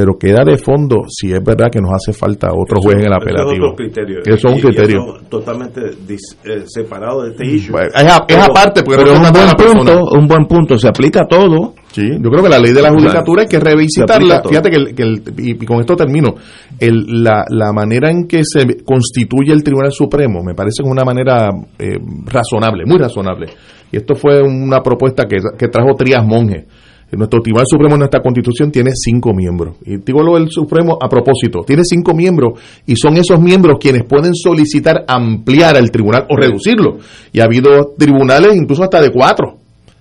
pero 0.00 0.16
queda 0.18 0.44
de 0.46 0.56
fondo 0.56 1.02
si 1.08 1.30
es 1.30 1.44
verdad 1.44 1.66
que 1.70 1.78
nos 1.78 1.92
hace 1.92 2.14
falta 2.18 2.48
otro 2.56 2.80
juez 2.80 3.00
en 3.00 3.04
el 3.04 3.12
apelativo. 3.12 3.76
Eso 4.24 4.48
es 4.48 4.54
un 4.54 4.58
criterio. 4.58 5.00
totalmente 5.28 5.90
eh, 6.08 6.62
separado 6.64 7.24
de 7.24 7.32
este 7.32 7.46
issue. 7.46 7.76
es, 7.76 8.36
aparte, 8.38 8.82
pero, 8.82 9.12
un, 9.12 9.30
buen 9.30 9.50
punto, 9.50 10.04
un 10.18 10.26
buen 10.26 10.46
punto, 10.46 10.78
se 10.78 10.88
aplica 10.88 11.20
a 11.20 11.26
todo. 11.26 11.74
Sí, 11.88 12.08
yo 12.18 12.30
creo 12.30 12.42
que 12.42 12.48
la 12.48 12.58
ley 12.58 12.72
de 12.72 12.80
la 12.80 12.92
judicatura 12.92 13.42
hay 13.42 13.48
que 13.48 13.60
revisitarla. 13.60 14.42
Fíjate 14.48 14.70
que, 14.70 15.02
el, 15.02 15.22
y, 15.36 15.66
con 15.66 15.80
esto 15.80 15.94
termino, 15.96 16.34
el, 16.78 17.22
la, 17.22 17.44
la 17.50 17.74
manera 17.74 18.10
en 18.10 18.26
que 18.26 18.40
se 18.42 18.82
constituye 18.82 19.52
el 19.52 19.62
Tribunal 19.62 19.92
Supremo 19.92 20.42
me 20.42 20.54
parece 20.54 20.82
una 20.82 21.04
manera 21.04 21.50
eh, 21.78 21.98
razonable, 22.24 22.86
muy 22.86 22.96
razonable. 22.96 23.48
Y 23.92 23.98
esto 23.98 24.14
fue 24.14 24.40
una 24.40 24.80
propuesta 24.80 25.26
que, 25.26 25.36
que 25.58 25.68
trajo 25.68 25.94
Trias 25.94 26.24
Monge 26.24 26.64
nuestro 27.18 27.40
Tribunal 27.40 27.66
Supremo 27.68 27.94
en 27.94 28.00
nuestra 28.00 28.22
Constitución 28.22 28.70
tiene 28.70 28.90
cinco 28.94 29.32
miembros. 29.34 29.76
Y 29.84 29.96
digo 29.98 30.22
lo 30.22 30.34
del 30.34 30.50
Supremo 30.50 30.98
a 31.00 31.08
propósito. 31.08 31.60
Tiene 31.66 31.82
cinco 31.84 32.14
miembros 32.14 32.60
y 32.86 32.96
son 32.96 33.16
esos 33.16 33.40
miembros 33.40 33.78
quienes 33.80 34.04
pueden 34.04 34.34
solicitar 34.34 35.04
ampliar 35.08 35.76
el 35.76 35.90
tribunal 35.90 36.26
o 36.28 36.36
reducirlo. 36.36 36.98
Y 37.32 37.40
ha 37.40 37.44
habido 37.44 37.94
tribunales 37.98 38.54
incluso 38.56 38.82
hasta 38.84 39.00
de 39.00 39.10
cuatro 39.10 39.58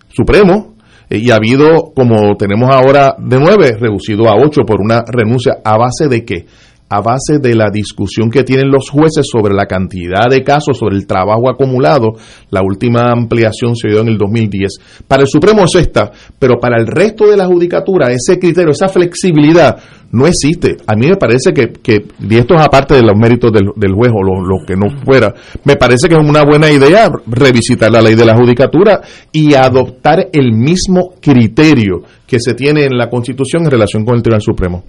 supremos 0.09 0.65
eh, 1.09 1.17
y 1.17 1.31
ha 1.31 1.35
habido, 1.35 1.91
como 1.95 2.35
tenemos 2.35 2.69
ahora 2.69 3.15
de 3.17 3.39
nueve, 3.39 3.77
reducido 3.79 4.29
a 4.29 4.35
ocho 4.35 4.61
por 4.61 4.81
una 4.81 5.03
renuncia 5.07 5.57
a 5.63 5.77
base 5.77 6.07
de 6.07 6.23
qué? 6.23 6.45
A 6.89 7.01
base 7.01 7.37
de 7.39 7.55
la 7.55 7.69
discusión 7.71 8.29
que 8.29 8.43
tienen 8.43 8.71
los 8.71 8.89
jueces 8.89 9.27
sobre 9.31 9.53
la 9.53 9.67
cantidad 9.67 10.27
de 10.29 10.43
casos, 10.43 10.77
sobre 10.77 10.95
el 10.95 11.05
trabajo 11.05 11.49
acumulado. 11.49 12.13
La 12.49 12.61
última 12.63 13.11
ampliación 13.11 13.75
se 13.75 13.89
dio 13.89 14.01
en 14.01 14.09
el 14.09 14.17
2010. 14.17 15.03
Para 15.07 15.21
el 15.21 15.27
Supremo 15.27 15.65
es 15.65 15.75
esta, 15.75 16.11
pero 16.37 16.59
para 16.59 16.77
el 16.77 16.87
resto 16.87 17.27
de 17.27 17.37
la 17.37 17.45
judicatura 17.45 18.11
ese 18.11 18.39
criterio, 18.39 18.71
esa 18.71 18.89
flexibilidad 18.89 19.77
no 20.11 20.25
existe. 20.25 20.77
A 20.87 20.95
mí 20.95 21.07
me 21.07 21.17
parece 21.17 21.53
que, 21.53 21.71
que 21.73 22.05
y 22.19 22.35
esto 22.35 22.55
es 22.55 22.61
aparte 22.61 22.95
de 22.95 23.03
los 23.03 23.15
méritos 23.15 23.51
del, 23.51 23.93
juez 23.93 24.11
o 24.13 24.23
lo, 24.23 24.65
que 24.65 24.75
no 24.75 24.89
fuera, 25.05 25.33
me 25.63 25.75
parece 25.75 26.07
que 26.07 26.15
es 26.15 26.21
una 26.21 26.43
buena 26.43 26.71
idea 26.71 27.09
revisitar 27.27 27.91
la 27.91 28.01
ley 28.01 28.15
de 28.15 28.25
la 28.25 28.35
judicatura 28.35 29.01
y 29.31 29.53
adoptar 29.53 30.29
el 30.33 30.53
mismo 30.53 31.13
criterio 31.21 32.01
que 32.25 32.39
se 32.39 32.53
tiene 32.53 32.85
en 32.85 32.97
la 32.97 33.09
Constitución 33.09 33.63
en 33.65 33.71
relación 33.71 34.05
con 34.05 34.15
el 34.15 34.23
Tribunal 34.23 34.41
Supremo. 34.41 34.83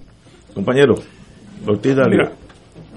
Compañero. 0.53 0.95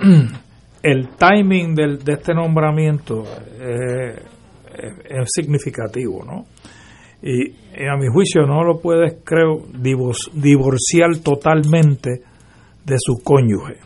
el 0.82 1.08
timing 1.16 1.74
del, 1.74 1.98
de 1.98 2.12
este 2.12 2.34
nombramiento 2.34 3.24
es, 3.60 4.20
significativo, 5.26 6.24
¿no? 6.24 6.46
Y, 7.22 7.50
a 7.88 7.96
mi 7.96 8.06
juicio 8.12 8.42
no 8.46 8.62
lo 8.62 8.80
puedes, 8.80 9.16
creo, 9.24 9.62
divorciar 9.72 11.16
totalmente 11.22 12.20
de 12.84 12.96
su 12.98 13.14
cónyuge. 13.24 13.78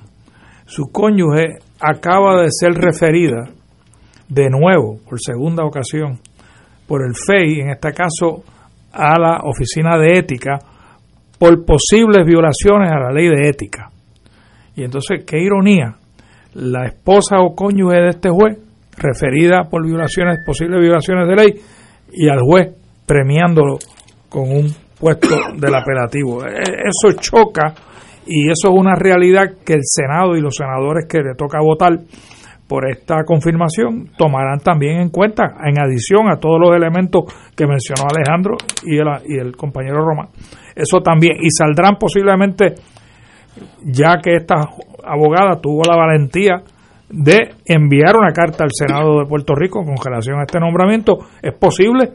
Su 0.67 0.91
cónyuge 0.93 1.59
acaba 1.81 2.43
de 2.43 2.49
ser 2.51 2.73
referida 2.75 3.49
de 4.29 4.51
nuevo, 4.51 4.99
por 5.09 5.21
segunda 5.21 5.65
ocasión, 5.65 6.19
por 6.87 7.03
el 7.03 7.15
FEI, 7.15 7.61
en 7.61 7.71
este 7.71 7.93
caso 7.93 8.43
a 8.93 9.19
la 9.19 9.41
Oficina 9.45 9.97
de 9.99 10.19
Ética, 10.19 10.59
por 11.39 11.65
posibles 11.65 12.27
violaciones 12.27 12.91
a 12.91 12.99
la 12.99 13.13
ley 13.13 13.29
de 13.29 13.49
ética. 13.49 13.91
Y 14.79 14.85
entonces, 14.85 15.25
qué 15.27 15.41
ironía, 15.41 15.97
la 16.55 16.87
esposa 16.87 17.41
o 17.41 17.53
cónyuge 17.57 17.97
de 17.97 18.11
este 18.11 18.31
juez, 18.31 18.57
referida 18.97 19.69
por 19.69 19.85
violaciones, 19.85 20.39
posibles 20.47 20.81
violaciones 20.81 21.27
de 21.27 21.35
ley, 21.35 21.55
y 22.13 22.29
al 22.29 22.39
juez 22.41 22.77
premiándolo 23.05 23.79
con 24.29 24.49
un 24.49 24.73
puesto 25.01 25.35
del 25.57 25.75
apelativo. 25.75 26.45
E, 26.45 26.63
eso 26.63 27.19
choca 27.19 27.75
y 28.25 28.49
eso 28.51 28.69
es 28.69 28.75
una 28.75 28.95
realidad 28.95 29.47
que 29.67 29.73
el 29.73 29.83
Senado 29.83 30.37
y 30.37 30.41
los 30.41 30.55
senadores 30.55 31.07
que 31.09 31.19
le 31.19 31.35
toca 31.37 31.59
votar 31.61 31.99
por 32.69 32.89
esta 32.89 33.25
confirmación 33.25 34.11
tomarán 34.17 34.61
también 34.61 35.01
en 35.01 35.09
cuenta, 35.09 35.57
en 35.65 35.81
adición 35.81 36.31
a 36.31 36.39
todos 36.39 36.61
los 36.61 36.77
elementos 36.77 37.25
que 37.57 37.67
mencionó 37.67 38.03
Alejandro 38.15 38.57
y 38.85 38.99
el, 38.99 39.07
y 39.27 39.39
el 39.41 39.57
compañero 39.57 40.05
Román. 40.05 40.29
Eso 40.77 41.01
también, 41.01 41.39
y 41.43 41.51
saldrán 41.51 41.97
posiblemente 41.99 42.75
ya 43.85 44.19
que 44.23 44.37
esta 44.37 44.57
abogada 45.05 45.61
tuvo 45.61 45.83
la 45.89 45.97
valentía 45.97 46.63
de 47.11 47.55
enviar 47.65 48.17
una 48.17 48.33
carta 48.33 48.65
al 48.65 48.71
Senado 48.73 49.19
de 49.21 49.27
Puerto 49.27 49.55
Rico 49.55 49.85
con 49.85 49.97
relación 49.97 50.39
a 50.39 50.43
este 50.43 50.61
nombramiento, 50.61 51.19
es 51.43 51.55
posible 51.55 52.11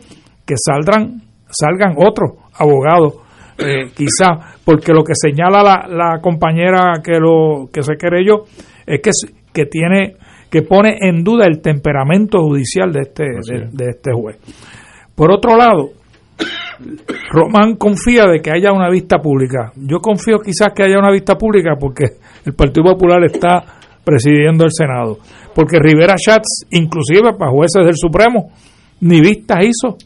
que 0.45 0.55
saldrán, 0.57 1.21
salgan 1.47 1.95
otros 1.97 2.33
abogados, 2.53 3.15
eh, 3.57 3.91
quizá, 3.95 4.57
porque 4.63 4.93
lo 4.93 5.03
que 5.03 5.13
señala 5.15 5.63
la, 5.63 5.87
la, 5.87 6.21
compañera 6.21 7.01
que 7.03 7.19
lo 7.19 7.69
que 7.71 7.81
se 7.81 7.93
yo 8.25 8.43
es 8.85 9.01
que, 9.01 9.11
que 9.53 9.65
tiene 9.65 10.15
que 10.49 10.61
pone 10.61 10.97
en 11.01 11.23
duda 11.23 11.45
el 11.47 11.61
temperamento 11.61 12.39
judicial 12.39 12.91
de 12.91 13.01
este, 13.01 13.23
de 13.71 13.89
este 13.89 14.11
juez. 14.13 14.37
Por 15.15 15.31
otro 15.31 15.57
lado, 15.57 15.89
Román 17.31 17.75
confía 17.75 18.25
de 18.25 18.41
que 18.41 18.51
haya 18.51 18.71
una 18.71 18.89
vista 18.89 19.19
pública. 19.19 19.71
Yo 19.75 19.99
confío 19.99 20.39
quizás 20.39 20.69
que 20.75 20.83
haya 20.83 20.99
una 20.99 21.11
vista 21.11 21.35
pública 21.35 21.75
porque 21.79 22.05
el 22.45 22.53
Partido 22.53 22.91
Popular 22.91 23.23
está 23.23 23.63
presidiendo 24.03 24.65
el 24.65 24.71
Senado. 24.71 25.17
Porque 25.55 25.77
Rivera 25.79 26.15
Schatz, 26.17 26.65
inclusive 26.71 27.33
para 27.37 27.51
jueces 27.51 27.85
del 27.85 27.95
Supremo, 27.95 28.51
ni 29.01 29.21
vistas 29.21 29.59
hizo. 29.61 29.97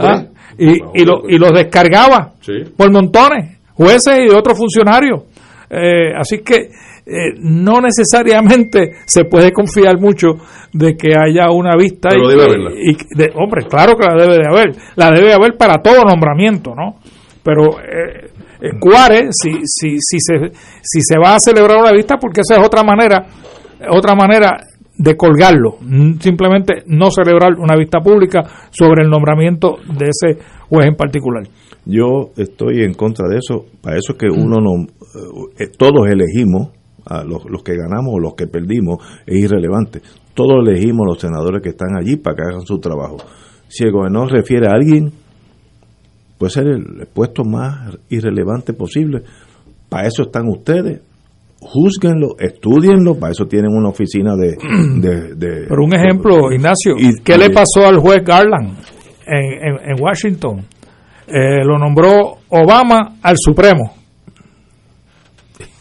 Ah, 0.00 0.24
y, 0.58 1.02
y, 1.02 1.38
los 1.38 1.52
descargaba 1.52 2.32
por 2.76 2.90
montones, 2.90 3.58
jueces 3.74 4.18
y 4.26 4.34
otros 4.34 4.58
funcionarios. 4.58 5.24
Eh, 5.70 6.12
así 6.16 6.38
que 6.38 6.70
eh, 7.10 7.34
no 7.40 7.80
necesariamente 7.80 8.92
se 9.04 9.24
puede 9.24 9.52
confiar 9.52 9.98
mucho 9.98 10.28
de 10.72 10.96
que 10.96 11.08
haya 11.16 11.50
una 11.50 11.76
vista 11.76 12.10
y, 12.14 12.96
de, 13.16 13.32
hombre 13.34 13.66
claro 13.68 13.96
que 13.96 14.06
la 14.06 14.14
debe 14.14 14.38
de 14.38 14.46
haber. 14.46 14.76
La 14.96 15.10
debe 15.10 15.28
de 15.28 15.34
haber 15.34 15.56
para 15.56 15.82
todo 15.82 16.04
nombramiento 16.04 16.74
no 16.74 16.96
pero 17.42 17.80
eh, 17.80 18.30
eh 18.60 18.70
cuare 18.78 19.28
si, 19.30 19.60
si, 19.64 19.96
si 19.98 20.18
se 20.20 20.52
si 20.82 21.00
se 21.00 21.18
va 21.18 21.34
a 21.34 21.40
celebrar 21.40 21.78
una 21.78 21.92
vista 21.92 22.16
porque 22.18 22.42
esa 22.42 22.60
es 22.60 22.66
otra 22.66 22.82
manera 22.82 23.26
otra 23.88 24.14
manera 24.14 24.58
de 25.00 25.16
colgarlo, 25.16 25.78
simplemente 26.20 26.82
no 26.86 27.10
celebrar 27.10 27.54
una 27.58 27.74
vista 27.74 28.00
pública 28.00 28.42
sobre 28.70 29.02
el 29.02 29.08
nombramiento 29.08 29.76
de 29.98 30.08
ese 30.08 30.38
juez 30.68 30.88
en 30.88 30.94
particular. 30.94 31.44
Yo 31.86 32.32
estoy 32.36 32.82
en 32.82 32.92
contra 32.92 33.26
de 33.26 33.38
eso, 33.38 33.64
para 33.80 33.96
eso 33.96 34.12
es 34.12 34.18
que 34.18 34.26
uno 34.26 34.58
no, 34.60 34.84
eh, 35.58 35.68
todos 35.78 36.06
elegimos 36.06 36.68
a 37.06 37.24
los, 37.24 37.62
que 37.62 37.76
ganamos 37.76 38.14
o 38.14 38.18
los 38.18 38.34
que 38.34 38.46
perdimos 38.46 38.98
es 39.26 39.44
irrelevante. 39.44 40.00
Todos 40.34 40.66
elegimos 40.66 41.06
los 41.06 41.20
senadores 41.20 41.62
que 41.62 41.70
están 41.70 41.96
allí 41.98 42.16
para 42.16 42.36
que 42.36 42.42
hagan 42.42 42.62
su 42.62 42.78
trabajo. 42.78 43.18
Si 43.68 43.84
el 43.84 43.92
gobernador 43.92 44.32
refiere 44.32 44.66
a 44.68 44.72
alguien, 44.72 45.12
puede 46.38 46.50
ser 46.50 46.66
el 46.66 47.06
puesto 47.12 47.44
más 47.44 47.96
irrelevante 48.08 48.72
posible. 48.72 49.22
Para 49.88 50.06
eso 50.06 50.22
están 50.22 50.48
ustedes. 50.48 51.00
Júzguenlo, 51.60 52.36
estudienlo, 52.38 53.16
para 53.16 53.32
eso 53.32 53.44
tienen 53.46 53.72
una 53.72 53.90
oficina 53.90 54.34
de... 54.34 54.56
de, 55.36 55.66
Por 55.68 55.80
un 55.80 55.94
ejemplo, 55.94 56.50
Ignacio, 56.52 56.94
¿qué 57.22 57.36
le 57.36 57.50
pasó 57.50 57.86
al 57.86 57.98
juez 57.98 58.24
Garland 58.24 58.78
en, 59.26 59.90
en, 59.90 60.02
Washington? 60.02 60.64
Eh, 61.26 61.62
lo 61.64 61.78
nombró 61.78 62.38
Obama 62.48 63.16
al 63.22 63.36
Supremo 63.38 63.99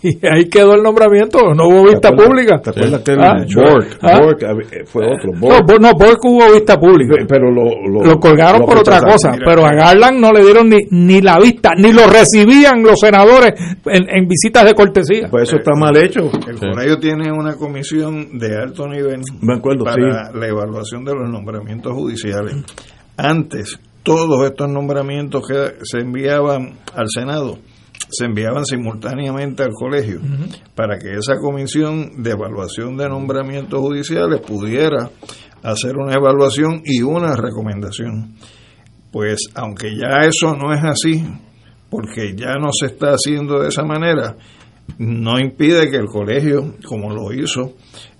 y 0.02 0.26
ahí 0.26 0.48
quedó 0.50 0.74
el 0.76 0.82
nombramiento, 0.84 1.54
no 1.54 1.68
hubo 1.68 1.84
vista 1.90 2.12
pública. 2.12 2.60
¿Te 2.62 2.70
acuerdas 2.70 3.02
que 3.02 3.12
Ah, 3.20 3.34
Bork, 3.54 3.98
ah. 4.02 4.20
Bork, 4.20 4.44
eh, 4.72 4.86
fue 4.86 5.06
otro? 5.06 5.32
No, 5.34 5.40
Bork. 5.40 5.80
No, 5.82 5.92
Bork 5.94 6.20
hubo 6.24 6.54
vista 6.54 6.80
pública. 6.80 7.16
pero 7.28 7.52
lo, 7.52 7.66
lo, 7.88 8.04
Lo 8.06 8.20
colgaron 8.20 8.62
lo 8.62 8.66
por 8.68 8.78
otra 8.78 9.02
cosa, 9.02 9.34
pero 9.46 9.66
a 9.66 9.72
Garland 9.74 10.20
no 10.20 10.32
le 10.32 10.42
dieron 10.44 10.70
ni, 10.70 10.78
ni 10.92 11.22
la 11.22 11.38
vista, 11.40 11.72
ni 11.78 11.92
lo 11.92 12.08
recibían 12.08 12.82
los 12.82 13.00
senadores 13.00 13.54
en, 13.86 14.10
en 14.10 14.28
visitas 14.28 14.66
de 14.66 14.74
cortesía. 14.74 15.28
Pues 15.30 15.50
eso 15.50 15.58
está 15.58 15.72
mal 15.76 15.96
hecho. 15.98 16.30
El 16.48 16.58
colegio 16.60 16.98
tiene 17.00 17.32
una 17.32 17.56
comisión 17.56 18.38
de 18.40 18.56
alto 18.56 18.88
nivel 18.88 19.22
Me 19.42 19.56
acuerdo, 19.58 19.84
para 19.84 20.32
sí. 20.32 20.38
la 20.40 20.48
evaluación 20.48 21.04
de 21.04 21.14
los 21.14 21.30
nombramientos 21.30 21.94
judiciales. 21.94 22.56
Antes, 23.18 23.80
todos 24.04 24.46
estos 24.46 24.70
nombramientos 24.70 25.46
que 25.48 25.74
se 25.84 26.00
enviaban 26.00 26.78
al 26.96 27.08
Senado 27.10 27.58
se 28.12 28.26
enviaban 28.26 28.66
simultáneamente 28.66 29.64
al 29.64 29.74
colegio 29.74 30.20
para 30.76 30.98
que 30.98 31.14
esa 31.14 31.36
comisión 31.40 32.24
de 32.24 32.32
evaluación 32.32 32.98
de 32.98 33.08
nombramientos 33.08 33.80
judiciales 33.80 34.42
pudiera 34.42 35.10
hacer 35.64 35.98
una 35.98 36.14
evaluación 36.14 36.82
y 36.86 37.02
una 37.02 37.36
recomendación. 37.36 38.36
Pues 39.12 39.50
aunque 39.56 39.96
ya 39.96 40.28
eso 40.28 40.56
no 40.56 40.74
es 40.74 40.84
así, 40.84 41.26
porque 41.90 42.36
ya 42.36 42.54
no 42.60 42.70
se 42.72 42.88
está 42.88 43.12
haciendo 43.12 43.60
de 43.60 43.70
esa 43.70 43.84
manera, 43.84 44.36
no 44.98 45.40
impide 45.40 45.90
que 45.90 45.98
el 45.98 46.08
colegio, 46.08 46.76
como 46.86 47.12
lo 47.12 47.32
hizo 47.34 47.76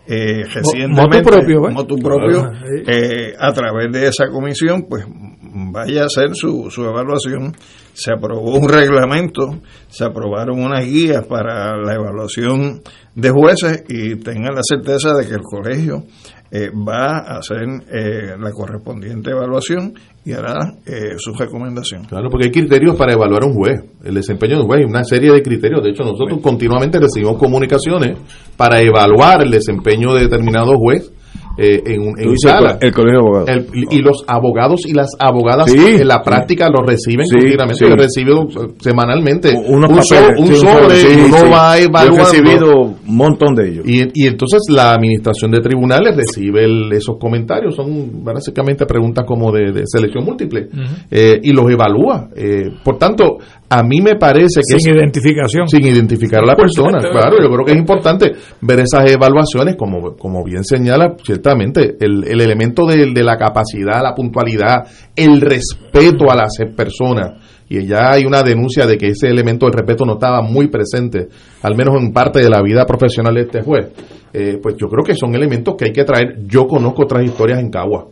eh, 0.08 0.44
recientemente, 0.44 1.18
motu 1.18 1.30
propio, 1.30 1.70
¿eh? 1.70 1.72
motu 1.72 1.96
propio, 1.98 2.52
eh, 2.88 3.34
a 3.40 3.52
través 3.54 3.92
de 3.92 4.08
esa 4.08 4.28
comisión, 4.30 4.86
pues 4.90 5.06
vaya 5.54 6.04
a 6.04 6.06
hacer 6.06 6.36
su, 6.36 6.70
su 6.70 6.84
evaluación. 6.84 7.56
Se 7.94 8.12
aprobó 8.12 8.56
un 8.56 8.70
reglamento, 8.70 9.60
se 9.88 10.06
aprobaron 10.06 10.62
unas 10.62 10.86
guías 10.86 11.26
para 11.28 11.78
la 11.78 11.94
evaluación 11.94 12.82
de 13.16 13.30
jueces 13.30 13.84
y 13.90 14.16
tengan 14.18 14.56
la 14.56 14.62
certeza 14.64 15.14
de 15.14 15.28
que 15.28 15.34
el 15.34 15.42
colegio 15.42 16.06
eh, 16.52 16.72
va 16.72 17.20
a 17.20 17.38
hacer 17.38 17.62
eh, 17.92 18.36
la 18.40 18.52
correspondiente 18.52 19.30
evaluación 19.30 19.94
y 20.26 20.32
hará 20.32 20.74
eh, 20.86 21.16
su 21.18 21.34
recomendación. 21.34 22.06
Claro, 22.06 22.30
porque 22.30 22.48
hay 22.48 22.52
criterios 22.52 22.96
para 22.96 23.14
evaluar 23.14 23.44
a 23.44 23.46
un 23.46 23.54
juez, 23.54 23.84
el 24.04 24.16
desempeño 24.16 24.56
de 24.56 24.62
un 24.62 24.68
juez, 24.68 24.80
hay 24.80 24.86
una 24.86 25.04
serie 25.04 25.32
de 25.32 25.44
criterios. 25.44 25.84
De 25.84 25.92
hecho, 25.92 26.04
nosotros 26.04 26.40
continuamente 26.42 27.00
recibimos 27.00 27.38
comunicaciones 27.38 28.18
para 28.58 28.82
evaluar 28.82 29.44
el 29.44 29.52
desempeño 29.52 30.14
de 30.14 30.22
determinado 30.22 30.76
juez 30.78 31.12
eh, 31.60 31.84
en, 31.86 32.02
un- 32.02 32.20
en 32.20 32.38
sala. 32.38 32.78
el 32.80 32.92
colegio 32.94 33.20
de 33.20 33.28
abogados. 33.28 33.50
El- 33.50 33.68
y 33.92 34.02
los 34.02 34.24
abogados 34.28 34.82
y 34.86 34.94
las 34.94 35.10
abogadas 35.20 35.70
Sí, 35.72 35.78
en 36.00 36.08
la 36.08 36.22
práctica 36.22 36.70
lo 36.70 36.84
reciben 36.86 37.26
Sí, 37.28 37.36
continuamente. 37.36 37.76
sí. 37.76 37.86
Yo 37.86 37.94
he 37.94 37.98
recibido 37.98 38.42
eh, 38.44 38.74
semanalmente 38.80 39.54
Unos 39.68 39.90
un, 39.92 40.04
so- 40.04 40.16
papeles, 40.16 40.40
un 40.40 40.48
sí, 40.48 40.56
sobre 40.56 40.96
sí, 40.96 41.08
uno 41.28 41.38
sí. 41.38 41.44
va 41.52 41.76
Yo 41.78 41.82
he 41.82 41.86
evaluando. 41.86 42.24
recibido 42.24 42.76
un 42.82 42.98
montón 43.18 43.56
de 43.56 43.70
ellos. 43.70 43.86
Y, 43.88 44.04
y 44.24 44.28
entonces 44.28 44.62
la 44.70 44.94
administración 44.94 45.52
de 45.52 45.60
tribunales 45.62 46.16
recibe 46.16 46.64
el- 46.66 46.92
esos 46.94 47.18
comentarios, 47.20 47.76
son 47.76 48.24
básicamente 48.24 48.86
preguntas 48.86 49.26
como 49.26 49.52
de, 49.52 49.72
de 49.72 49.84
selección 49.86 50.24
múltiple, 50.26 50.70
eh, 51.12 51.40
y 51.44 51.52
los 51.54 51.70
evalúa. 51.70 52.30
Eh, 52.36 52.70
por 52.84 52.98
tanto, 52.98 53.38
a 53.72 53.84
mí 53.84 54.02
me 54.02 54.16
parece 54.16 54.62
que 54.68 54.80
Sin 54.80 54.92
es- 54.94 54.98
identificación. 54.98 55.68
sin 55.68 55.86
identificar 55.86 56.44
a 56.44 56.48
la 56.48 56.56
persona, 56.56 57.00
claro, 57.12 57.38
yo 57.42 57.50
creo 57.50 57.66
que 57.66 57.72
es 57.74 57.78
importante 57.78 58.32
ver 58.62 58.80
esas 58.80 59.10
evaluaciones, 59.12 59.76
como, 59.76 60.16
como 60.16 60.44
bien 60.44 60.64
señala, 60.64 61.16
ciertamente, 61.24 61.96
el, 62.00 62.24
el 62.28 62.42
elemento 62.42 62.86
de, 62.86 63.12
de 63.14 63.24
la 63.24 63.38
capacidad, 63.38 64.02
la 64.02 64.16
puntualidad, 64.16 64.88
el 65.16 65.40
respeto 65.42 66.32
a 66.32 66.36
las 66.36 66.54
personas, 66.76 67.34
y 67.70 67.86
ya 67.86 68.12
hay 68.14 68.26
una 68.26 68.42
denuncia 68.42 68.88
de 68.88 68.98
que 68.98 69.10
ese 69.10 69.28
elemento 69.28 69.68
del 69.68 69.74
respeto 69.74 70.04
no 70.04 70.14
estaba 70.14 70.42
muy 70.42 70.68
presente, 70.70 71.28
al 71.62 71.76
menos 71.76 72.02
en 72.02 72.12
parte 72.12 72.40
de 72.40 72.50
la 72.50 72.64
vida 72.64 72.84
profesional 72.86 73.36
de 73.36 73.42
este 73.42 73.62
juez, 73.62 73.88
eh, 74.34 74.58
pues 74.62 74.76
yo 74.78 74.88
creo 74.88 75.04
que 75.04 75.14
son 75.16 75.36
elementos 75.36 75.76
que 75.78 75.86
hay 75.86 75.94
que 75.94 76.04
traer, 76.04 76.40
yo 76.48 76.66
conozco 76.68 77.04
otras 77.04 77.24
historias 77.24 77.60
en 77.60 77.70
Cagua, 77.70 78.08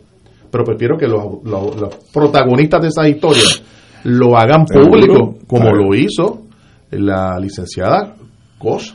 pero 0.50 0.62
prefiero 0.64 0.96
que 0.96 1.08
los, 1.08 1.42
los- 1.44 1.76
los 1.80 1.94
protagonistas 2.12 2.80
de 2.82 2.88
esas 2.88 3.08
historias 3.08 3.62
lo 4.04 4.36
hagan 4.36 4.64
público, 4.64 5.36
como 5.46 5.70
lo 5.74 5.94
hizo 5.94 6.42
la 6.90 7.38
licenciada 7.38 8.14
Cos. 8.58 8.94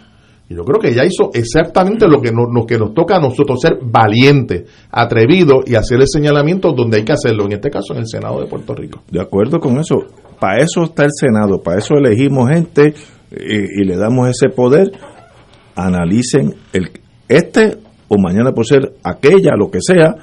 Y 0.50 0.56
yo 0.56 0.64
creo 0.64 0.80
que 0.80 0.90
ella 0.90 1.06
hizo 1.06 1.30
exactamente 1.34 2.08
lo 2.08 2.22
que, 2.22 2.32
nos, 2.32 2.48
lo 2.54 2.66
que 2.66 2.78
nos 2.78 2.94
toca 2.94 3.16
a 3.16 3.20
nosotros, 3.20 3.60
ser 3.62 3.78
valientes, 3.82 4.70
atrevidos 4.92 5.64
y 5.66 5.76
hacer 5.76 6.02
el 6.02 6.08
señalamiento 6.08 6.74
donde 6.74 6.98
hay 6.98 7.06
que 7.06 7.14
hacerlo, 7.14 7.46
en 7.46 7.54
este 7.54 7.70
caso 7.70 7.94
en 7.94 8.00
el 8.00 8.08
Senado 8.08 8.42
de 8.42 8.48
Puerto 8.48 8.76
Rico. 8.76 9.04
De 9.10 9.22
acuerdo 9.22 9.60
con 9.60 9.80
eso. 9.80 9.96
Para 10.40 10.58
eso 10.58 10.84
está 10.84 11.06
el 11.06 11.12
Senado, 11.14 11.62
para 11.62 11.80
eso 11.80 11.96
elegimos 11.96 12.50
gente 12.50 12.94
y, 13.32 13.82
y 13.82 13.86
le 13.86 13.96
damos 13.96 14.28
ese 14.28 14.50
poder. 14.50 14.92
Analicen 15.76 16.54
el 16.74 16.92
este 17.30 17.78
o 18.08 18.18
mañana 18.18 18.52
por 18.52 18.66
ser 18.66 18.94
aquella, 19.04 19.56
lo 19.58 19.72
que 19.72 19.80
sea, 19.82 20.16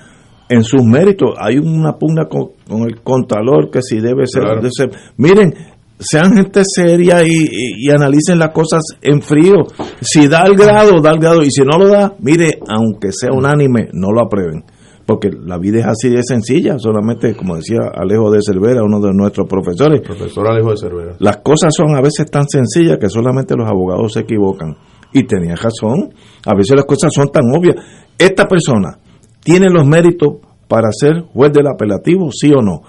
en 0.51 0.62
sus 0.64 0.82
méritos. 0.85 1.31
Hay 1.39 1.56
una 1.59 1.94
pugna 1.97 2.27
con, 2.28 2.51
con 2.68 2.82
el 2.82 3.01
contralor 3.02 3.70
que 3.70 3.81
si 3.81 4.01
debe 4.01 4.27
ser, 4.27 4.43
Claro. 4.43 4.56
debe 4.60 4.70
ser- 4.77 4.90
Miren, 5.16 5.55
sean 5.98 6.35
gente 6.35 6.62
seria 6.64 7.22
y, 7.27 7.31
y- 7.31 7.86
y 7.86 7.90
analicen 7.90 8.39
las 8.39 8.51
cosas 8.52 8.82
en 9.01 9.22
frío. 9.22 9.64
Si 10.01 10.28
da 10.28 10.44
el 10.47 10.55
grado, 10.56 11.01
da 11.01 11.10
el 11.12 11.18
grado. 11.18 11.43
Y 11.43 11.51
si 11.51 11.62
no 11.62 11.78
lo 11.78 11.89
da, 11.89 12.14
mire, 12.20 12.59
aunque 12.68 13.12
sea 13.12 13.31
unánime, 13.32 13.89
no 13.93 14.10
lo 14.12 14.22
aprueben. 14.22 14.64
Porque 15.06 15.28
la 15.31 15.59
vida 15.59 15.81
es 15.81 15.86
así 15.86 16.09
de 16.09 16.22
sencilla, 16.22 16.78
solamente, 16.78 17.35
como 17.35 17.56
decía 17.56 17.78
Alejo 17.93 18.31
de 18.31 18.40
Cervera, 18.43 18.82
uno 18.85 19.01
de 19.01 19.12
nuestros 19.12 19.48
profesores, 19.48 20.02
Profesor 20.02 20.47
Alejo 20.48 20.70
de 20.70 20.77
Cervera. 20.77 21.16
las 21.18 21.39
cosas 21.39 21.74
son 21.74 21.97
a 21.97 22.01
veces 22.01 22.31
tan 22.31 22.44
sencillas 22.48 22.98
que 22.98 23.09
solamente 23.09 23.56
los 23.56 23.68
abogados 23.68 24.12
se 24.12 24.20
equivocan. 24.20 24.77
Y 25.12 25.24
tenía 25.24 25.56
razón, 25.56 26.14
a 26.47 26.55
veces 26.55 26.77
las 26.77 26.85
cosas 26.85 27.12
son 27.12 27.28
tan 27.32 27.43
obvias. 27.52 27.74
Esta 28.16 28.47
persona 28.47 28.98
tiene 29.43 29.67
los 29.71 29.87
méritos 29.87 30.35
para 30.69 30.91
ser 30.93 31.23
juez 31.33 31.53
del 31.53 31.67
apelativo, 31.67 32.31
sí 32.33 32.53
o 32.53 32.62
no. 32.62 32.83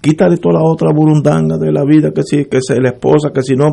Quítale 0.00 0.36
toda 0.38 0.54
la 0.60 0.64
otra 0.64 0.90
burundanga 0.92 1.56
de 1.58 1.70
la 1.72 1.84
vida, 1.84 2.10
que 2.12 2.22
si 2.24 2.46
que 2.46 2.56
es 2.58 2.64
la 2.80 2.90
esposa, 2.90 3.30
que 3.32 3.42
si 3.42 3.54
no. 3.54 3.72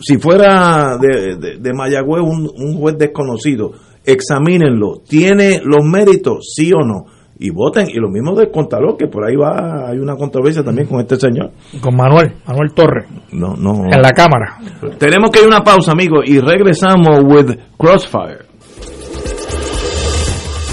Si 0.00 0.16
fuera 0.18 0.96
de, 0.98 1.36
de, 1.36 1.58
de 1.58 1.72
Mayagüez 1.72 2.22
un, 2.22 2.50
un 2.56 2.76
juez 2.78 2.96
desconocido, 2.98 3.72
examínenlo. 4.04 5.00
¿Tiene 5.08 5.60
los 5.64 5.84
méritos, 5.84 6.52
sí 6.56 6.72
o 6.72 6.84
no? 6.84 7.04
Y 7.38 7.50
voten. 7.50 7.88
Y 7.88 7.94
lo 7.98 8.08
mismo 8.08 8.34
del 8.36 8.50
contador, 8.50 8.96
que 8.96 9.06
por 9.08 9.24
ahí 9.24 9.34
va, 9.36 9.88
hay 9.88 9.98
una 9.98 10.16
controversia 10.16 10.62
también 10.62 10.86
con 10.88 11.00
este 11.00 11.16
señor. 11.16 11.50
Con 11.80 11.96
Manuel, 11.96 12.34
Manuel 12.46 12.72
Torres, 12.72 13.06
No, 13.32 13.54
no. 13.56 13.84
en 13.92 14.02
la 14.02 14.10
Cámara. 14.12 14.58
Tenemos 14.98 15.30
que 15.30 15.40
ir 15.40 15.44
a 15.46 15.48
una 15.48 15.64
pausa, 15.64 15.92
amigos, 15.92 16.24
y 16.26 16.38
regresamos 16.40 17.22
with 17.24 17.56
Crossfire. 17.76 18.51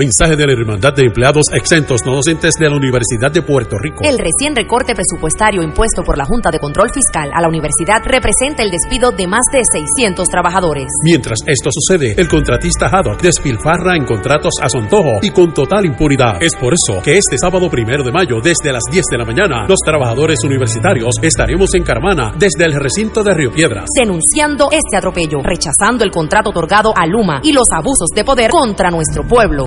Mensaje 0.00 0.34
de 0.34 0.46
la 0.46 0.54
Hermandad 0.54 0.94
de 0.94 1.04
Empleados 1.04 1.52
Exentos 1.52 2.00
No 2.06 2.14
Docentes 2.14 2.54
de 2.54 2.70
la 2.70 2.74
Universidad 2.74 3.30
de 3.30 3.42
Puerto 3.42 3.76
Rico. 3.76 4.02
El 4.02 4.16
recién 4.16 4.56
recorte 4.56 4.94
presupuestario 4.94 5.62
impuesto 5.62 6.02
por 6.02 6.16
la 6.16 6.24
Junta 6.24 6.50
de 6.50 6.58
Control 6.58 6.88
Fiscal 6.90 7.30
a 7.34 7.42
la 7.42 7.48
universidad 7.48 8.00
representa 8.06 8.62
el 8.62 8.70
despido 8.70 9.10
de 9.10 9.26
más 9.26 9.44
de 9.52 9.60
600 9.62 10.26
trabajadores. 10.26 10.86
Mientras 11.04 11.40
esto 11.46 11.68
sucede, 11.70 12.14
el 12.16 12.28
contratista 12.28 12.86
Haddock 12.86 13.20
despilfarra 13.20 13.94
en 13.94 14.06
contratos 14.06 14.54
a 14.62 14.70
su 14.70 14.78
antojo 14.78 15.18
y 15.20 15.28
con 15.32 15.52
total 15.52 15.84
impunidad. 15.84 16.42
Es 16.42 16.56
por 16.56 16.72
eso 16.72 17.02
que 17.02 17.18
este 17.18 17.36
sábado 17.36 17.68
primero 17.68 18.02
de 18.02 18.10
mayo, 18.10 18.40
desde 18.42 18.72
las 18.72 18.84
10 18.90 19.04
de 19.04 19.18
la 19.18 19.26
mañana, 19.26 19.66
los 19.68 19.80
trabajadores 19.84 20.38
universitarios 20.42 21.16
estaremos 21.20 21.74
en 21.74 21.82
Carmana, 21.82 22.32
desde 22.38 22.64
el 22.64 22.72
recinto 22.80 23.22
de 23.22 23.34
Río 23.34 23.52
Piedras. 23.52 23.90
Denunciando 23.94 24.70
este 24.72 24.96
atropello, 24.96 25.42
rechazando 25.42 26.04
el 26.04 26.10
contrato 26.10 26.48
otorgado 26.48 26.94
a 26.96 27.06
Luma 27.06 27.42
y 27.42 27.52
los 27.52 27.68
abusos 27.70 28.08
de 28.14 28.24
poder 28.24 28.50
contra 28.50 28.90
nuestro 28.90 29.28
pueblo. 29.28 29.66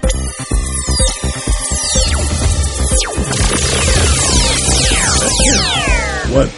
Bueno, 6.31 6.49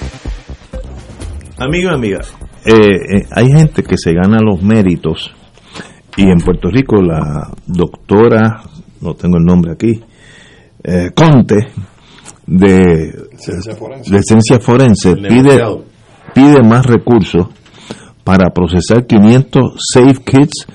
amigo 1.57 1.89
amiga, 1.89 2.19
eh, 2.63 2.73
eh, 2.73 3.27
hay 3.31 3.47
gente 3.47 3.81
que 3.81 3.97
se 3.97 4.13
gana 4.13 4.37
los 4.39 4.61
méritos 4.61 5.33
y 6.15 6.29
en 6.29 6.37
Puerto 6.37 6.69
Rico 6.69 7.01
la 7.01 7.49
doctora, 7.65 8.61
no 9.01 9.15
tengo 9.15 9.37
el 9.37 9.43
nombre 9.43 9.71
aquí, 9.71 9.99
eh, 10.83 11.09
Conte 11.15 11.69
de 12.45 13.13
Ciencia 13.35 13.75
forense. 13.75 14.11
de 14.11 14.21
ciencia 14.21 14.59
forense 14.59 15.15
pide, 15.15 15.59
pide 16.35 16.61
más 16.61 16.85
recursos 16.85 17.47
para 18.23 18.51
procesar 18.51 19.07
500 19.07 19.73
safe 19.91 20.23
kits 20.23 20.67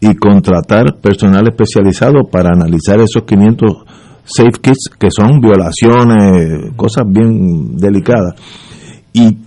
y 0.00 0.14
contratar 0.14 0.98
personal 1.00 1.48
especializado 1.48 2.28
para 2.30 2.50
analizar 2.52 3.00
esos 3.00 3.22
500 3.24 3.72
safe 4.26 4.60
kits 4.60 4.90
que 4.98 5.08
son 5.10 5.40
violaciones, 5.40 6.72
cosas 6.76 7.04
bien 7.08 7.76
delicadas. 7.76 8.34
Y 9.12 9.38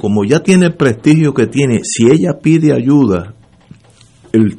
como 0.00 0.24
ya 0.24 0.40
tiene 0.40 0.66
el 0.66 0.74
prestigio 0.76 1.34
que 1.34 1.46
tiene, 1.46 1.80
si 1.82 2.06
ella 2.10 2.38
pide 2.40 2.72
ayuda, 2.72 3.34
el- 4.32 4.56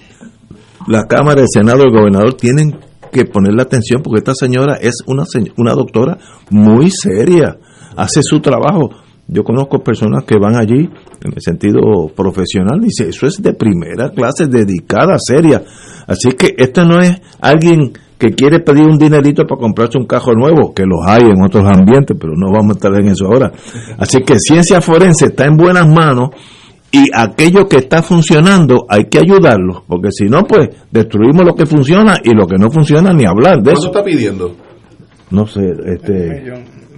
la 0.88 1.06
Cámara, 1.08 1.42
el 1.42 1.48
Senado, 1.52 1.84
el 1.84 1.92
gobernador 1.92 2.34
tienen 2.34 2.76
que 3.12 3.26
ponerle 3.26 3.62
atención 3.62 4.02
porque 4.02 4.20
esta 4.20 4.34
señora 4.34 4.76
es 4.76 4.96
una, 5.06 5.24
una 5.58 5.74
doctora 5.74 6.18
muy 6.50 6.90
seria, 6.92 7.58
hace 7.96 8.22
su 8.24 8.40
trabajo. 8.40 8.90
Yo 9.28 9.44
conozco 9.44 9.80
personas 9.84 10.26
que 10.26 10.36
van 10.40 10.56
allí 10.58 10.80
en 11.24 11.34
el 11.34 11.42
sentido 11.42 11.80
profesional 12.16 12.80
y 12.82 12.86
dice, 12.86 13.08
eso 13.10 13.28
es 13.28 13.42
de 13.42 13.54
primera 13.54 14.10
clase, 14.10 14.48
dedicada, 14.48 15.16
seria. 15.20 15.64
Así 16.08 16.32
que 16.38 16.54
esto 16.58 16.84
no 16.84 17.00
es 17.00 17.22
alguien 17.40 17.94
que 18.22 18.36
quiere 18.36 18.60
pedir 18.60 18.84
un 18.84 19.00
dinerito 19.00 19.48
para 19.48 19.60
comprarse 19.60 19.98
un 19.98 20.06
cajo 20.06 20.34
nuevo, 20.34 20.76
que 20.76 20.84
los 20.84 21.00
hay 21.08 21.24
en 21.24 21.44
otros 21.44 21.66
ambientes, 21.66 22.16
pero 22.20 22.34
no 22.38 22.52
vamos 22.54 22.76
a 22.76 22.78
estar 22.78 22.94
en 22.94 23.08
eso 23.08 23.26
ahora. 23.26 23.52
Así 23.98 24.20
que 24.22 24.38
ciencia 24.38 24.80
forense 24.80 25.26
está 25.26 25.46
en 25.46 25.58
buenas 25.58 25.88
manos 25.88 26.30
y 26.92 27.08
aquello 27.16 27.68
que 27.68 27.78
está 27.78 28.04
funcionando 28.04 28.86
hay 28.88 29.06
que 29.06 29.18
ayudarlo, 29.18 29.84
porque 29.88 30.10
si 30.12 30.26
no, 30.26 30.44
pues 30.44 30.70
destruimos 30.92 31.44
lo 31.44 31.56
que 31.56 31.66
funciona 31.66 32.18
y 32.24 32.36
lo 32.36 32.46
que 32.46 32.58
no 32.60 32.70
funciona 32.70 33.12
ni 33.12 33.26
hablar 33.26 33.56
de 33.58 33.72
¿Cuánto 33.72 33.80
eso. 33.80 33.88
está 33.88 34.04
pidiendo? 34.04 34.56
No 35.32 35.48
sé, 35.48 35.62
este... 35.88 36.44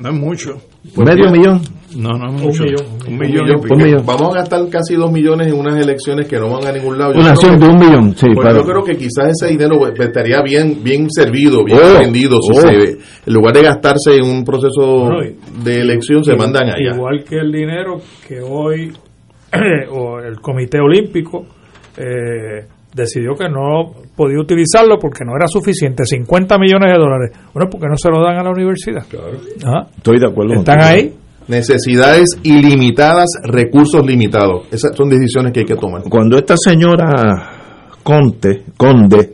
No 0.01 0.09
es 0.09 0.15
mucho. 0.15 0.57
¿Medio 0.97 1.31
millón? 1.31 1.61
No, 1.95 2.09
no 2.17 2.27
es 2.35 2.41
Un 2.41 2.47
mucho. 2.47 2.63
millón. 2.63 2.85
Un 3.07 3.13
Un 3.13 3.77
millón. 3.83 4.05
Vamos 4.05 4.33
a 4.35 4.39
gastar 4.39 4.67
casi 4.69 4.95
dos 4.95 5.11
millones 5.11 5.47
en 5.47 5.53
unas 5.59 5.75
elecciones 5.79 6.27
que 6.27 6.37
no 6.37 6.49
van 6.49 6.65
a 6.67 6.71
ningún 6.71 6.97
lado. 6.97 7.13
Yo 7.13 7.19
Una 7.21 7.31
acción 7.31 7.59
de 7.59 7.67
un 7.67 7.77
millón, 7.77 8.15
sí, 8.15 8.25
pues 8.33 8.39
claro. 8.45 8.59
Yo 8.61 8.65
creo 8.71 8.83
que 8.83 8.97
quizás 8.97 9.29
ese 9.29 9.47
dinero 9.51 9.77
pues, 9.77 9.93
estaría 9.99 10.41
bien 10.41 10.79
bien 10.83 11.07
servido, 11.09 11.63
bien 11.63 11.79
Oh, 11.81 11.99
vendido. 11.99 12.37
Si 12.41 12.51
oh. 12.57 12.61
se- 12.61 12.97
en 13.25 13.33
lugar 13.33 13.53
de 13.53 13.61
gastarse 13.63 14.15
en 14.15 14.25
un 14.25 14.43
proceso 14.43 15.05
Bueno, 15.05 15.23
y- 15.23 15.63
de 15.63 15.81
elección, 15.81 16.23
se 16.23 16.35
mandan 16.35 16.63
allá. 16.69 16.95
Igual 16.95 17.23
que 17.23 17.37
el 17.37 17.51
dinero 17.51 17.99
que 18.27 18.39
hoy 18.41 18.91
o 19.91 20.19
el 20.19 20.39
Comité 20.41 20.79
Olímpico 20.79 21.45
eh, 21.97 22.65
decidió 22.95 23.33
que 23.35 23.49
no 23.49 23.91
podía 24.15 24.39
utilizarlo 24.39 24.97
porque 24.99 25.23
no 25.25 25.33
era 25.35 25.47
suficiente, 25.47 26.05
50 26.05 26.57
millones 26.57 26.91
de 26.91 26.97
dólares. 26.99 27.31
Bueno, 27.53 27.69
porque 27.69 27.87
no 27.87 27.97
se 27.97 28.09
lo 28.09 28.21
dan 28.21 28.37
a 28.37 28.43
la 28.43 28.51
universidad. 28.51 29.03
Ajá. 29.63 29.87
Estoy 29.97 30.19
de 30.19 30.27
acuerdo. 30.27 30.53
¿Están 30.53 30.77
contigo. 30.77 30.89
ahí? 30.95 31.13
Necesidades 31.47 32.29
ilimitadas, 32.43 33.29
recursos 33.43 34.05
limitados. 34.05 34.65
Esas 34.71 34.95
son 34.95 35.09
decisiones 35.09 35.51
que 35.53 35.61
hay 35.61 35.65
que 35.65 35.75
tomar. 35.75 36.03
Cuando 36.09 36.37
esta 36.37 36.55
señora 36.57 37.51
Conte, 38.03 38.63
Conde 38.77 39.33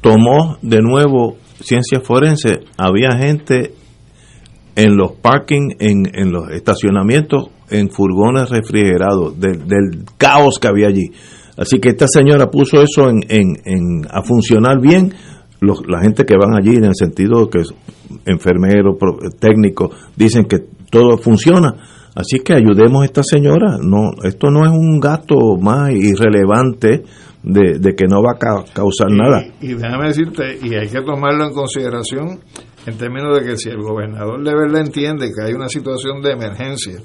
tomó 0.00 0.56
de 0.62 0.80
nuevo 0.80 1.36
ciencia 1.60 2.00
forense, 2.00 2.60
había 2.76 3.10
gente 3.18 3.72
en 4.76 4.96
los 4.96 5.12
parking, 5.12 5.70
en, 5.80 6.04
en 6.14 6.30
los 6.30 6.50
estacionamientos, 6.52 7.46
en 7.70 7.90
furgones 7.90 8.48
refrigerados, 8.48 9.38
del, 9.38 10.04
caos 10.16 10.58
que 10.60 10.68
había 10.68 10.86
allí. 10.86 11.10
Así 11.56 11.80
que 11.80 11.88
esta 11.88 12.06
señora 12.06 12.46
puso 12.46 12.80
eso 12.80 13.10
en, 13.10 13.18
en, 13.28 13.56
en- 13.64 14.06
a 14.10 14.22
funcionar 14.22 14.80
bien. 14.80 15.12
La 15.60 16.00
gente 16.00 16.24
que 16.24 16.34
van 16.40 16.54
allí, 16.54 16.76
en 16.76 16.84
el 16.84 16.94
sentido 16.94 17.50
que 17.50 17.62
enfermeros, 18.28 18.96
técnicos, 19.40 19.90
dicen 20.16 20.44
que 20.44 20.58
todo 20.90 21.18
funciona. 21.18 21.74
Así 22.14 22.40
que 22.40 22.54
ayudemos 22.54 23.02
a 23.02 23.04
esta 23.04 23.22
señora. 23.22 23.78
No, 23.80 24.10
esto 24.24 24.50
no 24.50 24.64
es 24.64 24.70
un 24.72 24.98
gasto 25.00 25.36
más 25.60 25.90
irrelevante 25.92 27.04
de, 27.42 27.78
de 27.78 27.94
que 27.94 28.06
no 28.08 28.22
va 28.22 28.32
a 28.32 28.38
ca- 28.38 28.64
causar 28.72 29.08
nada. 29.10 29.44
Y 29.60 29.74
déjame 29.74 30.08
decirte, 30.08 30.58
y 30.62 30.74
hay 30.74 30.88
que 30.88 31.00
tomarlo 31.02 31.44
en 31.46 31.52
consideración 31.52 32.40
en 32.86 32.96
términos 32.98 33.38
de 33.38 33.44
que 33.46 33.56
si 33.56 33.68
el 33.68 33.78
gobernador 33.82 34.42
de 34.42 34.54
verdad 34.54 34.80
entiende 34.80 35.26
que 35.28 35.44
hay 35.46 35.52
una 35.54 35.68
situación 35.68 36.20
de 36.22 36.32
emergencia 36.32 36.98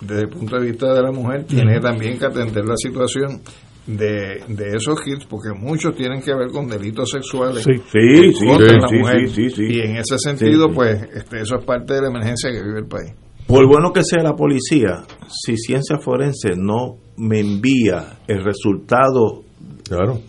desde 0.00 0.22
el 0.22 0.28
punto 0.28 0.56
de 0.60 0.66
vista 0.70 0.92
de 0.92 1.02
la 1.02 1.10
mujer, 1.12 1.44
tiene 1.46 1.80
también 1.80 2.18
que 2.18 2.26
atender 2.26 2.64
la 2.66 2.76
situación 2.76 3.40
de, 3.86 4.42
de 4.48 4.68
esos 4.76 4.98
hits, 5.06 5.26
porque 5.26 5.50
muchos 5.56 5.94
tienen 5.94 6.20
que 6.20 6.34
ver 6.34 6.50
con 6.50 6.66
delitos 6.68 7.10
sexuales 7.10 7.62
Sí. 7.62 7.72
Sí, 7.92 8.32
sí, 8.32 8.46
contra 8.46 8.66
de 8.66 8.72
sí, 8.72 8.78
la 8.80 8.88
sí, 8.88 8.96
mujer. 8.98 9.28
sí, 9.28 9.34
sí, 9.34 9.50
sí. 9.50 9.62
Y 9.68 9.80
en 9.80 9.96
ese 9.96 10.18
sentido, 10.18 10.64
Sí, 10.64 10.68
sí. 10.70 10.74
pues 10.74 11.02
este, 11.14 11.40
eso 11.42 11.56
es 11.58 11.64
parte 11.64 11.94
de 11.94 12.00
la 12.02 12.08
emergencia 12.08 12.50
que 12.50 12.62
vive 12.62 12.78
el 12.80 12.86
país. 12.86 13.12
Por 13.46 13.66
bueno 13.68 13.92
que 13.92 14.02
sea 14.02 14.22
la 14.24 14.34
policía, 14.34 15.04
si 15.28 15.56
ciencia 15.56 15.98
forense 15.98 16.56
no 16.56 16.96
me 17.16 17.38
envía 17.40 18.18
el 18.26 18.42
resultado 18.42 19.44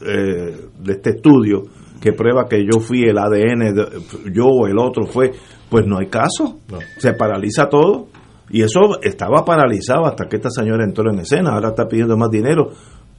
eh, 0.05 0.55
de 0.79 0.93
este 0.93 1.09
estudio 1.11 1.63
que 1.99 2.13
prueba 2.13 2.47
que 2.47 2.63
yo 2.63 2.79
fui 2.79 3.01
el 3.03 3.17
ADN, 3.17 3.73
de- 3.73 4.31
yo 4.31 4.45
o 4.45 4.67
el 4.67 4.77
otro 4.77 5.07
fue, 5.07 5.31
pues 5.67 5.85
no 5.88 5.97
hay 5.97 6.07
caso. 6.07 6.59
Se 6.97 7.13
paraliza 7.13 7.67
todo. 7.69 8.07
Y 8.51 8.61
eso 8.61 9.01
estaba 9.01 9.43
paralizado 9.43 10.05
hasta 10.05 10.25
que 10.29 10.35
esta 10.38 10.49
señora 10.51 10.85
entró 10.85 11.11
en 11.11 11.19
escena. 11.19 11.53
Ahora 11.53 11.69
está 11.69 11.88
pidiendo 11.88 12.15
más 12.15 12.29
dinero. 12.29 12.69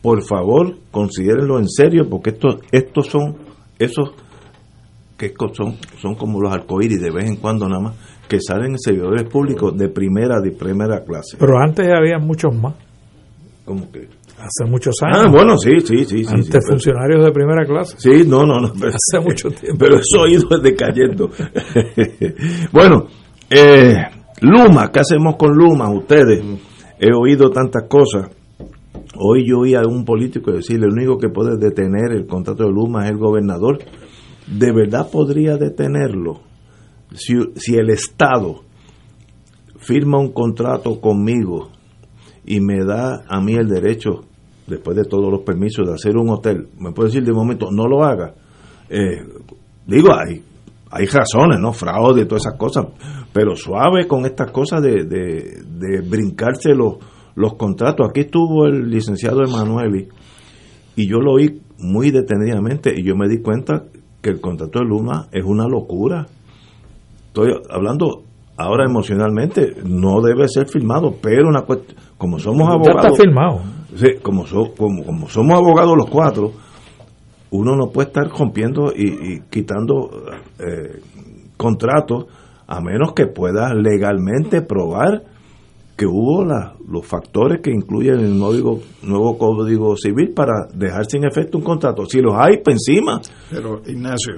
Por 0.03 0.23
favor, 0.25 0.77
considérenlo 0.91 1.59
en 1.59 1.69
serio, 1.69 2.09
porque 2.09 2.31
estos, 2.31 2.57
estos 2.71 3.07
son 3.09 3.37
esos 3.79 4.11
que 5.17 5.33
son, 5.55 5.77
son 6.01 6.15
como 6.15 6.41
los 6.41 6.53
arcoíris 6.53 7.01
de 7.01 7.11
vez 7.11 7.25
en 7.29 7.37
cuando 7.37 7.69
nada 7.69 7.81
más, 7.83 7.95
que 8.29 8.39
salen 8.41 8.73
en 8.73 8.79
servidores 8.79 9.25
públicos 9.25 9.77
de 9.77 9.89
primera, 9.89 10.41
de 10.41 10.53
primera 10.53 11.03
clase. 11.05 11.37
Pero 11.39 11.59
antes 11.59 11.87
había 11.93 12.19
muchos 12.19 12.55
más. 12.55 12.75
¿Cómo 13.65 13.91
que? 13.91 14.09
Hace 14.39 14.71
muchos 14.71 14.95
años. 15.03 15.19
Ah, 15.27 15.29
bueno, 15.29 15.59
sí, 15.59 15.81
sí, 15.81 16.05
sí. 16.05 16.23
sí, 16.23 16.27
Antes 16.29 16.45
sí, 16.47 16.51
pero- 16.53 16.67
funcionarios 16.69 17.25
de 17.25 17.33
primera 17.33 17.65
clase. 17.67 17.97
Sí, 17.99 18.25
no, 18.25 18.47
no, 18.47 18.61
no. 18.61 18.73
pero- 18.79 18.93
Hace 18.95 19.21
mucho 19.25 19.51
tiempo. 19.61 19.79
Pero 19.81 19.97
eso 19.97 20.23
ha 20.23 20.29
ido 20.31 20.47
decayendo. 20.63 21.31
bueno, 22.73 23.07
eh, 23.51 23.95
Luma, 24.43 24.91
¿qué 24.93 25.01
hacemos 25.01 25.37
con 25.37 25.53
Luma? 25.57 25.91
Ustedes, 25.91 26.41
he 27.01 27.13
oído 27.13 27.51
tantas 27.51 27.85
cosas. 27.89 28.31
Hoy 29.17 29.49
yo 29.49 29.61
oí 29.61 29.75
a 29.75 29.83
un 29.83 30.05
político 30.05 30.53
decirle, 30.53 30.87
el 30.87 30.93
único 30.93 31.19
que 31.19 31.29
puede 31.29 31.57
detener 31.57 32.13
el 32.13 32.27
contrato 32.27 32.65
de 32.65 32.71
Luma 32.71 33.05
es 33.05 33.11
el 33.11 33.19
gobernador. 33.19 33.79
¿De 34.47 34.73
verdad 34.73 35.11
podría 35.11 35.57
detenerlo? 35.57 36.41
Si, 37.15 37.35
si 37.57 37.77
el 37.77 37.91
Estado 37.91 38.63
firma 39.79 40.19
un 40.19 40.33
contrato 40.33 41.01
conmigo 41.01 41.71
y 42.45 42.61
me 42.61 42.85
da 42.85 43.25
a 43.29 43.41
mí 43.41 43.55
el 43.55 43.69
derecho, 43.69 44.25
después 44.67 44.97
de 44.97 45.05
todos 45.05 45.31
los 45.31 45.41
permisos, 45.43 45.87
de 45.87 45.95
hacer 45.95 46.17
un 46.17 46.31
hotel, 46.31 46.69
me 46.79 46.93
puede 46.93 47.09
decir 47.09 47.25
de 47.25 47.33
momento, 47.33 47.71
no 47.71 47.87
lo 47.87 48.05
haga. 48.05 48.35
Eh, 48.91 49.23
digo, 49.87 50.09
hay, 50.15 50.43
hay 50.91 51.07
razones, 51.07 51.59
¿no? 51.61 51.73
Fraude, 51.73 52.27
todas 52.27 52.47
esas 52.47 52.59
cosas, 52.59 52.87
pero 53.33 53.57
suave 53.57 54.07
con 54.07 54.27
estas 54.27 54.51
cosas 54.51 54.83
de, 54.83 55.05
de, 55.05 55.63
de 55.65 56.03
los 57.39 57.55
contratos. 57.55 58.09
Aquí 58.11 58.21
estuvo 58.21 58.67
el 58.67 58.91
licenciado 58.91 59.45
Emanueli 59.45 60.09
y 60.97 61.09
yo 61.09 61.21
lo 61.21 61.35
oí 61.35 61.61
muy 61.79 62.11
detenidamente 62.11 62.93
y 62.97 63.05
yo 63.05 63.15
me 63.15 63.29
di 63.29 63.41
cuenta 63.41 63.85
que 64.21 64.31
el 64.31 64.41
contrato 64.41 64.81
de 64.81 64.85
Luma 64.85 65.29
es 65.33 65.45
una 65.45 65.69
locura. 65.69 66.27
Estoy 67.29 67.53
hablando 67.71 68.25
ahora 68.57 68.85
emocionalmente, 68.85 69.77
no 69.85 70.21
debe 70.21 70.49
ser 70.49 70.67
firmado, 70.67 71.15
pero 71.23 71.49
una 71.49 71.65
como 72.17 72.41
somos 72.41 72.69
abogados... 72.69 73.03
Ya 73.03 73.09
está 73.09 73.23
firmado. 73.23 73.61
Sí, 73.95 74.09
como, 74.21 74.45
como, 74.77 75.29
somos 75.29 75.57
abogados 75.57 75.97
los 75.97 76.11
cuatro, 76.11 76.53
uno 77.53 77.77
no 77.77 77.91
puede 77.91 78.09
estar 78.09 78.29
rompiendo 78.29 78.93
y, 78.95 79.43
quitando 79.49 80.11
eh, 80.59 81.01
contratos 81.57 82.27
a 82.67 82.81
menos 82.81 83.13
que 83.13 83.29
pueda 83.29 83.73
legalmente 83.75 84.61
probar 84.61 85.23
que 85.99 86.07
hubo 86.07 86.45
los 86.45 87.05
factores 87.05 87.61
que 87.61 87.73
incluyen 87.73 88.21
el 88.21 88.39
nuevo, 88.39 88.79
nuevo 89.03 89.37
Código 89.37 89.97
Civil 89.97 90.33
para 90.33 90.69
dejar 90.73 91.07
sin 91.07 91.25
efecto 91.25 91.59
un 91.59 91.65
contrato. 91.65 92.07
Si 92.07 92.21
los 92.21 92.35
hay, 92.37 92.59
pues 92.63 92.77
encima. 92.77 93.21
Pero, 93.51 93.83
Ignacio. 93.85 94.37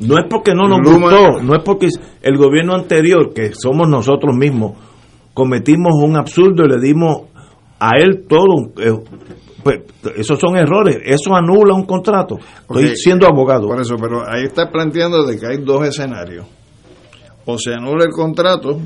No 0.00 0.18
es 0.18 0.24
porque 0.28 0.52
no 0.52 0.66
nos 0.66 0.80
gustó, 0.80 1.40
no 1.44 1.54
es 1.54 1.62
porque 1.62 1.86
el 2.20 2.36
gobierno 2.36 2.74
anterior, 2.74 3.32
que 3.32 3.52
somos 3.54 3.88
nosotros 3.88 4.36
mismos, 4.36 4.72
cometimos 5.32 5.92
un 5.94 6.16
absurdo 6.16 6.64
y 6.64 6.68
le 6.68 6.80
dimos 6.80 7.22
a 7.78 7.90
él 7.96 8.26
todo. 8.28 8.72
Eh, 8.76 8.98
pues, 9.62 9.82
esos 10.16 10.40
son 10.40 10.56
errores, 10.56 10.98
eso 11.04 11.36
anula 11.36 11.74
un 11.74 11.86
contrato. 11.86 12.38
Estoy 12.62 12.96
siendo 12.96 13.28
abogado. 13.28 13.68
Por 13.68 13.80
eso, 13.80 13.94
pero 13.94 14.28
ahí 14.28 14.42
está 14.42 14.72
planteando 14.72 15.24
de 15.24 15.38
que 15.38 15.46
hay 15.46 15.58
dos 15.58 15.86
escenarios. 15.86 16.44
O 17.46 17.56
se 17.58 17.72
anula 17.72 18.06
el 18.06 18.10
contrato 18.10 18.80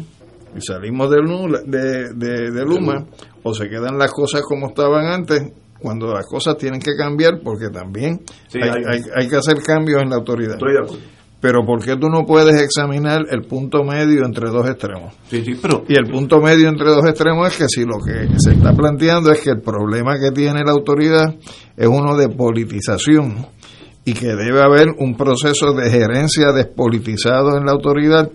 y 0.56 0.60
salimos 0.60 1.10
de, 1.10 1.18
de, 1.66 2.50
de, 2.50 2.64
Luma, 2.64 3.06
o 3.42 3.54
se 3.54 3.68
quedan 3.68 3.98
las 3.98 4.12
cosas 4.12 4.42
como 4.42 4.68
estaban 4.68 5.06
antes, 5.06 5.52
cuando 5.78 6.12
las 6.12 6.26
cosas 6.26 6.56
tienen 6.56 6.80
que 6.80 6.96
cambiar, 6.96 7.40
porque 7.42 7.68
también 7.68 8.20
hay, 8.54 9.00
hay, 9.14 9.28
que 9.28 9.36
hacer 9.36 9.62
cambios 9.62 10.02
en 10.02 10.10
la 10.10 10.16
autoridad. 10.16 10.58
Pero 11.40 11.64
¿por 11.64 11.84
qué 11.84 11.96
tú 11.96 12.08
no 12.08 12.24
puedes 12.26 12.60
examinar 12.60 13.22
el 13.30 13.42
punto 13.42 13.84
medio 13.84 14.24
entre 14.24 14.50
dos 14.50 14.68
extremos? 14.68 15.14
Y 15.86 15.96
el 15.96 16.10
punto 16.10 16.40
medio 16.40 16.68
entre 16.68 16.88
dos 16.88 17.06
extremos 17.06 17.52
es 17.52 17.56
que 17.56 17.68
si 17.68 17.84
lo 17.84 17.98
que 18.04 18.38
se 18.40 18.54
está 18.54 18.72
planteando 18.72 19.30
es 19.30 19.40
que 19.40 19.50
el 19.50 19.60
problema 19.60 20.18
que 20.18 20.32
tiene 20.32 20.64
la 20.64 20.72
autoridad 20.72 21.36
es 21.76 21.86
uno 21.86 22.16
de 22.16 22.28
politización 22.28 23.46
y 24.04 24.14
que 24.14 24.34
debe 24.34 24.62
haber 24.62 24.88
un 24.98 25.16
proceso 25.16 25.74
de 25.74 25.90
gerencia 25.90 26.50
despolitizado 26.50 27.56
en 27.56 27.66
la 27.66 27.72
autoridad 27.72 28.30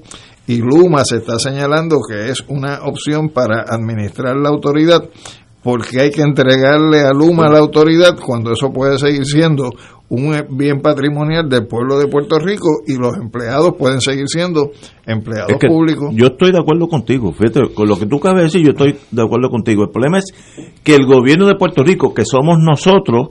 y 0.48 0.58
Luma 0.58 1.04
se 1.06 1.18
está 1.18 1.40
señalando 1.40 2.00
que 2.08 2.30
es 2.30 2.44
una 2.48 2.80
opción 2.84 3.30
para 3.30 3.64
administrar 3.68 4.36
la 4.36 4.50
autoridad 4.50 5.10
porque 5.64 6.02
hay 6.02 6.12
que 6.12 6.22
entregarle 6.22 7.02
a 7.02 7.14
Luma 7.14 7.50
la 7.50 7.60
autoridad 7.60 8.20
cuando 8.24 8.52
eso 8.52 8.70
puede 8.72 8.98
seguir 9.00 9.26
siendo 9.26 9.70
un 10.10 10.36
bien 10.58 10.82
patrimonial 10.82 11.48
del 11.50 11.66
pueblo 11.66 11.98
de 11.98 12.08
Puerto 12.08 12.38
Rico 12.38 12.82
y 12.86 12.98
los 12.98 13.16
empleados 13.16 13.74
pueden 13.80 14.02
seguir 14.02 14.28
siendo 14.28 14.72
empleados 15.06 15.54
públicos. 15.66 16.10
Yo 16.14 16.28
estoy 16.28 16.52
de 16.52 16.60
acuerdo 16.60 16.88
contigo, 16.88 17.32
fíjate, 17.32 17.74
con 17.74 17.88
lo 17.88 17.98
que 17.98 18.06
tú 18.06 18.18
acabas 18.18 18.38
de 18.38 18.44
decir, 18.44 18.62
yo 18.62 18.72
estoy 18.72 19.00
de 19.10 19.24
acuerdo 19.24 19.50
contigo. 19.50 19.84
El 19.84 19.90
problema 19.90 20.20
es 20.20 20.26
que 20.84 20.96
el 20.96 21.06
gobierno 21.06 21.48
de 21.48 21.56
Puerto 21.56 21.84
Rico, 21.84 22.14
que 22.14 22.26
somos 22.26 22.58
nosotros, 22.60 23.30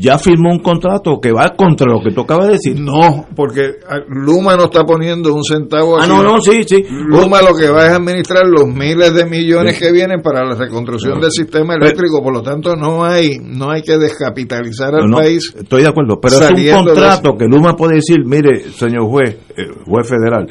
ya 0.00 0.16
firmó 0.16 0.52
un 0.52 0.60
contrato 0.60 1.18
que 1.20 1.32
va 1.32 1.56
contra 1.56 1.90
lo 1.90 2.00
que 2.00 2.12
tú 2.12 2.20
acabas 2.20 2.46
de 2.46 2.52
decir. 2.52 2.80
No, 2.80 3.26
porque 3.34 3.78
ah, 3.88 3.98
Luma 4.08 4.54
no 4.56 4.66
está 4.66 4.84
poniendo 4.84 5.34
un 5.34 5.42
centavo. 5.42 5.98
Ah, 5.98 6.06
no, 6.06 6.22
no, 6.22 6.40
sí, 6.40 6.62
sí. 6.64 6.84
Luma 6.88 7.42
lo 7.42 7.52
que 7.56 7.68
va 7.68 7.86
es 7.86 7.92
administrar 7.92 8.44
los 8.46 8.68
miles 8.68 9.12
de 9.12 9.26
millones 9.26 9.76
que 9.76 9.90
vienen 9.90 10.22
para 10.22 10.44
la 10.44 10.54
reconstrucción 10.54 11.20
del 11.20 11.32
sistema 11.32 11.74
eléctrico, 11.74 12.22
por 12.22 12.32
lo 12.32 12.42
tanto 12.42 12.76
no 12.76 13.04
hay 13.04 13.38
no 13.42 13.72
hay 13.72 13.82
que 13.82 13.98
descapitalizar 13.98 14.94
al 14.94 15.10
país. 15.10 15.52
Estoy 15.58 15.82
de 15.82 15.88
acuerdo, 15.88 16.20
pero 16.20 16.36
es 16.36 16.50
un 16.50 16.84
contrato 16.84 17.36
que 17.36 17.46
Luma 17.46 17.74
puede 17.74 17.96
decir, 17.96 18.18
mire, 18.24 18.70
señor 18.70 19.08
juez, 19.08 19.36
eh, 19.56 19.64
juez 19.84 20.08
federal, 20.08 20.46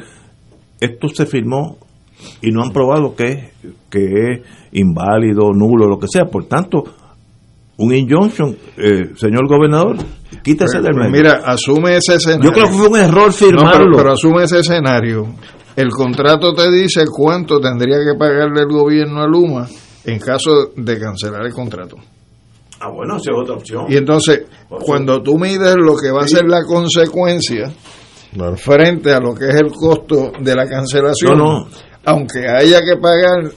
esto 0.78 1.08
se 1.08 1.24
firmó 1.24 1.78
y 2.42 2.50
no 2.50 2.62
han 2.62 2.70
probado 2.70 3.14
que, 3.14 3.50
que 3.88 4.04
es 4.04 4.40
inválido, 4.72 5.52
nulo, 5.54 5.88
lo 5.88 5.98
que 5.98 6.08
sea, 6.08 6.26
por 6.26 6.44
tanto 6.44 6.84
un 7.78 7.94
injunction, 7.94 8.56
eh, 8.76 9.12
señor 9.16 9.48
gobernador, 9.48 9.96
quítese 10.42 10.80
del 10.80 10.94
medio. 10.94 11.10
Mira, 11.10 11.42
asume 11.44 11.96
ese 11.96 12.16
escenario. 12.16 12.44
Yo 12.44 12.52
creo 12.52 12.66
que 12.66 12.74
fue 12.74 12.88
un 12.88 12.98
error 12.98 13.32
firmarlo. 13.32 13.96
pero, 13.96 14.12
asume 14.12 14.44
ese 14.44 14.58
escenario. 14.60 15.26
El 15.76 15.90
contrato 15.90 16.52
te 16.54 16.70
dice 16.72 17.04
cuánto 17.06 17.60
tendría 17.60 17.98
que 17.98 18.18
pagarle 18.18 18.62
el 18.62 18.68
gobierno 18.68 19.22
a 19.22 19.28
Luma 19.28 19.68
en 20.04 20.18
caso 20.18 20.72
de 20.74 20.98
cancelar 20.98 21.46
el 21.46 21.52
contrato. 21.52 21.96
Ah, 22.80 22.90
bueno, 22.90 23.16
esa 23.16 23.30
es 23.30 23.36
otra 23.42 23.54
opción. 23.54 23.86
Y 23.88 23.96
entonces, 23.96 24.42
cuando 24.68 25.22
tú 25.22 25.38
mides 25.38 25.76
lo 25.76 25.96
que 25.96 26.10
va 26.10 26.22
a 26.22 26.28
ser 26.28 26.46
la 26.46 26.64
consecuencia 26.64 27.72
frente 28.56 29.12
a 29.12 29.20
lo 29.20 29.34
que 29.34 29.48
es 29.48 29.54
el 29.54 29.70
costo 29.72 30.32
de 30.40 30.54
la 30.54 30.66
cancelación, 30.66 31.68
aunque 32.04 32.40
haya 32.48 32.80
que 32.80 32.96
pagar 33.00 33.52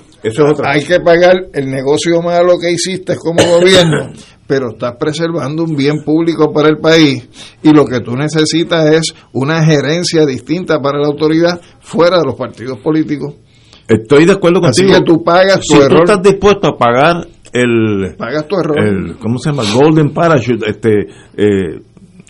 hay 0.65 0.83
que 0.83 0.99
pagar 0.99 1.35
el 1.53 1.69
negocio 1.69 2.21
malo 2.21 2.53
que 2.59 2.71
hiciste 2.71 3.15
como 3.15 3.43
gobierno, 3.43 4.11
pero 4.47 4.71
estás 4.71 4.95
preservando 4.99 5.63
un 5.63 5.75
bien 5.75 6.03
público 6.03 6.51
para 6.53 6.69
el 6.69 6.77
país 6.77 7.27
y 7.63 7.71
lo 7.71 7.85
que 7.85 8.01
tú 8.01 8.15
necesitas 8.15 8.85
es 8.93 9.15
una 9.33 9.63
gerencia 9.65 10.25
distinta 10.25 10.79
para 10.79 10.99
la 10.99 11.07
autoridad 11.07 11.59
fuera 11.79 12.17
de 12.19 12.25
los 12.25 12.35
partidos 12.35 12.79
políticos. 12.79 13.35
Estoy 13.87 14.25
de 14.25 14.33
acuerdo 14.33 14.61
contigo. 14.61 14.91
Así 14.91 14.99
que 14.99 15.05
tú 15.05 15.23
pagas 15.23 15.59
tu 15.59 15.75
si 15.75 15.81
error. 15.81 15.97
tú 15.97 16.11
estás 16.11 16.21
dispuesto 16.21 16.67
a 16.67 16.77
pagar 16.77 17.27
el 17.51 18.15
pagas 18.17 18.47
tu 18.47 18.55
error. 18.57 18.79
El, 18.79 19.17
¿Cómo 19.17 19.37
se 19.37 19.49
llama? 19.49 19.63
Golden 19.73 20.13
Parachute, 20.13 20.69
este 20.69 21.01
eh, 21.01 21.75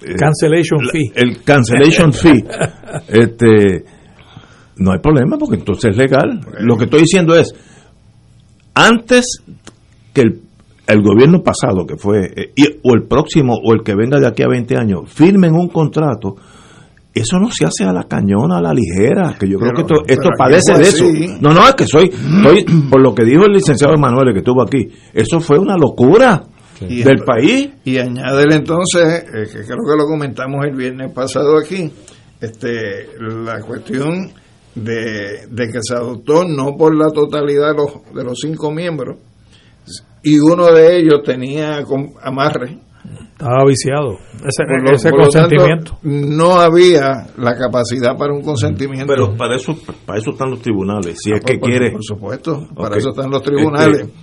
eh 0.01 0.15
cancellation 0.17 0.79
fee. 0.91 1.11
El 1.13 1.43
cancellation 1.43 2.13
fee. 2.13 2.45
Este 3.07 3.83
no 4.77 4.91
hay 4.91 4.99
problema 4.99 5.37
porque 5.37 5.57
entonces 5.57 5.91
es 5.91 5.97
legal. 5.97 6.41
Lo 6.59 6.77
que 6.77 6.85
estoy 6.85 7.01
diciendo 7.01 7.35
es 7.35 7.53
antes 8.73 9.43
que 10.13 10.21
el, 10.21 10.41
el 10.87 11.01
gobierno 11.01 11.41
pasado, 11.41 11.85
que 11.85 11.97
fue, 11.97 12.33
eh, 12.35 12.79
o 12.83 12.93
el 12.93 13.03
próximo, 13.03 13.55
o 13.55 13.73
el 13.73 13.83
que 13.83 13.95
venga 13.95 14.19
de 14.19 14.27
aquí 14.27 14.43
a 14.43 14.47
20 14.47 14.77
años, 14.77 15.01
firmen 15.07 15.53
un 15.53 15.69
contrato, 15.69 16.35
eso 17.13 17.37
no 17.39 17.49
se 17.51 17.65
hace 17.65 17.83
a 17.83 17.91
la 17.91 18.03
cañona, 18.03 18.57
a 18.57 18.61
la 18.61 18.73
ligera, 18.73 19.35
que 19.37 19.47
yo 19.47 19.57
creo 19.59 19.73
que 19.73 19.81
esto, 19.81 19.95
esto 20.07 20.29
padece 20.37 20.73
de 20.77 20.83
eso. 20.83 21.05
No, 21.41 21.53
no, 21.53 21.67
es 21.67 21.75
que 21.75 21.85
soy, 21.85 22.09
soy, 22.09 22.65
por 22.89 23.01
lo 23.01 23.13
que 23.13 23.25
dijo 23.25 23.45
el 23.45 23.53
licenciado 23.53 23.93
Emanuel 23.93 24.33
que 24.33 24.39
estuvo 24.39 24.61
aquí, 24.61 24.87
eso 25.13 25.39
fue 25.41 25.59
una 25.59 25.75
locura 25.75 26.43
del 26.79 27.19
país. 27.25 27.69
Y 27.83 27.97
añádele 27.97 28.55
entonces, 28.55 29.25
eh, 29.25 29.43
que 29.45 29.59
creo 29.59 29.77
que 29.77 29.97
lo 29.97 30.05
comentamos 30.05 30.65
el 30.65 30.75
viernes 30.75 31.11
pasado 31.11 31.57
aquí, 31.59 31.91
este 32.39 33.09
la 33.19 33.59
cuestión 33.59 34.31
de, 34.75 35.47
que 35.55 35.79
se 35.81 35.95
adoptó 35.95 36.45
no 36.45 36.75
por 36.77 36.95
la 36.95 37.11
totalidad 37.11 37.71
de 37.71 37.77
los, 37.77 38.15
de 38.15 38.23
los 38.23 38.39
cinco 38.39 38.71
miembros, 38.71 39.17
y 40.23 40.39
uno 40.39 40.71
de 40.71 40.99
ellos 40.99 41.21
tenía 41.23 41.83
amarre. 42.21 42.79
Estaba 43.31 43.65
viciado 43.65 44.19
ese, 44.45 45.09
consentimiento. 45.09 45.97
no 46.03 46.59
había 46.59 47.27
la 47.37 47.57
capacidad 47.57 48.15
para 48.15 48.31
un 48.31 48.43
consentimiento. 48.43 49.07
Pero 49.07 49.35
para 49.35 49.55
eso, 49.55 49.75
para 50.05 50.19
eso 50.19 50.31
están 50.31 50.51
los 50.51 50.61
tribunales, 50.61 51.17
si 51.19 51.31
ah, 51.31 51.37
es 51.37 51.43
que 51.43 51.57
por, 51.57 51.69
quiere. 51.69 51.91
Por 51.91 52.03
supuesto, 52.03 52.67
para 52.75 52.97
eso 52.97 53.09
están 53.09 53.31
los 53.31 53.41
tribunales. 53.41 54.01
Este, 54.01 54.13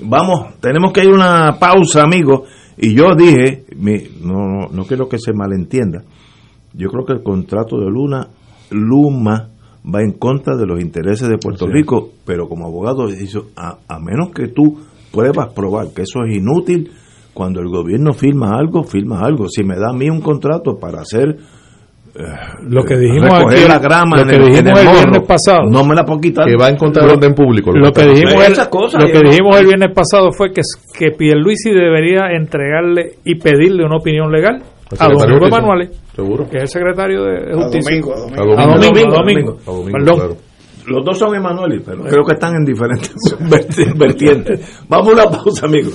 vamos, 0.00 0.58
tenemos 0.60 0.92
que 0.92 1.04
ir 1.04 1.10
a 1.10 1.14
una 1.14 1.58
pausa, 1.58 2.02
amigos. 2.02 2.48
Y 2.78 2.94
yo 2.94 3.14
dije, 3.14 3.66
no, 4.22 4.68
no 4.70 4.84
quiero 4.86 5.08
que 5.08 5.18
se 5.18 5.32
malentienda, 5.34 6.02
yo 6.72 6.88
creo 6.88 7.04
que 7.04 7.12
el 7.12 7.22
contrato 7.22 7.78
de 7.78 7.86
Luna, 7.88 8.28
Luma, 8.70 9.50
va 9.84 10.00
en 10.00 10.12
contra 10.12 10.56
de 10.56 10.66
los 10.66 10.80
intereses 10.80 11.28
de 11.28 11.38
Puerto 11.38 11.66
Rico, 11.66 12.10
pero 12.24 12.48
como 12.48 12.66
abogado 12.66 13.06
a, 13.56 13.78
a 13.88 13.98
menos 14.00 14.30
que 14.34 14.48
tú 14.48 14.78
pruebas 15.12 15.52
probar 15.54 15.88
que 15.94 16.02
eso 16.02 16.24
es 16.24 16.36
inútil, 16.36 16.90
cuando 17.32 17.60
el 17.60 17.68
gobierno 17.68 18.12
firma 18.12 18.56
algo, 18.56 18.84
firma 18.84 19.20
algo. 19.20 19.48
Si 19.48 19.64
me 19.64 19.76
da 19.76 19.90
a 19.90 19.92
mí 19.92 20.08
un 20.08 20.20
contrato 20.20 20.78
para 20.80 21.00
hacer 21.00 21.36
eh, 22.14 22.22
lo 22.68 22.84
que 22.84 22.96
dijimos 22.96 23.32
aquí, 23.32 23.66
la 23.68 23.80
grama 23.80 24.18
lo 24.18 24.24
que 24.24 24.38
dijimos 24.38 24.80
el, 24.80 24.86
viernes 24.86 25.26
pasado 25.26 25.68
no 25.68 25.84
me 25.84 25.96
la 25.96 26.04
puedo 26.04 26.20
quitar. 26.20 26.46
Que 26.46 26.56
va 26.56 26.68
en 26.68 26.76
contra 26.76 27.02
del 27.02 27.16
orden 27.16 27.34
público 27.34 27.72
lo, 27.72 27.92
que 27.92 28.06
dijimos 28.06 28.34
el, 28.34 28.54
lo 28.54 29.06
que 29.06 29.28
dijimos 29.28 29.58
el 29.58 29.66
viernes 29.66 29.90
pasado 29.92 30.30
fue 30.30 30.52
que 30.52 30.62
que 30.96 31.10
Pierluisi 31.10 31.70
debería 31.70 32.30
entregarle 32.30 33.16
y 33.24 33.34
pedirle 33.34 33.84
una 33.84 33.96
opinión 33.96 34.30
legal 34.30 34.62
a 34.96 35.08
Domingo 35.08 35.46
Emanuele, 35.46 35.90
seguro 36.14 36.48
que 36.48 36.58
es 36.58 36.62
el 36.62 36.68
secretario 36.68 37.22
de 37.24 37.54
Justicia. 37.54 37.90
A 37.90 38.00
domingo, 38.00 38.14
a 38.14 38.20
domingo. 38.20 38.60
A 38.60 38.78
domingo, 38.78 39.56
a 39.66 39.70
domingo, 39.70 39.92
Perdón. 39.92 40.36
Los 40.86 41.02
dos 41.04 41.18
son 41.18 41.34
Emanuel, 41.34 41.82
pero 41.84 42.02
creo 42.04 42.24
que 42.24 42.34
están 42.34 42.56
en 42.56 42.64
diferentes 42.64 43.14
vertientes. 43.96 44.84
Vamos 44.88 45.08
a 45.08 45.12
una 45.12 45.24
pausa, 45.30 45.64
amigos. 45.66 45.94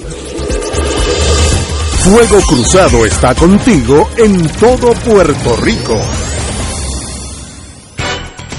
Fuego 2.00 2.41
Cruzado 2.48 3.06
está 3.06 3.36
contigo 3.36 4.10
en 4.18 4.48
todo 4.60 4.94
Puerto 5.06 5.56
Rico. 5.64 5.96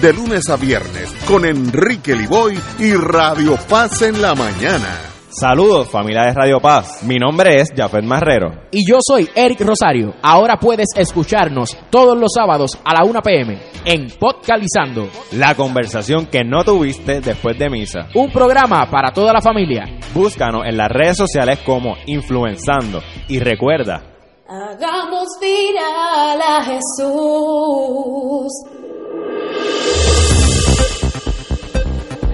de 0.00 0.12
lunes 0.14 0.48
a 0.48 0.56
viernes 0.56 1.14
con 1.28 1.44
Enrique 1.44 2.14
Liboy 2.16 2.58
y 2.78 2.94
Radio 2.94 3.56
Paz 3.68 4.00
en 4.02 4.22
la 4.22 4.34
mañana. 4.34 4.98
Saludos 5.28 5.88
familia 5.90 6.22
de 6.22 6.32
Radio 6.32 6.58
Paz, 6.58 7.02
mi 7.04 7.16
nombre 7.16 7.60
es 7.60 7.68
Jafet 7.76 8.04
Marrero. 8.04 8.50
Y 8.70 8.88
yo 8.88 8.98
soy 9.00 9.28
Eric 9.34 9.60
Rosario. 9.60 10.14
Ahora 10.22 10.58
puedes 10.58 10.88
escucharnos 10.96 11.76
todos 11.90 12.18
los 12.18 12.32
sábados 12.34 12.78
a 12.84 12.94
la 12.94 13.04
1 13.04 13.20
pm 13.22 13.58
en 13.84 14.08
Podcalizando. 14.18 15.08
La 15.32 15.54
conversación 15.54 16.26
que 16.26 16.44
no 16.44 16.64
tuviste 16.64 17.20
después 17.20 17.58
de 17.58 17.68
misa. 17.68 18.08
Un 18.14 18.32
programa 18.32 18.90
para 18.90 19.12
toda 19.12 19.32
la 19.32 19.42
familia. 19.42 19.84
Búscanos 20.14 20.62
en 20.66 20.76
las 20.78 20.88
redes 20.88 21.18
sociales 21.18 21.60
como 21.64 21.96
Influenzando. 22.06 23.02
Y 23.28 23.38
recuerda, 23.38 24.02
Hagamos 24.48 25.28
viral 25.40 26.40
a 26.42 26.64
Jesús. 26.64 28.50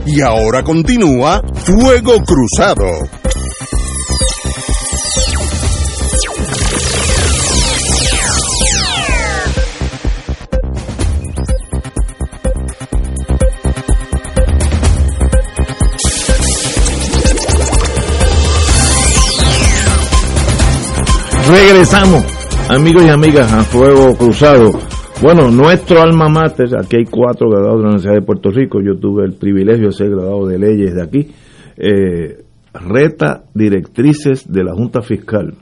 Y 0.06 0.20
ahora 0.20 0.62
continúa 0.62 1.42
Fuego 1.64 2.22
Cruzado. 2.24 2.86
Regresamos, 21.48 22.24
amigos 22.68 23.04
y 23.04 23.08
amigas, 23.08 23.52
a 23.52 23.62
Fuego 23.62 24.16
Cruzado. 24.16 24.95
Bueno, 25.22 25.50
nuestro 25.50 26.02
alma 26.02 26.28
mater, 26.28 26.76
aquí 26.78 26.96
hay 26.98 27.04
cuatro 27.06 27.48
graduados 27.48 27.78
de 27.78 27.82
la 27.82 27.88
Universidad 27.88 28.14
de 28.14 28.22
Puerto 28.22 28.50
Rico, 28.50 28.82
yo 28.82 28.98
tuve 28.98 29.24
el 29.24 29.32
privilegio 29.32 29.86
de 29.86 29.92
ser 29.92 30.10
graduado 30.10 30.46
de 30.46 30.58
leyes 30.58 30.94
de 30.94 31.02
aquí, 31.02 31.28
eh, 31.78 32.44
reta 32.74 33.44
directrices 33.54 34.52
de 34.52 34.62
la 34.62 34.74
Junta 34.74 35.00
Fiscal. 35.00 35.54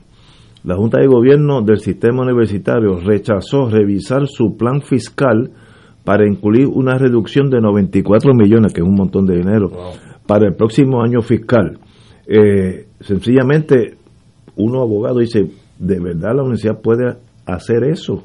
La 0.65 0.75
Junta 0.75 0.99
de 0.99 1.07
Gobierno 1.07 1.61
del 1.61 1.79
Sistema 1.79 2.23
Universitario 2.23 2.99
rechazó 2.99 3.69
revisar 3.69 4.27
su 4.27 4.57
plan 4.57 4.81
fiscal 4.81 5.51
para 6.03 6.27
incluir 6.27 6.67
una 6.67 6.97
reducción 6.97 7.49
de 7.49 7.61
94 7.61 8.33
millones, 8.33 8.73
que 8.73 8.81
es 8.81 8.87
un 8.87 8.95
montón 8.95 9.25
de 9.25 9.37
dinero, 9.37 9.71
para 10.27 10.47
el 10.47 10.55
próximo 10.55 11.01
año 11.01 11.21
fiscal. 11.21 11.79
Eh, 12.27 12.87
sencillamente, 12.99 13.95
uno 14.57 14.81
abogado 14.81 15.19
dice, 15.19 15.49
¿de 15.79 15.99
verdad 15.99 16.35
la 16.35 16.43
universidad 16.43 16.81
puede 16.81 17.15
hacer 17.45 17.85
eso? 17.85 18.23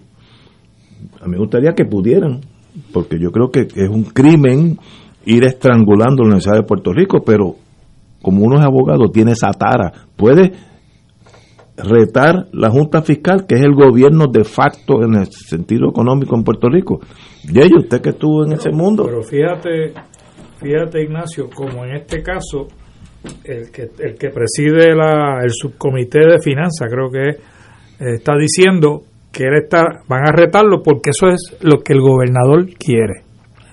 A 1.21 1.27
mí 1.27 1.33
me 1.33 1.39
gustaría 1.39 1.73
que 1.73 1.85
pudieran, 1.85 2.41
porque 2.93 3.19
yo 3.19 3.31
creo 3.31 3.51
que 3.51 3.61
es 3.61 3.89
un 3.89 4.05
crimen 4.05 4.79
ir 5.25 5.45
estrangulando 5.45 6.23
la 6.23 6.29
Universidad 6.29 6.57
de 6.57 6.63
Puerto 6.63 6.93
Rico, 6.93 7.23
pero 7.25 7.57
como 8.23 8.45
uno 8.45 8.59
es 8.59 8.65
abogado, 8.65 9.11
tiene 9.11 9.33
esa 9.33 9.51
tara, 9.53 9.93
puede 10.17 10.53
retar 11.77 12.49
la 12.53 12.71
Junta 12.71 13.03
Fiscal, 13.03 13.47
que 13.47 13.55
es 13.55 13.63
el 13.63 13.75
gobierno 13.75 14.27
de 14.27 14.45
facto 14.45 15.03
en 15.03 15.15
el 15.15 15.27
sentido 15.27 15.89
económico 15.89 16.37
en 16.37 16.45
Puerto 16.45 16.69
Rico. 16.69 17.01
Y 17.45 17.59
ellos, 17.59 17.85
usted 17.85 18.01
que 18.01 18.11
estuvo 18.11 18.45
en 18.45 18.53
ese 18.53 18.71
mundo. 18.71 19.05
Pero 19.07 19.23
fíjate, 19.23 19.95
fíjate 20.59 21.03
Ignacio, 21.03 21.49
como 21.55 21.85
en 21.85 21.97
este 21.97 22.23
caso 22.23 22.69
el 23.45 23.71
que, 23.71 23.91
el 23.99 24.15
que 24.15 24.31
preside 24.31 24.95
la, 24.95 25.41
el 25.43 25.51
subcomité 25.51 26.21
de 26.21 26.41
finanzas, 26.41 26.89
creo 26.91 27.11
que 27.11 28.15
está 28.15 28.35
diciendo 28.37 29.03
que 29.33 29.45
él 29.45 29.55
está, 29.63 30.03
van 30.09 30.29
a 30.29 30.33
retarlo 30.33 30.83
porque 30.83 31.11
eso 31.11 31.29
es 31.29 31.57
lo 31.61 31.79
que 31.83 31.93
el 31.93 32.01
gobernador 32.01 32.67
quiere. 32.79 33.23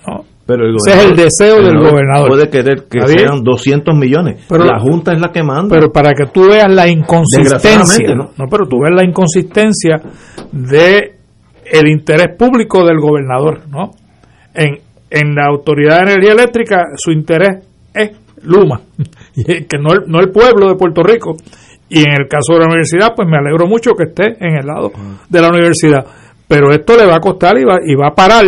¿no? 0.06 0.24
Pero 0.46 0.64
el 0.64 0.76
Ese 0.76 0.96
es 0.98 1.04
el 1.10 1.16
deseo 1.16 1.62
del 1.62 1.78
gobernador. 1.78 2.28
Puede 2.28 2.48
querer 2.48 2.84
que 2.88 3.06
sean 3.06 3.42
200 3.42 3.94
millones. 3.94 4.46
Pero- 4.48 4.64
la 4.64 4.78
Junta 4.80 5.12
es 5.12 5.20
la 5.20 5.30
que 5.30 5.42
manda. 5.42 5.68
Pero 5.68 5.92
para 5.92 6.14
que 6.14 6.26
tú 6.32 6.48
veas 6.48 6.72
la 6.72 6.88
inconsistencia, 6.88 8.14
¿no? 8.14 8.30
¿no? 8.36 8.46
pero 8.50 8.66
tú 8.66 8.78
ves 8.80 8.92
la 8.94 9.04
inconsistencia 9.04 10.00
de 10.52 11.16
el 11.70 11.88
interés 11.88 12.34
público 12.38 12.82
del 12.86 12.98
gobernador, 12.98 13.68
¿no? 13.68 13.90
En, 14.54 14.78
en 15.10 15.34
la 15.34 15.46
Autoridad 15.48 15.98
de 15.98 16.12
Energía 16.12 16.32
Eléctrica 16.32 16.84
su 16.96 17.10
interés 17.10 17.66
es 17.92 18.12
Luma, 18.44 18.80
que 19.34 19.78
no 19.78 19.92
el, 19.92 20.04
no 20.06 20.20
el 20.20 20.30
pueblo 20.30 20.68
de 20.68 20.76
Puerto 20.76 21.02
Rico. 21.02 21.36
Y 21.88 22.00
en 22.00 22.12
el 22.12 22.28
caso 22.28 22.54
de 22.54 22.60
la 22.60 22.66
universidad, 22.66 23.14
pues 23.14 23.28
me 23.28 23.38
alegro 23.38 23.66
mucho 23.66 23.92
que 23.94 24.04
esté 24.04 24.36
en 24.40 24.58
el 24.58 24.66
lado 24.66 24.92
de 25.28 25.40
la 25.40 25.48
universidad. 25.48 26.04
Pero 26.46 26.70
esto 26.70 26.96
le 26.96 27.06
va 27.06 27.16
a 27.16 27.20
costar 27.20 27.58
y 27.58 27.64
va, 27.64 27.78
y 27.84 27.94
va 27.94 28.08
a 28.08 28.14
parar 28.14 28.44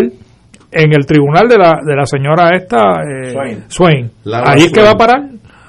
en 0.72 0.92
el 0.92 1.06
tribunal 1.06 1.48
de 1.48 1.58
la, 1.58 1.80
de 1.84 1.96
la 1.96 2.06
señora 2.06 2.54
esta 2.54 3.02
eh, 3.02 3.64
Swain. 3.68 4.10
Ahí 4.44 4.62
es 4.62 4.72
que 4.72 4.82
va 4.82 4.90
a 4.90 4.96
parar. 4.96 5.28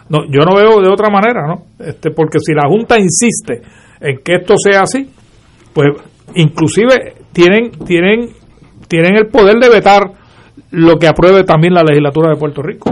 No, 0.10 0.26
yo 0.30 0.42
no 0.42 0.56
veo 0.56 0.82
de 0.82 0.90
otra 0.90 1.10
manera, 1.10 1.48
¿no? 1.48 1.64
Este, 1.80 2.12
porque 2.12 2.40
si 2.40 2.54
la 2.54 2.68
Junta 2.68 3.00
insiste 3.00 3.62
en 4.00 4.18
que 4.24 4.36
esto 4.36 4.56
sea 4.58 4.82
así, 4.82 5.10
pues 5.74 5.90
inclusive 6.36 7.16
tienen 7.32 7.72
tienen 7.86 8.30
tienen 8.88 9.16
el 9.16 9.28
poder 9.28 9.58
de 9.58 9.70
vetar 9.70 10.12
lo 10.72 10.98
que 10.98 11.08
apruebe 11.08 11.44
también 11.44 11.74
la 11.74 11.84
legislatura 11.84 12.30
de 12.30 12.36
Puerto 12.36 12.62
Rico. 12.62 12.92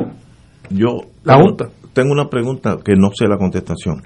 Yo 0.70 1.02
La 1.24 1.36
Junta. 1.36 1.66
Tengo 1.94 2.12
una 2.14 2.30
pregunta 2.30 2.78
que 2.84 2.94
no 2.96 3.10
sé 3.14 3.28
la 3.28 3.38
contestación. 3.38 4.02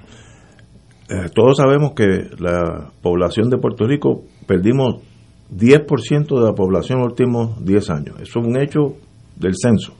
Eh, 1.08 1.28
todos 1.34 1.58
sabemos 1.58 1.92
que 1.94 2.30
la 2.38 2.90
población 3.02 3.50
de 3.50 3.58
Puerto 3.58 3.86
Rico 3.86 4.24
perdimos 4.46 5.02
10% 5.50 6.40
de 6.40 6.44
la 6.44 6.54
población 6.54 6.98
en 6.98 7.04
los 7.04 7.12
últimos 7.12 7.64
10 7.64 7.90
años. 7.90 8.16
Eso 8.20 8.40
es 8.40 8.46
un 8.46 8.56
hecho 8.60 8.96
del 9.36 9.54
censo. 9.54 9.94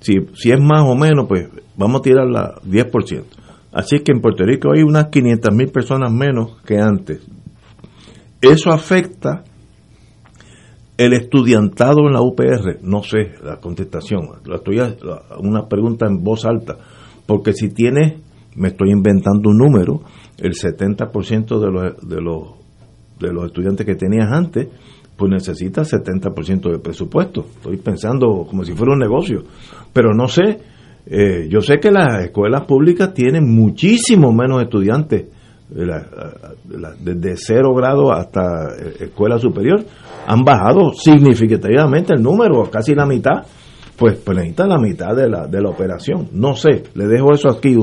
Si, 0.00 0.14
si 0.34 0.52
es 0.52 0.60
más 0.60 0.82
o 0.82 0.94
menos, 0.94 1.26
pues 1.28 1.48
vamos 1.76 2.00
a 2.00 2.02
tirar 2.02 2.26
la 2.26 2.54
10%. 2.62 3.24
Así 3.72 4.00
que 4.00 4.12
en 4.12 4.20
Puerto 4.20 4.44
Rico 4.44 4.70
hay 4.74 4.82
unas 4.82 5.08
500 5.08 5.54
mil 5.54 5.68
personas 5.68 6.10
menos 6.10 6.56
que 6.64 6.78
antes. 6.78 7.20
Eso 8.40 8.70
afecta 8.70 9.44
el 10.96 11.12
estudiantado 11.12 12.06
en 12.06 12.14
la 12.14 12.22
UPR. 12.22 12.78
No 12.82 13.02
sé 13.02 13.34
la 13.44 13.60
contestación. 13.60 14.28
La 14.46 14.56
estoy 14.56 14.80
una 15.40 15.68
pregunta 15.68 16.06
en 16.06 16.22
voz 16.22 16.46
alta. 16.46 16.78
Porque 17.26 17.52
si 17.52 17.68
tiene, 17.68 18.18
me 18.56 18.68
estoy 18.68 18.90
inventando 18.90 19.50
un 19.50 19.58
número, 19.58 20.02
el 20.38 20.52
70% 20.52 21.60
de 21.60 21.70
los, 21.70 22.08
de 22.08 22.20
los 22.20 22.66
de 23.18 23.32
los 23.32 23.46
estudiantes 23.46 23.86
que 23.86 23.94
tenías 23.94 24.30
antes, 24.30 24.68
pues 25.16 25.30
necesita 25.30 25.82
70% 25.82 26.70
de 26.70 26.78
presupuesto. 26.78 27.46
Estoy 27.56 27.78
pensando 27.78 28.46
como 28.48 28.64
si 28.64 28.72
fuera 28.72 28.92
un 28.92 28.98
negocio. 28.98 29.44
Pero 29.92 30.12
no 30.14 30.28
sé, 30.28 30.58
eh, 31.06 31.48
yo 31.48 31.60
sé 31.60 31.78
que 31.80 31.90
las 31.90 32.24
escuelas 32.24 32.64
públicas 32.64 33.14
tienen 33.14 33.44
muchísimo 33.54 34.32
menos 34.32 34.62
estudiantes, 34.62 35.26
desde 35.68 37.36
cero 37.36 37.74
grado 37.74 38.12
hasta 38.12 38.68
eh, 38.78 39.04
escuela 39.04 39.38
superior, 39.38 39.84
han 40.26 40.44
bajado 40.44 40.92
significativamente 40.92 42.14
el 42.14 42.22
número, 42.22 42.70
casi 42.70 42.94
la 42.94 43.06
mitad. 43.06 43.44
Pues, 43.96 44.18
pues 44.18 44.36
necesita 44.36 44.66
la 44.66 44.78
mitad 44.78 45.14
de 45.16 45.28
la, 45.28 45.46
de 45.46 45.60
la 45.62 45.70
operación. 45.70 46.28
No 46.32 46.54
sé, 46.54 46.82
le 46.94 47.06
dejo 47.06 47.32
eso 47.32 47.48
aquí. 47.48 47.74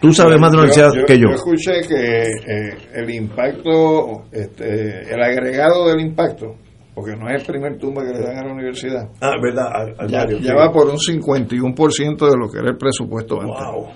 Tú 0.00 0.12
sabes 0.12 0.40
más 0.40 0.50
de 0.50 0.56
la 0.56 0.62
universidad 0.62 0.90
que 1.06 1.18
yo. 1.18 1.28
Yo 1.28 1.34
escuché 1.34 1.80
que 1.86 2.22
eh, 2.22 2.78
el 2.94 3.10
impacto, 3.10 4.24
este, 4.32 5.12
el 5.12 5.22
agregado 5.22 5.88
del 5.88 6.00
impacto, 6.00 6.56
porque 6.94 7.14
no 7.14 7.28
es 7.28 7.42
el 7.42 7.46
primer 7.46 7.78
tumba 7.78 8.02
que 8.02 8.12
le 8.12 8.20
dan 8.20 8.38
a 8.38 8.46
la 8.46 8.52
universidad. 8.52 9.08
Ah, 9.20 9.36
verdad. 9.40 9.68
ya, 10.08 10.54
va 10.54 10.72
por 10.72 10.88
un 10.88 10.96
51% 10.96 12.30
de 12.30 12.36
lo 12.38 12.50
que 12.50 12.58
era 12.58 12.70
el 12.70 12.78
presupuesto 12.78 13.40
antes. 13.40 13.94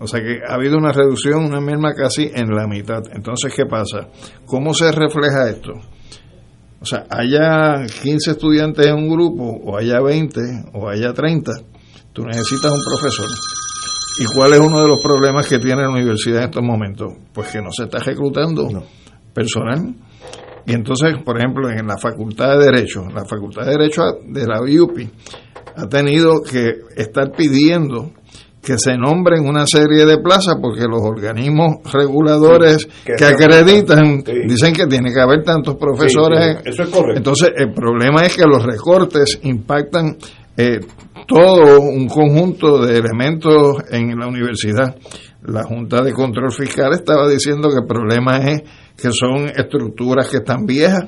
O 0.00 0.06
sea 0.06 0.20
que 0.20 0.40
ha 0.46 0.54
habido 0.54 0.76
una 0.76 0.92
reducción, 0.92 1.44
una 1.44 1.60
merma 1.60 1.94
casi 1.94 2.30
en 2.34 2.54
la 2.54 2.66
mitad. 2.66 3.02
Entonces, 3.14 3.54
¿qué 3.56 3.64
pasa? 3.64 4.08
¿Cómo 4.44 4.74
se 4.74 4.90
refleja 4.92 5.48
esto? 5.48 5.72
O 6.84 6.86
sea, 6.86 7.06
haya 7.08 7.86
15 8.02 8.32
estudiantes 8.32 8.86
en 8.86 8.94
un 8.94 9.08
grupo, 9.08 9.42
o 9.42 9.78
haya 9.78 10.02
20, 10.02 10.40
o 10.74 10.86
haya 10.86 11.14
30, 11.14 11.50
tú 12.12 12.24
necesitas 12.26 12.72
un 12.72 12.84
profesor. 12.84 13.26
¿Y 14.20 14.26
cuál 14.26 14.52
es 14.52 14.60
uno 14.60 14.82
de 14.82 14.88
los 14.88 15.00
problemas 15.00 15.48
que 15.48 15.58
tiene 15.58 15.80
la 15.80 15.88
universidad 15.88 16.42
en 16.42 16.50
estos 16.50 16.62
momentos? 16.62 17.14
Pues 17.32 17.50
que 17.50 17.62
no 17.62 17.70
se 17.72 17.84
está 17.84 18.00
reclutando 18.00 18.68
personal 19.32 19.94
y 20.66 20.72
entonces, 20.72 21.14
por 21.24 21.38
ejemplo, 21.38 21.70
en 21.70 21.86
la 21.86 21.96
Facultad 21.96 22.58
de 22.58 22.64
Derecho, 22.66 23.04
la 23.14 23.24
Facultad 23.24 23.64
de 23.64 23.72
Derecho 23.72 24.02
de 24.26 24.46
la 24.46 24.60
UPI 24.60 25.10
ha 25.76 25.86
tenido 25.88 26.42
que 26.42 26.72
estar 26.96 27.32
pidiendo 27.32 28.12
que 28.64 28.78
se 28.78 28.96
nombren 28.96 29.46
una 29.46 29.66
serie 29.66 30.06
de 30.06 30.18
plazas 30.18 30.56
porque 30.60 30.84
los 30.88 31.02
organismos 31.02 31.76
reguladores 31.92 32.88
que, 33.04 33.24
acreditan 33.24 34.24
dicen 34.46 34.72
que 34.72 34.86
tiene 34.86 35.12
que 35.12 35.20
haber 35.20 35.42
tantos 35.42 35.76
profesores. 35.76 36.58
eso 36.64 36.82
es 36.84 36.88
correcto. 36.88 37.18
Entonces, 37.18 37.50
el 37.56 37.72
problema 37.72 38.24
es 38.24 38.36
que 38.36 38.44
los 38.44 38.64
recortes 38.64 39.38
impactan 39.42 40.16
eh, 40.56 40.80
todo 41.26 41.80
un 41.80 42.08
conjunto 42.08 42.84
de 42.84 42.98
elementos 42.98 43.76
en 43.90 44.18
la 44.18 44.26
universidad. 44.26 44.96
La 45.42 45.64
Junta 45.64 46.02
de 46.02 46.12
Control 46.12 46.52
Fiscal 46.52 46.92
estaba 46.92 47.28
diciendo 47.28 47.68
que 47.68 47.80
el 47.80 47.86
problema 47.86 48.38
es 48.38 48.62
que 48.96 49.10
son 49.12 49.48
estructuras 49.48 50.28
que 50.28 50.38
están 50.38 50.64
viejas 50.64 51.04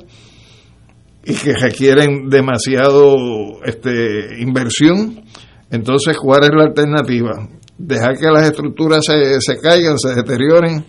y 1.24 1.34
que 1.34 1.54
requieren 1.54 2.28
demasiado 2.28 3.16
este, 3.64 4.40
inversión. 4.40 5.24
Entonces, 5.70 6.16
¿cuál 6.18 6.44
es 6.44 6.50
la 6.54 6.64
alternativa? 6.64 7.48
Dejar 7.78 8.16
que 8.16 8.26
las 8.26 8.44
estructuras 8.44 9.04
se, 9.04 9.40
se 9.40 9.58
caigan, 9.58 9.98
se 9.98 10.14
deterioren 10.14 10.84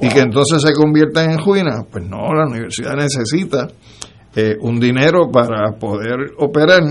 y 0.00 0.08
que 0.08 0.20
entonces 0.20 0.62
se 0.62 0.72
conviertan 0.72 1.32
en 1.32 1.38
ruinas. 1.38 1.84
Pues 1.90 2.04
no, 2.04 2.32
la 2.32 2.46
universidad 2.46 2.94
necesita 2.94 3.68
eh, 4.34 4.56
un 4.60 4.78
dinero 4.78 5.30
para 5.32 5.72
poder 5.72 6.32
operar 6.38 6.82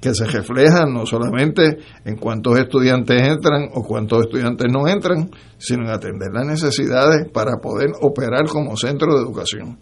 que 0.00 0.14
se 0.14 0.24
refleja 0.24 0.86
no 0.86 1.06
solamente 1.06 1.78
en 2.04 2.16
cuántos 2.16 2.58
estudiantes 2.58 3.22
entran 3.22 3.68
o 3.74 3.82
cuántos 3.82 4.22
estudiantes 4.22 4.66
no 4.72 4.88
entran, 4.88 5.30
sino 5.58 5.84
en 5.84 5.90
atender 5.90 6.30
las 6.32 6.46
necesidades 6.46 7.28
para 7.32 7.58
poder 7.62 7.90
operar 8.00 8.46
como 8.48 8.76
centro 8.76 9.14
de 9.14 9.20
educación. 9.20 9.78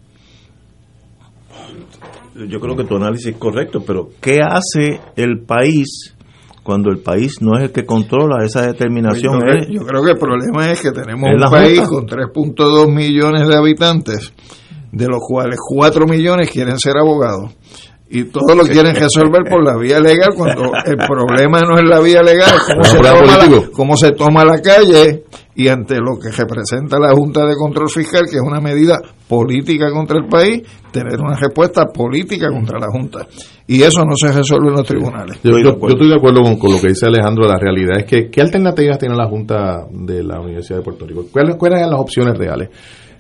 Yo 2.35 2.61
creo 2.61 2.77
que 2.77 2.85
tu 2.85 2.97
análisis 2.97 3.29
es 3.29 3.37
correcto, 3.37 3.81
pero 3.87 4.11
¿qué 4.21 4.41
hace 4.43 5.01
el 5.17 5.41
país 5.41 6.15
cuando 6.69 6.91
el 6.91 6.99
país 6.99 7.41
no 7.41 7.57
es 7.57 7.65
el 7.65 7.73
que 7.73 7.87
controla 7.87 8.45
esa 8.45 8.61
determinación? 8.61 9.41
Yo, 9.71 9.87
creo, 9.87 10.05
que 10.05 10.11
el 10.11 10.19
problema 10.19 10.71
es 10.71 10.83
que 10.83 10.91
tenemos 10.93 11.31
un 11.35 11.51
país 11.51 11.81
con 11.81 12.07
3.2 12.07 12.95
millones 12.95 13.49
de 13.49 13.57
habitantes, 13.57 14.35
de 14.93 15.09
los 15.09 15.19
cuales 15.27 15.59
4 15.67 16.05
millones 16.05 16.51
quieren 16.51 16.79
ser 16.79 16.99
abogados 16.99 17.57
y 18.11 18.25
todos 18.25 18.55
lo 18.55 18.65
quieren 18.65 18.95
resolver 18.95 19.45
por 19.49 19.65
la 19.65 19.79
vía 19.79 19.99
legal 19.99 20.29
cuando 20.37 20.71
el 20.85 20.97
problema 21.09 21.61
no 21.63 21.79
es 21.79 21.85
la 21.89 22.01
vía 22.01 22.23
legal, 22.23 22.55
es 22.55 22.63
cómo, 22.63 22.85
se 22.85 22.99
toma, 22.99 23.37
la, 23.39 23.69
cómo 23.73 23.97
se 23.97 24.13
toma 24.13 24.45
la 24.45 24.61
calle 24.61 25.25
y 25.55 25.69
ante 25.69 25.97
lo 25.97 26.19
que 26.19 26.31
representa 26.31 26.99
la 26.99 27.15
Junta 27.15 27.47
de 27.47 27.57
Control 27.57 27.89
Fiscal, 27.89 28.25
que 28.31 28.37
es 28.37 28.43
una 28.43 28.61
medida 28.61 28.99
política 29.29 29.91
contra 29.93 30.19
el 30.19 30.27
país, 30.27 30.63
tener 30.91 31.21
una 31.21 31.37
respuesta 31.37 31.85
política 31.87 32.49
contra 32.49 32.79
la 32.79 32.87
Junta. 32.91 33.27
Y 33.67 33.83
eso 33.83 34.03
no 34.05 34.17
se 34.17 34.33
resuelve 34.33 34.69
en 34.69 34.75
los 34.75 34.87
tribunales. 34.87 35.39
Yo, 35.43 35.59
estoy 35.59 36.09
de 36.09 36.15
acuerdo 36.15 36.43
con, 36.59 36.73
lo 36.73 36.81
que 36.81 36.89
dice 36.89 37.07
Alejandro, 37.07 37.47
la 37.47 37.59
realidad 37.59 37.99
es 37.99 38.05
que, 38.05 38.31
¿qué 38.31 38.41
alternativas 38.41 38.99
tiene 38.99 39.15
la 39.15 39.29
Junta 39.29 39.87
de 39.91 40.25
la 40.25 40.41
Universidad 40.41 40.79
de 40.79 40.85
Puerto 40.85 41.07
Rico? 41.07 41.27
¿Cuáles, 41.31 41.57
cuáles 41.57 41.81
eran 41.81 41.91
las 41.91 42.01
opciones 42.01 42.37
reales? 42.37 42.71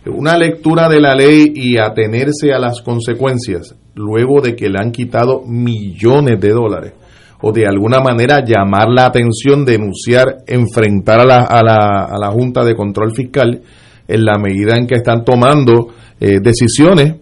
una 0.07 0.39
lectura 0.39 0.89
de 0.89 1.01
la 1.01 1.15
ley 1.15 1.53
y 1.55 1.77
atenerse 1.77 2.53
a 2.55 2.59
las 2.59 2.81
consecuencias 2.81 3.75
luego 3.95 4.41
de 4.41 4.57
que 4.57 4.71
le 4.71 4.79
han 4.81 4.91
quitado 4.91 5.43
millones 5.45 6.41
de 6.41 6.51
dólares 6.51 6.93
o 7.41 7.53
de 7.53 7.67
alguna 7.67 8.01
manera 8.01 8.45
llamar 8.45 8.89
la 8.89 9.07
atención, 9.07 9.65
denunciar, 9.65 10.39
enfrentar 10.47 11.21
a 11.21 11.25
la, 11.25 11.43
a 11.43 11.63
la, 11.63 12.05
a 12.05 12.19
la 12.19 12.31
Junta 12.31 12.65
de 12.65 12.75
Control 12.75 13.15
Fiscal 13.15 13.63
en 14.09 14.25
la 14.25 14.39
medida 14.39 14.77
en 14.77 14.87
que 14.87 14.97
están 14.97 15.25
tomando 15.25 15.89
eh, 16.19 16.41
decisiones 16.41 17.15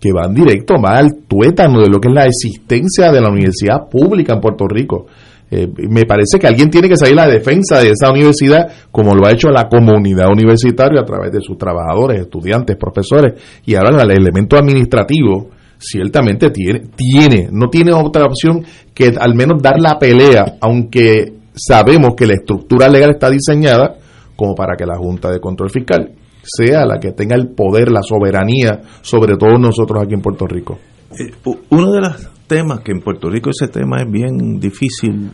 que 0.00 0.12
van 0.12 0.34
directo 0.34 0.78
más 0.78 0.98
al 0.98 1.10
tuétano 1.28 1.80
de 1.82 1.90
lo 1.90 2.00
que 2.00 2.08
es 2.08 2.14
la 2.14 2.24
existencia 2.24 3.12
de 3.12 3.20
la 3.20 3.28
universidad 3.28 3.88
pública 3.90 4.32
en 4.32 4.40
Puerto 4.40 4.66
Rico. 4.66 5.06
Eh, 5.50 5.68
me 5.90 6.04
parece 6.04 6.38
que 6.38 6.46
alguien 6.46 6.70
tiene 6.70 6.88
que 6.88 6.96
salir 6.96 7.18
a 7.18 7.26
la 7.26 7.32
defensa 7.32 7.80
de 7.80 7.90
esa 7.90 8.10
universidad, 8.10 8.72
como 8.90 9.14
lo 9.14 9.26
ha 9.26 9.32
hecho 9.32 9.48
la 9.50 9.68
comunidad 9.68 10.28
universitaria 10.30 11.00
a 11.00 11.04
través 11.04 11.32
de 11.32 11.40
sus 11.40 11.58
trabajadores, 11.58 12.20
estudiantes, 12.20 12.76
profesores, 12.76 13.34
y 13.66 13.74
ahora 13.74 14.02
el 14.02 14.10
elemento 14.12 14.56
administrativo 14.56 15.50
ciertamente 15.78 16.50
tiene, 16.50 16.82
tiene, 16.94 17.48
no 17.50 17.68
tiene 17.68 17.92
otra 17.92 18.24
opción 18.24 18.64
que 18.94 19.12
al 19.18 19.34
menos 19.34 19.60
dar 19.60 19.80
la 19.80 19.98
pelea, 19.98 20.56
aunque 20.60 21.32
sabemos 21.54 22.14
que 22.16 22.26
la 22.26 22.34
estructura 22.34 22.88
legal 22.88 23.10
está 23.10 23.28
diseñada 23.28 23.96
como 24.36 24.54
para 24.54 24.76
que 24.76 24.86
la 24.86 24.96
Junta 24.96 25.30
de 25.30 25.40
Control 25.40 25.70
Fiscal 25.70 26.12
sea 26.42 26.86
la 26.86 26.98
que 26.98 27.12
tenga 27.12 27.36
el 27.36 27.48
poder, 27.48 27.90
la 27.90 28.02
soberanía 28.02 28.80
sobre 29.02 29.36
todos 29.36 29.60
nosotros 29.60 30.02
aquí 30.02 30.14
en 30.14 30.22
Puerto 30.22 30.46
Rico. 30.46 30.78
Eh, 31.12 31.32
uno 31.70 31.92
de 31.92 32.00
los 32.00 32.30
temas 32.46 32.80
que 32.80 32.92
en 32.92 33.00
Puerto 33.00 33.28
Rico 33.28 33.50
ese 33.50 33.68
tema 33.68 34.02
es 34.02 34.10
bien 34.10 34.58
difícil 34.58 35.30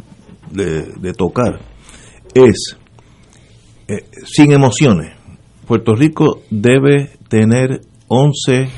de, 0.50 1.12
tocar 1.12 1.60
es 2.34 2.76
eh, 3.88 4.04
sin 4.24 4.52
emociones. 4.52 5.14
Puerto 5.66 5.94
Rico 5.94 6.42
debe 6.50 7.10
tener 7.28 7.80
11 8.08 8.68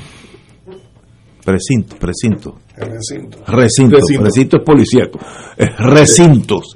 precintos, 1.45 1.99
precintos. 1.99 2.53
Recintos. 2.75 3.47
Recintos, 3.47 4.01
recintos 4.19 4.61
policíacos. 4.65 5.21
Eh, 5.57 5.67
recintos. 5.77 6.75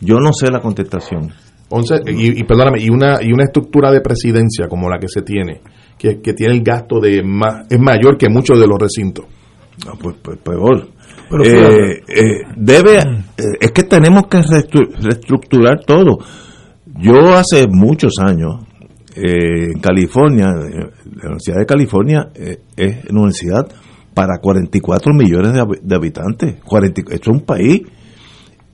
Yo 0.00 0.16
no 0.18 0.32
sé 0.32 0.50
la 0.50 0.60
contestación. 0.60 1.32
11, 1.74 1.94
y, 2.06 2.40
y, 2.40 2.44
perdóname, 2.44 2.80
y 2.80 2.88
una, 2.88 3.18
y 3.20 3.32
una 3.32 3.44
estructura 3.44 3.90
de 3.90 4.00
presidencia 4.00 4.68
como 4.68 4.88
la 4.88 4.98
que 4.98 5.08
se 5.08 5.22
tiene, 5.22 5.60
que, 5.98 6.20
que 6.20 6.32
tiene 6.32 6.54
el 6.54 6.62
gasto 6.62 7.00
de 7.00 7.22
más, 7.24 7.66
es 7.68 7.80
mayor 7.80 8.16
que 8.16 8.28
muchos 8.28 8.60
de 8.60 8.66
los 8.66 8.78
recintos. 8.78 9.26
Pues, 10.00 10.16
pues, 10.22 10.38
peor. 10.38 10.88
Eh, 11.44 12.00
eh, 12.06 12.42
debe, 12.56 12.98
eh, 12.98 13.42
es 13.60 13.72
que 13.72 13.82
tenemos 13.82 14.24
que 14.28 14.40
reestructurar 14.40 15.80
todo. 15.84 16.18
Yo 17.00 17.34
hace 17.34 17.66
muchos 17.68 18.14
años, 18.20 18.62
en 19.16 19.80
California, 19.80 20.46
la 20.46 21.28
Universidad 21.28 21.58
de 21.58 21.66
California 21.66 22.28
es 22.34 23.04
una 23.10 23.22
universidad 23.22 23.66
para 24.12 24.38
44 24.40 25.12
millones 25.12 25.52
de, 25.82 25.94
habitantes. 25.94 26.56
40, 26.64 27.02
esto 27.10 27.30
es 27.30 27.36
un 27.36 27.44
país. 27.44 27.82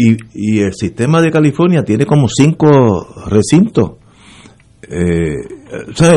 Y, 0.02 0.16
y 0.32 0.60
el 0.60 0.72
sistema 0.72 1.20
de 1.20 1.31
California 1.31 1.82
tiene 1.82 2.06
como 2.06 2.27
cinco 2.28 3.06
recintos 3.27 4.01
eh, 4.93 5.35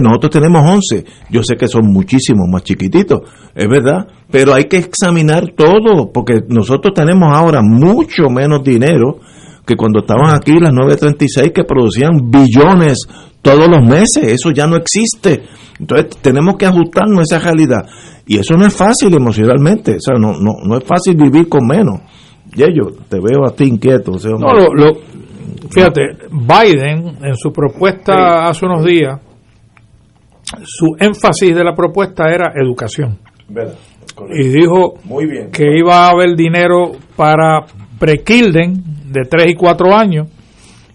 nosotros 0.01 0.31
tenemos 0.31 0.67
11, 0.67 1.05
yo 1.29 1.41
sé 1.43 1.55
que 1.55 1.67
son 1.67 1.85
muchísimos 1.85 2.47
más 2.51 2.63
chiquititos, 2.63 3.19
es 3.53 3.67
verdad, 3.67 4.07
pero 4.31 4.53
hay 4.53 4.65
que 4.65 4.77
examinar 4.77 5.53
todo, 5.55 6.11
porque 6.11 6.41
nosotros 6.47 6.93
tenemos 6.95 7.29
ahora 7.31 7.61
mucho 7.61 8.29
menos 8.29 8.63
dinero 8.63 9.19
que 9.65 9.75
cuando 9.75 9.99
estaban 9.99 10.33
aquí 10.33 10.53
las 10.53 10.73
936 10.73 11.51
que 11.53 11.63
producían 11.63 12.31
billones 12.31 12.97
todos 13.43 13.67
los 13.69 13.85
meses, 13.85 14.23
eso 14.23 14.49
ya 14.51 14.65
no 14.65 14.75
existe. 14.75 15.43
Entonces 15.79 16.17
tenemos 16.21 16.55
que 16.57 16.65
ajustarnos 16.65 17.19
a 17.19 17.21
esa 17.21 17.39
realidad. 17.39 17.85
Y 18.25 18.39
eso 18.39 18.55
no 18.55 18.65
es 18.65 18.73
fácil 18.73 19.13
emocionalmente, 19.13 19.97
o 19.97 19.99
sea, 19.99 20.15
no, 20.17 20.33
no, 20.33 20.53
no 20.65 20.77
es 20.77 20.83
fácil 20.83 21.15
vivir 21.15 21.47
con 21.47 21.67
menos. 21.67 21.99
Y 22.55 22.61
yo 22.61 22.91
te 23.09 23.17
veo 23.19 23.45
a 23.45 23.55
ti 23.55 23.65
inquieto. 23.65 24.11
no, 24.11 24.53
lo, 24.73 24.93
fíjate, 25.69 26.01
Biden 26.31 27.17
en 27.23 27.35
su 27.35 27.51
propuesta 27.51 28.47
hace 28.47 28.65
unos 28.65 28.85
días, 28.85 29.19
su 30.63 30.95
énfasis 30.99 31.55
de 31.55 31.63
la 31.63 31.73
propuesta 31.73 32.29
era 32.29 32.53
educación. 32.55 33.17
Y 34.29 34.49
dijo 34.49 34.93
que 35.51 35.77
iba 35.77 36.05
a 36.05 36.09
haber 36.11 36.35
dinero 36.35 36.91
para 37.15 37.65
pre-Kilden 37.99 39.11
de 39.11 39.25
3 39.29 39.47
y 39.49 39.55
4 39.55 39.95
años 39.95 40.27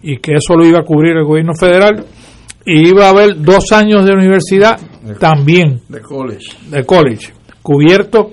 y 0.01 0.17
que 0.17 0.33
eso 0.33 0.55
lo 0.55 0.65
iba 0.65 0.79
a 0.79 0.83
cubrir 0.83 1.17
el 1.17 1.25
gobierno 1.25 1.53
federal 1.53 2.05
y 2.65 2.89
iba 2.89 3.07
a 3.07 3.09
haber 3.09 3.41
dos 3.41 3.71
años 3.71 4.05
de 4.05 4.13
universidad 4.13 4.79
también 5.19 5.81
de 5.89 6.01
college 6.01 6.55
de 6.69 6.85
college 6.85 7.33
cubierto 7.61 8.31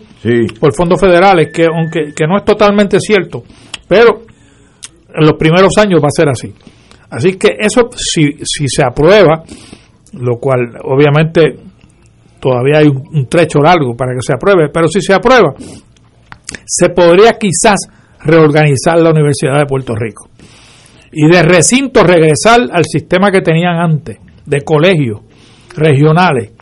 por 0.58 0.74
fondos 0.74 1.00
federales 1.00 1.48
que 1.52 1.66
aunque 1.66 2.12
que 2.14 2.26
no 2.26 2.36
es 2.36 2.44
totalmente 2.44 2.98
cierto 3.00 3.42
pero 3.88 4.22
en 5.14 5.26
los 5.26 5.34
primeros 5.38 5.72
años 5.78 6.00
va 6.02 6.08
a 6.08 6.16
ser 6.16 6.28
así 6.28 6.52
así 7.10 7.36
que 7.36 7.56
eso 7.58 7.88
si, 7.96 8.38
si 8.42 8.68
se 8.68 8.84
aprueba 8.84 9.42
lo 10.14 10.38
cual 10.38 10.60
obviamente 10.84 11.56
todavía 12.40 12.78
hay 12.78 12.86
un 12.86 13.28
trecho 13.28 13.58
largo 13.60 13.96
para 13.96 14.12
que 14.14 14.22
se 14.22 14.34
apruebe 14.34 14.68
pero 14.72 14.88
si 14.88 15.00
se 15.00 15.14
aprueba 15.14 15.54
se 16.64 16.88
podría 16.90 17.32
quizás 17.38 17.88
reorganizar 18.24 18.98
la 18.98 19.10
Universidad 19.10 19.58
de 19.58 19.66
Puerto 19.66 19.94
Rico 19.94 20.28
y 21.12 21.28
de 21.28 21.42
recinto 21.42 22.04
regresar 22.04 22.60
al 22.70 22.84
sistema 22.84 23.30
que 23.30 23.40
tenían 23.40 23.76
antes, 23.76 24.18
de 24.44 24.60
colegios 24.60 25.20
regionales, 25.74 26.52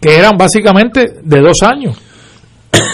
que 0.00 0.16
eran 0.16 0.36
básicamente 0.36 1.20
de 1.22 1.40
dos 1.40 1.62
años. 1.62 1.96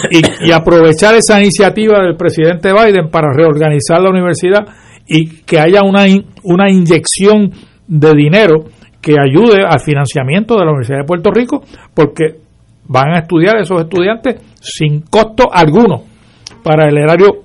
Y, 0.09 0.51
aprovechar 0.51 1.15
esa 1.15 1.39
iniciativa 1.39 2.01
del 2.01 2.15
presidente 2.15 2.71
Biden 2.71 3.09
para 3.09 3.33
reorganizar 3.33 4.01
la 4.01 4.09
universidad 4.09 4.65
y 5.07 5.41
que 5.41 5.59
haya 5.59 5.81
una, 5.83 6.05
una 6.43 6.71
inyección 6.71 7.51
de 7.87 8.13
dinero 8.13 8.65
que 9.01 9.13
ayude 9.19 9.63
al 9.67 9.79
financiamiento 9.79 10.55
de 10.55 10.65
la 10.65 10.71
Universidad 10.71 10.99
de 10.99 11.05
Puerto 11.05 11.31
Rico, 11.31 11.63
porque 11.93 12.37
van 12.87 13.13
a 13.13 13.19
estudiar 13.19 13.57
esos 13.57 13.81
estudiantes 13.81 14.41
sin 14.59 15.01
costo 15.01 15.49
alguno 15.51 16.03
para 16.63 16.87
el 16.87 16.97
erario 16.97 17.43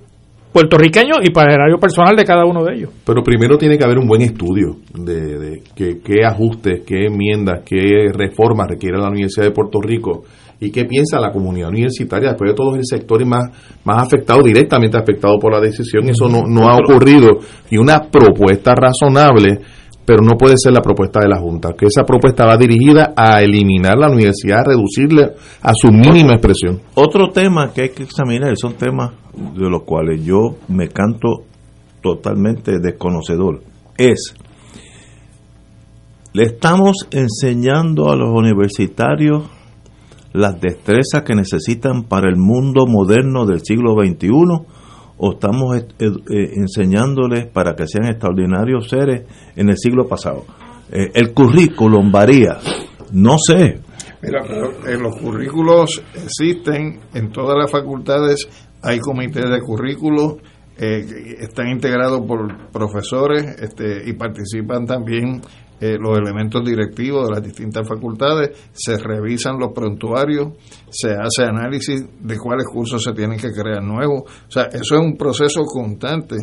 puertorriqueño 0.52 1.16
y 1.23 1.31
para 1.31 1.51
el 1.51 1.61
erario 1.61 1.78
personal 1.78 2.16
de 2.16 2.24
cada 2.24 2.44
uno 2.44 2.65
de 2.65 2.74
ellos. 2.74 2.90
Pero 3.05 3.23
primero 3.23 3.57
tiene 3.57 3.78
que 3.78 3.85
haber 3.85 3.98
un 3.98 4.09
buen 4.09 4.23
estudio 4.23 4.77
de, 4.94 5.62
qué 5.74 6.24
ajustes, 6.24 6.82
qué 6.86 7.07
enmiendas, 7.07 7.62
qué 7.65 8.11
reformas 8.12 8.69
requiere 8.69 8.98
la 8.98 9.09
Universidad 9.09 9.47
de 9.47 9.52
Puerto 9.52 9.81
Rico 9.81 10.24
y 10.60 10.70
qué 10.70 10.84
piensa 10.84 11.18
la 11.18 11.32
comunidad 11.32 11.70
universitaria. 11.70 12.30
Después 12.30 12.50
de 12.50 12.54
todos 12.54 12.76
el 12.76 12.84
sectores 12.84 13.26
más, 13.26 13.50
más 13.84 14.02
afectados, 14.02 14.44
directamente 14.44 14.98
afectados 14.98 15.38
por 15.40 15.52
la 15.52 15.60
decisión, 15.60 16.08
eso 16.08 16.28
no, 16.28 16.42
no 16.46 16.68
ha 16.68 16.76
ocurrido. 16.76 17.40
Y 17.70 17.78
una 17.78 18.02
propuesta 18.02 18.74
razonable 18.74 19.60
pero 20.10 20.22
no 20.22 20.36
puede 20.36 20.56
ser 20.56 20.72
la 20.72 20.80
propuesta 20.80 21.20
de 21.20 21.28
la 21.28 21.38
Junta, 21.38 21.74
que 21.78 21.86
esa 21.86 22.02
propuesta 22.02 22.44
va 22.44 22.56
dirigida 22.56 23.12
a 23.16 23.42
eliminar 23.42 23.96
la 23.96 24.10
universidad, 24.10 24.58
a 24.58 24.70
reducirle 24.70 25.34
a 25.62 25.72
su 25.72 25.92
mínima 25.92 26.32
expresión. 26.32 26.80
Otro 26.94 27.28
tema 27.28 27.72
que 27.72 27.82
hay 27.82 27.88
que 27.90 28.02
examinar, 28.02 28.56
son 28.56 28.74
temas 28.74 29.12
de 29.54 29.70
los 29.70 29.84
cuales 29.84 30.24
yo 30.24 30.56
me 30.66 30.88
canto 30.88 31.44
totalmente 32.02 32.80
desconocedor, 32.80 33.62
es, 33.96 34.34
le 36.32 36.42
estamos 36.42 37.06
enseñando 37.12 38.10
a 38.10 38.16
los 38.16 38.30
universitarios 38.30 39.44
las 40.32 40.61
destrezas 40.61 41.23
que 41.24 41.35
necesitan 41.35 42.05
para 42.05 42.28
el 42.28 42.36
mundo 42.36 42.86
moderno 42.86 43.47
del 43.47 43.61
siglo 43.61 43.94
XXI 43.94 44.31
o 45.23 45.32
estamos 45.32 45.77
eh, 45.77 45.85
enseñándoles 46.57 47.47
para 47.47 47.74
que 47.74 47.86
sean 47.86 48.07
extraordinarios 48.07 48.89
seres 48.89 49.23
en 49.57 49.69
el 49.69 49.77
siglo 49.77 50.09
pasado. 50.09 50.44
Eh, 50.90 51.11
el 51.15 51.32
currículum 51.32 52.11
varía, 52.11 52.59
no 53.12 53.36
sé. 53.39 53.81
Mira, 54.23 54.40
pero 54.47 55.01
los 55.01 55.16
currículos 55.16 56.02
existen, 56.15 57.01
en 57.15 57.31
todas 57.31 57.57
las 57.59 57.70
facultades 57.70 58.48
hay 58.82 58.98
comités 58.98 59.44
de 59.48 59.61
currículos, 59.61 60.36
eh, 60.78 61.05
están 61.39 61.69
integrados 61.69 62.20
por 62.27 62.70
profesores 62.70 63.44
este, 63.61 64.09
y 64.09 64.15
participan 64.15 64.86
también 64.86 65.43
eh, 65.81 65.97
los 65.98 66.19
elementos 66.19 66.65
directivos 66.65 67.28
de 67.28 67.35
las 67.35 67.43
distintas 67.43 67.89
facultades, 67.89 68.70
se 68.73 68.98
revisan 68.98 69.59
los 69.59 69.73
prontuarios, 69.73 70.48
se 70.90 71.12
hace 71.12 71.44
análisis 71.44 72.05
de 72.20 72.39
cuáles 72.39 72.66
cursos 72.66 73.02
se 73.02 73.12
tienen 73.12 73.39
que 73.39 73.51
crear 73.51 73.82
nuevos. 73.82 74.23
O 74.23 74.51
sea, 74.51 74.65
eso 74.65 74.94
es 74.94 75.01
un 75.01 75.16
proceso 75.16 75.62
constante 75.62 76.36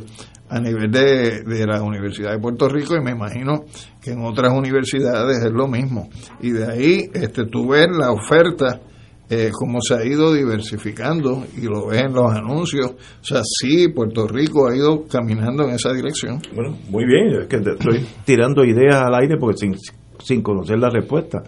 a 0.50 0.60
nivel 0.60 0.90
de, 0.90 1.44
de 1.44 1.66
la 1.66 1.82
Universidad 1.82 2.32
de 2.32 2.40
Puerto 2.40 2.70
Rico 2.70 2.96
y 2.96 3.02
me 3.02 3.12
imagino 3.12 3.66
que 4.02 4.12
en 4.12 4.24
otras 4.24 4.54
universidades 4.54 5.44
es 5.44 5.52
lo 5.52 5.68
mismo. 5.68 6.10
Y 6.42 6.52
de 6.52 6.72
ahí 6.72 7.10
este, 7.14 7.46
tú 7.46 7.70
ves 7.70 7.88
la 7.92 8.12
oferta 8.12 8.80
eh, 9.30 9.49
cómo 9.52 9.82
se 9.82 9.95
ha 9.95 10.06
ido 10.06 10.34
diversificando 10.34 11.45
y 11.58 11.66
lo 11.66 11.88
ves 11.88 12.04
en 12.04 12.14
los 12.14 12.32
anuncios. 12.32 12.91
O 12.91 13.24
sea, 13.24 13.41
sí, 13.44 13.90
Puerto 13.90 14.28
Rico 14.28 14.70
ha 14.70 14.76
ido 14.76 15.04
caminando 15.06 15.64
en 15.64 15.72
esa 15.72 15.91
dirección. 15.91 16.40
Bueno, 16.56 16.78
muy 16.90 17.06
bien, 17.06 17.41
es 17.41 17.48
que 17.48 17.58
estoy 17.58 18.06
tirando 18.26 18.64
ideas 18.64 18.95
al 18.95 19.16
aire 19.16 19.36
porque 19.38 19.58
sin, 19.58 19.76
sin 20.24 20.41
conocer 20.41 20.80
la 20.80 20.90
respuesta. 20.90 21.44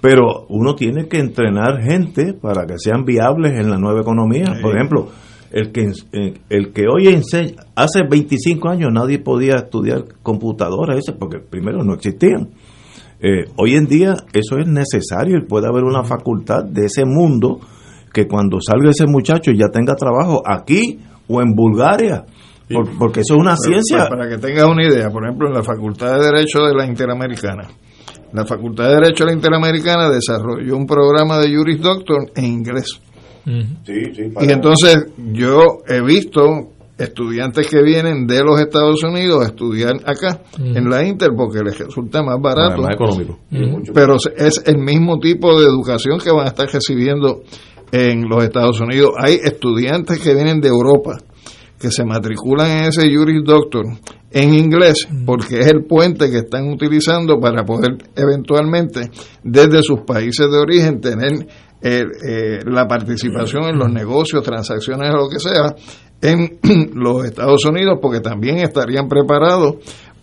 Pero 0.00 0.46
uno 0.48 0.74
tiene 0.74 1.08
que 1.08 1.18
entrenar 1.18 1.82
gente 1.82 2.34
para 2.34 2.66
que 2.66 2.74
sean 2.78 3.04
viables 3.04 3.52
en 3.52 3.70
la 3.70 3.78
nueva 3.78 4.00
economía. 4.00 4.44
Por 4.60 4.74
ejemplo, 4.74 5.08
el 5.50 5.70
que, 5.72 5.92
eh, 6.12 6.34
el 6.50 6.72
que 6.72 6.82
hoy 6.92 7.06
enseña, 7.06 7.62
hace 7.76 8.00
25 8.10 8.68
años 8.68 8.90
nadie 8.92 9.20
podía 9.20 9.54
estudiar 9.54 10.04
computadoras, 10.22 11.04
porque 11.18 11.38
primero 11.38 11.84
no 11.84 11.94
existían 11.94 12.50
eh, 13.26 13.46
hoy 13.56 13.74
en 13.74 13.86
día 13.86 14.16
eso 14.34 14.58
es 14.58 14.68
necesario 14.68 15.38
y 15.38 15.46
puede 15.46 15.66
haber 15.66 15.82
una 15.82 16.04
facultad 16.04 16.62
de 16.62 16.84
ese 16.84 17.06
mundo 17.06 17.58
que 18.12 18.26
cuando 18.26 18.58
salga 18.60 18.90
ese 18.90 19.06
muchacho 19.06 19.50
ya 19.50 19.68
tenga 19.68 19.94
trabajo 19.94 20.42
aquí 20.44 20.98
o 21.26 21.40
en 21.40 21.54
Bulgaria. 21.54 22.26
porque 22.98 23.20
eso 23.20 23.34
es 23.36 23.40
una 23.40 23.56
ciencia. 23.56 24.10
Para, 24.10 24.28
que 24.28 24.36
tengas 24.36 24.64
una 24.64 24.86
idea, 24.86 25.08
por 25.08 25.24
ejemplo, 25.24 25.48
en 25.48 25.54
la 25.54 25.62
Facultad 25.62 26.18
de 26.18 26.26
Derecho 26.26 26.64
de 26.64 26.74
la 26.74 26.84
Interamericana, 26.84 27.66
la 28.34 28.44
Facultad 28.44 28.88
de 28.88 28.94
Derecho 28.96 29.24
de 29.24 29.30
la 29.30 29.36
Interamericana 29.36 30.10
desarrolló 30.10 30.76
un 30.76 30.86
programa 30.86 31.38
de 31.38 31.56
Juris 31.56 31.80
Doctor 31.80 32.30
en 32.36 32.44
inglés. 32.44 33.00
y 33.46 34.52
entonces 34.52 35.06
yo 35.32 35.78
he 35.88 36.02
visto 36.02 36.73
estudiantes 36.96 37.66
que 37.66 37.82
vienen 37.82 38.26
de 38.26 38.42
los 38.44 38.60
Estados 38.60 39.02
Unidos 39.02 39.44
a 39.44 39.48
estudiar 39.48 39.94
acá 40.04 40.42
en 40.58 40.88
la 40.88 41.04
Inter 41.04 41.30
porque 41.36 41.60
les 41.64 41.78
resulta 41.78 42.22
más 42.22 42.40
barato, 42.40 42.82
más 42.82 42.94
económico. 42.94 43.38
pero 43.92 44.16
es 44.36 44.62
el 44.64 44.78
mismo 44.78 45.18
tipo 45.18 45.58
de 45.58 45.66
educación 45.66 46.18
que 46.18 46.30
van 46.30 46.46
a 46.46 46.50
estar 46.50 46.68
recibiendo 46.68 47.42
en 47.90 48.28
los 48.28 48.44
Estados 48.44 48.80
Unidos. 48.80 49.10
Hay 49.18 49.34
estudiantes 49.42 50.20
que 50.20 50.34
vienen 50.34 50.60
de 50.60 50.68
Europa 50.68 51.18
que 51.78 51.90
se 51.90 52.04
matriculan 52.04 52.70
en 52.70 52.84
ese 52.84 53.12
Juris 53.14 53.42
Doctor 53.44 53.84
en 54.30 54.54
inglés 54.54 55.06
porque 55.26 55.60
es 55.60 55.66
el 55.66 55.84
puente 55.84 56.30
que 56.30 56.38
están 56.38 56.68
utilizando 56.68 57.38
para 57.38 57.64
poder 57.64 57.98
eventualmente 58.16 59.10
desde 59.42 59.82
sus 59.82 60.00
países 60.00 60.50
de 60.50 60.58
origen 60.58 61.00
tener 61.00 61.46
eh, 61.82 62.02
eh, 62.26 62.58
la 62.64 62.86
participación 62.88 63.64
en 63.64 63.78
los 63.78 63.92
negocios, 63.92 64.42
transacciones 64.42 65.10
o 65.12 65.18
lo 65.18 65.28
que 65.28 65.38
sea 65.38 65.74
en 66.24 66.58
los 66.94 67.24
Estados 67.24 67.64
Unidos 67.64 67.98
porque 68.00 68.20
también 68.20 68.58
estarían 68.58 69.08
preparados 69.08 69.76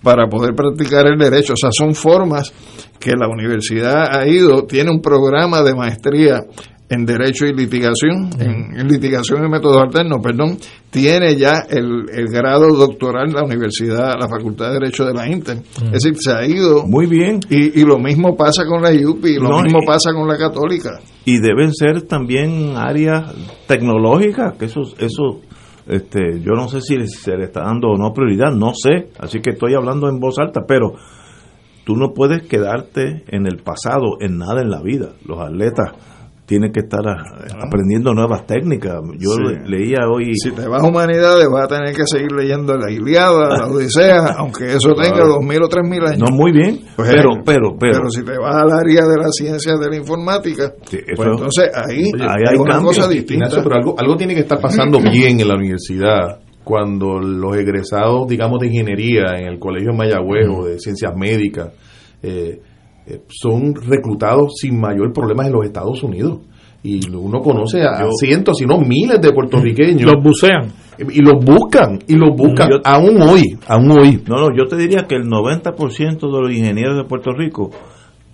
para 0.04 0.28
poder 0.28 0.56
practicar 0.56 1.06
el 1.08 1.18
derecho. 1.18 1.54
O 1.54 1.58
sea, 1.58 1.70
son 1.72 1.94
formas 1.94 2.52
que 3.00 3.12
la 3.12 3.28
universidad 3.28 4.08
ha 4.12 4.28
ido, 4.28 4.66
tiene 4.66 4.92
un 4.92 5.02
programa 5.02 5.62
de 5.62 5.76
maestría 5.76 6.42
en 6.90 7.06
Derecho 7.06 7.46
y 7.46 7.54
Litigación, 7.54 8.30
en, 8.38 8.86
litigación 8.86 9.46
y 9.46 9.50
métodos 9.50 9.82
alternos, 9.82 10.20
perdón, 10.22 10.58
tiene 10.90 11.38
ya 11.38 11.64
el, 11.70 12.28
grado 12.28 12.68
doctoral 12.76 13.30
en 13.30 13.36
la 13.36 13.44
universidad, 13.44 14.20
la 14.20 14.28
Facultad 14.28 14.68
de 14.68 14.74
Derecho 14.74 15.06
de 15.06 15.14
la 15.14 15.26
Inter. 15.26 15.60
Es 15.86 16.04
decir, 16.04 16.18
se 16.20 16.34
ha 16.34 16.46
ido. 16.46 16.86
Muy 16.86 17.08
bien. 17.08 17.40
Y, 17.50 17.86
lo 17.86 17.98
mismo 17.98 18.36
pasa 18.36 18.66
con 18.66 18.82
la 18.82 18.90
UPI, 18.90 19.30
y 19.30 19.36
lo 19.36 19.62
mismo 19.62 19.80
pasa 19.88 20.12
con 20.14 20.28
la 20.28 20.38
Católica. 20.38 21.00
Y 21.24 21.40
deben 21.40 21.74
ser 21.74 22.02
también 22.02 22.76
áreas 22.76 23.34
tecnológicas, 23.68 24.58
que 24.58 24.66
eso, 24.66 24.82
eso 24.98 25.40
este, 25.88 26.40
yo 26.42 26.54
no 26.54 26.68
sé 26.68 26.82
si 26.82 26.96
se 27.08 27.38
le 27.38 27.46
está 27.46 27.62
dando 27.62 27.90
o 27.90 27.98
no 27.98 28.14
prioridad, 28.14 28.52
no 28.52 28.74
sé, 28.74 29.10
así 29.20 29.42
que 29.42 29.52
estoy 29.52 29.74
hablando 29.74 30.10
en 30.10 30.20
voz 30.20 30.38
alta, 30.40 30.62
pero 30.68 30.94
tú 31.86 31.96
no 31.96 32.14
puedes 32.14 32.44
quedarte 32.48 33.24
en 33.28 33.48
el 33.48 33.58
pasado, 33.58 34.18
en 34.20 34.38
nada 34.38 34.62
en 34.62 34.70
la 34.70 34.82
vida. 34.82 35.14
Los 35.26 35.40
atletas 35.40 35.94
tiene 36.52 36.70
que 36.70 36.82
estar 36.82 37.00
aprendiendo 37.64 38.14
nuevas 38.14 38.46
técnicas. 38.46 39.00
Yo 39.18 39.38
leía 39.66 40.00
hoy... 40.12 40.36
Si 40.36 40.52
te 40.52 40.68
vas 40.68 40.84
a 40.84 40.86
humanidades 40.86 41.48
vas 41.50 41.64
a 41.64 41.68
tener 41.78 41.96
que 41.96 42.04
seguir 42.06 42.34
leyendo 42.34 42.76
la 42.76 42.92
Iliada, 42.92 43.58
la 43.58 43.68
Odisea, 43.72 44.36
aunque 44.38 44.66
eso 44.66 44.94
tenga 44.94 45.24
dos 45.26 45.40
mil 45.40 45.64
o 45.64 45.70
tres 45.70 45.88
mil 45.88 46.04
años. 46.04 46.30
No, 46.30 46.36
muy 46.36 46.52
bien, 46.52 46.82
pues, 46.98 47.10
pero, 47.10 47.30
pero, 47.46 47.78
pero... 47.80 47.94
Pero 47.94 48.10
si 48.10 48.26
te 48.26 48.38
vas 48.38 48.54
al 48.54 48.70
área 48.70 49.04
de 49.06 49.16
la 49.18 49.30
ciencia 49.32 49.76
de 49.78 49.90
la 49.92 49.96
informática, 49.96 50.74
pues 50.90 51.30
entonces 51.30 51.72
ahí, 51.74 52.12
hay 52.20 52.58
una 52.58 52.82
cosa 52.82 53.08
distinta. 53.08 53.48
pero 53.64 53.76
algo, 53.76 53.96
algo 53.98 54.18
tiene 54.18 54.34
que 54.34 54.42
estar 54.42 54.60
pasando 54.60 55.00
bien 55.10 55.40
en 55.40 55.48
la 55.48 55.56
universidad 55.56 56.42
cuando 56.66 57.18
los 57.18 57.56
egresados, 57.56 58.28
digamos, 58.28 58.60
de 58.60 58.68
ingeniería 58.68 59.38
en 59.38 59.48
el 59.48 59.58
Colegio 59.58 59.94
Mayagüez 59.94 60.50
o 60.50 60.66
de 60.66 60.80
ciencias 60.80 61.16
médicas, 61.16 61.70
eh, 62.22 62.60
eh, 63.06 63.22
son 63.28 63.76
reclutados 63.76 64.54
sin 64.60 64.80
mayor 64.80 65.12
problema 65.14 65.46
en 65.46 65.54
los 65.54 65.66
Estados 65.66 66.02
Unidos. 66.04 66.40
Y 66.84 67.08
uno 67.14 67.42
conoce 67.42 67.84
a 67.84 68.08
cientos, 68.20 68.58
si 68.58 68.66
no 68.66 68.80
miles 68.80 69.22
de 69.22 69.32
puertorriqueños. 69.32 70.02
Los 70.02 70.24
bucean. 70.24 70.72
Y, 70.98 71.22
los 71.22 71.44
buscan, 71.44 72.00
y 72.08 72.16
los 72.16 72.36
buscan, 72.36 72.70
aún 72.84 73.22
hoy, 73.22 73.44
aún 73.68 73.92
hoy. 73.92 74.22
No, 74.28 74.36
no, 74.36 74.48
yo 74.56 74.66
te 74.68 74.76
diría 74.76 75.08
que 75.08 75.16
el 75.16 75.24
90% 75.24 76.20
de 76.20 76.42
los 76.42 76.52
ingenieros 76.52 76.98
de 76.98 77.04
Puerto 77.06 77.32
Rico 77.32 77.72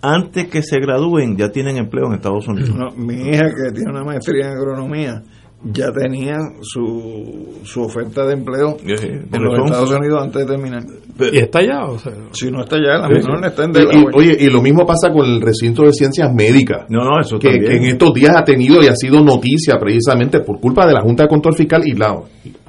antes 0.02 0.48
que 0.48 0.62
se 0.62 0.80
gradúen 0.80 1.38
ya 1.38 1.50
tienen 1.50 1.78
empleo 1.78 2.08
en 2.08 2.14
Estados 2.14 2.48
Unidos. 2.48 2.72
mi 2.96 3.16
hija 3.16 3.46
que 3.48 3.74
tiene 3.74 3.92
una 3.92 4.04
maestría 4.04 4.48
en 4.48 4.58
agronomía 4.58 5.24
ya 5.64 5.92
tenía 5.92 6.38
su, 6.62 7.60
su 7.64 7.82
oferta 7.82 8.26
de 8.26 8.34
empleo 8.34 8.78
en 8.86 9.44
los 9.44 9.60
Estados 9.66 9.92
Unidos 9.92 10.22
antes 10.22 10.46
de 10.46 10.54
terminar. 10.54 10.84
¿Y 11.32 11.38
está 11.40 11.60
allá? 11.60 11.86
O 11.86 11.98
si 12.32 12.52
no 12.52 12.62
está 12.62 12.76
allá, 12.76 13.00
la 13.00 13.10
menor 13.10 13.44
está 13.46 13.64
en 13.64 13.72
y, 13.72 14.06
Oye, 14.14 14.38
y 14.40 14.50
lo 14.50 14.62
mismo 14.62 14.86
pasa 14.86 15.12
con 15.12 15.26
el 15.26 15.42
recinto 15.42 15.84
de 15.84 15.94
ciencias 15.94 16.32
médicas. 16.34 16.86
No, 16.90 17.04
no, 17.04 17.20
eso 17.20 17.40
que, 17.40 17.50
en 17.50 17.86
estos 17.86 18.14
días 18.14 18.34
ha 18.36 18.44
tenido 18.44 18.84
y 18.84 18.88
ha 18.88 18.96
sido 18.96 19.24
noticia 19.24 19.78
precisamente 19.80 20.42
por 20.42 20.60
culpa 20.60 20.86
de 20.86 20.94
la 20.94 21.02
Junta 21.02 21.24
de 21.24 21.30
Control 21.30 21.56
Fiscal 21.56 21.82
y 21.86 21.94
la 21.94 22.16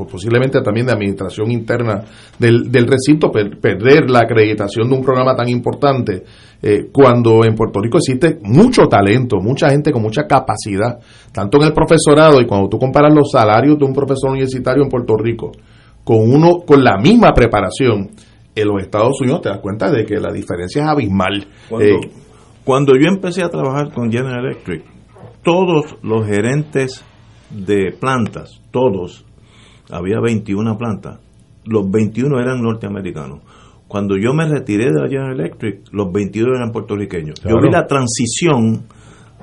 posiblemente 0.07 0.61
también 0.61 0.87
de 0.87 0.93
administración 0.93 1.51
interna 1.51 2.05
del, 2.39 2.71
del 2.71 2.87
recinto, 2.87 3.31
perder 3.31 4.11
la 4.11 4.21
acreditación 4.21 4.89
de 4.89 4.97
un 4.97 5.03
programa 5.03 5.35
tan 5.35 5.49
importante 5.49 6.25
eh, 6.61 6.89
cuando 6.93 7.45
en 7.45 7.55
Puerto 7.55 7.81
Rico 7.81 7.99
existe 7.99 8.39
mucho 8.43 8.87
talento, 8.87 9.37
mucha 9.41 9.71
gente 9.71 9.93
con 9.93 10.03
mucha 10.03 10.27
capacidad, 10.27 10.99
tanto 11.33 11.59
en 11.59 11.69
el 11.69 11.73
profesorado 11.73 12.41
y 12.41 12.47
cuando 12.47 12.69
tú 12.69 12.79
comparas 12.79 13.15
los 13.15 13.31
salarios 13.31 13.79
de 13.79 13.85
un 13.85 13.93
profesor 13.93 14.31
universitario 14.31 14.83
en 14.83 14.89
Puerto 14.89 15.17
Rico 15.17 15.53
con 16.03 16.19
uno 16.21 16.61
con 16.67 16.83
la 16.83 16.97
misma 16.97 17.33
preparación 17.35 18.11
en 18.55 18.67
los 18.67 18.83
Estados 18.83 19.21
Unidos, 19.21 19.43
te 19.43 19.51
das 19.51 19.61
cuenta 19.61 19.91
de 19.91 20.05
que 20.05 20.17
la 20.17 20.33
diferencia 20.33 20.83
es 20.83 20.89
abismal. 20.89 21.47
Cuando, 21.69 21.87
eh, 21.87 22.11
cuando 22.65 22.93
yo 22.95 23.09
empecé 23.09 23.43
a 23.43 23.51
trabajar 23.51 23.93
con 23.93 24.11
General 24.11 24.45
Electric, 24.45 24.83
todos 25.45 25.97
los 26.03 26.27
gerentes 26.27 27.05
de 27.51 27.93
plantas, 27.93 28.61
todos, 28.73 29.25
había 29.91 30.21
21 30.21 30.77
plantas, 30.77 31.19
los 31.65 31.91
21 31.91 32.41
eran 32.41 32.63
norteamericanos 32.63 33.41
cuando 33.89 34.17
yo 34.19 34.35
me 34.35 34.47
retiré 34.47 34.93
de 34.93 35.01
la 35.01 35.09
General 35.09 35.33
Electric, 35.33 35.81
los 35.93 36.13
22 36.13 36.57
eran 36.57 36.71
puertorriqueños. 36.71 37.41
Yo 37.43 37.57
vi 37.61 37.71
la 37.71 37.87
transición 37.87 38.85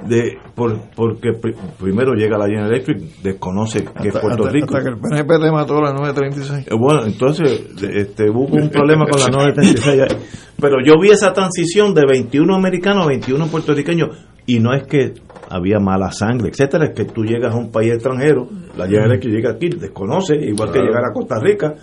de 0.08 0.38
por, 0.54 0.78
porque 0.96 1.32
primero 1.80 2.14
llega 2.14 2.38
la 2.38 2.46
General 2.46 2.70
Electric, 2.70 3.00
desconoce 3.24 3.84
que 3.84 4.10
es 4.10 4.18
Puerto 4.20 4.48
Rico. 4.48 4.78
Hasta 4.78 4.84
que 4.84 4.90
el 4.90 4.98
PNP 5.00 5.40
te 5.40 5.52
mató 5.52 5.82
la 5.82 5.94
936. 5.94 6.68
Eh, 6.68 6.76
bueno, 6.80 7.06
entonces 7.06 7.76
este, 7.82 8.30
hubo 8.30 8.56
un 8.56 8.70
problema 8.70 9.06
con 9.10 9.20
la 9.20 9.30
936. 9.30 10.26
Pero 10.62 10.76
yo 10.86 10.94
vi 11.02 11.10
esa 11.10 11.34
transición 11.34 11.96
de 11.96 12.04
21 12.08 12.56
americanos 12.56 13.06
a 13.06 13.08
21 13.08 13.48
puertorriqueños 13.48 14.10
y 14.46 14.60
no 14.60 14.74
es 14.74 14.84
que 14.88 15.14
había 15.50 15.80
mala 15.80 16.12
sangre, 16.12 16.50
etcétera, 16.50 16.86
es 16.86 16.94
que 16.96 17.06
tú 17.06 17.24
llegas 17.24 17.54
a 17.54 17.58
un 17.58 17.72
país 17.72 17.94
extranjero, 17.94 18.48
la 18.78 18.86
General 18.86 19.12
Electric 19.12 19.34
llega 19.34 19.52
aquí, 19.52 19.70
desconoce, 19.70 20.36
igual 20.36 20.72
que 20.72 20.80
llegar 20.80 21.04
a 21.10 21.14
Costa 21.14 21.40
Rica 21.40 21.76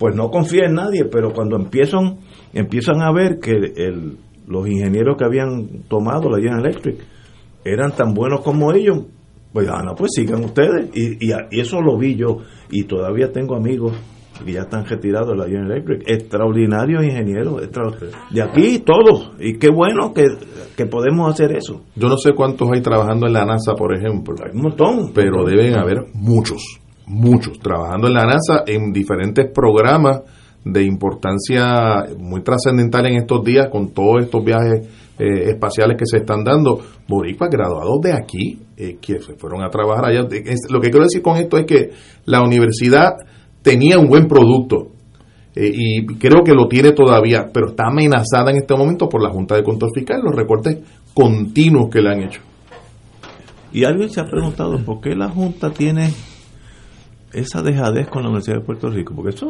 pues 0.00 0.16
no 0.16 0.30
confía 0.30 0.64
en 0.64 0.76
nadie, 0.76 1.04
pero 1.04 1.30
cuando 1.34 1.56
empiezan, 1.56 2.20
empiezan 2.54 3.02
a 3.02 3.12
ver 3.12 3.38
que 3.38 3.50
el, 3.52 4.16
los 4.46 4.66
ingenieros 4.66 5.18
que 5.18 5.26
habían 5.26 5.82
tomado 5.88 6.30
la 6.30 6.38
General 6.38 6.64
Electric 6.64 7.04
eran 7.66 7.92
tan 7.92 8.14
buenos 8.14 8.40
como 8.40 8.72
ellos, 8.72 9.04
pues 9.52 9.68
ah, 9.68 9.82
no, 9.84 9.94
pues 9.94 10.12
sigan 10.14 10.42
ustedes. 10.42 10.88
Y, 10.94 11.28
y, 11.28 11.60
eso 11.60 11.82
lo 11.82 11.98
vi 11.98 12.16
yo, 12.16 12.38
y 12.70 12.84
todavía 12.84 13.30
tengo 13.30 13.54
amigos 13.54 13.92
que 14.44 14.52
ya 14.52 14.62
están 14.62 14.84
retirados 14.84 15.30
de 15.30 15.36
la 15.36 15.44
General 15.44 15.72
Electric, 15.72 16.02
extraordinarios 16.08 17.04
ingenieros, 17.04 17.60
de 18.30 18.42
aquí 18.42 18.78
todos, 18.80 19.32
y 19.38 19.58
qué 19.58 19.68
bueno 19.70 20.12
que, 20.12 20.26
que, 20.76 20.86
podemos 20.86 21.30
hacer 21.30 21.56
eso. 21.56 21.82
Yo 21.96 22.08
no 22.08 22.16
sé 22.16 22.32
cuántos 22.32 22.68
hay 22.72 22.80
trabajando 22.80 23.26
en 23.26 23.32
la 23.32 23.44
NASA, 23.44 23.74
por 23.74 23.94
ejemplo. 23.94 24.34
Hay 24.44 24.56
un 24.56 24.62
montón. 24.62 25.12
Pero 25.14 25.44
deben 25.44 25.78
haber 25.78 26.06
muchos 26.14 26.80
muchos, 27.10 27.58
trabajando 27.58 28.06
en 28.06 28.14
la 28.14 28.24
NASA 28.24 28.62
en 28.66 28.92
diferentes 28.92 29.50
programas 29.52 30.22
de 30.64 30.84
importancia 30.84 32.04
muy 32.18 32.42
trascendental 32.42 33.06
en 33.06 33.16
estos 33.16 33.44
días 33.44 33.68
con 33.70 33.92
todos 33.92 34.24
estos 34.24 34.44
viajes 34.44 34.86
eh, 35.18 35.50
espaciales 35.50 35.96
que 35.98 36.06
se 36.06 36.18
están 36.18 36.44
dando. 36.44 36.80
Boricuas 37.08 37.50
graduados 37.50 38.00
de 38.02 38.12
aquí 38.12 38.60
eh, 38.76 38.98
que 39.00 39.20
se 39.20 39.34
fueron 39.34 39.62
a 39.62 39.70
trabajar 39.70 40.06
allá. 40.06 40.20
lo 40.68 40.80
que 40.80 40.90
quiero 40.90 41.04
decir 41.04 41.22
con 41.22 41.36
esto 41.36 41.58
es 41.58 41.66
que 41.66 41.90
la 42.26 42.42
universidad 42.42 43.14
tenía 43.62 43.98
un 43.98 44.08
buen 44.08 44.26
producto 44.26 44.88
eh, 45.54 45.70
y 45.72 46.06
creo 46.06 46.42
que 46.44 46.52
lo 46.52 46.68
tiene 46.68 46.92
todavía, 46.92 47.50
pero 47.52 47.70
está 47.70 47.88
amenazada 47.88 48.50
en 48.50 48.58
este 48.58 48.74
momento 48.74 49.08
por 49.08 49.22
la 49.22 49.30
Junta 49.30 49.56
de 49.56 49.64
Control 49.64 49.90
Fiscal, 49.94 50.20
los 50.22 50.34
recortes 50.34 50.78
continuos 51.12 51.88
que 51.90 52.00
le 52.00 52.10
han 52.10 52.22
hecho. 52.22 52.40
Y 53.72 53.84
alguien 53.84 54.10
se 54.10 54.20
ha 54.20 54.24
preguntado 54.24 54.78
por 54.84 55.00
qué 55.00 55.14
la 55.14 55.28
Junta 55.28 55.70
tiene 55.70 56.12
esa 57.32 57.62
dejadez 57.62 58.08
con 58.08 58.22
la 58.22 58.28
Universidad 58.28 58.56
de 58.56 58.64
Puerto 58.64 58.90
Rico, 58.90 59.14
porque 59.14 59.30
eso, 59.30 59.46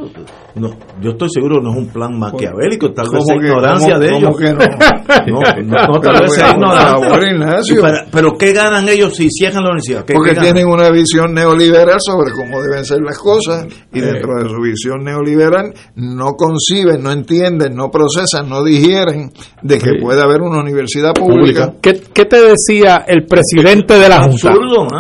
no, 0.56 0.70
yo 1.00 1.10
estoy 1.12 1.28
seguro 1.32 1.62
no 1.62 1.72
es 1.72 1.78
un 1.78 1.88
plan 1.88 2.18
maquiavélico, 2.18 2.92
tal 2.92 3.06
vez 3.10 3.24
ignorancia 3.34 3.98
de 3.98 4.08
ellos. 4.08 4.36
Que 4.36 4.52
no? 5.30 5.40
no, 5.64 6.00
tal 6.00 6.20
vez 6.20 6.36
es 6.36 6.52
ignorancia. 6.52 8.06
Pero, 8.12 8.36
¿qué 8.36 8.52
ganan 8.52 8.88
ellos 8.88 9.16
si 9.16 9.30
cierran 9.30 9.64
la 9.64 9.70
universidad? 9.70 10.04
Porque 10.12 10.34
tienen 10.34 10.66
una 10.66 10.90
visión 10.90 11.32
neoliberal 11.32 11.98
sobre 12.00 12.32
cómo 12.32 12.62
deben 12.62 12.84
ser 12.84 13.00
las 13.00 13.18
cosas 13.18 13.66
y 13.92 13.98
eh. 13.98 14.02
dentro 14.02 14.34
de 14.42 14.48
su 14.48 14.60
visión 14.60 15.02
neoliberal 15.02 15.72
no 15.96 16.32
conciben, 16.32 17.02
no 17.02 17.12
entienden, 17.12 17.74
no 17.74 17.90
procesan, 17.90 18.48
no 18.48 18.62
digieren 18.62 19.32
de 19.62 19.78
que 19.78 19.92
puede 20.00 20.20
haber 20.20 20.42
una 20.42 20.60
universidad 20.60 21.14
pública. 21.14 21.74
¿Qué, 21.80 22.02
¿Qué, 22.12 22.26
te 22.26 22.42
decía 22.42 23.04
el 23.06 23.24
presidente 23.24 23.98
de 23.98 24.08
la 24.08 24.22
Junta? 24.22 24.52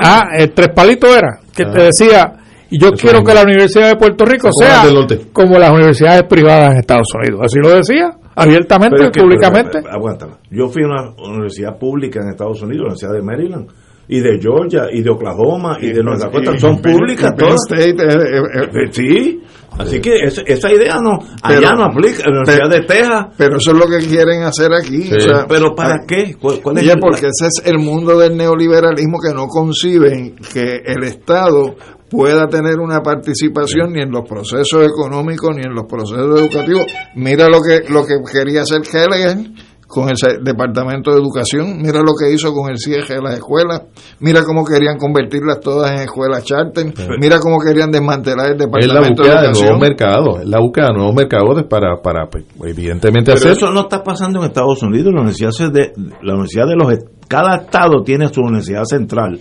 Ah, 0.02 0.24
el 0.36 0.52
Tres 0.52 0.68
Palitos 0.74 1.10
era, 1.14 1.40
que 1.54 1.64
te 1.66 1.82
decía 1.82 2.39
y 2.70 2.80
yo 2.80 2.92
quiero 2.92 3.22
que 3.22 3.34
la 3.34 3.42
Universidad 3.42 3.88
de 3.88 3.96
Puerto 3.96 4.24
Rico 4.24 4.50
sea 4.52 4.84
como 5.32 5.58
las 5.58 5.70
universidades 5.72 6.22
privadas 6.24 6.72
en 6.72 6.78
Estados 6.78 7.08
Unidos. 7.14 7.40
Así 7.44 7.58
lo 7.60 7.70
decía, 7.70 8.16
abiertamente, 8.34 9.10
públicamente. 9.10 9.78
aguántame. 9.90 10.34
Yo 10.50 10.68
fui 10.68 10.82
a 10.84 10.86
una 10.86 11.10
universidad 11.18 11.78
pública 11.78 12.20
en 12.22 12.30
Estados 12.30 12.62
Unidos, 12.62 12.78
la 12.78 12.88
Universidad 12.92 13.12
de 13.12 13.22
Maryland 13.22 13.68
y 14.12 14.18
de 14.18 14.40
Georgia 14.40 14.86
y 14.92 15.02
de 15.02 15.10
Oklahoma 15.10 15.78
y, 15.80 15.92
de 15.92 16.02
North 16.02 16.20
Dakota 16.20 16.58
son 16.58 16.82
públicas 16.82 17.32
todas. 17.36 17.60
Eh, 17.70 17.90
eh, 17.90 17.94
eh, 17.96 18.88
sí, 18.90 19.40
así 19.78 20.00
que 20.00 20.24
esa 20.24 20.72
idea 20.72 20.96
no 21.00 21.16
allá 21.40 21.74
no 21.74 21.84
aplica, 21.84 22.24
la 22.24 22.40
Universidad 22.40 22.70
de 22.70 22.80
Texas. 22.86 23.26
Pero 23.38 23.58
eso 23.58 23.70
es 23.70 23.78
lo 23.78 23.86
que 23.86 24.04
quieren 24.04 24.42
hacer 24.42 24.72
aquí. 24.74 25.10
pero 25.48 25.76
¿para 25.76 26.00
qué? 26.08 26.34
¿Cuál, 26.40 26.60
porque 26.60 27.26
ese 27.26 27.46
es 27.46 27.62
el 27.64 27.78
mundo 27.78 28.18
del 28.18 28.36
neoliberalismo 28.36 29.18
que 29.20 29.32
no 29.32 29.46
conciben 29.46 30.34
que 30.52 30.82
el 30.84 31.04
Estado 31.04 31.76
pueda 32.10 32.48
tener 32.48 32.80
una 32.80 33.00
participación 33.00 33.92
ni 33.92 34.02
en 34.02 34.10
los 34.10 34.28
procesos 34.28 34.84
económicos 34.84 35.56
ni 35.56 35.62
en 35.62 35.74
los 35.74 35.84
procesos 35.84 36.40
educativos. 36.40 36.86
Mira 37.14 37.48
lo 37.48 37.62
que 37.62 37.88
lo 37.88 38.04
que 38.04 38.16
quería 38.30 38.62
hacer 38.62 38.82
Kellogg 38.82 39.46
con 39.90 40.08
el 40.08 40.44
Departamento 40.44 41.10
de 41.10 41.18
Educación, 41.18 41.78
mira 41.82 41.98
lo 41.98 42.14
que 42.14 42.32
hizo 42.32 42.54
con 42.54 42.70
el 42.70 42.78
cierre 42.78 43.16
de 43.16 43.22
las 43.22 43.34
escuelas, 43.34 43.82
mira 44.20 44.44
cómo 44.44 44.64
querían 44.64 44.96
convertirlas 44.96 45.58
todas 45.58 45.90
en 45.90 46.02
escuelas 46.02 46.44
charter, 46.44 46.94
mira 47.20 47.40
cómo 47.40 47.58
querían 47.58 47.90
desmantelar 47.90 48.52
el 48.52 48.58
Departamento 48.58 49.22
de 49.24 49.28
Educación. 49.28 49.34
Es 49.34 49.34
la 49.34 49.40
búsqueda 49.40 49.42
de 49.42 49.60
nuevos 49.60 49.80
mercados, 49.80 50.48
la 50.48 50.60
búsqueda 50.60 50.86
de 50.86 50.94
nuevos 50.94 51.14
mercados 51.14 51.64
para, 51.68 51.96
para 52.00 52.30
pues, 52.30 52.44
evidentemente 52.64 53.32
Pero 53.34 53.52
eso 53.52 53.72
no 53.72 53.80
está 53.80 54.02
pasando 54.04 54.38
en 54.38 54.46
Estados 54.46 54.80
Unidos, 54.82 55.12
la 55.12 55.22
universidad 55.22 55.72
de, 55.72 55.92
la 56.22 56.34
universidad 56.34 56.66
de 56.66 56.76
los 56.76 56.86
cada 57.26 57.56
estado 57.56 58.02
tiene 58.04 58.28
su 58.32 58.40
universidad 58.42 58.84
central 58.84 59.40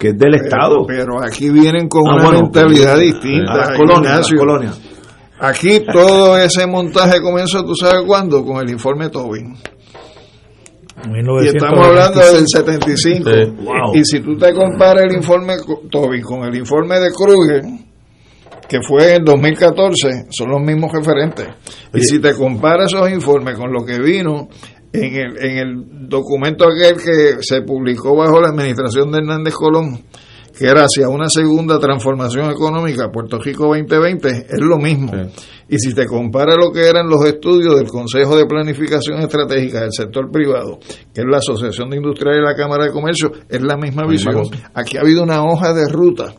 que 0.00 0.08
es 0.08 0.18
del 0.18 0.34
Estado. 0.34 0.86
Pero 0.86 1.22
aquí 1.22 1.50
vienen 1.50 1.86
con 1.86 2.08
ah, 2.08 2.14
una 2.14 2.30
mentalidad 2.40 2.98
distinta. 2.98 3.74
colonia, 3.76 4.20
colonia. 4.36 4.72
Aquí 5.38 5.80
todo 5.92 6.38
ese 6.38 6.66
montaje 6.66 7.20
comenzó, 7.20 7.64
¿tú 7.64 7.74
sabes 7.74 8.02
cuándo? 8.06 8.44
Con 8.44 8.62
el 8.62 8.70
informe 8.70 9.10
Tobin. 9.10 9.54
Y 11.42 11.48
estamos 11.48 11.86
hablando 11.86 12.20
del 12.20 12.46
75. 12.46 13.30
Y 13.94 14.04
si 14.04 14.20
tú 14.20 14.36
te 14.36 14.52
comparas 14.54 15.04
el 15.04 15.16
informe 15.16 15.56
Tobin 15.90 16.22
con 16.22 16.44
el 16.44 16.56
informe 16.56 16.98
de 16.98 17.10
Kruger, 17.10 17.62
que 18.68 18.80
fue 18.82 19.16
en 19.16 19.24
2014, 19.24 20.26
son 20.30 20.50
los 20.50 20.60
mismos 20.60 20.92
referentes. 20.92 21.48
Y 21.94 22.00
si 22.02 22.20
te 22.20 22.34
comparas 22.34 22.92
esos 22.92 23.10
informes 23.10 23.56
con 23.58 23.72
lo 23.72 23.84
que 23.84 23.98
vino 23.98 24.48
en 24.92 25.14
el, 25.14 25.36
en 25.38 25.58
el 25.58 26.08
documento 26.08 26.64
aquel 26.64 26.96
que 26.96 27.42
se 27.42 27.62
publicó 27.62 28.16
bajo 28.16 28.40
la 28.40 28.48
administración 28.48 29.12
de 29.12 29.18
Hernández 29.18 29.54
Colón, 29.54 30.00
que 30.58 30.66
era 30.66 30.82
hacia 30.82 31.08
una 31.08 31.28
segunda 31.28 31.78
transformación 31.78 32.50
económica, 32.50 33.10
Puerto 33.10 33.38
Rico 33.38 33.68
2020, 33.68 34.28
es 34.48 34.60
lo 34.60 34.78
mismo. 34.78 35.12
Y 35.68 35.78
si 35.78 35.94
te 35.94 36.06
compara 36.06 36.54
lo 36.56 36.72
que 36.72 36.88
eran 36.88 37.08
los 37.08 37.24
estudios 37.24 37.76
del 37.76 37.88
Consejo 37.88 38.36
de 38.36 38.46
Planificación 38.46 39.20
Estratégica 39.20 39.80
del 39.80 39.92
sector 39.92 40.30
privado, 40.30 40.80
que 41.14 41.20
es 41.20 41.26
la 41.26 41.38
Asociación 41.38 41.90
de 41.90 41.96
Industriales 41.98 42.42
y 42.42 42.44
la 42.44 42.56
Cámara 42.56 42.86
de 42.86 42.90
Comercio, 42.90 43.30
es 43.48 43.62
la 43.62 43.76
misma 43.76 44.06
visión. 44.06 44.42
Aquí 44.74 44.96
ha 44.96 45.02
habido 45.02 45.22
una 45.22 45.44
hoja 45.44 45.72
de 45.72 45.88
ruta 45.88 46.34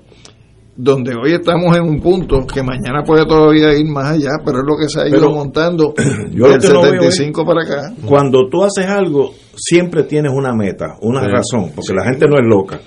donde 0.83 1.13
hoy 1.15 1.33
estamos 1.33 1.77
en 1.77 1.83
un 1.83 1.99
punto 1.99 2.39
que 2.51 2.63
mañana 2.63 3.03
puede 3.05 3.25
todavía 3.27 3.71
ir 3.77 3.85
más 3.87 4.13
allá, 4.13 4.29
pero 4.43 4.59
es 4.59 4.63
lo 4.65 4.75
que 4.77 4.89
se 4.89 4.99
ha 5.01 5.07
ido 5.07 5.29
montando 5.31 5.93
yo 6.31 6.47
del 6.49 6.59
75 6.61 7.45
para 7.45 7.61
acá. 7.63 7.93
Cuando 8.03 8.47
tú 8.49 8.63
haces 8.63 8.87
algo, 8.87 9.31
siempre 9.55 10.03
tienes 10.03 10.31
una 10.33 10.53
meta, 10.53 10.97
una 11.01 11.21
Sí. 11.21 11.27
razón, 11.27 11.71
porque 11.75 11.93
la 11.93 12.03
gente 12.05 12.25
no 12.27 12.37
es 12.37 12.45
loca. 12.47 12.79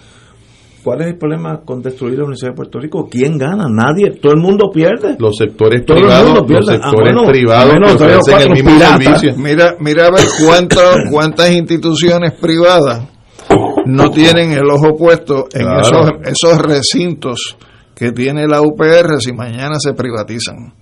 ¿Cuál 0.82 1.02
es 1.02 1.06
el 1.06 1.16
problema 1.18 1.60
con 1.64 1.80
destruir 1.80 2.18
la 2.18 2.24
Universidad 2.24 2.50
de 2.50 2.56
Puerto 2.56 2.78
Rico? 2.80 3.08
¿Quién 3.10 3.38
gana? 3.38 3.66
Nadie. 3.70 4.18
Todo 4.20 4.32
el 4.32 4.40
mundo 4.40 4.70
pierde. 4.74 5.16
Los 5.18 5.36
sectores 5.38 5.86
Todo 5.86 5.96
el 5.96 6.02
privados, 6.02 6.34
los 6.34 6.66
sectores 6.66 6.80
Ah, 6.82 6.90
bueno, 7.00 7.24
privados 7.26 7.70
bueno, 7.70 7.86
que 7.96 8.04
ofrecen 8.16 8.52
el 8.52 8.64
mismo 8.64 8.78
servicio. 8.80 9.34
Mira, 9.38 9.76
mira 9.78 10.06
a 10.08 10.10
ver 10.10 10.26
cuántas, 10.44 10.96
cuántas 11.10 11.50
instituciones 11.52 12.32
privadas 12.32 13.02
no 13.86 14.10
tienen 14.10 14.50
el 14.52 14.68
ojo 14.70 14.94
puesto 14.96 15.46
en 15.54 15.62
Claro. 15.62 15.80
esos, 15.80 16.10
esos 16.24 16.58
recintos 16.58 17.56
que 17.94 18.12
tiene 18.12 18.46
la 18.46 18.60
UPR 18.62 19.20
si 19.20 19.32
mañana 19.32 19.74
se 19.78 19.92
privatizan. 19.92 20.72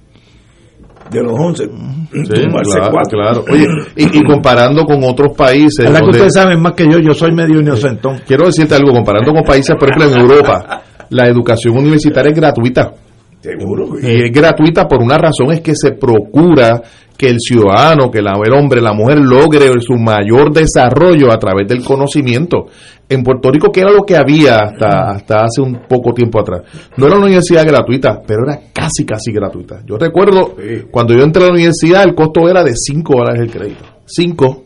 De 1.10 1.22
los 1.22 1.34
11. 1.34 1.64
Sí, 1.64 1.68
tumbarse 2.10 2.78
claro, 2.78 2.90
cuatro. 2.90 3.18
claro. 3.18 3.44
Oye, 3.50 3.66
y, 3.96 4.18
y 4.18 4.22
comparando 4.24 4.84
con 4.84 5.02
otros 5.04 5.36
países. 5.36 5.84
¿Verdad 5.84 6.00
que 6.00 6.10
ustedes 6.10 6.34
saben 6.34 6.60
más 6.60 6.72
que 6.72 6.84
yo? 6.84 6.98
Yo 7.00 7.12
soy 7.12 7.32
medio 7.32 7.60
inocentón. 7.60 8.20
Quiero 8.26 8.46
decirte 8.46 8.74
algo, 8.74 8.92
comparando 8.92 9.32
con 9.32 9.42
países, 9.42 9.76
por 9.78 9.90
ejemplo, 9.90 10.14
en 10.14 10.20
Europa, 10.20 10.82
la 11.10 11.26
educación 11.26 11.76
universitaria 11.76 12.30
es 12.30 12.36
gratuita. 12.36 12.92
Seguro. 13.40 13.98
Y 14.00 14.24
es 14.26 14.32
gratuita 14.32 14.86
por 14.86 15.02
una 15.02 15.18
razón, 15.18 15.50
es 15.50 15.60
que 15.60 15.74
se 15.74 15.92
procura 15.92 16.80
que 17.22 17.28
el 17.28 17.36
ciudadano, 17.38 18.10
que 18.10 18.20
la- 18.20 18.34
el 18.44 18.52
hombre, 18.52 18.80
la 18.80 18.92
mujer 18.92 19.20
logre 19.20 19.70
su 19.80 19.94
mayor 19.94 20.52
desarrollo 20.52 21.30
a 21.32 21.38
través 21.38 21.68
del 21.68 21.84
conocimiento. 21.84 22.66
En 23.08 23.22
Puerto 23.22 23.48
Rico, 23.52 23.70
que 23.70 23.80
era 23.82 23.92
lo 23.92 24.02
que 24.02 24.16
había 24.16 24.56
hasta, 24.56 25.10
hasta 25.10 25.44
hace 25.44 25.60
un 25.60 25.82
poco 25.88 26.12
tiempo 26.12 26.40
atrás. 26.40 26.62
No 26.96 27.06
era 27.06 27.14
una 27.16 27.26
universidad 27.26 27.64
gratuita, 27.64 28.20
pero 28.26 28.42
era 28.44 28.58
casi, 28.72 29.04
casi 29.06 29.30
gratuita. 29.32 29.82
Yo 29.86 29.96
recuerdo, 29.98 30.56
cuando 30.90 31.14
yo 31.14 31.22
entré 31.22 31.44
a 31.44 31.46
la 31.46 31.52
universidad, 31.52 32.02
el 32.02 32.14
costo 32.16 32.48
era 32.48 32.64
de 32.64 32.72
5 32.74 33.12
dólares 33.16 33.40
el 33.42 33.50
crédito. 33.52 33.84
5. 34.06 34.62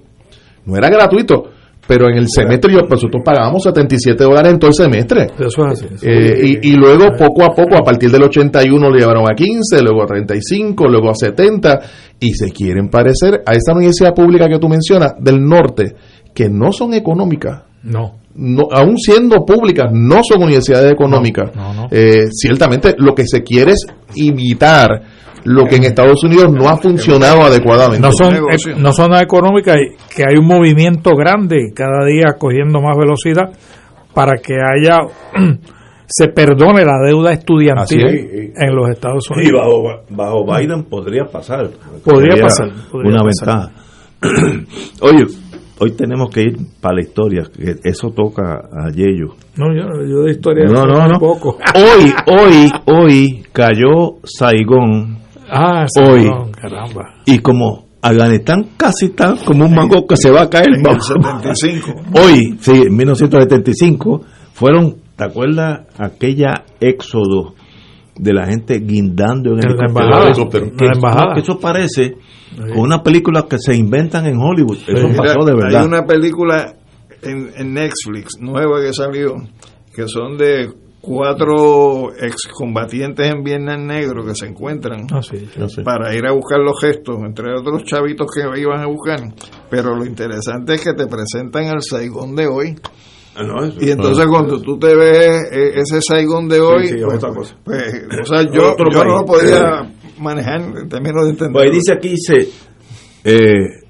No 0.65 0.77
era 0.78 0.89
gratuito. 0.89 1.51
Pero 1.89 2.09
en 2.09 2.16
el 2.16 2.27
semestre 2.28 2.73
yo, 2.73 2.81
pues, 2.81 3.01
nosotros 3.01 3.23
pagábamos 3.24 3.62
77 3.62 4.24
dólares 4.24 4.51
en 4.55 4.59
todo 4.59 4.70
el 4.70 4.74
semestre. 4.74 5.28
Eso 5.39 5.66
es 5.69 5.85
así. 5.85 5.87
Eh, 6.03 6.59
y, 6.61 6.70
y 6.70 6.73
luego 6.73 7.05
poco 7.16 7.45
a 7.45 7.55
poco, 7.55 7.77
a 7.77 7.85
partir 7.85 8.11
del 8.11 8.24
81 8.24 8.91
lo 8.91 8.97
llevaron 8.97 9.23
a 9.31 9.37
15, 9.37 9.83
luego 9.83 10.03
a 10.03 10.07
35, 10.07 10.89
luego 10.89 11.11
a 11.11 11.15
70, 11.15 11.78
y 12.20 12.32
se 12.34 12.51
quieren 12.51 12.88
parecer 12.88 13.43
a 13.47 13.55
esa 13.55 13.72
universidad 13.72 14.14
pública 14.14 14.48
que 14.48 14.59
tú 14.59 14.68
mencionas 14.68 15.14
del 15.18 15.43
norte, 15.44 15.94
que 16.34 16.48
no 16.48 16.72
son 16.72 16.94
económicas. 16.94 17.62
No. 17.82 18.14
No, 18.34 18.64
aún 18.70 18.98
siendo 18.98 19.47
públicas, 19.47 19.86
no 19.93 20.20
son 20.22 20.43
universidades 20.43 20.93
económicas. 20.93 21.55
No, 21.56 21.72
no, 21.72 21.82
no. 21.82 21.88
Eh, 21.90 22.26
ciertamente 22.30 22.94
lo 22.98 23.14
que 23.14 23.26
se 23.26 23.43
quiere 23.43 23.72
es 23.72 23.86
imitar 24.14 24.90
lo 25.44 25.64
que 25.64 25.76
en 25.76 25.84
Estados 25.84 26.22
Unidos 26.24 26.52
no 26.52 26.68
ha 26.68 26.76
funcionado 26.76 27.43
adecuadamente. 27.43 28.06
No 28.06 28.12
son, 28.12 28.34
eh, 28.34 28.74
no 28.76 28.93
son 28.93 29.14
económicas 29.14 29.76
y 29.76 30.14
que 30.14 30.24
hay 30.28 30.36
un 30.38 30.47
movimiento 30.47 31.12
grande 31.14 31.72
cada 31.74 32.05
día 32.05 32.34
cogiendo 32.38 32.80
más 32.80 32.97
velocidad 32.98 33.51
para 34.12 34.38
que 34.38 34.55
haya 34.55 34.98
se 36.07 36.28
perdone 36.28 36.85
la 36.85 36.99
deuda 37.07 37.33
estudiantil 37.33 38.05
es. 38.07 38.53
en 38.57 38.74
los 38.74 38.89
Estados 38.91 39.27
Y 39.31 39.33
Unidos. 39.51 39.61
bajo, 39.61 40.05
bajo 40.11 40.45
Biden 40.59 40.85
podría 40.85 41.24
pasar. 41.24 41.69
Podría 42.05 42.37
pasar, 42.43 42.70
podría 42.91 43.12
una 43.15 43.23
pasar. 43.24 43.70
ventaja. 43.70 43.83
Oye, 45.03 45.24
hoy 45.78 45.91
tenemos 45.93 46.31
que 46.31 46.43
ir 46.43 46.57
para 46.81 46.95
la 46.97 47.01
historia, 47.03 47.43
que 47.55 47.77
eso 47.85 48.11
toca 48.11 48.43
a 48.73 48.91
Yello. 48.91 49.35
No, 49.57 49.66
yo, 49.74 49.83
yo 50.09 50.23
de 50.24 50.31
historia 50.33 50.65
No, 50.66 50.85
no, 50.87 51.07
no. 51.09 51.19
poco. 51.19 51.59
Hoy, 51.74 52.12
hoy, 52.27 52.73
hoy 52.87 53.43
cayó 53.53 54.16
Saigón. 54.24 55.19
Ah, 55.51 55.87
hoy. 56.01 56.23
Saigón, 56.24 56.51
caramba. 56.53 57.15
Y 57.27 57.39
como 57.41 57.87
Afganistán 58.03 58.69
casi 58.77 59.07
está 59.07 59.35
como 59.45 59.65
un 59.66 59.74
mango 59.74 60.07
que 60.07 60.16
se 60.16 60.31
va 60.31 60.43
a 60.43 60.51
caer. 60.51 60.69
En 60.78 60.87
el 60.87 61.01
75. 61.01 61.95
Hoy, 62.15 62.57
sí, 62.61 62.83
en 62.87 62.97
1975, 62.97 64.20
fueron, 64.55 64.97
¿te 65.16 65.24
acuerdas 65.24 65.86
aquella 65.98 66.64
éxodo 66.80 67.55
de 68.18 68.32
la 68.32 68.47
gente 68.47 68.78
guindando 68.80 69.52
en 69.52 69.59
helicóptero? 69.64 69.88
embajada, 69.88 70.30
en 70.30 70.38
la 70.38 70.76
Que- 70.76 70.86
embajada. 70.94 71.34
que 71.34 71.40
eso 71.40 71.59
parece 71.60 72.16
con 72.56 72.78
una 72.80 73.02
película 73.02 73.47
que 73.48 73.59
se 73.59 73.74
inventan 73.76 74.26
en 74.26 74.38
Hollywood. 74.38 74.78
Eso 74.86 75.09
Mira, 75.09 75.22
pasó 75.34 75.44
de 75.44 75.55
verdad. 75.55 75.80
Hay 75.82 75.86
una 75.86 76.05
película 76.06 76.74
en, 77.22 77.51
en 77.56 77.74
Netflix 77.74 78.38
nueva 78.40 78.80
que 78.80 78.93
salió 78.93 79.34
que 79.94 80.06
son 80.09 80.36
de 80.38 80.70
cuatro 81.01 82.12
excombatientes 82.16 83.30
en 83.32 83.43
Vietnam 83.43 83.86
Negro 83.86 84.24
que 84.24 84.34
se 84.34 84.47
encuentran 84.47 85.06
Ah, 85.12 85.22
sí. 85.22 85.47
para 85.84 86.14
ir 86.14 86.26
a 86.26 86.32
buscar 86.32 86.59
los 86.60 86.80
gestos, 86.80 87.16
entre 87.24 87.52
otros 87.59 87.84
chavitos 87.84 88.26
que 88.34 88.60
iban 88.60 88.80
a 88.80 88.86
buscar. 88.86 89.20
Pero 89.70 89.94
lo 89.94 90.05
interesante 90.05 90.74
es 90.74 90.82
que 90.84 90.93
te 90.94 91.06
presentan 91.06 91.66
al 91.66 91.82
Saigón 91.82 92.34
de 92.34 92.47
hoy. 92.47 92.76
Ah, 93.38 93.42
no, 93.44 93.64
eso- 93.64 93.78
Y 93.80 93.90
entonces 93.90 94.24
Ah. 94.26 94.30
cuando 94.30 94.60
tú 94.60 94.78
te 94.78 94.94
ves 94.94 95.50
eh, 95.52 95.70
ese 95.76 96.00
Saigón 96.00 96.48
de 96.48 96.60
hoy, 96.60 96.86
Sí, 96.88 96.94
sí, 96.94 97.04
pues, 97.04 97.16
otra 97.18 97.30
cosa. 97.34 97.56
pues, 97.64 97.82
o 98.22 98.24
sea, 98.24 98.42
yo, 98.52 98.72
Otro 98.72 98.86
yo 98.90 99.04
no 99.04 99.18
lo 99.18 99.24
podía 99.24 99.90
manejar 100.18 100.60
en 100.62 100.88
términos 100.88 101.24
de 101.24 101.30
entender. 101.30 101.52
Pues 101.52 101.72
dice 101.72 101.92
aquí, 101.92 102.08
dice, 102.10 102.48
eh, 103.24 103.82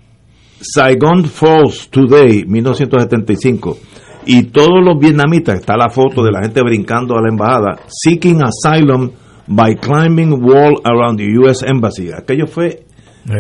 Saigon 0.61 1.25
Falls 1.25 1.89
Today, 1.91 2.45
1975. 2.47 3.79
Y 4.25 4.45
todos 4.45 4.83
los 4.85 4.99
vietnamitas, 4.99 5.61
está 5.61 5.77
la 5.77 5.89
foto 5.89 6.25
de 6.25 6.33
la 6.33 6.41
gente 6.43 6.61
brincando 6.63 7.15
a 7.17 7.23
la 7.23 7.29
embajada, 7.29 7.79
seeking 7.87 8.41
asylum 8.43 9.11
by 9.47 9.77
climbing 9.77 10.33
wall 10.43 10.81
around 10.83 11.19
the 11.19 11.27
U.S. 11.39 11.65
Embassy. 11.65 12.11
Aquello 12.13 12.47
fue 12.49 12.81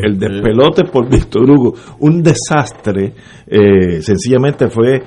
el 0.02 0.18
despelote 0.18 0.84
por 0.84 1.10
Víctor 1.10 1.50
Hugo. 1.50 1.74
Un 2.00 2.22
desastre. 2.22 3.14
eh, 3.48 4.00
sencillamente 4.02 4.68
fue, 4.68 5.02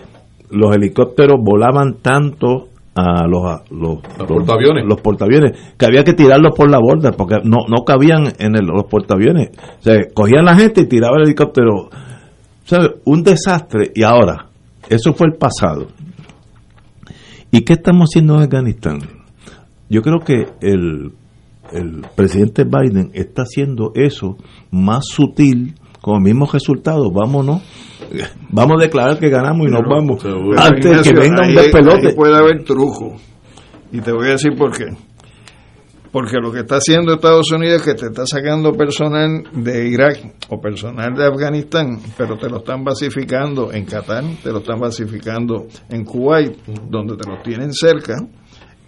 los 0.51 0.76
helicópteros 0.76 1.38
volaban 1.43 1.95
tanto 2.01 2.67
a 2.95 3.26
los, 3.27 3.43
a 3.45 3.63
los, 3.69 3.99
los 4.17 4.27
portaaviones. 4.27 4.85
los 4.85 4.99
portaaviones 5.01 5.51
que 5.77 5.85
había 5.85 6.03
que 6.03 6.13
tirarlos 6.13 6.53
por 6.55 6.69
la 6.69 6.80
borda 6.80 7.11
porque 7.11 7.35
no, 7.43 7.59
no 7.69 7.85
cabían 7.85 8.23
en 8.39 8.55
el- 8.55 8.65
los 8.65 8.85
portaaviones. 8.85 9.49
O 9.80 9.81
sea, 9.84 9.95
cogían 10.13 10.45
la 10.45 10.55
gente 10.55 10.81
y 10.81 10.85
tiraban 10.88 11.19
el 11.21 11.27
helicóptero. 11.27 11.76
O 11.85 11.89
sea, 12.65 12.80
un 13.05 13.23
desastre. 13.23 13.91
Y 13.95 14.03
ahora, 14.03 14.47
eso 14.89 15.13
fue 15.13 15.27
el 15.27 15.38
pasado. 15.38 15.88
¿Y 17.51 17.61
qué 17.61 17.73
estamos 17.73 18.09
haciendo 18.09 18.35
en 18.35 18.41
Afganistán? 18.43 18.99
Yo 19.89 20.01
creo 20.01 20.19
que 20.19 20.45
el, 20.61 21.11
el 21.71 22.01
presidente 22.15 22.63
Biden 22.63 23.11
está 23.13 23.41
haciendo 23.43 23.91
eso 23.95 24.38
más 24.71 25.05
sutil, 25.07 25.76
con 26.01 26.15
el 26.17 26.21
mismo 26.21 26.45
resultado. 26.51 27.11
Vámonos. 27.11 27.61
Vamos 28.49 28.77
a 28.80 28.84
declarar 28.84 29.19
que 29.19 29.30
ganamos 29.30 29.67
y 29.67 29.71
nos 29.71 29.81
vamos. 29.88 30.23
Antes 30.57 30.84
de 30.84 31.01
que 31.03 31.09
Ignacio, 31.09 31.13
venga 31.19 31.41
un 31.43 31.49
ahí- 31.49 31.55
despelote. 31.55 32.07
ahí 32.07 32.15
puede 32.15 32.35
haber 32.38 32.63
truco. 32.63 33.15
Y 33.91 34.01
te 34.01 34.11
voy 34.11 34.27
a 34.27 34.31
decir 34.31 34.55
por 34.57 34.76
qué. 34.76 34.85
Porque 36.11 36.38
lo 36.41 36.51
que 36.51 36.61
está 36.61 36.77
haciendo 36.77 37.13
Estados 37.13 37.51
Unidos 37.51 37.81
es 37.81 37.81
que 37.84 37.93
te 37.93 38.07
está 38.07 38.26
sacando 38.26 38.71
personal 38.73 39.43
de 39.53 39.89
Irak 39.89 40.17
o 40.49 40.59
personal 40.59 41.13
de 41.13 41.23
Afganistán, 41.27 41.99
pero 42.17 42.35
te 42.35 42.49
lo 42.49 42.57
están 42.57 42.84
basificando 42.84 43.71
en 43.71 43.85
Qatar, 43.85 44.23
te 44.43 44.51
lo 44.51 44.57
están 44.57 44.80
basificando 44.80 45.67
en 45.89 46.03
Kuwait, 46.05 46.57
donde 46.89 47.15
te 47.15 47.30
los 47.30 47.43
tienen 47.43 47.71
cerca 47.71 48.15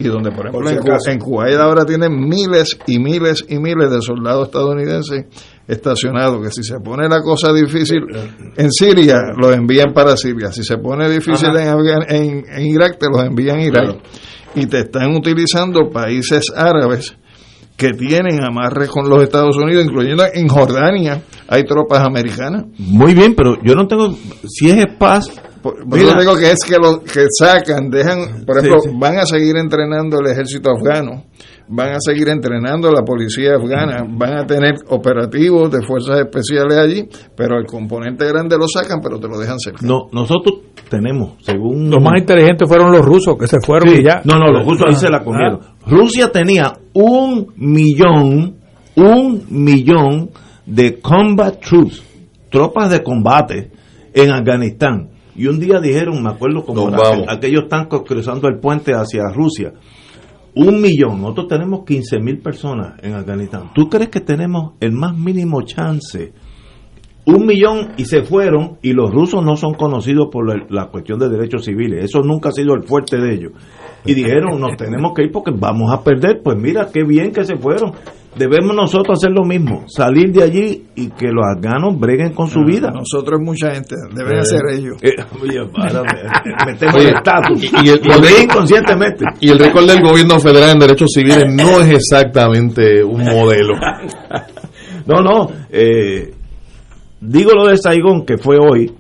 y 0.08 0.10
donde, 0.10 0.32
por 0.32 0.48
ejemplo, 0.48 0.60
Por 0.60 0.68
si 0.68 0.74
en, 0.76 0.80
Ku- 0.82 0.90
acaso. 0.92 1.12
en 1.12 1.20
Kuwait 1.20 1.56
ahora 1.58 1.86
tienen 1.86 2.12
miles 2.20 2.78
y 2.88 3.00
miles 3.00 3.46
y 3.48 3.58
miles 3.60 3.90
de 3.92 4.02
soldados 4.02 4.48
estadounidenses 4.48 5.26
estacionados, 5.68 6.42
que 6.44 6.52
si 6.52 6.64
se 6.64 6.80
pone 6.80 7.08
la 7.08 7.22
cosa 7.22 7.54
difícil 7.54 8.00
en 8.58 8.72
Siria, 8.72 9.18
los 9.38 9.56
envían 9.56 9.94
para 9.94 10.18
Siria. 10.18 10.52
Si 10.52 10.64
se 10.64 10.78
pone 10.78 11.10
difícil 11.10 11.50
en, 11.50 11.68
Afgan- 11.70 12.06
en, 12.10 12.44
en 12.50 12.66
Irak, 12.66 12.98
te 13.00 13.08
los 13.08 13.24
envían 13.24 13.60
a 13.60 13.64
Irak. 13.64 13.96
Y 14.56 14.66
te 14.66 14.80
están 14.80 15.16
utilizando 15.16 15.90
países 15.90 16.52
árabes 16.54 17.16
que 17.78 17.94
tienen 17.94 18.44
amarres 18.44 18.90
con 18.90 19.10
los 19.10 19.24
Estados 19.24 19.56
Unidos, 19.58 19.86
incluyendo 19.86 20.24
en 20.34 20.48
Jordania 20.48 21.22
hay 21.48 21.64
tropas 21.64 22.06
americanas. 22.06 22.66
Muy 22.78 23.14
bien, 23.14 23.34
pero 23.36 23.56
yo 23.64 23.76
no 23.76 23.88
tengo. 23.88 24.14
Si 24.48 24.70
es 24.70 24.86
paz. 25.00 25.30
Por 25.62 26.00
eso 26.00 26.20
digo 26.20 26.36
que 26.36 26.52
es 26.52 26.64
que 26.64 26.76
lo 26.76 27.04
que 27.04 27.26
sacan, 27.30 27.90
dejan, 27.90 28.46
por 28.46 28.58
ejemplo, 28.58 28.82
sí. 28.82 28.90
van 28.94 29.20
a 29.20 29.26
seguir 29.26 29.58
entrenando 29.58 30.20
el 30.20 30.32
ejército 30.32 30.72
afgano, 30.72 31.26
van 31.68 31.94
a 31.94 31.98
seguir 32.00 32.30
entrenando 32.30 32.92
la 32.92 33.04
policía 33.04 33.56
afgana, 33.56 34.04
van 34.10 34.38
a 34.38 34.46
tener 34.48 34.74
operativos 34.90 35.72
de 35.72 35.82
fuerzas 35.84 36.20
especiales 36.20 36.78
allí, 36.78 37.08
pero 37.36 37.60
el 37.60 37.66
componente 37.66 38.28
grande 38.28 38.58
lo 38.58 38.68
sacan, 38.68 39.00
pero 39.02 39.20
te 39.20 39.28
lo 39.28 39.38
dejan 39.38 39.60
cerca. 39.60 39.86
No, 39.86 40.08
nosotros 40.12 40.62
tenemos, 40.90 41.34
según... 41.44 41.92
Los 41.92 42.04
más 42.04 42.20
inteligentes 42.20 42.68
fueron 42.68 42.92
los 42.92 43.06
rusos, 43.06 43.38
que 43.40 43.48
se 43.48 43.58
fueron 43.64 43.90
y 43.96 44.04
ya. 44.04 44.22
No, 44.26 44.40
no, 44.40 44.52
los 44.52 44.66
rusos 44.66 44.88
ahí 44.88 44.96
se 44.96 45.10
la 45.10 45.24
comieron. 45.24 45.60
Ah. 45.62 45.76
Rusia 45.86 46.32
tenía 46.32 46.74
un 46.94 47.54
millón, 47.56 48.56
un 48.96 49.46
millón 49.50 50.32
de 50.66 51.00
combat 51.00 51.60
troops, 51.60 52.04
tropas 52.50 52.90
de 52.90 53.04
combate 53.04 53.72
en 54.14 54.32
Afganistán. 54.32 55.11
Y 55.36 55.48
un 55.48 55.60
día 55.60 55.80
dijeron, 55.80 56.22
me 56.22 56.30
acuerdo 56.30 56.66
como 56.66 56.90
aquellos 57.28 57.68
tanques 57.68 58.02
cruzando 58.06 58.48
el 58.48 58.60
puente 58.60 58.94
hacia 58.94 59.24
Rusia, 59.34 59.74
un 60.54 60.82
millón, 60.82 61.22
nosotros 61.22 61.48
tenemos 61.48 61.86
15 61.86 62.20
mil 62.20 62.40
personas 62.40 63.02
en 63.02 63.14
Afganistán. 63.14 63.72
¿Tú 63.74 63.88
crees 63.90 64.10
que 64.10 64.20
tenemos 64.20 64.74
el 64.82 64.92
más 64.92 65.18
mínimo 65.18 65.62
chance? 65.62 66.34
Un 67.26 67.46
millón 67.46 67.94
y 67.98 68.06
se 68.06 68.24
fueron 68.24 68.78
y 68.82 68.94
los 68.94 69.12
rusos 69.12 69.46
no 69.46 69.56
son 69.56 69.76
conocidos 69.76 70.28
por 70.32 70.72
la, 70.72 70.88
cuestión 70.88 71.20
de 71.20 71.30
derechos 71.30 71.64
civiles. 71.64 72.04
Eso 72.04 72.20
nunca 72.22 72.50
ha 72.50 72.52
sido 72.52 72.74
el 72.74 72.84
fuerte 72.84 73.18
de 73.18 73.34
ellos. 73.34 73.52
Y 74.06 74.14
dijeron, 74.14 74.60
nos 74.60 74.76
tenemos 74.76 75.14
que 75.16 75.24
ir 75.24 75.32
porque 75.32 75.52
vamos 75.56 75.94
a 75.94 76.04
perder. 76.04 76.42
Pues 76.44 76.58
mira, 76.58 76.90
qué 76.92 77.04
bien 77.04 77.32
que 77.32 77.46
se 77.46 77.56
fueron 77.56 77.94
debemos 78.36 78.76
nosotros 78.76 79.20
hacer 79.20 79.32
lo 79.32 79.44
mismo, 79.44 79.86
salir 79.88 80.32
de 80.32 80.44
allí 80.44 80.84
y 80.96 81.10
que 81.10 81.28
los 81.28 81.46
afganos 81.46 82.00
breguen 82.00 82.34
con 82.34 82.48
su 82.48 82.60
ah, 82.60 82.66
vida. 82.66 82.92
Nosotros 82.92 83.40
mucha 83.42 83.72
gente, 83.74 83.96
deben 84.16 84.38
eh, 84.38 84.40
hacer 84.40 84.62
ellos. 84.72 84.98
Eh, 85.02 85.16
oye, 85.42 85.60
metemos 86.66 86.96
el 86.96 87.16
estatus, 87.16 87.64
y, 87.84 87.90
el, 87.90 88.44
inconscientemente. 88.44 89.26
Y 89.40 89.50
el 89.50 89.60
récord 89.60 89.88
del 89.88 90.02
gobierno 90.02 90.40
federal 90.40 90.72
en 90.72 90.80
derechos 90.80 91.12
civiles 91.14 91.46
no 91.54 91.82
es 91.82 91.90
exactamente 91.96 93.04
un 93.04 93.24
modelo. 93.24 93.74
no, 95.06 95.22
no, 95.22 95.50
eh, 95.70 96.34
digo 97.20 97.52
lo 97.54 97.68
de 97.68 97.78
Saigón 97.78 98.26
que 98.26 98.38
fue 98.38 98.58
hoy, 98.58 98.92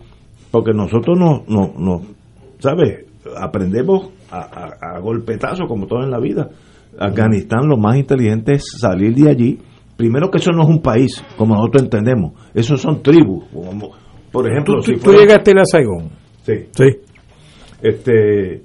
porque 0.51 0.71
nosotros 0.73 1.17
no, 1.17 1.43
no, 1.47 1.73
no 1.77 2.01
¿sabes? 2.59 3.05
Aprendemos 3.37 4.09
a, 4.29 4.39
a, 4.39 4.95
a 4.95 4.99
golpetazos 4.99 5.67
como 5.67 5.87
todo 5.87 6.03
en 6.03 6.11
la 6.11 6.19
vida 6.19 6.49
Afganistán 6.99 7.67
lo 7.67 7.77
más 7.77 7.97
inteligente 7.97 8.53
es 8.53 8.63
salir 8.79 9.13
de 9.15 9.29
allí. 9.29 9.59
Primero 9.97 10.29
que 10.29 10.39
eso 10.39 10.51
no 10.51 10.63
es 10.63 10.69
un 10.69 10.81
país, 10.81 11.23
como 11.37 11.55
nosotros 11.55 11.83
entendemos. 11.83 12.33
Eso 12.53 12.75
son 12.77 13.01
tribus. 13.03 13.45
por 14.31 14.49
ejemplo, 14.49 14.75
¿Tú, 14.77 14.93
si 14.93 14.95
tú 14.97 15.11
llegaste 15.13 15.51
a 15.51 15.65
Saigón? 15.65 16.09
Sí. 16.43 16.53
Sí. 16.71 16.85
Este 17.81 18.63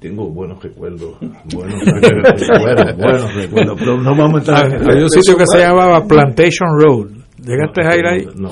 tengo 0.00 0.28
buenos 0.28 0.62
recuerdos, 0.62 1.16
buenos 1.54 1.82
recuerdos, 1.86 2.96
buenos, 2.98 3.34
recuerdos, 3.34 3.76
pero 3.78 4.02
no 4.02 4.10
vamos 4.14 4.34
a 4.34 4.38
entrar 4.38 4.66
en 4.66 4.90
Hay 4.90 5.02
un 5.02 5.08
sitio 5.08 5.34
que 5.34 5.46
se 5.46 5.58
llamaba 5.60 6.06
Plantation 6.06 6.68
Road. 6.78 7.10
¿Llegaste 7.42 7.86
a 7.86 7.96
ir 7.96 8.06
ahí? 8.06 8.26
No 8.36 8.50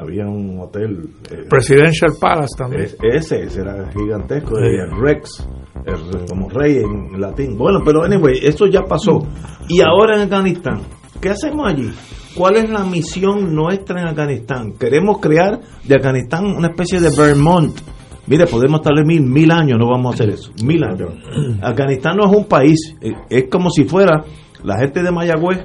había 0.00 0.26
un 0.26 0.58
hotel. 0.60 1.10
Eh, 1.30 1.44
Presidential 1.48 2.12
Palace 2.20 2.56
también. 2.56 2.88
ese, 3.02 3.42
ese 3.42 3.60
era 3.60 3.90
gigantesco, 3.92 4.58
el 4.58 4.90
Rex, 5.00 5.46
como 6.28 6.48
rey 6.48 6.78
en 6.78 7.20
latín. 7.20 7.56
Bueno, 7.56 7.80
pero 7.84 8.04
anyway, 8.04 8.38
eso 8.42 8.66
ya 8.66 8.82
pasó. 8.82 9.26
Y 9.68 9.80
ahora 9.80 10.16
en 10.16 10.22
Afganistán, 10.22 10.80
¿qué 11.20 11.30
hacemos 11.30 11.68
allí? 11.68 11.90
¿Cuál 12.34 12.56
es 12.56 12.70
la 12.70 12.84
misión 12.84 13.54
nuestra 13.54 14.00
en 14.00 14.08
Afganistán? 14.08 14.72
Queremos 14.78 15.18
crear 15.18 15.60
de 15.84 15.94
Afganistán 15.94 16.46
una 16.46 16.68
especie 16.68 17.00
de 17.00 17.10
Vermont. 17.16 17.78
Mire, 18.26 18.46
podemos 18.46 18.80
estarle 18.80 19.04
mil, 19.04 19.22
mil 19.22 19.50
años, 19.50 19.78
no 19.78 19.88
vamos 19.88 20.12
a 20.12 20.14
hacer 20.14 20.30
eso. 20.30 20.52
Mil 20.64 20.82
años. 20.84 21.14
Afganistán 21.62 22.16
no 22.16 22.30
es 22.30 22.36
un 22.36 22.44
país, 22.44 22.96
eh, 23.00 23.12
es 23.28 23.44
como 23.50 23.70
si 23.70 23.84
fuera 23.84 24.24
la 24.62 24.78
gente 24.78 25.02
de 25.02 25.10
Mayagüez 25.10 25.64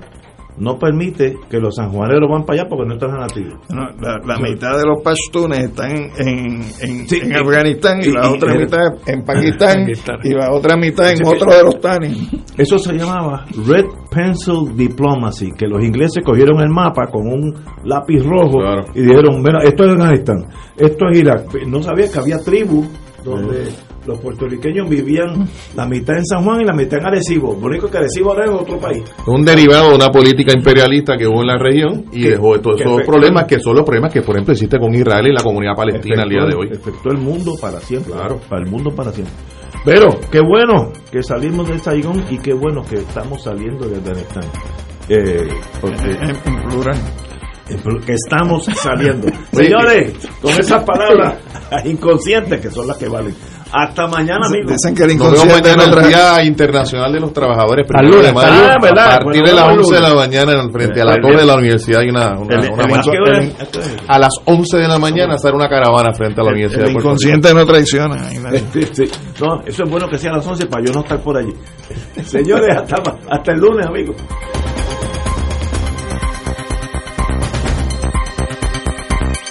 no 0.57 0.77
permite 0.77 1.35
que 1.49 1.59
los 1.59 1.75
sanjuaneros 1.75 2.29
van 2.29 2.43
para 2.45 2.61
allá 2.61 2.69
porque 2.69 2.87
no 2.87 2.93
están 2.93 3.11
nativos. 3.19 3.59
la, 3.69 4.37
mitad 4.39 4.77
de 4.77 4.85
los 4.85 5.01
pashtunes 5.03 5.59
están 5.59 5.91
en, 6.17 6.61
en, 6.81 7.35
Afganistán 7.35 7.99
y, 8.01 8.11
la 8.11 8.31
otra 8.31 8.55
mitad 8.55 8.79
en 9.05 9.23
Pakistán 9.25 9.87
y 10.23 10.33
la 10.33 10.51
otra 10.51 10.77
mitad 10.77 11.11
en 11.11 11.25
otro 11.25 11.51
de 11.51 11.63
los 11.63 11.79
tanis. 11.79 12.29
Eso 12.57 12.77
se 12.77 12.93
llamaba 12.93 13.45
Red 13.67 13.85
Pencil 14.09 14.75
Diplomacy, 14.75 15.51
que 15.57 15.67
los 15.67 15.83
ingleses 15.83 16.23
cogieron 16.23 16.61
el 16.61 16.69
mapa 16.69 17.07
con 17.11 17.27
un 17.27 17.53
lápiz 17.83 18.23
rojo 18.23 18.59
y 18.93 19.01
dijeron, 19.01 19.41
bueno, 19.41 19.59
esto 19.61 19.83
es 19.83 19.91
Afganistán, 19.91 20.45
esto 20.77 21.05
es 21.11 21.19
Irak. 21.19 21.53
No 21.67 21.81
sabía 21.81 22.09
que 22.11 22.19
había 22.19 22.39
tribus 22.39 22.87
donde 23.23 23.69
los 24.05 24.19
puertorriqueños 24.19 24.89
vivían 24.89 25.47
la 25.75 25.87
mitad 25.87 26.17
en 26.17 26.25
San 26.25 26.43
Juan 26.43 26.61
y 26.61 26.65
la 26.65 26.73
mitad 26.73 26.99
en 26.99 27.07
Arecibo. 27.07 27.57
Lo 27.59 27.67
único 27.67 27.89
que 27.89 27.97
Arecibo 27.97 28.31
ahora 28.31 28.45
es 28.45 28.51
otro 28.51 28.77
país. 28.79 29.03
Un 29.27 29.43
derivado 29.43 29.89
de 29.89 29.95
una 29.95 30.09
política 30.09 30.53
imperialista 30.53 31.17
que 31.17 31.27
hubo 31.27 31.41
en 31.41 31.47
la 31.47 31.57
región 31.57 32.05
y 32.11 32.23
dejó 32.23 32.59
todos 32.59 32.81
esos 32.81 33.01
problemas 33.03 33.45
que 33.45 33.59
son 33.59 33.75
los 33.75 33.85
problemas 33.85 34.13
que, 34.13 34.21
por 34.21 34.35
ejemplo, 34.35 34.53
existen 34.53 34.79
con 34.79 34.93
Israel 34.93 35.27
y 35.27 35.33
la 35.33 35.43
comunidad 35.43 35.75
palestina 35.75 36.23
al 36.23 36.29
día 36.29 36.45
de 36.45 36.55
hoy. 36.55 36.69
Afectó 36.71 37.09
el 37.11 37.17
mundo 37.17 37.55
para 37.59 37.79
siempre. 37.79 38.13
Claro. 38.13 38.39
Para 38.49 38.63
el 38.63 38.69
mundo 38.69 38.91
para 38.95 39.11
siempre. 39.11 39.33
Pero 39.83 40.19
qué 40.31 40.39
bueno 40.41 40.91
que 41.11 41.21
salimos 41.21 41.67
de 41.67 41.77
Saigón 41.79 42.25
y 42.29 42.39
qué 42.39 42.53
bueno 42.53 42.81
que 42.81 42.95
estamos 42.95 43.43
saliendo 43.43 43.87
de 43.87 43.97
Afganistán. 43.97 44.43
Eh, 45.07 45.47
en, 45.83 46.67
plural 46.67 46.97
que 48.05 48.13
estamos 48.13 48.65
saliendo. 48.65 49.27
Señores, 49.51 50.13
con 50.41 50.51
esas 50.51 50.83
palabras 50.83 51.35
inconscientes 51.85 52.61
que 52.61 52.69
son 52.69 52.87
las 52.87 52.97
que 52.97 53.07
valen. 53.07 53.35
Hasta 53.77 54.07
mañana, 54.07 54.47
amigos. 54.47 54.71
Dicen 54.71 54.95
que 54.95 55.03
el 55.03 55.11
inconsciente 55.11 55.69
es 55.69 55.75
el 55.75 56.07
Día 56.07 56.43
Internacional 56.45 57.11
de 57.11 57.19
los 57.19 57.33
Trabajadores. 57.33 57.85
Lunes, 58.03 58.31
a, 58.31 59.19
partir 59.19 59.43
de 59.43 59.53
las 59.53 59.67
11 59.67 59.95
de 59.95 60.01
la 60.01 60.13
mañana, 60.13 60.69
frente 60.71 61.01
a 61.01 61.05
la 61.05 61.15
torre 61.17 61.41
de 61.41 61.45
la 61.45 61.55
universidad, 61.55 61.99
hay 61.99 62.09
una, 62.09 62.37
a 64.07 64.19
las 64.19 64.33
11 64.45 64.77
de 64.77 64.87
la 64.87 64.97
mañana 64.97 65.37
sale 65.37 65.55
una 65.55 65.67
caravana 65.67 66.13
frente 66.13 66.39
a 66.39 66.45
la 66.45 66.51
universidad. 66.51 66.87
El 66.87 66.95
inconsciente 66.95 67.53
no 67.53 67.65
traiciona. 67.65 68.29
No, 69.41 69.61
eso 69.65 69.83
es 69.83 69.89
bueno 69.89 70.07
que 70.07 70.17
sea 70.17 70.31
a 70.31 70.37
las 70.37 70.47
11 70.47 70.67
para 70.67 70.85
yo 70.85 70.93
no 70.93 71.01
estar 71.01 71.19
por 71.19 71.37
allí. 71.37 71.53
Señores, 72.23 72.77
hasta, 72.77 73.17
hasta 73.29 73.51
el 73.51 73.59
lunes, 73.59 73.85
amigos. 73.85 74.15